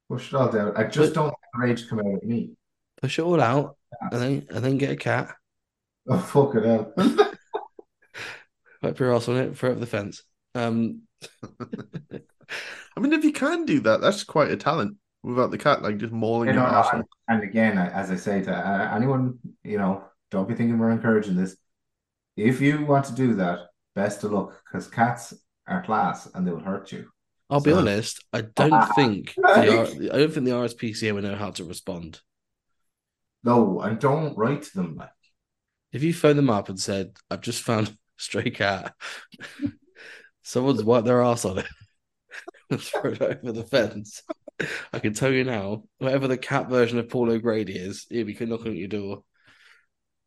Push 0.09 0.33
it 0.33 0.35
all 0.35 0.51
down. 0.51 0.75
I 0.75 0.83
just 0.83 1.13
But- 1.13 1.15
don't 1.15 1.25
let 1.27 1.33
the 1.53 1.59
rage 1.59 1.87
come 1.87 1.99
out 1.99 2.13
of 2.21 2.23
me. 2.23 2.57
push 3.01 3.17
it 3.19 3.21
all 3.21 3.39
out, 3.39 3.77
and 4.11 4.21
then 4.21 4.47
and 4.49 4.65
then 4.65 4.77
get 4.77 4.91
a 4.91 4.97
cat, 4.97 5.33
Oh, 6.09 6.19
fuck 6.19 6.55
it 6.55 6.65
out. 6.65 6.91
wipe 8.83 8.99
your 8.99 9.15
ass 9.15 9.29
on 9.29 9.37
it, 9.37 9.57
throw 9.57 9.69
it 9.69 9.71
over 9.71 9.79
the 9.79 9.85
fence. 9.87 10.23
Um, 10.55 11.03
I 12.97 12.99
mean, 12.99 13.13
if 13.13 13.23
you 13.23 13.31
can 13.31 13.63
do 13.63 13.79
that, 13.79 14.01
that's 14.01 14.25
quite 14.25 14.51
a 14.51 14.57
talent 14.57 14.97
without 15.25 15.51
the 15.51 15.57
cat, 15.57 15.81
like 15.81 15.97
just 15.97 16.13
mauling 16.13 16.49
You 16.49 16.55
your 16.55 16.63
know, 16.63 16.67
ass. 16.67 16.89
and, 16.93 17.03
and 17.27 17.43
again, 17.43 17.77
as 17.77 18.11
I 18.11 18.15
say 18.15 18.41
to 18.43 18.51
uh, 18.55 18.95
anyone, 18.95 19.39
you 19.63 19.77
know, 19.77 20.03
don't 20.31 20.47
be 20.47 20.55
thinking 20.55 20.77
we're 20.77 20.91
encouraging 20.91 21.35
this. 21.35 21.57
If 22.37 22.61
you 22.61 22.85
want 22.85 23.05
to 23.05 23.13
do 23.13 23.35
that, 23.35 23.59
best 23.95 24.23
of 24.23 24.31
luck 24.31 24.61
because 24.65 24.87
cats 24.87 25.33
are 25.67 25.83
class 25.83 26.27
and 26.33 26.45
they 26.45 26.51
will 26.51 26.59
hurt 26.59 26.91
you. 26.91 27.09
I'll 27.49 27.61
be 27.61 27.71
honest, 27.71 28.23
I 28.33 28.41
don't 28.41 28.93
think 28.95 29.33
the 29.37 29.77
R- 29.77 30.15
I 30.15 30.17
don't 30.19 30.33
think 30.33 30.45
the 30.45 30.51
RSPCA 30.51 31.13
will 31.13 31.21
know 31.21 31.35
how 31.35 31.51
to 31.51 31.63
respond. 31.63 32.21
No, 33.43 33.79
and 33.81 33.99
don't 33.99 34.35
write 34.37 34.63
to 34.63 34.73
them 34.75 34.95
like. 34.95 35.09
If 35.91 36.03
you 36.03 36.13
phone 36.13 36.35
them 36.35 36.49
up 36.49 36.67
and 36.69 36.79
said, 36.79 37.15
"I've 37.29 37.41
just 37.41 37.61
found 37.63 37.89
a 37.89 37.97
stray 38.17 38.49
cat," 38.49 38.93
someone's 40.43 40.83
wiped 40.83 41.05
their 41.05 41.21
ass 41.23 41.45
on 41.45 41.59
it 41.59 41.67
and 42.69 42.81
thrown 42.81 43.13
it 43.13 43.21
over 43.21 43.51
the 43.51 43.63
fence. 43.63 44.23
I 44.93 44.99
can 44.99 45.13
tell 45.13 45.31
you 45.31 45.43
now, 45.43 45.83
whatever 45.97 46.27
the 46.27 46.37
cat 46.37 46.69
version 46.69 46.97
of 46.97 47.09
Paul 47.09 47.29
O'Grady 47.31 47.75
is, 47.77 48.05
he'll 48.09 48.25
be 48.25 48.33
knocking 48.39 48.71
at 48.71 48.77
your 48.77 48.87
door. 48.87 49.23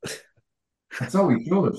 That's 1.01 1.14
all 1.14 1.29
we 1.29 1.45
should. 1.45 1.76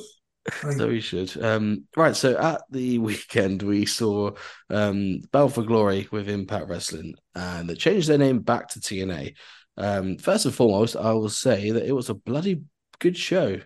So 0.78 0.88
we 0.88 1.00
should. 1.02 1.44
Um, 1.44 1.86
right. 1.96 2.16
So 2.16 2.38
at 2.38 2.62
the 2.72 2.98
weekend, 3.00 3.62
we 3.62 3.86
saw 3.86 4.32
um, 4.70 5.22
for 5.32 5.64
Glory 5.64 6.08
with 6.12 6.30
Impact 6.30 6.68
Wrestling, 6.70 7.14
and 7.36 7.70
they 7.70 7.76
changed 7.76 8.08
their 8.10 8.18
name 8.18 8.40
back 8.40 8.70
to 8.70 8.80
TNA. 8.80 9.36
Um, 9.78 10.18
first 10.18 10.46
and 10.46 10.54
foremost, 10.54 10.96
I 10.96 11.12
will 11.14 11.30
say 11.30 11.72
that 11.72 11.86
it 11.86 11.94
was 11.94 12.10
a 12.10 12.14
bloody 12.16 12.64
good 13.00 13.16
show, 13.18 13.60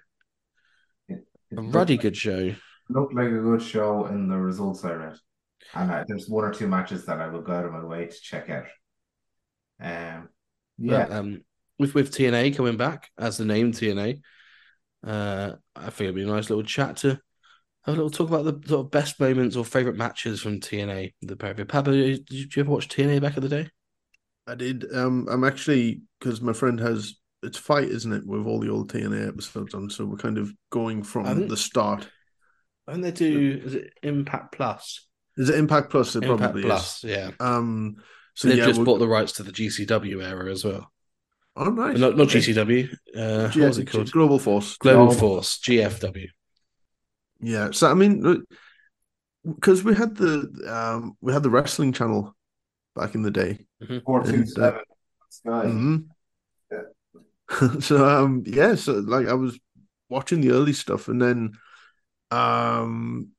it 1.07 1.19
a 1.51 1.61
looked 1.61 1.73
ruddy 1.75 1.93
like- 1.93 2.01
good 2.01 2.17
show. 2.17 2.53
looked 2.89 3.15
like 3.15 3.27
a 3.27 3.39
good 3.39 3.61
show 3.61 4.07
in 4.07 4.27
the 4.27 4.37
results 4.37 4.83
I 4.83 4.91
read. 4.93 5.17
And 5.73 5.91
I, 5.91 6.03
there's 6.07 6.29
one 6.29 6.43
or 6.43 6.53
two 6.53 6.67
matches 6.67 7.05
that 7.05 7.19
I 7.19 7.27
will 7.27 7.41
go 7.41 7.53
out 7.53 7.65
of 7.65 7.71
my 7.71 7.83
way 7.83 8.05
to 8.05 8.21
check 8.21 8.49
out. 8.49 8.65
Um, 9.79 10.29
yeah, 10.77 11.05
But, 11.05 11.11
um, 11.11 11.41
with 11.79 11.93
with 11.93 12.11
TNA 12.11 12.55
coming 12.55 12.77
back 12.77 13.09
as 13.17 13.37
the 13.37 13.45
name 13.45 13.71
TNA, 13.71 14.21
uh, 15.05 15.53
I 15.75 15.89
think 15.89 16.01
it'd 16.01 16.15
be 16.15 16.23
a 16.23 16.27
nice 16.27 16.49
little 16.49 16.63
chat 16.63 16.97
to 16.97 17.19
have 17.85 17.95
a 17.95 17.97
little 17.97 18.09
talk 18.09 18.29
about 18.29 18.45
the 18.45 18.67
sort 18.67 18.85
of 18.85 18.91
best 18.91 19.19
moments 19.19 19.55
or 19.55 19.65
favorite 19.65 19.97
matches 19.97 20.41
from 20.41 20.59
TNA. 20.59 21.13
The 21.21 21.35
pair 21.35 21.51
of 21.51 21.59
you. 21.59 21.65
Pablo, 21.65 21.93
did 21.93 22.29
you 22.29 22.47
ever 22.57 22.71
watch 22.71 22.87
TNA 22.87 23.21
back 23.21 23.35
in 23.35 23.43
the 23.43 23.49
day? 23.49 23.69
I 24.47 24.55
did. 24.55 24.85
Um, 24.93 25.27
I'm 25.29 25.43
actually 25.43 26.01
because 26.19 26.41
my 26.41 26.53
friend 26.53 26.79
has 26.79 27.15
it's 27.41 27.57
FITE, 27.57 27.89
isn't 27.89 28.13
it, 28.13 28.25
with 28.25 28.45
all 28.45 28.59
the 28.59 28.69
old 28.69 28.91
TNA 28.91 29.27
episodes 29.27 29.73
on. 29.73 29.89
So 29.89 30.05
we're 30.05 30.17
kind 30.17 30.37
of 30.37 30.53
going 30.69 31.03
from 31.03 31.25
think- 31.25 31.49
the 31.49 31.57
start. 31.57 32.07
And 32.87 33.03
they 33.03 33.11
do 33.11 33.61
is 33.63 33.75
it 33.75 33.93
Impact 34.03 34.53
Plus? 34.53 35.07
Is 35.37 35.49
it 35.49 35.55
Impact 35.55 35.89
Plus? 35.89 36.15
It 36.15 36.23
Impact 36.23 36.39
probably 36.41 36.61
Plus, 36.63 37.03
is. 37.03 37.09
yeah. 37.09 37.31
Um, 37.39 37.97
so 38.35 38.47
They've 38.47 38.57
yeah, 38.57 38.65
just 38.65 38.79
we're- 38.79 38.85
bought 38.85 38.99
the 38.99 39.07
rights 39.07 39.33
to 39.33 39.43
the 39.43 39.51
GCW 39.51 40.23
era 40.23 40.51
as 40.51 40.63
well. 40.63 40.91
Oh, 41.55 41.65
nice. 41.69 41.97
Not 41.99 42.17
not 42.17 42.27
GCW. 42.29 42.89
Uh, 43.15 43.47
G- 43.49 43.59
what 43.59 43.67
was 43.67 43.77
it 43.77 43.85
called? 43.91 44.11
Global 44.11 44.39
Force. 44.39 44.75
Global 44.77 45.05
Global- 45.07 45.19
Force, 45.19 45.59
GFW. 45.59 46.27
Yeah. 47.41 47.69
So 47.71 47.91
I 47.91 47.93
mean, 47.93 48.43
because 49.45 49.83
we 49.83 49.93
had 49.93 50.15
the 50.15 50.49
um 50.67 51.15
we 51.21 51.31
had 51.33 51.43
the 51.43 51.49
wrestling 51.51 51.93
channel 51.93 52.35
back 52.95 53.13
in 53.15 53.21
the 53.21 53.29
day. 53.31 53.59
four 54.05 54.23
two 54.23 54.45
seven. 54.47 54.81
Sky. 55.29 55.65
Mhm. 55.65 56.05
so 57.83 58.07
um 58.23 58.43
yeah, 58.47 58.73
so 58.75 58.93
like 58.93 59.27
I 59.27 59.33
was 59.33 59.59
watching 60.09 60.41
the 60.41 60.51
early 60.51 60.73
stuff 60.73 61.07
and 61.07 61.21
then 61.21 61.51
um 62.31 63.29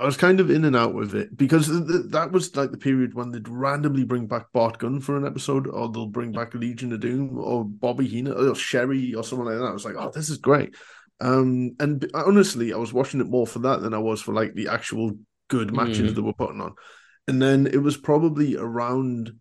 I 0.00 0.06
was 0.06 0.16
kind 0.16 0.40
of 0.40 0.50
in 0.50 0.64
and 0.64 0.74
out 0.74 0.94
with 0.94 1.14
it 1.14 1.36
because 1.36 1.66
th- 1.68 1.86
th- 1.86 2.06
that 2.10 2.32
was 2.32 2.56
like 2.56 2.70
the 2.70 2.78
period 2.78 3.14
when 3.14 3.30
they'd 3.30 3.48
randomly 3.48 4.04
bring 4.04 4.26
back 4.26 4.46
Bart 4.52 4.78
Gunn 4.78 5.00
for 5.00 5.16
an 5.16 5.26
episode, 5.26 5.66
or 5.66 5.90
they'll 5.90 6.06
bring 6.06 6.32
back 6.32 6.54
Legion 6.54 6.92
of 6.92 7.00
Doom, 7.00 7.38
or 7.38 7.64
Bobby 7.64 8.06
Heenan, 8.08 8.32
or 8.32 8.54
Sherri, 8.54 9.14
or 9.14 9.22
someone 9.22 9.48
like 9.48 9.58
that. 9.58 9.64
I 9.68 9.72
was 9.72 9.84
like, 9.84 9.96
oh, 9.98 10.10
this 10.14 10.30
is 10.30 10.38
great. 10.38 10.74
Um, 11.20 11.76
and 11.78 12.00
b- 12.00 12.08
honestly, 12.14 12.72
I 12.72 12.78
was 12.78 12.92
watching 12.94 13.20
it 13.20 13.28
more 13.28 13.46
for 13.46 13.58
that 13.60 13.82
than 13.82 13.92
I 13.92 13.98
was 13.98 14.22
for 14.22 14.32
like 14.32 14.54
the 14.54 14.68
actual 14.68 15.12
good 15.48 15.74
matches 15.74 16.12
Mhm. 16.12 16.14
they 16.14 16.22
were 16.22 16.32
putting 16.32 16.60
on. 16.62 16.74
And 17.28 17.42
then 17.42 17.66
it 17.66 17.82
was 17.82 17.96
probably 17.98 18.56
around 18.56 19.32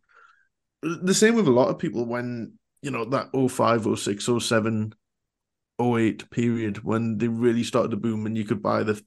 the 0.81 1.13
same 1.13 1.35
with 1.35 1.47
a 1.47 1.51
lot 1.51 1.69
of 1.69 1.79
people 1.79 2.05
when 2.05 2.53
you 2.81 2.91
know 2.91 3.05
that 3.05 3.27
05, 3.33 3.85
06, 3.97 4.25
07, 4.39 4.93
08 5.81 6.29
period 6.31 6.83
when 6.83 7.17
they 7.17 7.27
really 7.29 7.63
started 7.63 7.91
to 7.91 7.97
boom 7.97 8.25
and 8.25 8.37
you 8.37 8.43
could 8.43 8.61
buy 8.61 8.83
the 8.83 9.01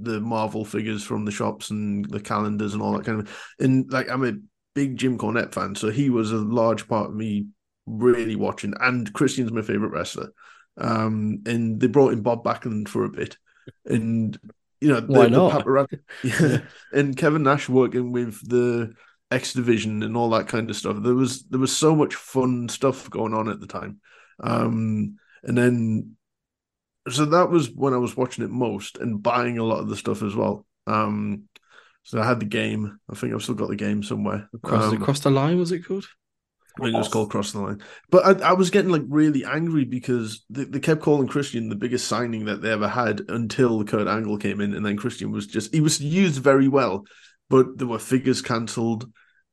the 0.00 0.20
Marvel 0.20 0.64
figures 0.64 1.02
from 1.02 1.24
the 1.24 1.30
shops 1.30 1.70
and 1.70 2.04
the 2.10 2.20
calendars 2.20 2.74
and 2.74 2.82
all 2.82 2.92
that 2.92 3.04
kind 3.04 3.20
of 3.20 3.54
and 3.58 3.90
like 3.92 4.10
I'm 4.10 4.24
a 4.24 4.34
big 4.74 4.96
Jim 4.96 5.18
Cornette 5.18 5.52
fan, 5.54 5.74
so 5.74 5.90
he 5.90 6.10
was 6.10 6.32
a 6.32 6.36
large 6.36 6.88
part 6.88 7.10
of 7.10 7.14
me 7.16 7.46
really 7.86 8.36
watching. 8.36 8.74
And 8.80 9.12
Christian's 9.12 9.52
my 9.52 9.62
favorite 9.62 9.92
wrestler. 9.92 10.30
Um, 10.78 11.42
and 11.46 11.80
they 11.80 11.86
brought 11.86 12.12
in 12.12 12.22
Bob 12.22 12.44
Backlund 12.44 12.88
for 12.88 13.04
a 13.04 13.10
bit, 13.10 13.36
and 13.84 14.38
you 14.80 14.88
know 14.88 15.00
the, 15.00 15.12
Why 15.12 15.24
the 15.24 15.30
not? 15.30 15.64
paparazzi- 15.64 16.00
yeah. 16.24 16.58
and 16.98 17.16
Kevin 17.16 17.42
Nash 17.42 17.68
working 17.68 18.12
with 18.12 18.48
the 18.48 18.94
X 19.30 19.52
Division 19.52 20.02
and 20.02 20.16
all 20.16 20.30
that 20.30 20.48
kind 20.48 20.70
of 20.70 20.76
stuff. 20.76 20.96
There 21.02 21.14
was 21.14 21.42
there 21.44 21.60
was 21.60 21.76
so 21.76 21.94
much 21.94 22.14
fun 22.14 22.68
stuff 22.70 23.10
going 23.10 23.34
on 23.34 23.48
at 23.48 23.60
the 23.60 23.66
time. 23.66 24.00
Um, 24.42 25.16
and 25.42 25.58
then 25.58 26.16
so 27.08 27.24
that 27.26 27.50
was 27.50 27.70
when 27.70 27.94
I 27.94 27.98
was 27.98 28.16
watching 28.16 28.44
it 28.44 28.50
most 28.50 28.98
and 28.98 29.22
buying 29.22 29.58
a 29.58 29.64
lot 29.64 29.80
of 29.80 29.88
the 29.88 29.96
stuff 29.96 30.22
as 30.22 30.34
well. 30.34 30.66
Um, 30.86 31.44
so 32.02 32.20
I 32.20 32.26
had 32.26 32.40
the 32.40 32.46
game. 32.46 32.98
I 33.10 33.14
think 33.14 33.32
I've 33.32 33.42
still 33.42 33.54
got 33.54 33.68
the 33.68 33.76
game 33.76 34.02
somewhere. 34.02 34.48
Across, 34.54 34.92
Um, 34.92 35.02
across 35.02 35.20
the 35.20 35.30
line, 35.30 35.58
was 35.58 35.72
it 35.72 35.84
called? 35.84 36.06
I 36.78 36.84
think 36.84 36.94
it 36.94 36.98
was 36.98 37.08
called 37.08 37.30
Cross 37.30 37.52
the 37.52 37.60
Line. 37.60 37.82
But 38.10 38.42
I, 38.42 38.48
I 38.48 38.52
was 38.54 38.70
getting 38.70 38.90
like 38.90 39.02
really 39.06 39.44
angry 39.44 39.84
because 39.84 40.44
they, 40.48 40.64
they 40.64 40.80
kept 40.80 41.02
calling 41.02 41.28
Christian 41.28 41.68
the 41.68 41.76
biggest 41.76 42.08
signing 42.08 42.46
that 42.46 42.62
they 42.62 42.70
ever 42.70 42.88
had 42.88 43.20
until 43.28 43.84
Kurt 43.84 44.08
Angle 44.08 44.38
came 44.38 44.60
in, 44.60 44.74
and 44.74 44.84
then 44.84 44.96
Christian 44.96 45.30
was 45.32 45.46
just 45.46 45.74
he 45.74 45.80
was 45.80 46.00
used 46.00 46.42
very 46.42 46.68
well, 46.68 47.04
but 47.50 47.76
there 47.76 47.86
were 47.86 47.98
figures 47.98 48.40
cancelled. 48.40 49.10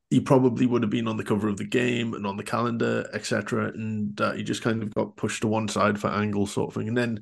He 0.09 0.19
probably 0.19 0.65
would 0.65 0.81
have 0.81 0.89
been 0.89 1.07
on 1.07 1.17
the 1.17 1.23
cover 1.23 1.47
of 1.47 1.57
the 1.57 1.65
game 1.65 2.13
and 2.15 2.25
on 2.25 2.35
the 2.37 2.43
calendar, 2.43 3.07
etc. 3.13 3.67
And 3.67 4.19
uh, 4.19 4.31
he 4.33 4.43
just 4.43 4.63
kind 4.63 4.81
of 4.81 4.93
got 4.93 5.15
pushed 5.15 5.41
to 5.41 5.47
one 5.47 5.67
side 5.67 5.99
for 5.99 6.07
Angle 6.07 6.47
sort 6.47 6.69
of 6.69 6.73
thing. 6.75 6.87
And 6.87 6.97
then 6.97 7.21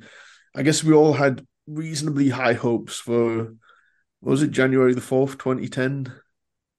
I 0.55 0.63
guess 0.63 0.83
we 0.83 0.93
all 0.93 1.13
had 1.13 1.45
reasonably 1.67 2.29
high 2.29 2.53
hopes 2.53 2.97
for 2.97 3.53
what 4.21 4.31
was 4.31 4.41
it 4.43 4.51
January 4.51 4.93
the 4.93 5.01
fourth, 5.01 5.37
twenty 5.37 5.67
ten, 5.67 6.11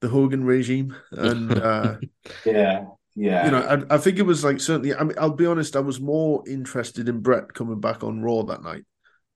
the 0.00 0.09
Hogan 0.09 0.44
regime, 0.44 0.96
and. 1.12 1.59
uh 1.59 1.96
Yeah, 2.44 2.86
yeah. 3.14 3.44
you 3.44 3.50
know, 3.50 3.86
I, 3.90 3.94
I 3.94 3.98
think 3.98 4.18
it 4.18 4.22
was 4.22 4.44
like 4.44 4.61
certainly. 4.61 4.94
I 4.94 5.04
mean, 5.04 5.16
I'll 5.18 5.30
be 5.30 5.46
honest. 5.46 5.76
I 5.76 5.80
was 5.80 6.00
more 6.00 6.42
interested 6.48 7.09
in 7.09 7.20
Bret 7.20 7.52
coming 7.52 7.80
back 7.80 8.02
on 8.04 8.22
Raw 8.22 8.42
that 8.44 8.62
night, 8.62 8.84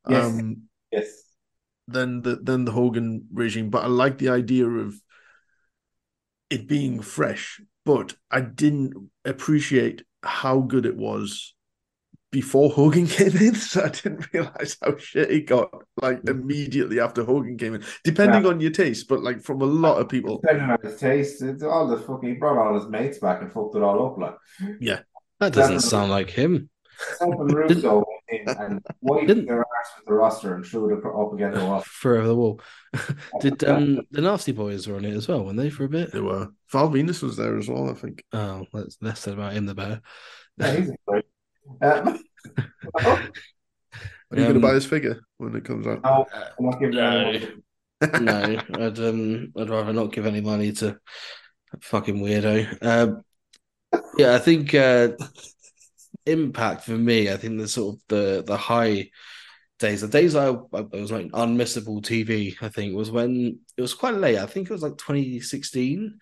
Yes. 0.09 0.25
um, 0.25 0.63
yes. 0.91 1.07
than 1.89 2.23
the 2.23 2.37
than 2.37 2.65
the 2.65 2.73
Hogan 2.73 3.27
regime. 3.33 3.71
But 3.71 3.85
I 3.85 3.89
like 3.89 4.19
the 4.19 4.31
idea 4.31 4.67
of 4.67 4.95
it 6.53 6.69
being 6.69 7.01
fresh. 7.01 7.61
But 7.85 8.15
I 8.31 8.41
didn't 8.41 9.11
appreciate 9.25 10.05
how 10.23 10.61
good 10.61 10.87
it 10.87 10.97
was 10.97 11.55
before 12.31 12.71
Hogan 12.71 13.07
came 13.19 13.37
in. 13.37 13.55
So 13.55 13.85
I 13.85 13.89
didn't 13.89 14.33
realize 14.33 14.77
how 14.83 14.97
shit 14.97 15.31
it 15.31 15.47
got 15.47 15.69
like 16.01 16.21
immediately 16.29 17.01
after 17.01 17.25
Hogan 17.25 17.59
came 17.59 17.75
in. 17.75 17.85
Depending 18.05 18.47
on 18.47 18.61
your 18.61 18.71
taste, 18.71 19.09
but 19.09 19.23
like 19.23 19.43
from 19.43 19.63
a 19.63 19.67
lot 19.67 20.01
of 20.01 20.09
people, 20.09 20.41
Depending 20.43 20.71
on 20.71 20.79
his 20.83 20.99
taste, 21.01 21.43
it's 21.43 21.63
all 21.63 21.89
the 21.89 21.99
fucking 21.99 22.29
he 22.29 22.35
brought 22.37 22.59
all 22.59 22.75
his 22.79 22.89
mates 22.89 23.19
back 23.19 23.43
and 23.43 23.53
fucked 23.53 23.75
it 23.77 23.83
all 23.83 24.07
up 24.07 24.19
like 24.19 24.37
yeah, 24.81 25.01
That 25.41 25.53
doesn't 25.53 25.77
Definitely. 25.77 25.89
sound 25.91 26.11
like 26.11 26.31
him. 26.31 26.71
something 27.19 27.47
Russo 27.49 27.95
went 27.97 28.07
in 28.33 28.49
and 28.59 28.81
wiped 29.01 29.29
Didn't- 29.29 29.47
their 29.47 29.59
arse 29.59 29.89
with 29.99 30.07
the 30.07 30.15
roster 30.15 30.55
and 30.55 30.65
threw 30.65 30.97
it 30.97 31.05
up 31.05 31.33
against 31.33 31.59
the 31.59 31.65
wall. 31.67 31.85
Throw 32.01 32.19
over 32.19 32.27
the 32.29 32.37
wall. 32.37 32.61
Did 33.41 33.63
um 33.65 34.01
the 34.11 34.21
Nasty 34.23 34.53
Boys 34.53 34.87
were 34.89 34.97
on 34.97 35.05
it 35.05 35.15
as 35.15 35.29
well, 35.29 35.45
weren't 35.45 35.59
they, 35.59 35.71
for 35.71 35.85
a 35.85 35.89
bit? 35.89 36.13
they 36.13 36.21
were. 36.21 36.49
Val 36.71 36.89
Venis 36.91 37.23
was 37.23 37.37
there 37.37 37.57
as 37.59 37.69
well. 37.69 37.91
I 37.91 37.95
think. 37.95 38.25
Oh, 38.33 38.67
let's 38.73 38.97
less 39.01 39.21
said 39.21 39.35
about 39.35 39.53
him 39.53 39.67
the 39.67 39.75
better. 39.75 40.01
Yeah, 40.59 40.77
he's. 40.77 40.91
Um, 41.81 42.19
Are 44.33 44.39
you 44.39 44.45
going 44.45 44.49
Um, 44.49 44.55
to 44.55 44.61
buy 44.67 44.75
his 44.75 44.87
figure 44.87 45.21
when 45.37 45.55
it 45.55 45.65
comes 45.65 45.87
out? 45.87 46.03
no, 46.03 46.27
I'm 46.59 46.65
not 46.67 46.81
giving 46.81 46.97
No. 46.97 47.33
that 48.01 48.23
no, 48.23 48.87
I'd 48.87 48.99
um 48.99 49.53
I'd 49.57 49.71
rather 49.71 49.93
not 49.93 50.13
give 50.13 50.27
any 50.27 50.41
money 50.41 50.73
to 50.73 50.99
that 51.73 51.85
fucking 51.85 52.17
weirdo. 52.21 52.83
Um 52.85 53.23
yeah, 54.19 54.35
I 54.35 54.39
think 54.39 54.75
uh 54.75 55.11
Impact 56.27 56.85
for 56.85 56.93
me, 56.93 57.31
I 57.31 57.37
think 57.37 57.59
the 57.59 57.69
sort 57.69 57.97
of 57.97 58.03
the 58.09 58.45
the 58.47 58.57
high 58.57 59.11
days. 59.79 60.01
The 60.03 60.09
days 60.09 60.37
I, 60.37 60.51
I 60.51 60.81
it 60.81 60.93
was 60.93 61.13
like 61.13 61.27
unmissable 61.33 62.03
TV, 62.03 62.57
I 62.61 62.69
think, 62.69 62.95
was 62.95 63.11
when 63.11 63.59
it 63.77 63.83
was 63.83 63.95
quite 63.95 64.15
late. 64.15 64.39
I 64.39 64.47
think 64.47 64.69
it 64.71 64.73
was 64.73 64.83
like 64.83 64.97
2016, 64.99 66.19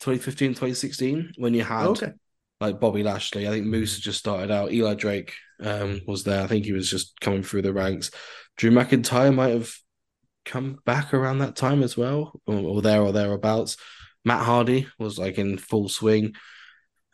2015, 0.00 0.50
2016, 0.54 1.32
when 1.38 1.54
you 1.54 1.64
had 1.64 2.00
Okay. 2.02 2.12
like 2.60 2.80
Bobby 2.80 3.02
Lashley. 3.02 3.48
I 3.48 3.50
think 3.50 3.66
Moose 3.66 3.94
had 3.96 4.02
just 4.04 4.18
started 4.18 4.50
out. 4.50 4.72
Eli 4.72 4.94
Drake 4.94 5.34
um, 5.60 6.00
was 6.06 6.24
there. 6.24 6.42
I 6.42 6.46
think 6.46 6.64
he 6.66 6.72
was 6.72 6.90
just 6.90 7.18
coming 7.20 7.42
through 7.42 7.62
the 7.62 7.72
ranks. 7.72 8.10
Drew 8.56 8.70
McIntyre 8.70 9.34
might 9.34 9.54
have 9.54 9.72
come 10.44 10.78
back 10.84 11.14
around 11.14 11.38
that 11.38 11.56
time 11.56 11.82
as 11.82 11.96
well, 11.96 12.40
or, 12.46 12.56
or 12.56 12.82
there 12.82 13.02
or 13.02 13.12
thereabouts. 13.12 13.76
Matt 14.24 14.44
Hardy 14.44 14.86
was 14.98 15.18
like 15.18 15.38
in 15.38 15.56
full 15.58 15.88
swing. 15.88 16.34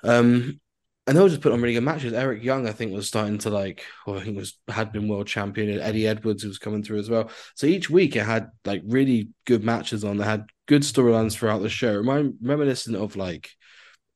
Um, 0.02 0.60
and 1.06 1.16
they 1.16 1.22
were 1.22 1.28
just 1.28 1.40
put 1.40 1.52
on 1.52 1.62
really 1.62 1.74
good 1.74 1.84
matches. 1.84 2.12
Eric 2.12 2.42
Young, 2.42 2.66
I 2.66 2.72
think, 2.72 2.92
was 2.92 3.06
starting 3.06 3.38
to 3.38 3.50
like, 3.50 3.84
or 4.06 4.16
I 4.16 4.24
think 4.24 4.36
was 4.36 4.58
had 4.68 4.92
been 4.92 5.08
world 5.08 5.28
champion. 5.28 5.70
And 5.70 5.80
Eddie 5.80 6.06
Edwards 6.06 6.44
was 6.44 6.58
coming 6.58 6.82
through 6.82 6.98
as 6.98 7.08
well. 7.08 7.30
So 7.54 7.66
each 7.66 7.88
week 7.88 8.16
it 8.16 8.24
had 8.24 8.50
like 8.64 8.82
really 8.86 9.28
good 9.44 9.62
matches 9.62 10.04
on. 10.04 10.16
They 10.16 10.24
had 10.24 10.46
good 10.66 10.82
storylines 10.82 11.34
throughout 11.34 11.62
the 11.62 11.68
show. 11.68 11.94
Remind 11.94 12.34
reminiscent 12.42 12.96
of 12.96 13.14
like 13.14 13.50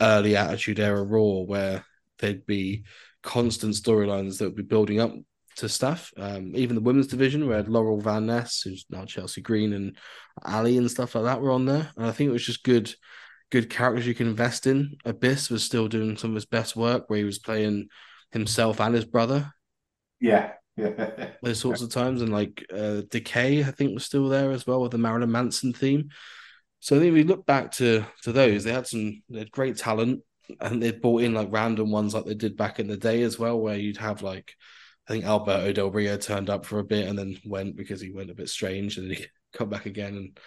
early 0.00 0.36
Attitude 0.36 0.80
Era 0.80 1.02
Raw, 1.02 1.42
where 1.42 1.84
there'd 2.18 2.46
be 2.46 2.84
constant 3.22 3.74
storylines 3.74 4.38
that 4.38 4.46
would 4.46 4.56
be 4.56 4.62
building 4.62 5.00
up 5.00 5.14
to 5.56 5.68
stuff. 5.68 6.12
Um, 6.16 6.52
even 6.56 6.74
the 6.74 6.82
women's 6.82 7.06
division, 7.06 7.46
where 7.46 7.62
Laurel 7.62 8.00
Van 8.00 8.26
Ness, 8.26 8.62
who's 8.62 8.86
now 8.90 9.04
Chelsea 9.04 9.42
Green, 9.42 9.72
and 9.72 9.96
Allie 10.44 10.76
and 10.76 10.90
stuff 10.90 11.14
like 11.14 11.24
that 11.24 11.40
were 11.40 11.52
on 11.52 11.66
there. 11.66 11.90
And 11.96 12.06
I 12.06 12.12
think 12.12 12.30
it 12.30 12.32
was 12.32 12.44
just 12.44 12.64
good, 12.64 12.92
good 13.50 13.70
characters 13.70 14.06
you 14.06 14.14
can 14.14 14.28
invest 14.28 14.66
in. 14.66 14.96
Abyss 15.04 15.50
was 15.50 15.64
still 15.64 15.88
doing 15.88 16.16
some 16.16 16.30
of 16.30 16.36
his 16.36 16.46
best 16.46 16.76
work, 16.76 17.08
where 17.08 17.18
he 17.18 17.24
was 17.24 17.38
playing 17.38 17.88
himself 18.32 18.80
and 18.80 18.94
his 18.94 19.04
brother 19.04 19.52
Yeah. 20.20 20.52
Yeah. 20.76 21.30
those 21.42 21.60
sorts 21.60 21.82
of 21.82 21.90
times, 21.90 22.22
and 22.22 22.32
like 22.32 22.64
uh, 22.72 23.02
Decay, 23.10 23.60
I 23.64 23.70
think 23.70 23.94
was 23.94 24.04
still 24.06 24.28
there 24.28 24.50
as 24.52 24.66
well 24.66 24.80
with 24.80 24.92
the 24.92 24.98
Marilyn 24.98 25.30
Manson 25.30 25.72
theme. 25.72 26.10
So 26.80 26.96
I 26.96 26.98
think 27.00 27.08
if 27.10 27.14
we 27.14 27.24
look 27.24 27.46
back 27.46 27.72
to 27.72 28.04
to 28.22 28.32
those, 28.32 28.64
they 28.64 28.72
had 28.72 28.86
some 28.86 29.22
they 29.28 29.40
had 29.40 29.50
great 29.50 29.76
talent, 29.76 30.22
and 30.60 30.82
they 30.82 30.92
brought 30.92 31.22
in 31.22 31.34
like 31.34 31.48
random 31.50 31.90
ones 31.90 32.14
like 32.14 32.24
they 32.24 32.34
did 32.34 32.56
back 32.56 32.78
in 32.80 32.88
the 32.88 32.96
day 32.96 33.22
as 33.22 33.38
well, 33.38 33.60
where 33.60 33.76
you'd 33.76 33.98
have 33.98 34.22
like 34.22 34.54
I 35.08 35.12
think 35.12 35.24
Alberto 35.24 35.72
Del 35.72 35.90
Rio 35.90 36.16
turned 36.16 36.50
up 36.50 36.64
for 36.64 36.78
a 36.78 36.84
bit 36.84 37.08
and 37.08 37.18
then 37.18 37.36
went 37.44 37.76
because 37.76 38.00
he 38.00 38.12
went 38.12 38.30
a 38.30 38.34
bit 38.34 38.48
strange, 38.48 38.96
and 38.96 39.10
then 39.10 39.16
he 39.16 39.26
come 39.52 39.68
back 39.68 39.86
again, 39.86 40.16
and 40.16 40.38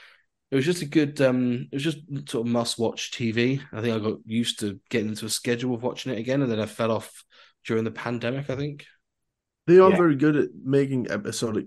it 0.54 0.58
was 0.58 0.66
just 0.66 0.84
a 0.84 0.86
good 0.86 1.20
um 1.20 1.68
it 1.72 1.76
was 1.76 1.84
just 1.84 1.98
sort 2.30 2.46
of 2.46 2.54
must 2.54 2.78
watch 2.78 3.12
TV. 3.12 3.60
I 3.74 3.82
think 3.82 3.96
I 3.96 4.00
got 4.00 4.20
used 4.26 4.60
to 4.60 4.80
getting 4.90 5.10
into 5.10 5.26
a 5.26 5.30
schedule 5.30 5.74
of 5.74 5.82
watching 5.82 6.14
it 6.14 6.20
again, 6.20 6.44
and 6.44 6.52
then 6.52 6.60
I 6.60 6.68
fell 6.68 6.92
off 6.92 7.24
during 7.66 7.84
the 7.84 7.92
pandemic. 7.92 8.50
I 8.52 8.56
think. 8.56 8.86
They 9.66 9.80
are 9.80 9.90
Yeah. 9.90 9.98
very 9.98 10.16
good 10.16 10.36
at 10.36 10.50
making 10.64 11.10
episodic 11.10 11.66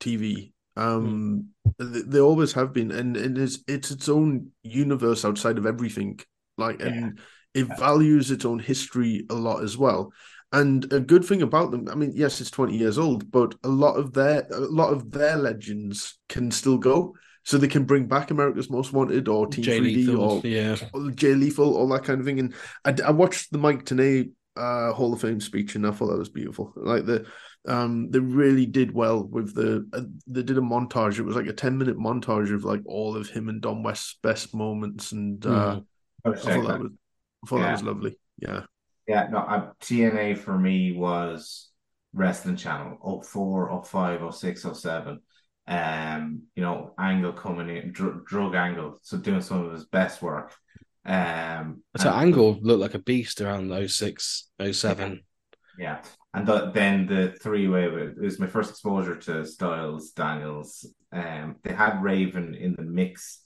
TV. 0.00 0.52
Um, 0.76 1.50
they, 1.78 2.00
they 2.02 2.20
always 2.20 2.52
have 2.54 2.72
been, 2.72 2.90
and, 2.90 3.16
and 3.16 3.38
it's 3.38 3.60
it's 3.68 3.92
its 3.92 4.08
own 4.08 4.50
universe 4.64 5.24
outside 5.24 5.58
of 5.58 5.66
everything. 5.66 6.18
Like, 6.58 6.80
and 6.82 7.20
it 7.54 7.66
values 7.66 8.32
its 8.32 8.44
own 8.44 8.58
history 8.58 9.26
a 9.30 9.34
lot 9.34 9.62
as 9.62 9.78
well. 9.78 10.12
And 10.52 10.92
a 10.92 11.00
good 11.00 11.24
thing 11.24 11.42
about 11.42 11.70
them, 11.70 11.88
I 11.88 11.94
mean, 11.94 12.12
yes, 12.16 12.40
it's 12.40 12.50
twenty 12.50 12.78
years 12.78 12.98
old, 12.98 13.30
but 13.30 13.54
a 13.62 13.68
lot 13.68 13.94
of 13.94 14.12
their 14.12 14.46
a 14.50 14.58
lot 14.60 14.92
of 14.92 15.12
their 15.12 15.36
legends 15.36 16.18
can 16.28 16.50
still 16.50 16.78
go 16.78 17.14
so 17.44 17.58
they 17.58 17.68
can 17.68 17.84
bring 17.84 18.06
back 18.06 18.30
America's 18.30 18.70
Most 18.70 18.92
Wanted 18.92 19.28
or 19.28 19.46
Team 19.46 19.64
Jay 19.64 19.78
3D 19.78 19.84
Lethal, 19.84 20.20
or, 20.20 20.40
yeah. 20.44 20.76
or 20.92 21.10
Jay 21.10 21.34
Lethal, 21.34 21.76
all 21.76 21.88
that 21.88 22.04
kind 22.04 22.18
of 22.18 22.26
thing. 22.26 22.38
And 22.38 22.54
I, 22.84 22.96
I 23.06 23.10
watched 23.10 23.52
the 23.52 23.58
Mike 23.58 23.84
Tenay 23.84 24.30
uh, 24.56 24.92
Hall 24.92 25.12
of 25.12 25.20
Fame 25.20 25.40
speech, 25.40 25.74
and 25.74 25.86
I 25.86 25.90
thought 25.90 26.08
that 26.08 26.18
was 26.18 26.30
beautiful. 26.30 26.72
Like 26.74 27.04
the 27.04 27.26
um, 27.66 28.10
they 28.10 28.18
really 28.18 28.66
did 28.66 28.92
well 28.92 29.24
with 29.24 29.54
the 29.54 29.88
uh, 29.92 30.02
they 30.26 30.42
did 30.42 30.58
a 30.58 30.62
montage. 30.62 31.18
It 31.18 31.24
was 31.24 31.36
like 31.36 31.46
a 31.46 31.52
ten 31.52 31.76
minute 31.76 31.98
montage 31.98 32.52
of 32.52 32.64
like 32.64 32.82
all 32.86 33.16
of 33.16 33.28
him 33.28 33.48
and 33.48 33.60
Don 33.60 33.82
West's 33.82 34.18
best 34.22 34.54
moments, 34.54 35.12
and 35.12 35.44
uh, 35.44 35.80
mm. 35.80 35.84
I 36.24 36.36
thought 36.36 36.66
that 36.66 36.80
was 36.80 36.90
I 37.44 37.46
thought 37.48 37.56
yeah. 37.56 37.66
that 37.66 37.72
was 37.72 37.82
lovely. 37.82 38.18
Yeah, 38.38 38.62
yeah. 39.06 39.28
No, 39.30 39.38
I, 39.38 39.68
TNA 39.82 40.38
for 40.38 40.58
me 40.58 40.92
was 40.92 41.70
Wrestling 42.14 42.56
Channel 42.56 43.22
04, 43.22 43.84
05, 43.84 44.34
06, 44.34 44.66
07. 44.72 45.20
Um, 45.66 46.42
you 46.54 46.62
know, 46.62 46.94
Angle 46.98 47.32
coming 47.32 47.74
in, 47.74 47.92
dr- 47.92 48.24
drug 48.26 48.54
Angle, 48.54 48.98
so 49.02 49.16
doing 49.18 49.40
some 49.40 49.64
of 49.64 49.72
his 49.72 49.86
best 49.86 50.20
work. 50.22 50.52
Um, 51.06 51.82
So 51.96 52.10
and- 52.10 52.20
Angle 52.26 52.58
looked 52.62 52.80
like 52.80 52.94
a 52.94 52.98
beast 52.98 53.40
around 53.40 53.70
06, 53.88 54.50
07. 54.72 55.20
Yeah, 55.78 56.02
and 56.32 56.46
the, 56.46 56.70
then 56.70 57.06
the 57.06 57.34
three 57.42 57.66
way 57.66 57.84
it 57.86 58.18
was 58.18 58.38
my 58.38 58.46
first 58.46 58.70
exposure 58.70 59.16
to 59.16 59.44
Styles, 59.44 60.10
Daniels. 60.12 60.86
Um, 61.12 61.56
they 61.64 61.72
had 61.72 62.02
Raven 62.02 62.54
in 62.54 62.74
the 62.74 62.82
mix 62.82 63.40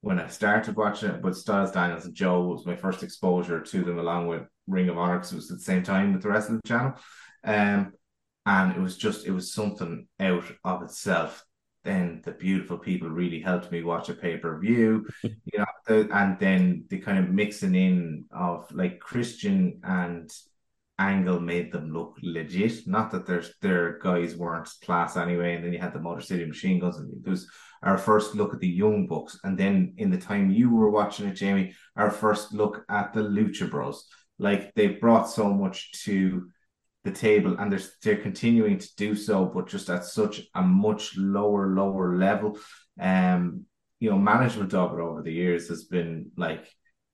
when 0.00 0.20
I 0.20 0.28
started 0.28 0.76
watching 0.76 1.10
it, 1.10 1.22
but 1.22 1.36
Styles, 1.36 1.72
Daniels, 1.72 2.04
and 2.04 2.14
Joe 2.14 2.42
was 2.44 2.66
my 2.66 2.76
first 2.76 3.02
exposure 3.02 3.60
to 3.60 3.82
them, 3.84 3.98
along 3.98 4.26
with 4.28 4.42
Ring 4.66 4.88
of 4.88 4.98
Honor, 4.98 5.18
because 5.18 5.32
it 5.32 5.36
was 5.36 5.50
at 5.50 5.58
the 5.58 5.64
same 5.64 5.82
time 5.82 6.12
with 6.12 6.22
the 6.22 6.28
rest 6.28 6.50
of 6.50 6.56
the 6.60 6.68
channel. 6.68 6.94
Um, 7.44 7.92
and 8.46 8.72
it 8.76 8.80
was 8.80 8.96
just 8.96 9.26
it 9.26 9.30
was 9.32 9.52
something 9.52 10.06
out 10.20 10.44
of 10.64 10.82
itself. 10.82 11.44
Then 11.84 12.22
the 12.24 12.32
beautiful 12.32 12.78
people 12.78 13.08
really 13.08 13.40
helped 13.40 13.72
me 13.72 13.82
watch 13.82 14.08
a 14.08 14.14
pay 14.14 14.36
per 14.36 14.58
view, 14.58 15.06
you 15.22 15.58
know, 15.58 15.64
the, 15.86 16.08
and 16.12 16.38
then 16.38 16.84
the 16.88 16.98
kind 16.98 17.18
of 17.18 17.30
mixing 17.30 17.74
in 17.74 18.26
of 18.30 18.70
like 18.72 19.00
Christian 19.00 19.80
and 19.82 20.30
Angle 20.98 21.40
made 21.40 21.72
them 21.72 21.92
look 21.92 22.16
legit. 22.22 22.86
Not 22.86 23.10
that 23.10 23.26
their 23.26 23.42
their 23.60 23.98
guys 23.98 24.36
weren't 24.36 24.68
class 24.84 25.16
anyway. 25.16 25.56
And 25.56 25.64
then 25.64 25.72
you 25.72 25.80
had 25.80 25.92
the 25.92 26.00
Motor 26.00 26.20
City 26.20 26.44
Machine 26.44 26.78
Guns, 26.78 26.98
and 26.98 27.12
it 27.12 27.28
was 27.28 27.48
our 27.82 27.98
first 27.98 28.34
look 28.34 28.54
at 28.54 28.60
the 28.60 28.68
Young 28.68 29.06
Bucks. 29.06 29.38
And 29.42 29.58
then 29.58 29.94
in 29.96 30.10
the 30.10 30.18
time 30.18 30.50
you 30.50 30.70
were 30.70 30.90
watching 30.90 31.26
it, 31.26 31.34
Jamie, 31.34 31.74
our 31.96 32.10
first 32.10 32.52
look 32.52 32.84
at 32.88 33.12
the 33.12 33.20
Lucha 33.20 33.68
Bros. 33.68 34.06
Like 34.38 34.74
they 34.74 34.88
brought 34.88 35.28
so 35.28 35.52
much 35.52 35.90
to 36.04 36.48
the 37.04 37.10
table, 37.12 37.56
and 37.58 37.72
they're 37.72 37.80
they're 38.02 38.22
continuing 38.22 38.78
to 38.78 38.96
do 38.96 39.14
so, 39.14 39.44
but 39.44 39.68
just 39.68 39.90
at 39.90 40.04
such 40.04 40.42
a 40.54 40.62
much 40.62 41.16
lower 41.16 41.74
lower 41.74 42.16
level. 42.16 42.58
Um, 43.00 43.66
you 44.00 44.10
know, 44.10 44.18
management 44.18 44.74
of 44.74 44.92
it 44.92 45.00
over 45.00 45.22
the 45.22 45.32
years 45.32 45.68
has 45.68 45.84
been 45.84 46.30
like 46.36 46.66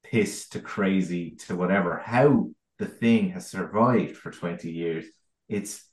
pissed 0.05 0.53
to 0.53 0.61
crazy 0.61 1.33
to 1.47 1.57
whatever. 1.57 1.99
How 1.99 2.51
the 2.79 2.87
thing 2.87 3.31
has 3.31 3.51
survived 3.51 4.17
for 4.17 4.31
20 4.31 4.71
years. 4.71 5.05
It's 5.49 5.85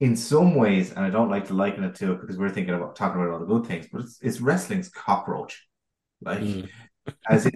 in 0.00 0.16
some 0.16 0.54
ways, 0.54 0.90
and 0.90 1.00
I 1.04 1.10
don't 1.10 1.30
like 1.30 1.46
to 1.48 1.54
liken 1.54 1.84
it 1.84 1.94
to 1.96 2.12
it 2.12 2.20
because 2.20 2.36
we're 2.36 2.50
thinking 2.50 2.74
about 2.74 2.96
talking 2.96 3.20
about 3.20 3.32
all 3.32 3.40
the 3.40 3.46
good 3.46 3.66
things, 3.66 3.86
but 3.92 4.02
it's 4.02 4.18
it's 4.22 4.40
wrestling's 4.40 4.88
cockroach. 4.88 5.66
Like 6.20 6.40
Mm. 6.40 6.68
As 7.28 7.46
it 7.46 7.54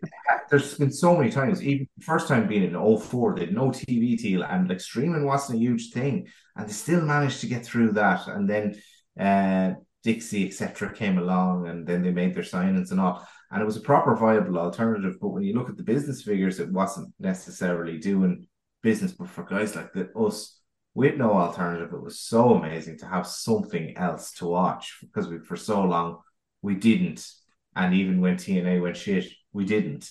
there's 0.50 0.78
been 0.78 0.92
so 0.92 1.16
many 1.16 1.30
times, 1.30 1.62
even 1.62 1.86
the 1.96 2.04
first 2.04 2.26
time 2.26 2.48
being 2.48 2.64
in 2.64 2.98
04, 2.98 3.34
they 3.34 3.46
had 3.46 3.54
no 3.54 3.68
TV 3.68 4.16
deal 4.16 4.42
and 4.42 4.68
like 4.68 4.80
streaming 4.80 5.24
wasn't 5.24 5.58
a 5.58 5.60
huge 5.60 5.90
thing. 5.90 6.26
And 6.56 6.68
they 6.68 6.72
still 6.72 7.02
managed 7.02 7.40
to 7.40 7.46
get 7.46 7.64
through 7.64 7.92
that. 7.92 8.26
And 8.28 8.48
then 8.48 8.80
uh 9.18 9.74
Dixie, 10.04 10.46
etc., 10.46 10.94
came 10.94 11.18
along 11.18 11.68
and 11.68 11.86
then 11.86 12.02
they 12.02 12.12
made 12.12 12.34
their 12.34 12.44
signings 12.44 12.92
and 12.92 13.00
all 13.00 13.26
and 13.50 13.62
it 13.62 13.64
was 13.64 13.76
a 13.76 13.80
proper 13.80 14.14
viable 14.14 14.58
alternative. 14.58 15.16
But 15.20 15.30
when 15.30 15.42
you 15.42 15.54
look 15.54 15.70
at 15.70 15.76
the 15.76 15.82
business 15.82 16.22
figures, 16.22 16.60
it 16.60 16.70
wasn't 16.70 17.14
necessarily 17.18 17.98
doing 17.98 18.46
business. 18.82 19.12
But 19.12 19.28
for 19.28 19.42
guys 19.42 19.74
like 19.74 19.92
the, 19.92 20.10
us 20.12 20.60
with 20.94 21.16
no 21.16 21.32
alternative, 21.32 21.92
it 21.92 22.02
was 22.02 22.20
so 22.20 22.54
amazing 22.54 22.98
to 22.98 23.06
have 23.06 23.26
something 23.26 23.96
else 23.96 24.32
to 24.32 24.46
watch 24.46 24.98
because 25.00 25.28
we 25.28 25.38
for 25.38 25.56
so 25.56 25.82
long 25.82 26.18
we 26.62 26.74
didn't. 26.74 27.26
And 27.74 27.94
even 27.94 28.20
when 28.20 28.36
TNA 28.36 28.82
went 28.82 28.96
shit, 28.96 29.32
we 29.58 29.64
didn't. 29.64 30.08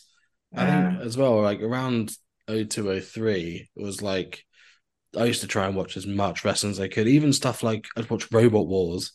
I 0.55 0.65
think 0.65 1.01
Um, 1.01 1.07
as 1.07 1.17
well, 1.17 1.41
like 1.41 1.61
around 1.61 2.11
0203, 2.47 3.69
it 3.75 3.81
was 3.81 4.01
like 4.01 4.43
I 5.17 5.23
used 5.23 5.41
to 5.41 5.47
try 5.47 5.67
and 5.67 5.75
watch 5.75 5.95
as 5.95 6.05
much 6.05 6.43
wrestling 6.43 6.71
as 6.71 6.79
I 6.81 6.89
could, 6.89 7.07
even 7.07 7.31
stuff 7.31 7.63
like 7.63 7.87
I'd 7.95 8.09
watch 8.09 8.29
Robot 8.31 8.67
Wars 8.67 9.13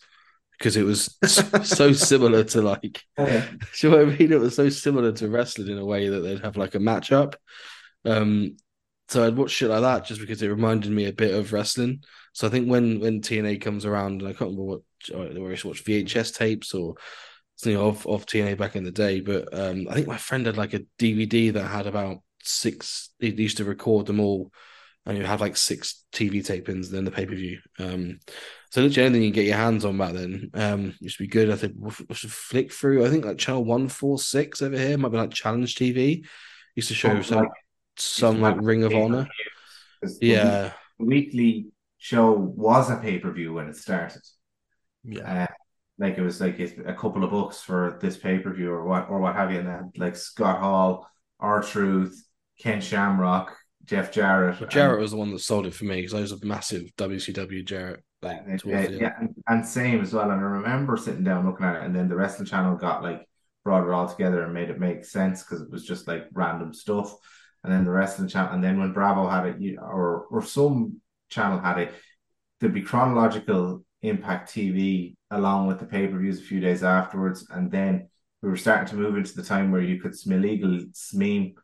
because 0.59 0.77
it 0.77 0.85
was 0.85 1.19
so 1.69 1.93
similar 1.93 2.45
to 2.45 2.63
like, 2.63 3.03
yeah. 3.19 3.47
do 3.51 3.87
you 3.87 3.91
know 3.91 4.05
what 4.05 4.15
I 4.15 4.19
mean? 4.19 4.33
It 4.33 4.41
was 4.41 4.57
so 4.57 4.71
similar 4.71 5.13
to 5.13 5.29
wrestling 5.29 5.69
in 5.69 5.79
a 5.79 5.85
way 5.85 6.09
that 6.09 6.21
they'd 6.21 6.41
have 6.41 6.57
like 6.57 6.75
a 6.75 6.79
matchup. 6.79 7.35
Um, 8.07 8.57
so 9.09 9.27
I'd 9.27 9.37
watch 9.37 9.51
shit 9.51 9.69
like 9.69 9.83
that 9.83 10.07
just 10.07 10.21
because 10.21 10.41
it 10.41 10.49
reminded 10.49 10.93
me 10.93 11.07
a 11.07 11.13
bit 11.13 11.35
of 11.35 11.53
wrestling. 11.53 12.05
So 12.33 12.47
I 12.47 12.51
think 12.51 12.71
when 12.71 13.01
when 13.01 13.21
TNA 13.21 13.61
comes 13.61 13.85
around, 13.85 14.23
and 14.23 14.29
I 14.29 14.33
can't 14.33 14.57
remember 14.57 14.63
what 14.63 14.81
I 15.15 15.51
used 15.51 15.63
to 15.63 15.69
watch 15.69 15.85
VHS 15.85 16.35
tapes 16.35 16.73
or 16.73 16.95
you 17.65 17.75
know 17.75 17.89
of, 17.89 18.07
of 18.07 18.27
TNA 18.27 18.57
back 18.59 18.77
in 18.77 18.85
the 18.85 18.91
day, 18.91 19.21
but 19.21 19.49
um, 19.53 19.87
I 19.89 19.95
think 19.95 20.07
my 20.07 20.17
friend 20.19 20.47
had 20.47 20.57
like 20.57 20.75
a 20.75 20.83
DVD 20.99 21.53
that 21.55 21.67
had 21.67 21.87
about 21.87 22.19
six. 22.43 23.11
He 23.19 23.31
used 23.31 23.59
to 23.59 23.65
record 23.65 24.07
them 24.07 24.21
all, 24.21 24.53
and 25.07 25.17
you 25.17 25.25
had 25.25 25.41
like 25.41 25.57
six 25.57 26.05
TV 26.13 26.37
tapings, 26.47 26.87
and 26.87 26.93
then 26.93 27.05
the 27.05 27.11
pay 27.11 27.27
per 27.27 27.35
view. 27.35 27.59
Um, 27.79 28.19
so 28.71 28.81
literally 28.83 29.07
anything 29.07 29.23
you 29.23 29.29
can 29.31 29.35
get 29.35 29.47
your 29.49 29.57
hands 29.59 29.85
on 29.85 29.99
back 29.99 30.15
then 30.15 30.51
um, 30.55 30.95
used 31.01 31.19
to 31.19 31.25
be 31.25 31.29
good. 31.29 31.51
I 31.51 31.57
think 31.57 31.75
we 31.79 32.15
should 32.15 32.33
flick 32.33 32.73
through. 32.73 33.05
I 33.05 33.11
think 33.11 33.25
like 33.25 33.39
channel 33.39 33.65
one 33.65 33.89
four 33.89 34.19
six 34.19 34.63
over 34.63 34.79
here 34.79 34.97
might 34.97 35.11
be 35.11 35.19
like 35.19 35.31
Challenge 35.33 35.75
TV. 35.75 36.25
Used 36.75 36.89
to 36.89 36.95
show 36.95 37.11
Oh, 37.11 37.23
some 37.23 37.39
like- 37.39 37.49
some 37.97 38.41
like 38.41 38.57
Ring 38.59 38.85
of 38.85 38.95
Honor. 38.95 39.29
Yeah, 40.21 40.73
the 40.99 41.05
weekly 41.05 41.67
show 41.99 42.33
was 42.33 42.91
a 42.91 42.97
pay 42.97 43.19
per 43.19 43.31
view 43.31 43.53
when 43.53 43.69
it 43.69 43.77
started. 43.77 44.23
Yeah. 45.05 45.45
Uh, 45.45 45.47
like 46.03 46.19
it 46.19 46.23
was 46.23 46.41
like 46.41 46.59
a 46.59 46.95
couple 46.95 47.23
of 47.23 47.31
books 47.31 47.63
for 47.63 47.99
this 48.03 48.17
pay 48.17 48.41
per 48.41 48.53
view 48.53 48.71
or 48.71 48.85
what 48.85 49.09
or 49.09 49.21
what 49.21 49.37
have 49.37 49.53
you, 49.53 49.61
and 49.61 49.69
then 49.69 49.93
like 49.97 50.17
Scott 50.17 50.59
Hall, 50.59 51.09
R 51.39 51.63
Truth, 51.63 52.27
Ken 52.59 52.81
Shamrock, 52.81 53.57
Jeff 53.85 54.13
Jarrett. 54.13 54.59
But 54.59 54.71
Jarrett 54.71 55.01
was 55.01 55.13
the 55.13 55.17
one 55.17 55.31
that 55.31 55.39
sold 55.39 55.65
it 55.65 55.75
for 55.75 55.85
me 55.85 55.97
because 55.97 56.15
I 56.15 56.21
was 56.21 56.33
a 56.33 56.45
massive 56.45 56.91
WCW 56.99 57.65
Jarrett. 57.65 58.03
Like, 58.21 58.43
and, 58.47 58.63
yeah, 58.65 59.13
and, 59.19 59.35
and 59.47 59.67
same 59.67 60.01
as 60.01 60.13
well. 60.13 60.31
And 60.31 60.41
I 60.41 60.45
remember 60.45 60.97
sitting 60.97 61.25
down 61.25 61.47
looking 61.47 61.67
at 61.67 61.77
it, 61.77 61.83
and 61.85 61.95
then 61.95 62.09
the 62.09 62.17
wrestling 62.17 62.47
channel 62.47 62.77
got 62.77 63.05
like 63.05 63.25
brought 63.65 63.87
it 63.87 63.93
all 63.93 64.09
together 64.09 64.43
and 64.43 64.53
made 64.53 64.71
it 64.71 64.81
make 64.81 65.05
sense 65.05 65.45
because 65.45 65.63
it 65.63 65.71
was 65.71 65.85
just 65.85 66.09
like 66.09 66.27
random 66.33 66.75
stuff. 66.75 67.15
And 67.63 67.73
then 67.73 67.85
the 67.85 67.93
wrestling 67.93 68.29
channel, 68.29 68.53
and 68.53 68.65
then 68.65 68.81
when 68.81 68.93
Bravo 68.93 69.29
had 69.29 69.47
it, 69.47 69.61
you, 69.61 69.79
or 69.79 70.27
or 70.33 70.43
some 70.43 71.01
channel 71.31 71.61
had 71.61 71.79
it, 71.79 71.95
there'd 72.59 72.75
be 72.75 72.83
chronological 72.83 73.85
Impact 74.03 74.51
TV 74.51 75.15
along 75.31 75.67
with 75.67 75.79
the 75.79 75.87
pay 75.87 76.07
per 76.07 76.19
views 76.19 76.41
a 76.41 76.43
few 76.43 76.61
days 76.61 76.83
afterwards, 76.83 77.47
and 77.51 77.71
then 77.71 78.09
we 78.43 78.49
were 78.49 78.57
starting 78.57 78.89
to 78.89 78.97
move 78.97 79.17
into 79.17 79.35
the 79.35 79.43
time 79.43 79.71
where 79.71 79.81
you 79.81 80.01
could 80.01 80.17
some 80.17 80.33
illegal 80.33 80.81
SMEAM 80.93 81.55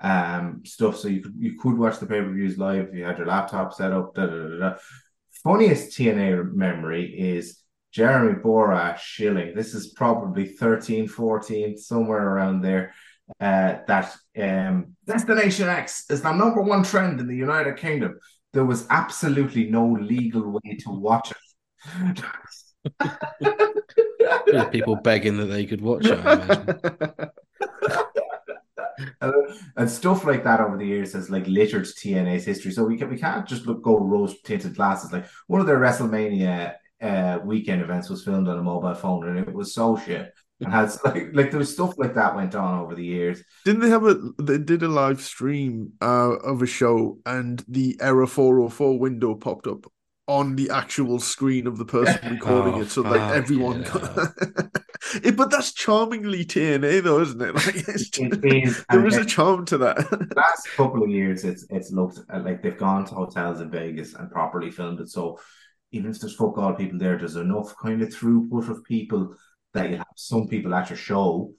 um 0.00 0.60
stuff, 0.64 0.96
so 0.96 1.08
you 1.08 1.22
could 1.22 1.34
you 1.38 1.56
could 1.56 1.78
watch 1.78 1.98
the 1.98 2.06
pay 2.06 2.20
per 2.20 2.32
views 2.32 2.58
live 2.58 2.88
if 2.88 2.94
you 2.94 3.04
had 3.04 3.18
your 3.18 3.28
laptop 3.28 3.72
set 3.72 3.92
up. 3.92 4.14
Da, 4.14 4.26
da, 4.26 4.48
da, 4.48 4.58
da. 4.58 4.76
Funniest 5.44 5.96
TNA 5.96 6.52
memory 6.52 7.04
is 7.18 7.60
Jeremy 7.92 8.40
Borash 8.40 8.98
shilling. 8.98 9.54
This 9.54 9.72
is 9.72 9.92
probably 9.92 10.46
13, 10.46 11.06
14, 11.06 11.76
somewhere 11.78 12.26
around 12.26 12.60
there. 12.60 12.92
Uh, 13.40 13.78
that 13.86 14.14
um, 14.36 14.96
Destination 15.06 15.68
X 15.68 16.04
is 16.10 16.20
the 16.20 16.32
number 16.32 16.60
one 16.60 16.82
trend 16.82 17.20
in 17.20 17.28
the 17.28 17.36
United 17.36 17.76
Kingdom. 17.76 18.18
There 18.52 18.64
was 18.64 18.86
absolutely 18.90 19.70
no 19.70 19.86
legal 19.86 20.50
way 20.50 20.76
to 20.80 20.90
watch 20.90 21.30
it. 21.30 21.36
There's 24.46 24.68
people 24.70 24.96
begging 24.96 25.36
that 25.38 25.46
they 25.46 25.66
could 25.66 25.80
watch 25.80 26.06
it. 26.06 26.18
I 26.24 26.32
imagine. 26.32 27.30
And 29.76 29.90
stuff 29.90 30.24
like 30.24 30.44
that 30.44 30.60
over 30.60 30.76
the 30.76 30.86
years 30.86 31.14
has 31.14 31.30
like 31.30 31.46
littered 31.46 31.84
TNA's 31.84 32.44
history. 32.44 32.70
So 32.70 32.84
we 32.84 32.96
can 32.96 33.10
we 33.10 33.18
can't 33.18 33.46
just 33.46 33.66
look 33.66 33.82
go 33.82 33.98
rose 33.98 34.40
tinted 34.42 34.76
glasses. 34.76 35.12
Like 35.12 35.26
one 35.46 35.60
of 35.60 35.66
their 35.66 35.78
WrestleMania 35.78 36.74
uh, 37.02 37.38
weekend 37.44 37.82
events 37.82 38.08
was 38.08 38.24
filmed 38.24 38.48
on 38.48 38.58
a 38.58 38.62
mobile 38.62 38.94
phone, 38.94 39.28
and 39.28 39.38
it 39.38 39.52
was 39.52 39.74
so 39.74 39.96
shit. 39.96 40.32
And 40.60 40.72
has 40.72 41.00
like 41.04 41.30
like 41.32 41.50
there 41.50 41.58
was 41.58 41.72
stuff 41.72 41.98
like 41.98 42.14
that 42.14 42.36
went 42.36 42.54
on 42.54 42.80
over 42.80 42.94
the 42.94 43.04
years. 43.04 43.42
Didn't 43.64 43.82
they 43.82 43.90
have 43.90 44.06
a? 44.06 44.14
They 44.40 44.58
did 44.58 44.82
a 44.82 44.88
live 44.88 45.20
stream 45.20 45.92
uh, 46.00 46.36
of 46.36 46.62
a 46.62 46.66
show, 46.66 47.18
and 47.26 47.64
the 47.66 47.96
error 48.00 48.26
four 48.26 48.56
hundred 48.56 48.70
four 48.70 48.98
window 48.98 49.34
popped 49.34 49.66
up 49.66 49.86
on 50.26 50.56
the 50.56 50.70
actual 50.70 51.18
screen 51.20 51.66
of 51.66 51.78
the 51.78 51.84
person 51.84 52.28
recording 52.30 52.78
Oh, 52.78 52.80
it, 52.80 52.90
so 52.90 53.02
like 53.02 53.22
fuck 53.22 53.32
everyone. 53.32 53.82
yeah. 53.82 53.88
Got... 53.92 54.32
it, 55.24 55.36
but 55.36 55.50
that's 55.50 55.72
charmingly 55.72 56.44
TNA, 56.44 57.02
though, 57.02 57.20
isn't 57.20 57.40
it? 57.42 57.54
Like 57.54 57.76
it's 57.88 58.10
It 58.16 58.44
is, 58.44 58.84
there 58.90 59.04
and 59.04 59.06
is 59.06 59.16
a 59.18 59.24
charm 59.24 59.64
to 59.66 59.78
that. 59.78 59.98
last 60.36 60.68
couple 60.76 61.02
of 61.02 61.10
years, 61.10 61.44
it's 61.44 61.66
it's 61.70 61.92
looked 61.92 62.20
like 62.32 62.62
they've 62.62 62.78
gone 62.78 63.04
to 63.06 63.14
hotels 63.14 63.60
in 63.60 63.70
Vegas 63.70 64.14
and 64.14 64.30
properly 64.30 64.70
filmed 64.70 65.00
it. 65.00 65.08
So 65.08 65.38
even 65.92 66.10
if 66.10 66.20
there's 66.20 66.34
fuck 66.36 66.58
all 66.58 66.74
people 66.74 66.98
there, 66.98 67.18
there's 67.18 67.36
enough 67.36 67.74
kind 67.80 68.02
of 68.02 68.08
throughput 68.10 68.68
of 68.68 68.84
people 68.84 69.34
that 69.74 69.90
you 69.90 69.96
have 69.96 70.06
some 70.16 70.48
people 70.48 70.74
at 70.74 70.90
your 70.90 70.96
show 70.96 71.52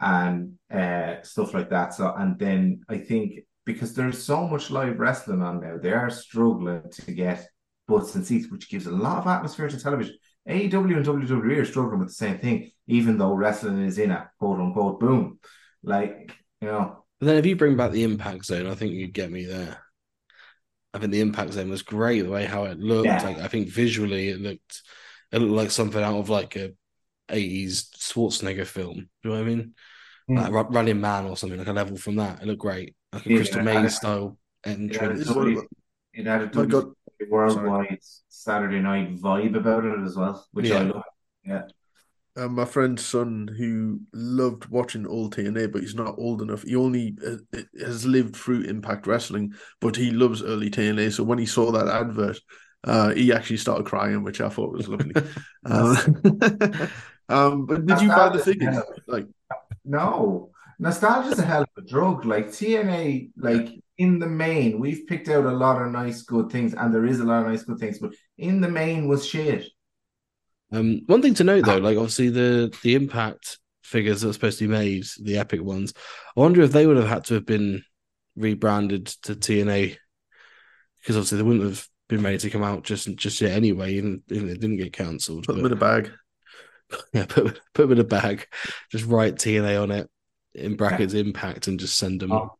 and 0.00 0.54
uh, 0.72 1.22
stuff 1.22 1.54
like 1.54 1.70
that. 1.70 1.94
So 1.94 2.12
and 2.16 2.38
then 2.38 2.82
I 2.88 2.98
think 2.98 3.40
because 3.64 3.94
there's 3.94 4.22
so 4.22 4.46
much 4.48 4.70
live 4.70 4.98
wrestling 4.98 5.42
on 5.42 5.60
now, 5.60 5.76
they 5.78 5.92
are 5.92 6.10
struggling 6.10 6.82
to 6.90 7.12
get 7.12 7.48
butts 7.88 8.14
and 8.14 8.24
seats, 8.24 8.48
which 8.50 8.68
gives 8.70 8.86
a 8.86 8.90
lot 8.92 9.18
of 9.18 9.26
atmosphere 9.26 9.68
to 9.68 9.80
television. 9.80 10.14
AEW 10.48 10.96
and 10.96 11.04
WWE 11.04 11.58
are 11.58 11.64
struggling 11.64 11.98
with 11.98 12.08
the 12.08 12.14
same 12.14 12.38
thing, 12.38 12.70
even 12.86 13.18
though 13.18 13.32
wrestling 13.34 13.84
is 13.84 13.98
in 13.98 14.10
a 14.12 14.30
quote 14.38 14.60
unquote 14.60 15.00
boom. 15.00 15.40
Like, 15.82 16.32
you 16.60 16.68
know, 16.68 17.04
But 17.18 17.26
then 17.26 17.36
if 17.36 17.46
you 17.46 17.56
bring 17.56 17.76
back 17.76 17.90
the 17.90 18.04
impact 18.04 18.44
zone, 18.46 18.66
I 18.66 18.74
think 18.74 18.92
you'd 18.92 19.12
get 19.12 19.30
me 19.32 19.44
there. 19.44 19.78
I 20.94 20.98
think 20.98 21.12
the 21.12 21.20
impact 21.20 21.52
zone 21.52 21.68
was 21.70 21.82
great 21.82 22.22
the 22.22 22.30
way 22.30 22.44
how 22.46 22.64
it 22.64 22.78
looked. 22.78 23.06
Yeah. 23.06 23.22
Like 23.22 23.38
I 23.38 23.48
think 23.48 23.68
visually 23.68 24.28
it 24.30 24.40
looked 24.40 24.82
it 25.32 25.38
looked 25.38 25.52
like 25.52 25.70
something 25.70 26.02
out 26.02 26.18
of 26.18 26.30
like 26.30 26.56
a 26.56 26.72
80s 27.30 27.90
Schwarzenegger 27.98 28.66
film. 28.66 28.94
Do 28.94 29.28
you 29.28 29.30
know 29.30 29.36
what 29.36 29.40
I 29.40 29.44
mean? 29.44 29.74
Mm. 30.30 30.36
Like 30.42 30.52
Ru- 30.52 30.74
Running 30.74 31.00
Man 31.00 31.26
or 31.26 31.36
something, 31.36 31.58
like 31.58 31.68
a 31.68 31.72
level 31.72 31.96
from 31.98 32.16
that. 32.16 32.40
It 32.40 32.46
looked 32.46 32.60
great. 32.60 32.94
Like 33.12 33.26
a 33.26 33.30
Yeah, 33.30 33.36
Crystal 33.36 33.58
I- 33.68 33.72
I- 33.72 33.82
Maze 33.82 33.96
style 33.96 34.38
it 34.64 34.68
had 34.70 34.78
a 34.78 34.82
entrance. 34.82 35.20
It's 35.20 35.28
totally- 35.28 35.54
what- 35.56 35.66
it 36.14 36.26
had 36.26 36.40
a 36.40 36.44
I 36.44 36.46
got- 36.46 36.52
totally 36.54 36.92
worldwide 37.30 37.98
Saturday 38.28 38.80
night 38.80 39.16
vibe 39.16 39.56
about 39.56 39.84
it 39.84 40.00
as 40.04 40.16
well, 40.16 40.46
which 40.52 40.70
I 40.70 40.78
Yeah. 40.78 40.84
love. 40.84 41.02
Uh, 42.36 42.46
my 42.48 42.64
friend's 42.64 43.04
son, 43.04 43.48
who 43.48 44.00
loved 44.12 44.66
watching 44.66 45.06
old 45.08 45.34
TNA, 45.34 45.66
but 45.66 45.80
he's 45.82 45.96
not 45.96 46.14
old 46.18 46.40
enough. 46.40 46.62
He 46.62 46.76
only 46.76 47.16
uh, 47.26 47.58
has 47.80 48.06
lived 48.06 48.36
through 48.36 48.62
Impact 48.62 49.08
Wrestling, 49.08 49.54
but 49.80 49.96
he 49.96 50.12
loves 50.12 50.42
early 50.42 50.70
TNA. 50.70 51.10
So 51.10 51.24
when 51.24 51.38
he 51.38 51.46
saw 51.46 51.72
that 51.72 51.88
advert, 51.88 52.38
uh, 52.84 53.10
he 53.10 53.32
actually 53.32 53.56
started 53.56 53.86
crying, 53.86 54.22
which 54.22 54.40
I 54.40 54.48
thought 54.50 54.72
was 54.72 54.88
lovely. 54.88 55.16
um, 55.64 55.96
um, 57.28 57.66
but 57.66 57.86
did 57.86 58.00
you 58.00 58.10
buy 58.12 58.28
the 58.28 58.38
Nostalgia, 58.38 58.38
figures? 58.38 58.84
Like, 59.08 59.26
No, 59.84 60.50
nostalgia's 60.78 61.38
a 61.38 61.42
hell 61.44 61.62
of 61.62 61.68
a 61.84 61.86
drug. 61.86 62.24
Like 62.24 62.52
TNA, 62.52 63.30
like 63.36 63.80
in 63.98 64.20
the 64.20 64.26
main, 64.26 64.78
we've 64.78 65.06
picked 65.06 65.28
out 65.28 65.44
a 65.44 65.50
lot 65.50 65.82
of 65.82 65.90
nice, 65.90 66.22
good 66.22 66.50
things, 66.50 66.72
and 66.72 66.94
there 66.94 67.04
is 67.04 67.20
a 67.20 67.24
lot 67.24 67.42
of 67.42 67.48
nice, 67.48 67.64
good 67.64 67.78
things, 67.78 67.98
but 67.98 68.14
in 68.38 68.60
the 68.60 68.68
main 68.68 69.08
was 69.08 69.26
shit. 69.26 69.66
Um, 70.72 71.02
one 71.06 71.22
thing 71.22 71.34
to 71.34 71.44
note 71.44 71.64
though, 71.64 71.78
like 71.78 71.96
obviously 71.96 72.28
the 72.28 72.74
the 72.82 72.94
impact 72.94 73.58
figures 73.82 74.20
that 74.20 74.26
were 74.28 74.32
supposed 74.32 74.58
to 74.58 74.68
be 74.68 74.72
made, 74.72 75.04
the 75.20 75.38
epic 75.38 75.62
ones. 75.62 75.94
I 76.36 76.40
wonder 76.40 76.62
if 76.62 76.72
they 76.72 76.86
would 76.86 76.98
have 76.98 77.08
had 77.08 77.24
to 77.24 77.34
have 77.34 77.46
been 77.46 77.82
rebranded 78.36 79.06
to 79.22 79.34
TNA 79.34 79.96
because 81.00 81.16
obviously 81.16 81.38
they 81.38 81.44
wouldn't 81.44 81.64
have 81.64 81.86
been 82.08 82.22
ready 82.22 82.38
to 82.38 82.50
come 82.50 82.62
out 82.62 82.84
just 82.84 83.12
just 83.16 83.40
yet 83.40 83.52
anyway, 83.52 83.94
even 83.94 84.22
if 84.28 84.42
it 84.42 84.60
didn't 84.60 84.76
get 84.76 84.92
cancelled. 84.92 85.46
put 85.46 85.56
them 85.56 85.66
in 85.66 85.72
a 85.72 85.76
bag. 85.76 86.12
yeah, 87.12 87.26
put 87.26 87.60
put 87.72 87.82
them 87.82 87.92
in 87.92 88.00
a 88.00 88.04
bag, 88.04 88.46
just 88.90 89.06
write 89.06 89.36
TNA 89.36 89.82
on 89.82 89.90
it 89.90 90.10
in 90.54 90.76
brackets 90.76 91.14
impact 91.14 91.66
and 91.66 91.80
just 91.80 91.98
send 91.98 92.20
them. 92.20 92.32
Oh. 92.32 92.58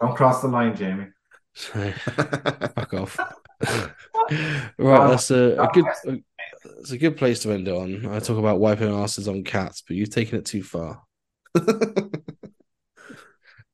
Don't 0.00 0.16
cross 0.16 0.42
the 0.42 0.48
line, 0.48 0.74
Jamie. 0.74 1.08
So, 1.54 1.90
fuck 2.74 2.94
off. 2.94 3.18
right, 4.78 5.08
that's 5.08 5.30
a, 5.30 5.56
a 5.60 5.68
good. 5.72 5.84
A, 6.06 6.18
it's 6.78 6.92
a 6.92 6.98
good 6.98 7.16
place 7.16 7.40
to 7.40 7.52
end 7.52 7.68
it 7.68 7.74
on. 7.74 8.06
I 8.06 8.18
talk 8.18 8.38
about 8.38 8.60
wiping 8.60 8.92
asses 8.92 9.28
on 9.28 9.44
cats, 9.44 9.82
but 9.86 9.96
you've 9.96 10.10
taken 10.10 10.38
it 10.38 10.46
too 10.46 10.62
far. 10.62 11.02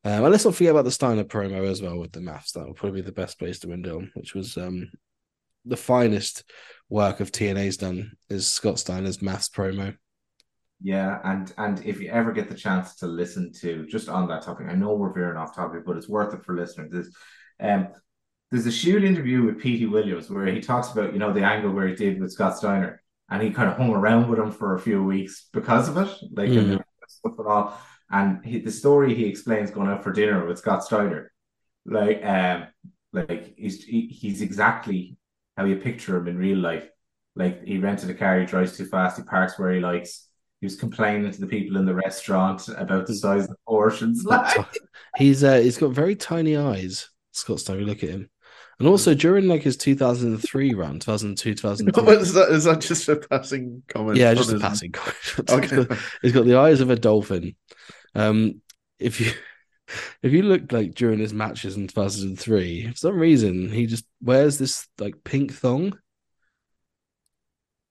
Um, 0.07 0.23
and 0.23 0.31
let's 0.31 0.45
not 0.45 0.55
forget 0.55 0.71
about 0.71 0.85
the 0.85 0.93
Steiner 0.93 1.25
promo 1.25 1.69
as 1.69 1.83
well 1.83 1.99
with 1.99 2.13
the 2.13 2.21
maths. 2.21 2.53
That 2.53 2.65
would 2.65 2.77
probably 2.77 3.01
be 3.01 3.07
the 3.07 3.11
best 3.11 3.41
place 3.41 3.59
to 3.59 3.73
end 3.73 3.89
it 3.89 3.93
on, 3.93 4.13
which 4.15 4.37
was 4.37 4.57
um, 4.57 4.89
the 5.65 5.77
finest 5.77 6.45
work 6.89 7.19
of 7.19 7.33
TNA's 7.33 7.77
done 7.77 8.13
is 8.31 8.47
Scott 8.47 8.79
Steiner's 8.79 9.21
maths 9.21 9.49
promo. 9.49 9.97
Yeah, 10.83 11.21
and 11.25 11.53
and 11.57 11.85
if 11.87 12.01
you 12.01 12.11
ever 12.11 12.33
get 12.33 12.49
the 12.49 12.55
chance 12.55 12.97
to 12.97 13.07
listen 13.07 13.51
to 13.61 13.87
just 13.87 14.09
on 14.09 14.29
that 14.29 14.43
topic, 14.43 14.67
I 14.69 14.75
know 14.75 14.95
we're 14.95 15.13
veering 15.13 15.39
off 15.39 15.55
topic, 15.57 15.85
but 15.87 15.97
it's 15.97 16.09
worth 16.09 16.35
it 16.35 16.45
for 16.45 16.55
listeners. 16.55 16.91
There's, 16.93 17.17
um, 17.61 17.89
there's 18.51 18.67
a 18.67 18.71
shoot 18.73 19.03
interview 19.03 19.43
with 19.43 19.59
Petey 19.61 19.87
Williams 19.87 20.31
where 20.31 20.47
he 20.47 20.61
talks 20.61 20.93
about 20.93 21.13
you 21.15 21.19
know 21.19 21.33
the 21.33 21.45
angle 21.45 21.73
where 21.73 21.89
he 21.89 21.95
did 21.95 22.21
with 22.21 22.31
Scott 22.33 22.59
Steiner, 22.59 23.03
and 23.31 23.43
he 23.43 23.51
kind 23.51 23.71
of 23.71 23.77
hung 23.79 23.91
around 23.91 24.29
with 24.29 24.39
him 24.39 24.53
for 24.53 24.75
a 24.75 24.79
few 24.81 25.03
weeks 25.03 25.49
because 25.53 25.89
of 25.89 25.97
it, 25.97 26.11
like 26.33 26.55
and 26.57 26.73
Mhm. 26.79 26.83
stuff 27.09 27.39
and 27.39 27.49
all. 27.49 27.79
And 28.11 28.45
he, 28.45 28.61
the 28.61 28.71
story 28.71 29.15
he 29.15 29.25
explains 29.27 29.71
going 29.71 29.89
out 29.89 30.05
for 30.05 30.13
dinner 30.13 30.47
with 30.47 30.59
Scott 30.59 30.85
Steiner, 30.85 31.33
like 31.87 32.23
um, 32.25 32.67
like 33.15 33.55
he's 33.57 33.83
he, 33.83 34.09
he's 34.09 34.43
exactly 34.43 35.17
how 35.57 35.65
you 35.65 35.77
picture 35.77 36.17
him 36.19 36.29
in 36.29 36.37
real 36.39 36.59
life. 36.59 36.87
Like 37.35 37.65
he 37.65 37.79
rented 37.79 38.11
a 38.11 38.15
car, 38.15 38.41
he 38.41 38.47
drives 38.47 38.77
too 38.77 38.85
fast, 38.87 39.17
he 39.17 39.23
parks 39.25 39.59
where 39.59 39.73
he 39.73 39.81
likes. 39.81 40.29
He 40.61 40.67
was 40.67 40.77
complaining 40.77 41.31
to 41.31 41.41
the 41.41 41.47
people 41.47 41.77
in 41.77 41.85
the 41.85 41.95
restaurant 41.95 42.69
about 42.77 43.07
the 43.07 43.15
size 43.15 43.45
of 43.45 43.51
the 43.51 43.57
portions. 43.67 44.25
Like, 44.25 44.67
He's 45.17 45.45
uh, 45.45 45.59
he's 45.59 45.79
got 45.79 45.93
very 45.93 46.17
tiny 46.17 46.57
eyes, 46.57 47.11
Scott 47.33 47.61
Steiner. 47.61 47.83
Look 47.83 48.03
at 48.03 48.11
him. 48.11 48.31
And 48.79 48.89
also 48.89 49.15
during 49.15 49.49
like 49.49 49.63
his 49.63 49.77
2003 49.79 50.75
run, 50.75 50.99
2002, 50.99 51.55
2003. 51.55 52.15
is, 52.17 52.35
that, 52.35 52.51
is 52.51 52.65
that 52.65 52.81
just 52.81 53.09
a 53.09 53.17
passing 53.17 53.83
comment? 53.89 54.19
yeah, 54.19 54.35
just 54.35 54.53
a 54.53 54.59
passing 54.59 54.93
comment. 54.93 55.17
Okay. 55.51 55.97
He's 56.23 56.33
got 56.33 56.45
the 56.45 56.59
eyes 56.59 56.81
of 56.81 56.91
a 56.91 56.97
dolphin. 56.97 57.57
Um, 58.15 58.61
if 58.99 59.21
you 59.21 59.33
if 60.23 60.33
you 60.33 60.43
look 60.43 60.73
like 60.73 60.95
during 60.95 61.19
his 61.19 61.33
matches 61.33 61.77
in 61.77 61.87
2003, 61.87 62.89
for 62.91 62.97
some 62.97 63.19
reason 63.19 63.71
he 63.71 63.87
just 63.87 64.05
wears 64.21 64.59
this 64.59 64.89
like 64.99 65.23
pink 65.25 65.53
thong. 65.55 65.99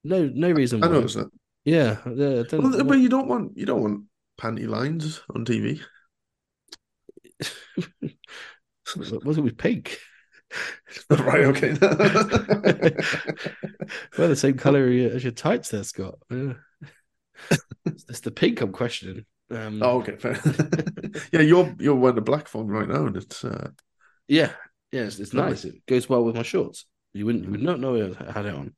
No, 0.03 0.29
no 0.31 0.51
reason 0.51 0.83
I 0.83 0.87
why. 0.87 0.93
noticed 0.93 1.15
that. 1.15 1.29
Yeah, 1.65 1.97
yeah. 2.05 2.43
Well, 2.53 2.83
but 2.83 2.99
you 2.99 3.09
don't 3.09 3.27
want 3.27 3.57
you 3.57 3.65
don't 3.65 3.81
want 3.81 4.03
panty 4.39 4.67
lines 4.67 5.21
on 5.33 5.45
TV. 5.45 5.81
was 8.95 9.11
it 9.37 9.41
with 9.41 9.57
pink? 9.57 9.97
right, 11.09 11.45
okay. 11.45 11.73
well, 14.17 14.29
the 14.29 14.35
same 14.35 14.57
color 14.57 14.87
as 14.87 15.23
your 15.23 15.31
tights 15.31 15.69
there, 15.69 15.83
Scott. 15.83 16.19
Yeah. 16.29 16.53
it's 17.85 18.19
the 18.21 18.29
pink 18.31 18.61
I'm 18.61 18.71
questioning. 18.71 19.25
Um, 19.49 19.81
oh, 19.81 20.01
okay, 20.01 20.17
fair. 20.17 20.39
yeah, 21.31 21.41
you're 21.41 21.75
you're 21.79 21.95
wearing 21.95 22.19
a 22.19 22.21
black 22.21 22.47
phone 22.47 22.67
right 22.67 22.87
now, 22.87 23.07
and 23.07 23.17
it's 23.17 23.43
uh, 23.43 23.69
yeah, 24.27 24.51
yeah, 24.91 25.01
it's, 25.01 25.17
it's 25.19 25.33
Lovely. 25.33 25.51
nice. 25.51 25.65
It 25.65 25.83
goes 25.87 26.07
well 26.07 26.23
with 26.23 26.35
my 26.35 26.43
shorts. 26.43 26.85
You 27.13 27.25
wouldn't, 27.25 27.45
you 27.45 27.51
would 27.51 27.63
not 27.63 27.79
know 27.79 27.95
I 27.95 28.31
had 28.31 28.45
it 28.45 28.53
on. 28.53 28.75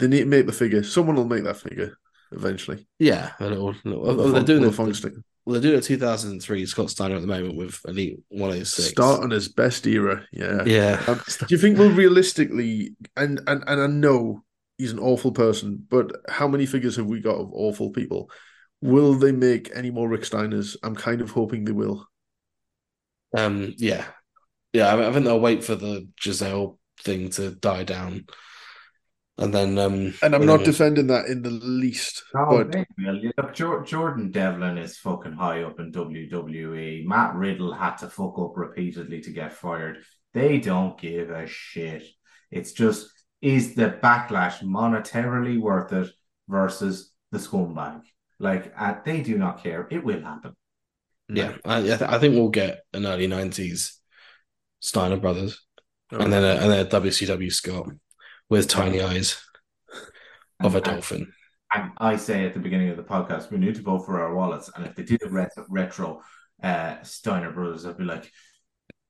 they 0.00 0.08
need 0.08 0.20
to 0.20 0.26
make 0.26 0.44
the 0.46 0.52
figure. 0.52 0.82
Someone 0.82 1.16
will 1.16 1.24
make 1.24 1.44
that 1.44 1.56
figure 1.56 1.96
eventually. 2.32 2.86
Yeah, 2.98 3.32
a 3.40 3.46
little. 3.48 3.74
little 3.84 4.02
With 4.02 4.16
the 4.16 4.22
well, 4.22 4.32
they're 4.32 4.32
phone- 4.40 4.44
doing 4.44 4.60
with 4.62 4.70
the, 4.70 4.70
the 4.70 4.84
phone 4.84 4.94
stick. 4.94 5.12
well, 5.44 5.52
they're 5.54 5.62
doing 5.70 5.78
a 5.78 5.82
2003 5.82 6.66
Scott 6.66 6.90
Steiner 6.90 7.16
at 7.16 7.20
the 7.20 7.26
moment 7.26 7.56
with 7.56 7.80
Elite 7.86 8.20
106. 8.28 8.88
Start 8.90 9.22
on 9.22 9.30
his 9.30 9.48
best 9.48 9.86
era. 9.86 10.24
Yeah. 10.32 10.62
Yeah. 10.64 11.02
Um, 11.06 11.20
do 11.40 11.46
you 11.50 11.58
think 11.58 11.78
we'll 11.78 11.90
realistically 11.92 12.94
and, 13.16 13.40
and 13.46 13.64
and 13.66 13.80
I 13.80 13.86
know 13.86 14.42
he's 14.78 14.92
an 14.92 14.98
awful 14.98 15.32
person, 15.32 15.86
but 15.88 16.12
how 16.28 16.46
many 16.48 16.66
figures 16.66 16.96
have 16.96 17.06
we 17.06 17.20
got 17.20 17.36
of 17.36 17.50
awful 17.52 17.90
people? 17.90 18.30
Will 18.82 19.14
they 19.14 19.32
make 19.32 19.70
any 19.74 19.90
more 19.90 20.08
Rick 20.08 20.22
Steiners? 20.22 20.76
I'm 20.82 20.94
kind 20.94 21.20
of 21.22 21.30
hoping 21.30 21.64
they 21.64 21.72
will. 21.72 22.06
Um, 23.36 23.74
yeah, 23.78 24.04
yeah. 24.72 24.88
I, 24.94 25.08
I 25.08 25.12
think 25.12 25.24
they'll 25.24 25.40
wait 25.40 25.64
for 25.64 25.74
the 25.74 26.06
Gisele 26.20 26.78
thing 27.02 27.30
to 27.30 27.50
die 27.52 27.84
down, 27.84 28.26
and 29.38 29.52
then 29.52 29.78
um, 29.78 30.14
And 30.22 30.34
I'm 30.34 30.46
not 30.46 30.64
defending 30.64 31.08
that 31.08 31.26
in 31.26 31.42
the 31.42 31.50
least. 31.50 32.24
No, 32.34 32.46
but 32.48 32.68
maybe. 32.68 32.86
Well, 33.04 33.16
you 33.16 33.32
Look, 33.36 33.54
Jordan 33.54 34.30
Devlin 34.30 34.78
is 34.78 34.96
fucking 34.98 35.32
high 35.32 35.62
up 35.62 35.78
in 35.78 35.92
WWE. 35.92 37.04
Matt 37.04 37.34
Riddle 37.34 37.74
had 37.74 37.96
to 37.96 38.08
fuck 38.08 38.38
up 38.38 38.52
repeatedly 38.56 39.20
to 39.20 39.30
get 39.30 39.52
fired. 39.52 39.98
They 40.32 40.58
don't 40.58 40.98
give 40.98 41.30
a 41.30 41.46
shit. 41.46 42.04
It's 42.50 42.72
just, 42.72 43.10
is 43.42 43.74
the 43.74 43.98
backlash 44.02 44.62
monetarily 44.62 45.60
worth 45.60 45.92
it 45.92 46.10
versus 46.48 47.12
the 47.30 47.38
scumbag? 47.38 48.02
Like, 48.38 48.72
uh, 48.78 48.94
they 49.04 49.20
do 49.20 49.36
not 49.36 49.62
care. 49.62 49.86
It 49.90 50.02
will 50.02 50.22
happen. 50.22 50.54
Yeah, 51.28 51.56
I, 51.64 51.78
I, 51.78 51.82
th- 51.82 52.02
I 52.02 52.18
think 52.18 52.34
we'll 52.34 52.50
get 52.50 52.84
an 52.92 53.04
early 53.04 53.26
'90s 53.26 53.96
Steiner 54.78 55.16
brothers, 55.16 55.60
and 56.12 56.32
then 56.32 56.44
a, 56.44 56.62
and 56.62 56.70
then 56.70 56.86
a 56.86 56.88
WCW 56.88 57.52
Scott 57.52 57.88
with 58.48 58.68
tiny 58.68 59.02
eyes 59.02 59.40
of 60.62 60.74
a 60.74 60.80
dolphin. 60.80 61.32
And 61.74 61.90
I 61.98 62.16
say 62.16 62.46
at 62.46 62.54
the 62.54 62.60
beginning 62.60 62.90
of 62.90 62.96
the 62.96 63.02
podcast, 63.02 63.50
we 63.50 63.58
need 63.58 63.74
to 63.74 63.82
vote 63.82 64.06
for 64.06 64.20
our 64.20 64.34
wallets. 64.34 64.70
And 64.74 64.86
if 64.86 64.94
they 64.94 65.02
did 65.02 65.22
a 65.22 65.28
retro, 65.28 65.66
retro 65.68 66.22
uh, 66.62 67.02
Steiner 67.02 67.50
Brothers, 67.50 67.84
I'd 67.84 67.98
be 67.98 68.04
like, 68.04 68.30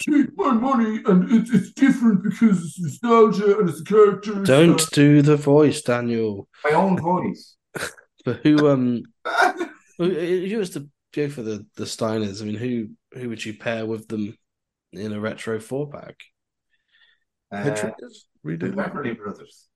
take 0.01 0.37
my 0.37 0.53
money, 0.53 1.03
and 1.07 1.31
it's, 1.31 1.51
it's 1.51 1.73
different 1.73 2.23
because 2.23 2.65
it's 2.65 2.81
nostalgia 2.81 3.59
and 3.59 3.69
it's 3.69 3.79
the 3.79 3.85
characters. 3.85 4.47
Don't 4.47 4.81
uh, 4.81 4.87
do 4.93 5.23
the 5.23 5.37
voice, 5.37 5.83
Daniel. 5.83 6.49
my 6.65 6.73
own 6.73 6.99
voice. 6.99 7.57
But 8.25 8.41
who 8.43 8.69
um, 8.69 9.05
if 10.01 10.51
you 10.51 10.59
was 10.59 10.71
to 10.71 10.89
go 11.15 11.29
for 11.29 11.43
the 11.43 11.65
the 11.77 11.85
Steiners, 11.85 12.43
I 12.43 12.45
mean, 12.45 12.57
who 12.57 12.89
who 13.17 13.29
would 13.29 13.45
you 13.45 13.55
pair 13.55 13.87
with 13.87 14.09
them 14.09 14.37
in 14.93 15.13
a 15.13 15.21
retro 15.21 15.61
four 15.61 15.89
pack? 15.89 16.17
Uh, 17.53 17.93
shrinkers? 18.47 18.61
the 18.61 18.67
Redo. 18.69 18.77
Beverly 18.77 19.13
Brothers. 19.15 19.67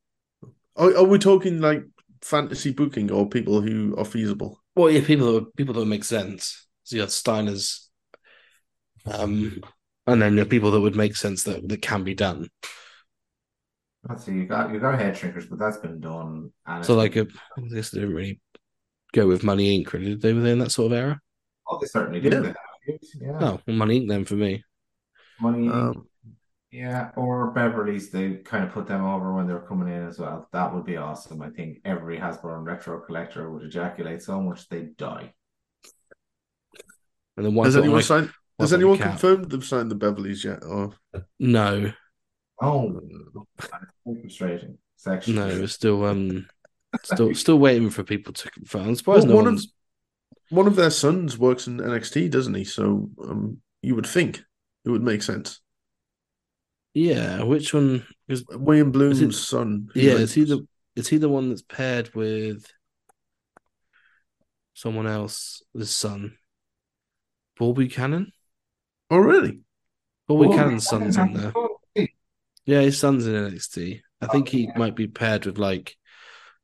Are, 0.77 0.97
are 0.99 1.05
we 1.05 1.19
talking 1.19 1.61
like 1.61 1.85
fantasy 2.23 2.73
booking 2.73 3.11
or 3.11 3.29
people 3.29 3.61
who 3.61 3.95
are 3.97 4.05
feasible? 4.05 4.61
Well, 4.77 4.91
yeah, 4.91 5.05
people 5.05 5.27
that 5.27 5.33
would, 5.33 5.55
people 5.57 5.75
that 5.75 5.87
make 5.87 6.05
sense. 6.05 6.67
So 6.85 6.97
you 6.97 7.03
have 7.03 7.11
Steiners, 7.11 7.87
um, 9.07 9.61
and 10.07 10.21
then 10.23 10.37
the 10.37 10.45
people 10.47 10.71
that 10.73 10.81
would 10.81 10.97
make 10.97 11.17
sense 11.17 11.43
that 11.45 11.69
that 11.69 11.83
can 11.83 12.05
be 12.05 12.15
done. 12.15 12.49
Let's 14.09 14.25
see, 14.25 14.33
you 14.33 14.47
got 14.47 14.73
you 14.73 14.81
got 14.81 14.99
head 14.99 15.15
shrinkers, 15.15 15.49
but 15.49 15.59
that's 15.59 15.77
been 15.77 16.01
done. 16.01 16.53
And 16.67 16.85
So 16.85 16.95
like 16.95 17.15
been- 17.15 17.31
a, 17.59 17.61
I 17.61 17.75
guess 17.75 17.91
they 17.91 18.01
didn't 18.01 18.15
really 18.15 18.41
go 19.13 19.27
with 19.27 19.45
Money 19.45 19.79
Inc. 19.85 19.93
Really, 19.93 20.07
did 20.11 20.23
they? 20.23 20.33
Were 20.33 20.41
they 20.41 20.53
in 20.53 20.59
that 20.61 20.73
sort 20.73 20.93
of 20.93 20.99
era? 20.99 21.21
oh, 21.69 21.79
they 21.81 21.87
certainly 21.87 22.21
did. 22.21 22.33
Yeah. 22.33 22.41
They 22.87 22.99
Yeah, 23.21 23.39
Oh, 23.41 23.61
well, 23.67 23.77
Money 23.77 24.01
Inc. 24.01 24.09
Then 24.09 24.25
for 24.25 24.35
me. 24.37 24.65
money. 25.41 25.69
Um, 25.69 26.07
Yeah, 26.73 27.11
or 27.17 27.51
Beverly's, 27.51 28.11
they 28.11 28.35
kind 28.37 28.63
of 28.65 28.71
put 28.73 28.87
them 28.87 29.05
over 29.05 29.35
when 29.35 29.47
they 29.49 29.53
were 29.55 29.67
coming 29.67 29.89
in 29.93 30.07
as 30.07 30.19
well. 30.21 30.49
That 30.53 30.73
would 30.73 30.85
be 30.85 30.97
awesome. 30.97 31.43
I 31.43 31.51
think 31.51 31.79
every 31.85 32.17
Hasbro 32.17 32.57
and 32.59 32.65
retro 32.65 33.01
collector 33.01 33.51
would 33.51 33.65
ejaculate 33.65 34.23
so 34.23 34.41
much 34.41 34.69
they'd 34.69 34.97
die. 34.97 35.33
And 37.37 37.47
then 37.47 37.55
one 37.55 37.67
has 37.67 37.77
anyone 37.77 38.01
a- 38.01 38.03
signed? 38.03 38.31
Has 38.59 38.71
put 38.71 38.75
on 38.77 38.81
a 38.81 38.85
anyone 38.85 38.99
cap. 38.99 39.09
confirmed 39.11 39.51
they've 39.51 39.65
signed 39.65 39.91
the 39.91 39.95
Beverly's 39.97 40.45
yet? 40.45 40.63
Or 40.63 40.93
No, 41.39 41.93
Oh, 42.63 43.01
frustrating. 44.21 44.77
Section. 44.97 45.37
no, 45.37 45.47
we're 45.47 45.67
still 45.67 46.05
um, 46.05 46.47
still 47.03 47.35
still 47.45 47.59
waiting 47.59 47.89
for 47.89 48.05
people 48.05 48.35
to 48.35 48.51
confirm. 48.51 48.89
I'm 48.89 48.95
surprised 48.95 49.27
Well, 49.27 49.31
no 49.31 49.37
one 49.37 49.47
of- 49.47 49.53
one's. 49.55 49.73
one 50.51 50.67
of 50.67 50.77
their 50.77 50.91
sons 50.91 51.39
works 51.39 51.67
in 51.67 51.79
NXT, 51.79 52.31
doesn't 52.31 52.53
he? 52.55 52.65
So 52.65 53.09
um, 53.25 53.63
you 53.83 53.95
would 53.95 54.07
think 54.07 54.43
it 54.85 54.91
would 54.91 55.03
make 55.03 55.23
sense. 55.23 55.61
Yeah, 56.95 57.43
which 57.45 57.73
one? 57.73 58.05
Because 58.27 58.45
William 58.49 58.91
Bloom's 58.91 59.21
it- 59.21 59.33
son. 59.33 59.89
yeah, 59.95 60.15
is 60.15 60.35
he 60.35 60.45
the 60.45 60.67
is 60.97 61.09
he 61.09 61.19
the 61.19 61.29
one 61.29 61.49
that's 61.49 61.63
paired 61.63 62.15
with 62.15 62.67
someone 64.75 65.07
else? 65.07 65.63
The 65.75 65.87
son, 65.87 66.37
Bull 67.59 67.75
Buchanan. 67.75 68.33
Oh, 69.11 69.19
really? 69.19 69.61
Paul 70.27 70.45
Oh, 70.45 70.49
Buchanan's 70.49 70.87
son's 70.87 71.17
in 71.17 71.33
there. 71.33 71.53
Yeah, 72.67 72.81
his 72.83 72.99
son's 72.99 73.27
in 73.27 73.35
NXT. 73.35 74.01
I 74.21 74.27
think 74.27 74.49
he 74.49 74.69
Okay. 74.69 74.79
might 74.79 74.95
be 74.95 75.07
paired 75.09 75.47
with 75.47 75.59
like 75.59 75.97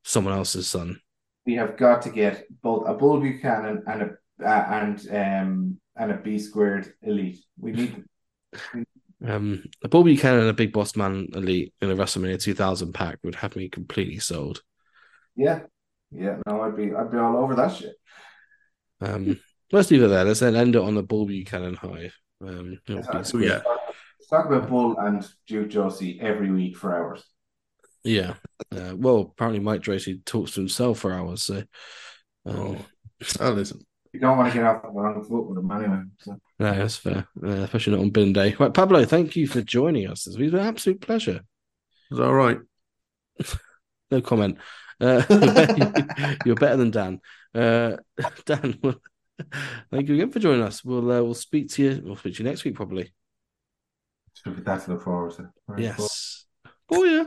someone 0.05 0.35
else's 0.35 0.69
son. 0.69 1.01
We 1.47 1.55
have 1.55 1.77
got 1.77 2.03
to 2.03 2.11
get 2.11 2.47
both 2.63 2.89
a 2.89 2.95
Bull 2.95 3.21
Buchanan 3.21 3.83
and 3.87 4.03
a 4.03 4.17
uh, 4.45 4.67
and 4.71 5.09
um 5.11 5.81
and 5.97 6.13
a 6.13 6.17
B 6.19 6.39
squared 6.39 6.93
elite. 7.03 7.39
We 7.59 7.73
need 7.73 8.05
Um, 9.25 9.65
a 9.83 9.89
Bull 9.89 10.05
Buchanan 10.05 10.41
and 10.41 10.51
a 10.51 10.55
Big 10.55 10.73
Boss 10.73 10.95
Man 10.97 11.29
Elite 11.35 11.73
in 11.81 11.91
a 11.91 11.97
WrestleMania 11.97 12.41
2000 12.41 12.93
pack 12.93 13.19
would 13.25 13.35
have 13.37 13.57
me 13.57 13.69
completely 13.69 14.19
sold. 14.19 14.63
yeah. 15.37 15.61
Yeah, 16.13 16.37
no, 16.47 16.61
I'd 16.63 16.77
be 16.77 16.95
I'd 16.95 17.11
be 17.11 17.19
all 17.19 17.37
over 17.37 17.57
that 17.57 17.75
shit. 17.75 17.97
Um, 19.01 19.41
let's 19.73 19.91
leave 19.91 20.05
it 20.05 20.07
there. 20.09 20.25
Let's 20.25 20.39
then 20.39 20.55
end 20.55 20.77
it 20.77 20.81
on 20.83 20.95
the 20.95 21.03
Bull 21.03 21.27
Buchanan 21.27 21.75
high. 21.75 22.13
Um, 22.41 22.79
you 22.87 22.95
know, 22.95 23.03
Let's 23.13 23.33
Big 23.33 23.43
yeah. 23.43 23.59
Square. 23.59 23.77
talk 24.31 24.47
about 24.47 24.69
Bull 24.71 24.97
and 24.99 25.27
Duke 25.49 25.69
Droese 25.69 26.21
every 26.23 26.51
week 26.53 26.77
for 26.77 26.95
hours. 26.95 27.25
yeah. 28.05 28.35
Uh, 28.71 28.95
well, 28.97 29.19
apparently 29.33 29.59
Mike 29.61 29.83
Tracy 29.83 30.21
talks 30.25 30.53
to 30.53 30.61
himself 30.61 31.01
for 31.01 31.13
hours. 31.13 31.43
So, 31.43 31.57
um, 32.47 32.57
Oh. 32.57 32.77
Oh, 33.41 33.51
listen. 33.51 33.81
You 34.13 34.21
don't 34.21 34.39
want 34.39 34.53
to 34.53 34.59
get 34.59 34.67
off 34.67 34.83
the 34.83 34.89
wrong 34.91 35.25
foot 35.25 35.49
with 35.49 35.59
him 35.59 35.71
anyway. 35.73 36.03
So. 36.21 36.39
No, 36.59 36.73
that's 36.73 36.97
fair, 36.97 37.29
uh, 37.43 37.49
especially 37.49 37.95
not 37.95 38.03
on 38.03 38.11
bin 38.11 38.33
day. 38.33 38.55
Right, 38.59 38.73
Pablo, 38.73 39.05
thank 39.05 39.37
you 39.37 39.47
for 39.47 39.61
joining 39.63 40.09
us. 40.09 40.27
It's 40.27 40.37
been 40.37 40.55
an 40.55 40.67
absolute 40.67 41.01
pleasure. 41.01 41.41
It's 42.11 42.21
all 42.21 42.35
right. 42.35 42.59
No 44.09 44.21
comment. 44.21 44.59
Uh, 45.01 45.23
you're, 46.45 46.55
better, 46.55 46.77
than 46.77 46.93
Dan. 46.93 47.21
Uh, 47.53 47.97
Dan, 48.45 48.79
well, 48.81 49.01
thank 49.91 50.09
you 50.09 50.15
again 50.15 50.31
for 50.31 50.39
joining 50.39 50.63
us. 50.63 50.85
We'll 50.85 51.11
uh, 51.11 51.23
we'll 51.23 51.35
speak 51.35 51.71
to 51.73 51.83
you. 51.83 52.03
We'll 52.05 52.15
speak 52.15 52.37
to 52.37 52.45
you 52.45 52.49
next 52.49 52.65
week, 52.65 52.77
probably. 52.77 53.13
Should 54.35 54.55
be 54.55 54.63
that 54.63 54.85
to 54.85 54.93
look 54.93 55.03
forward 55.03 55.33
to. 55.33 55.51
Right, 55.67 55.77
cool. 55.77 55.81
Yes. 55.81 56.47
Oh 56.91 57.03
yeah. 57.03 57.25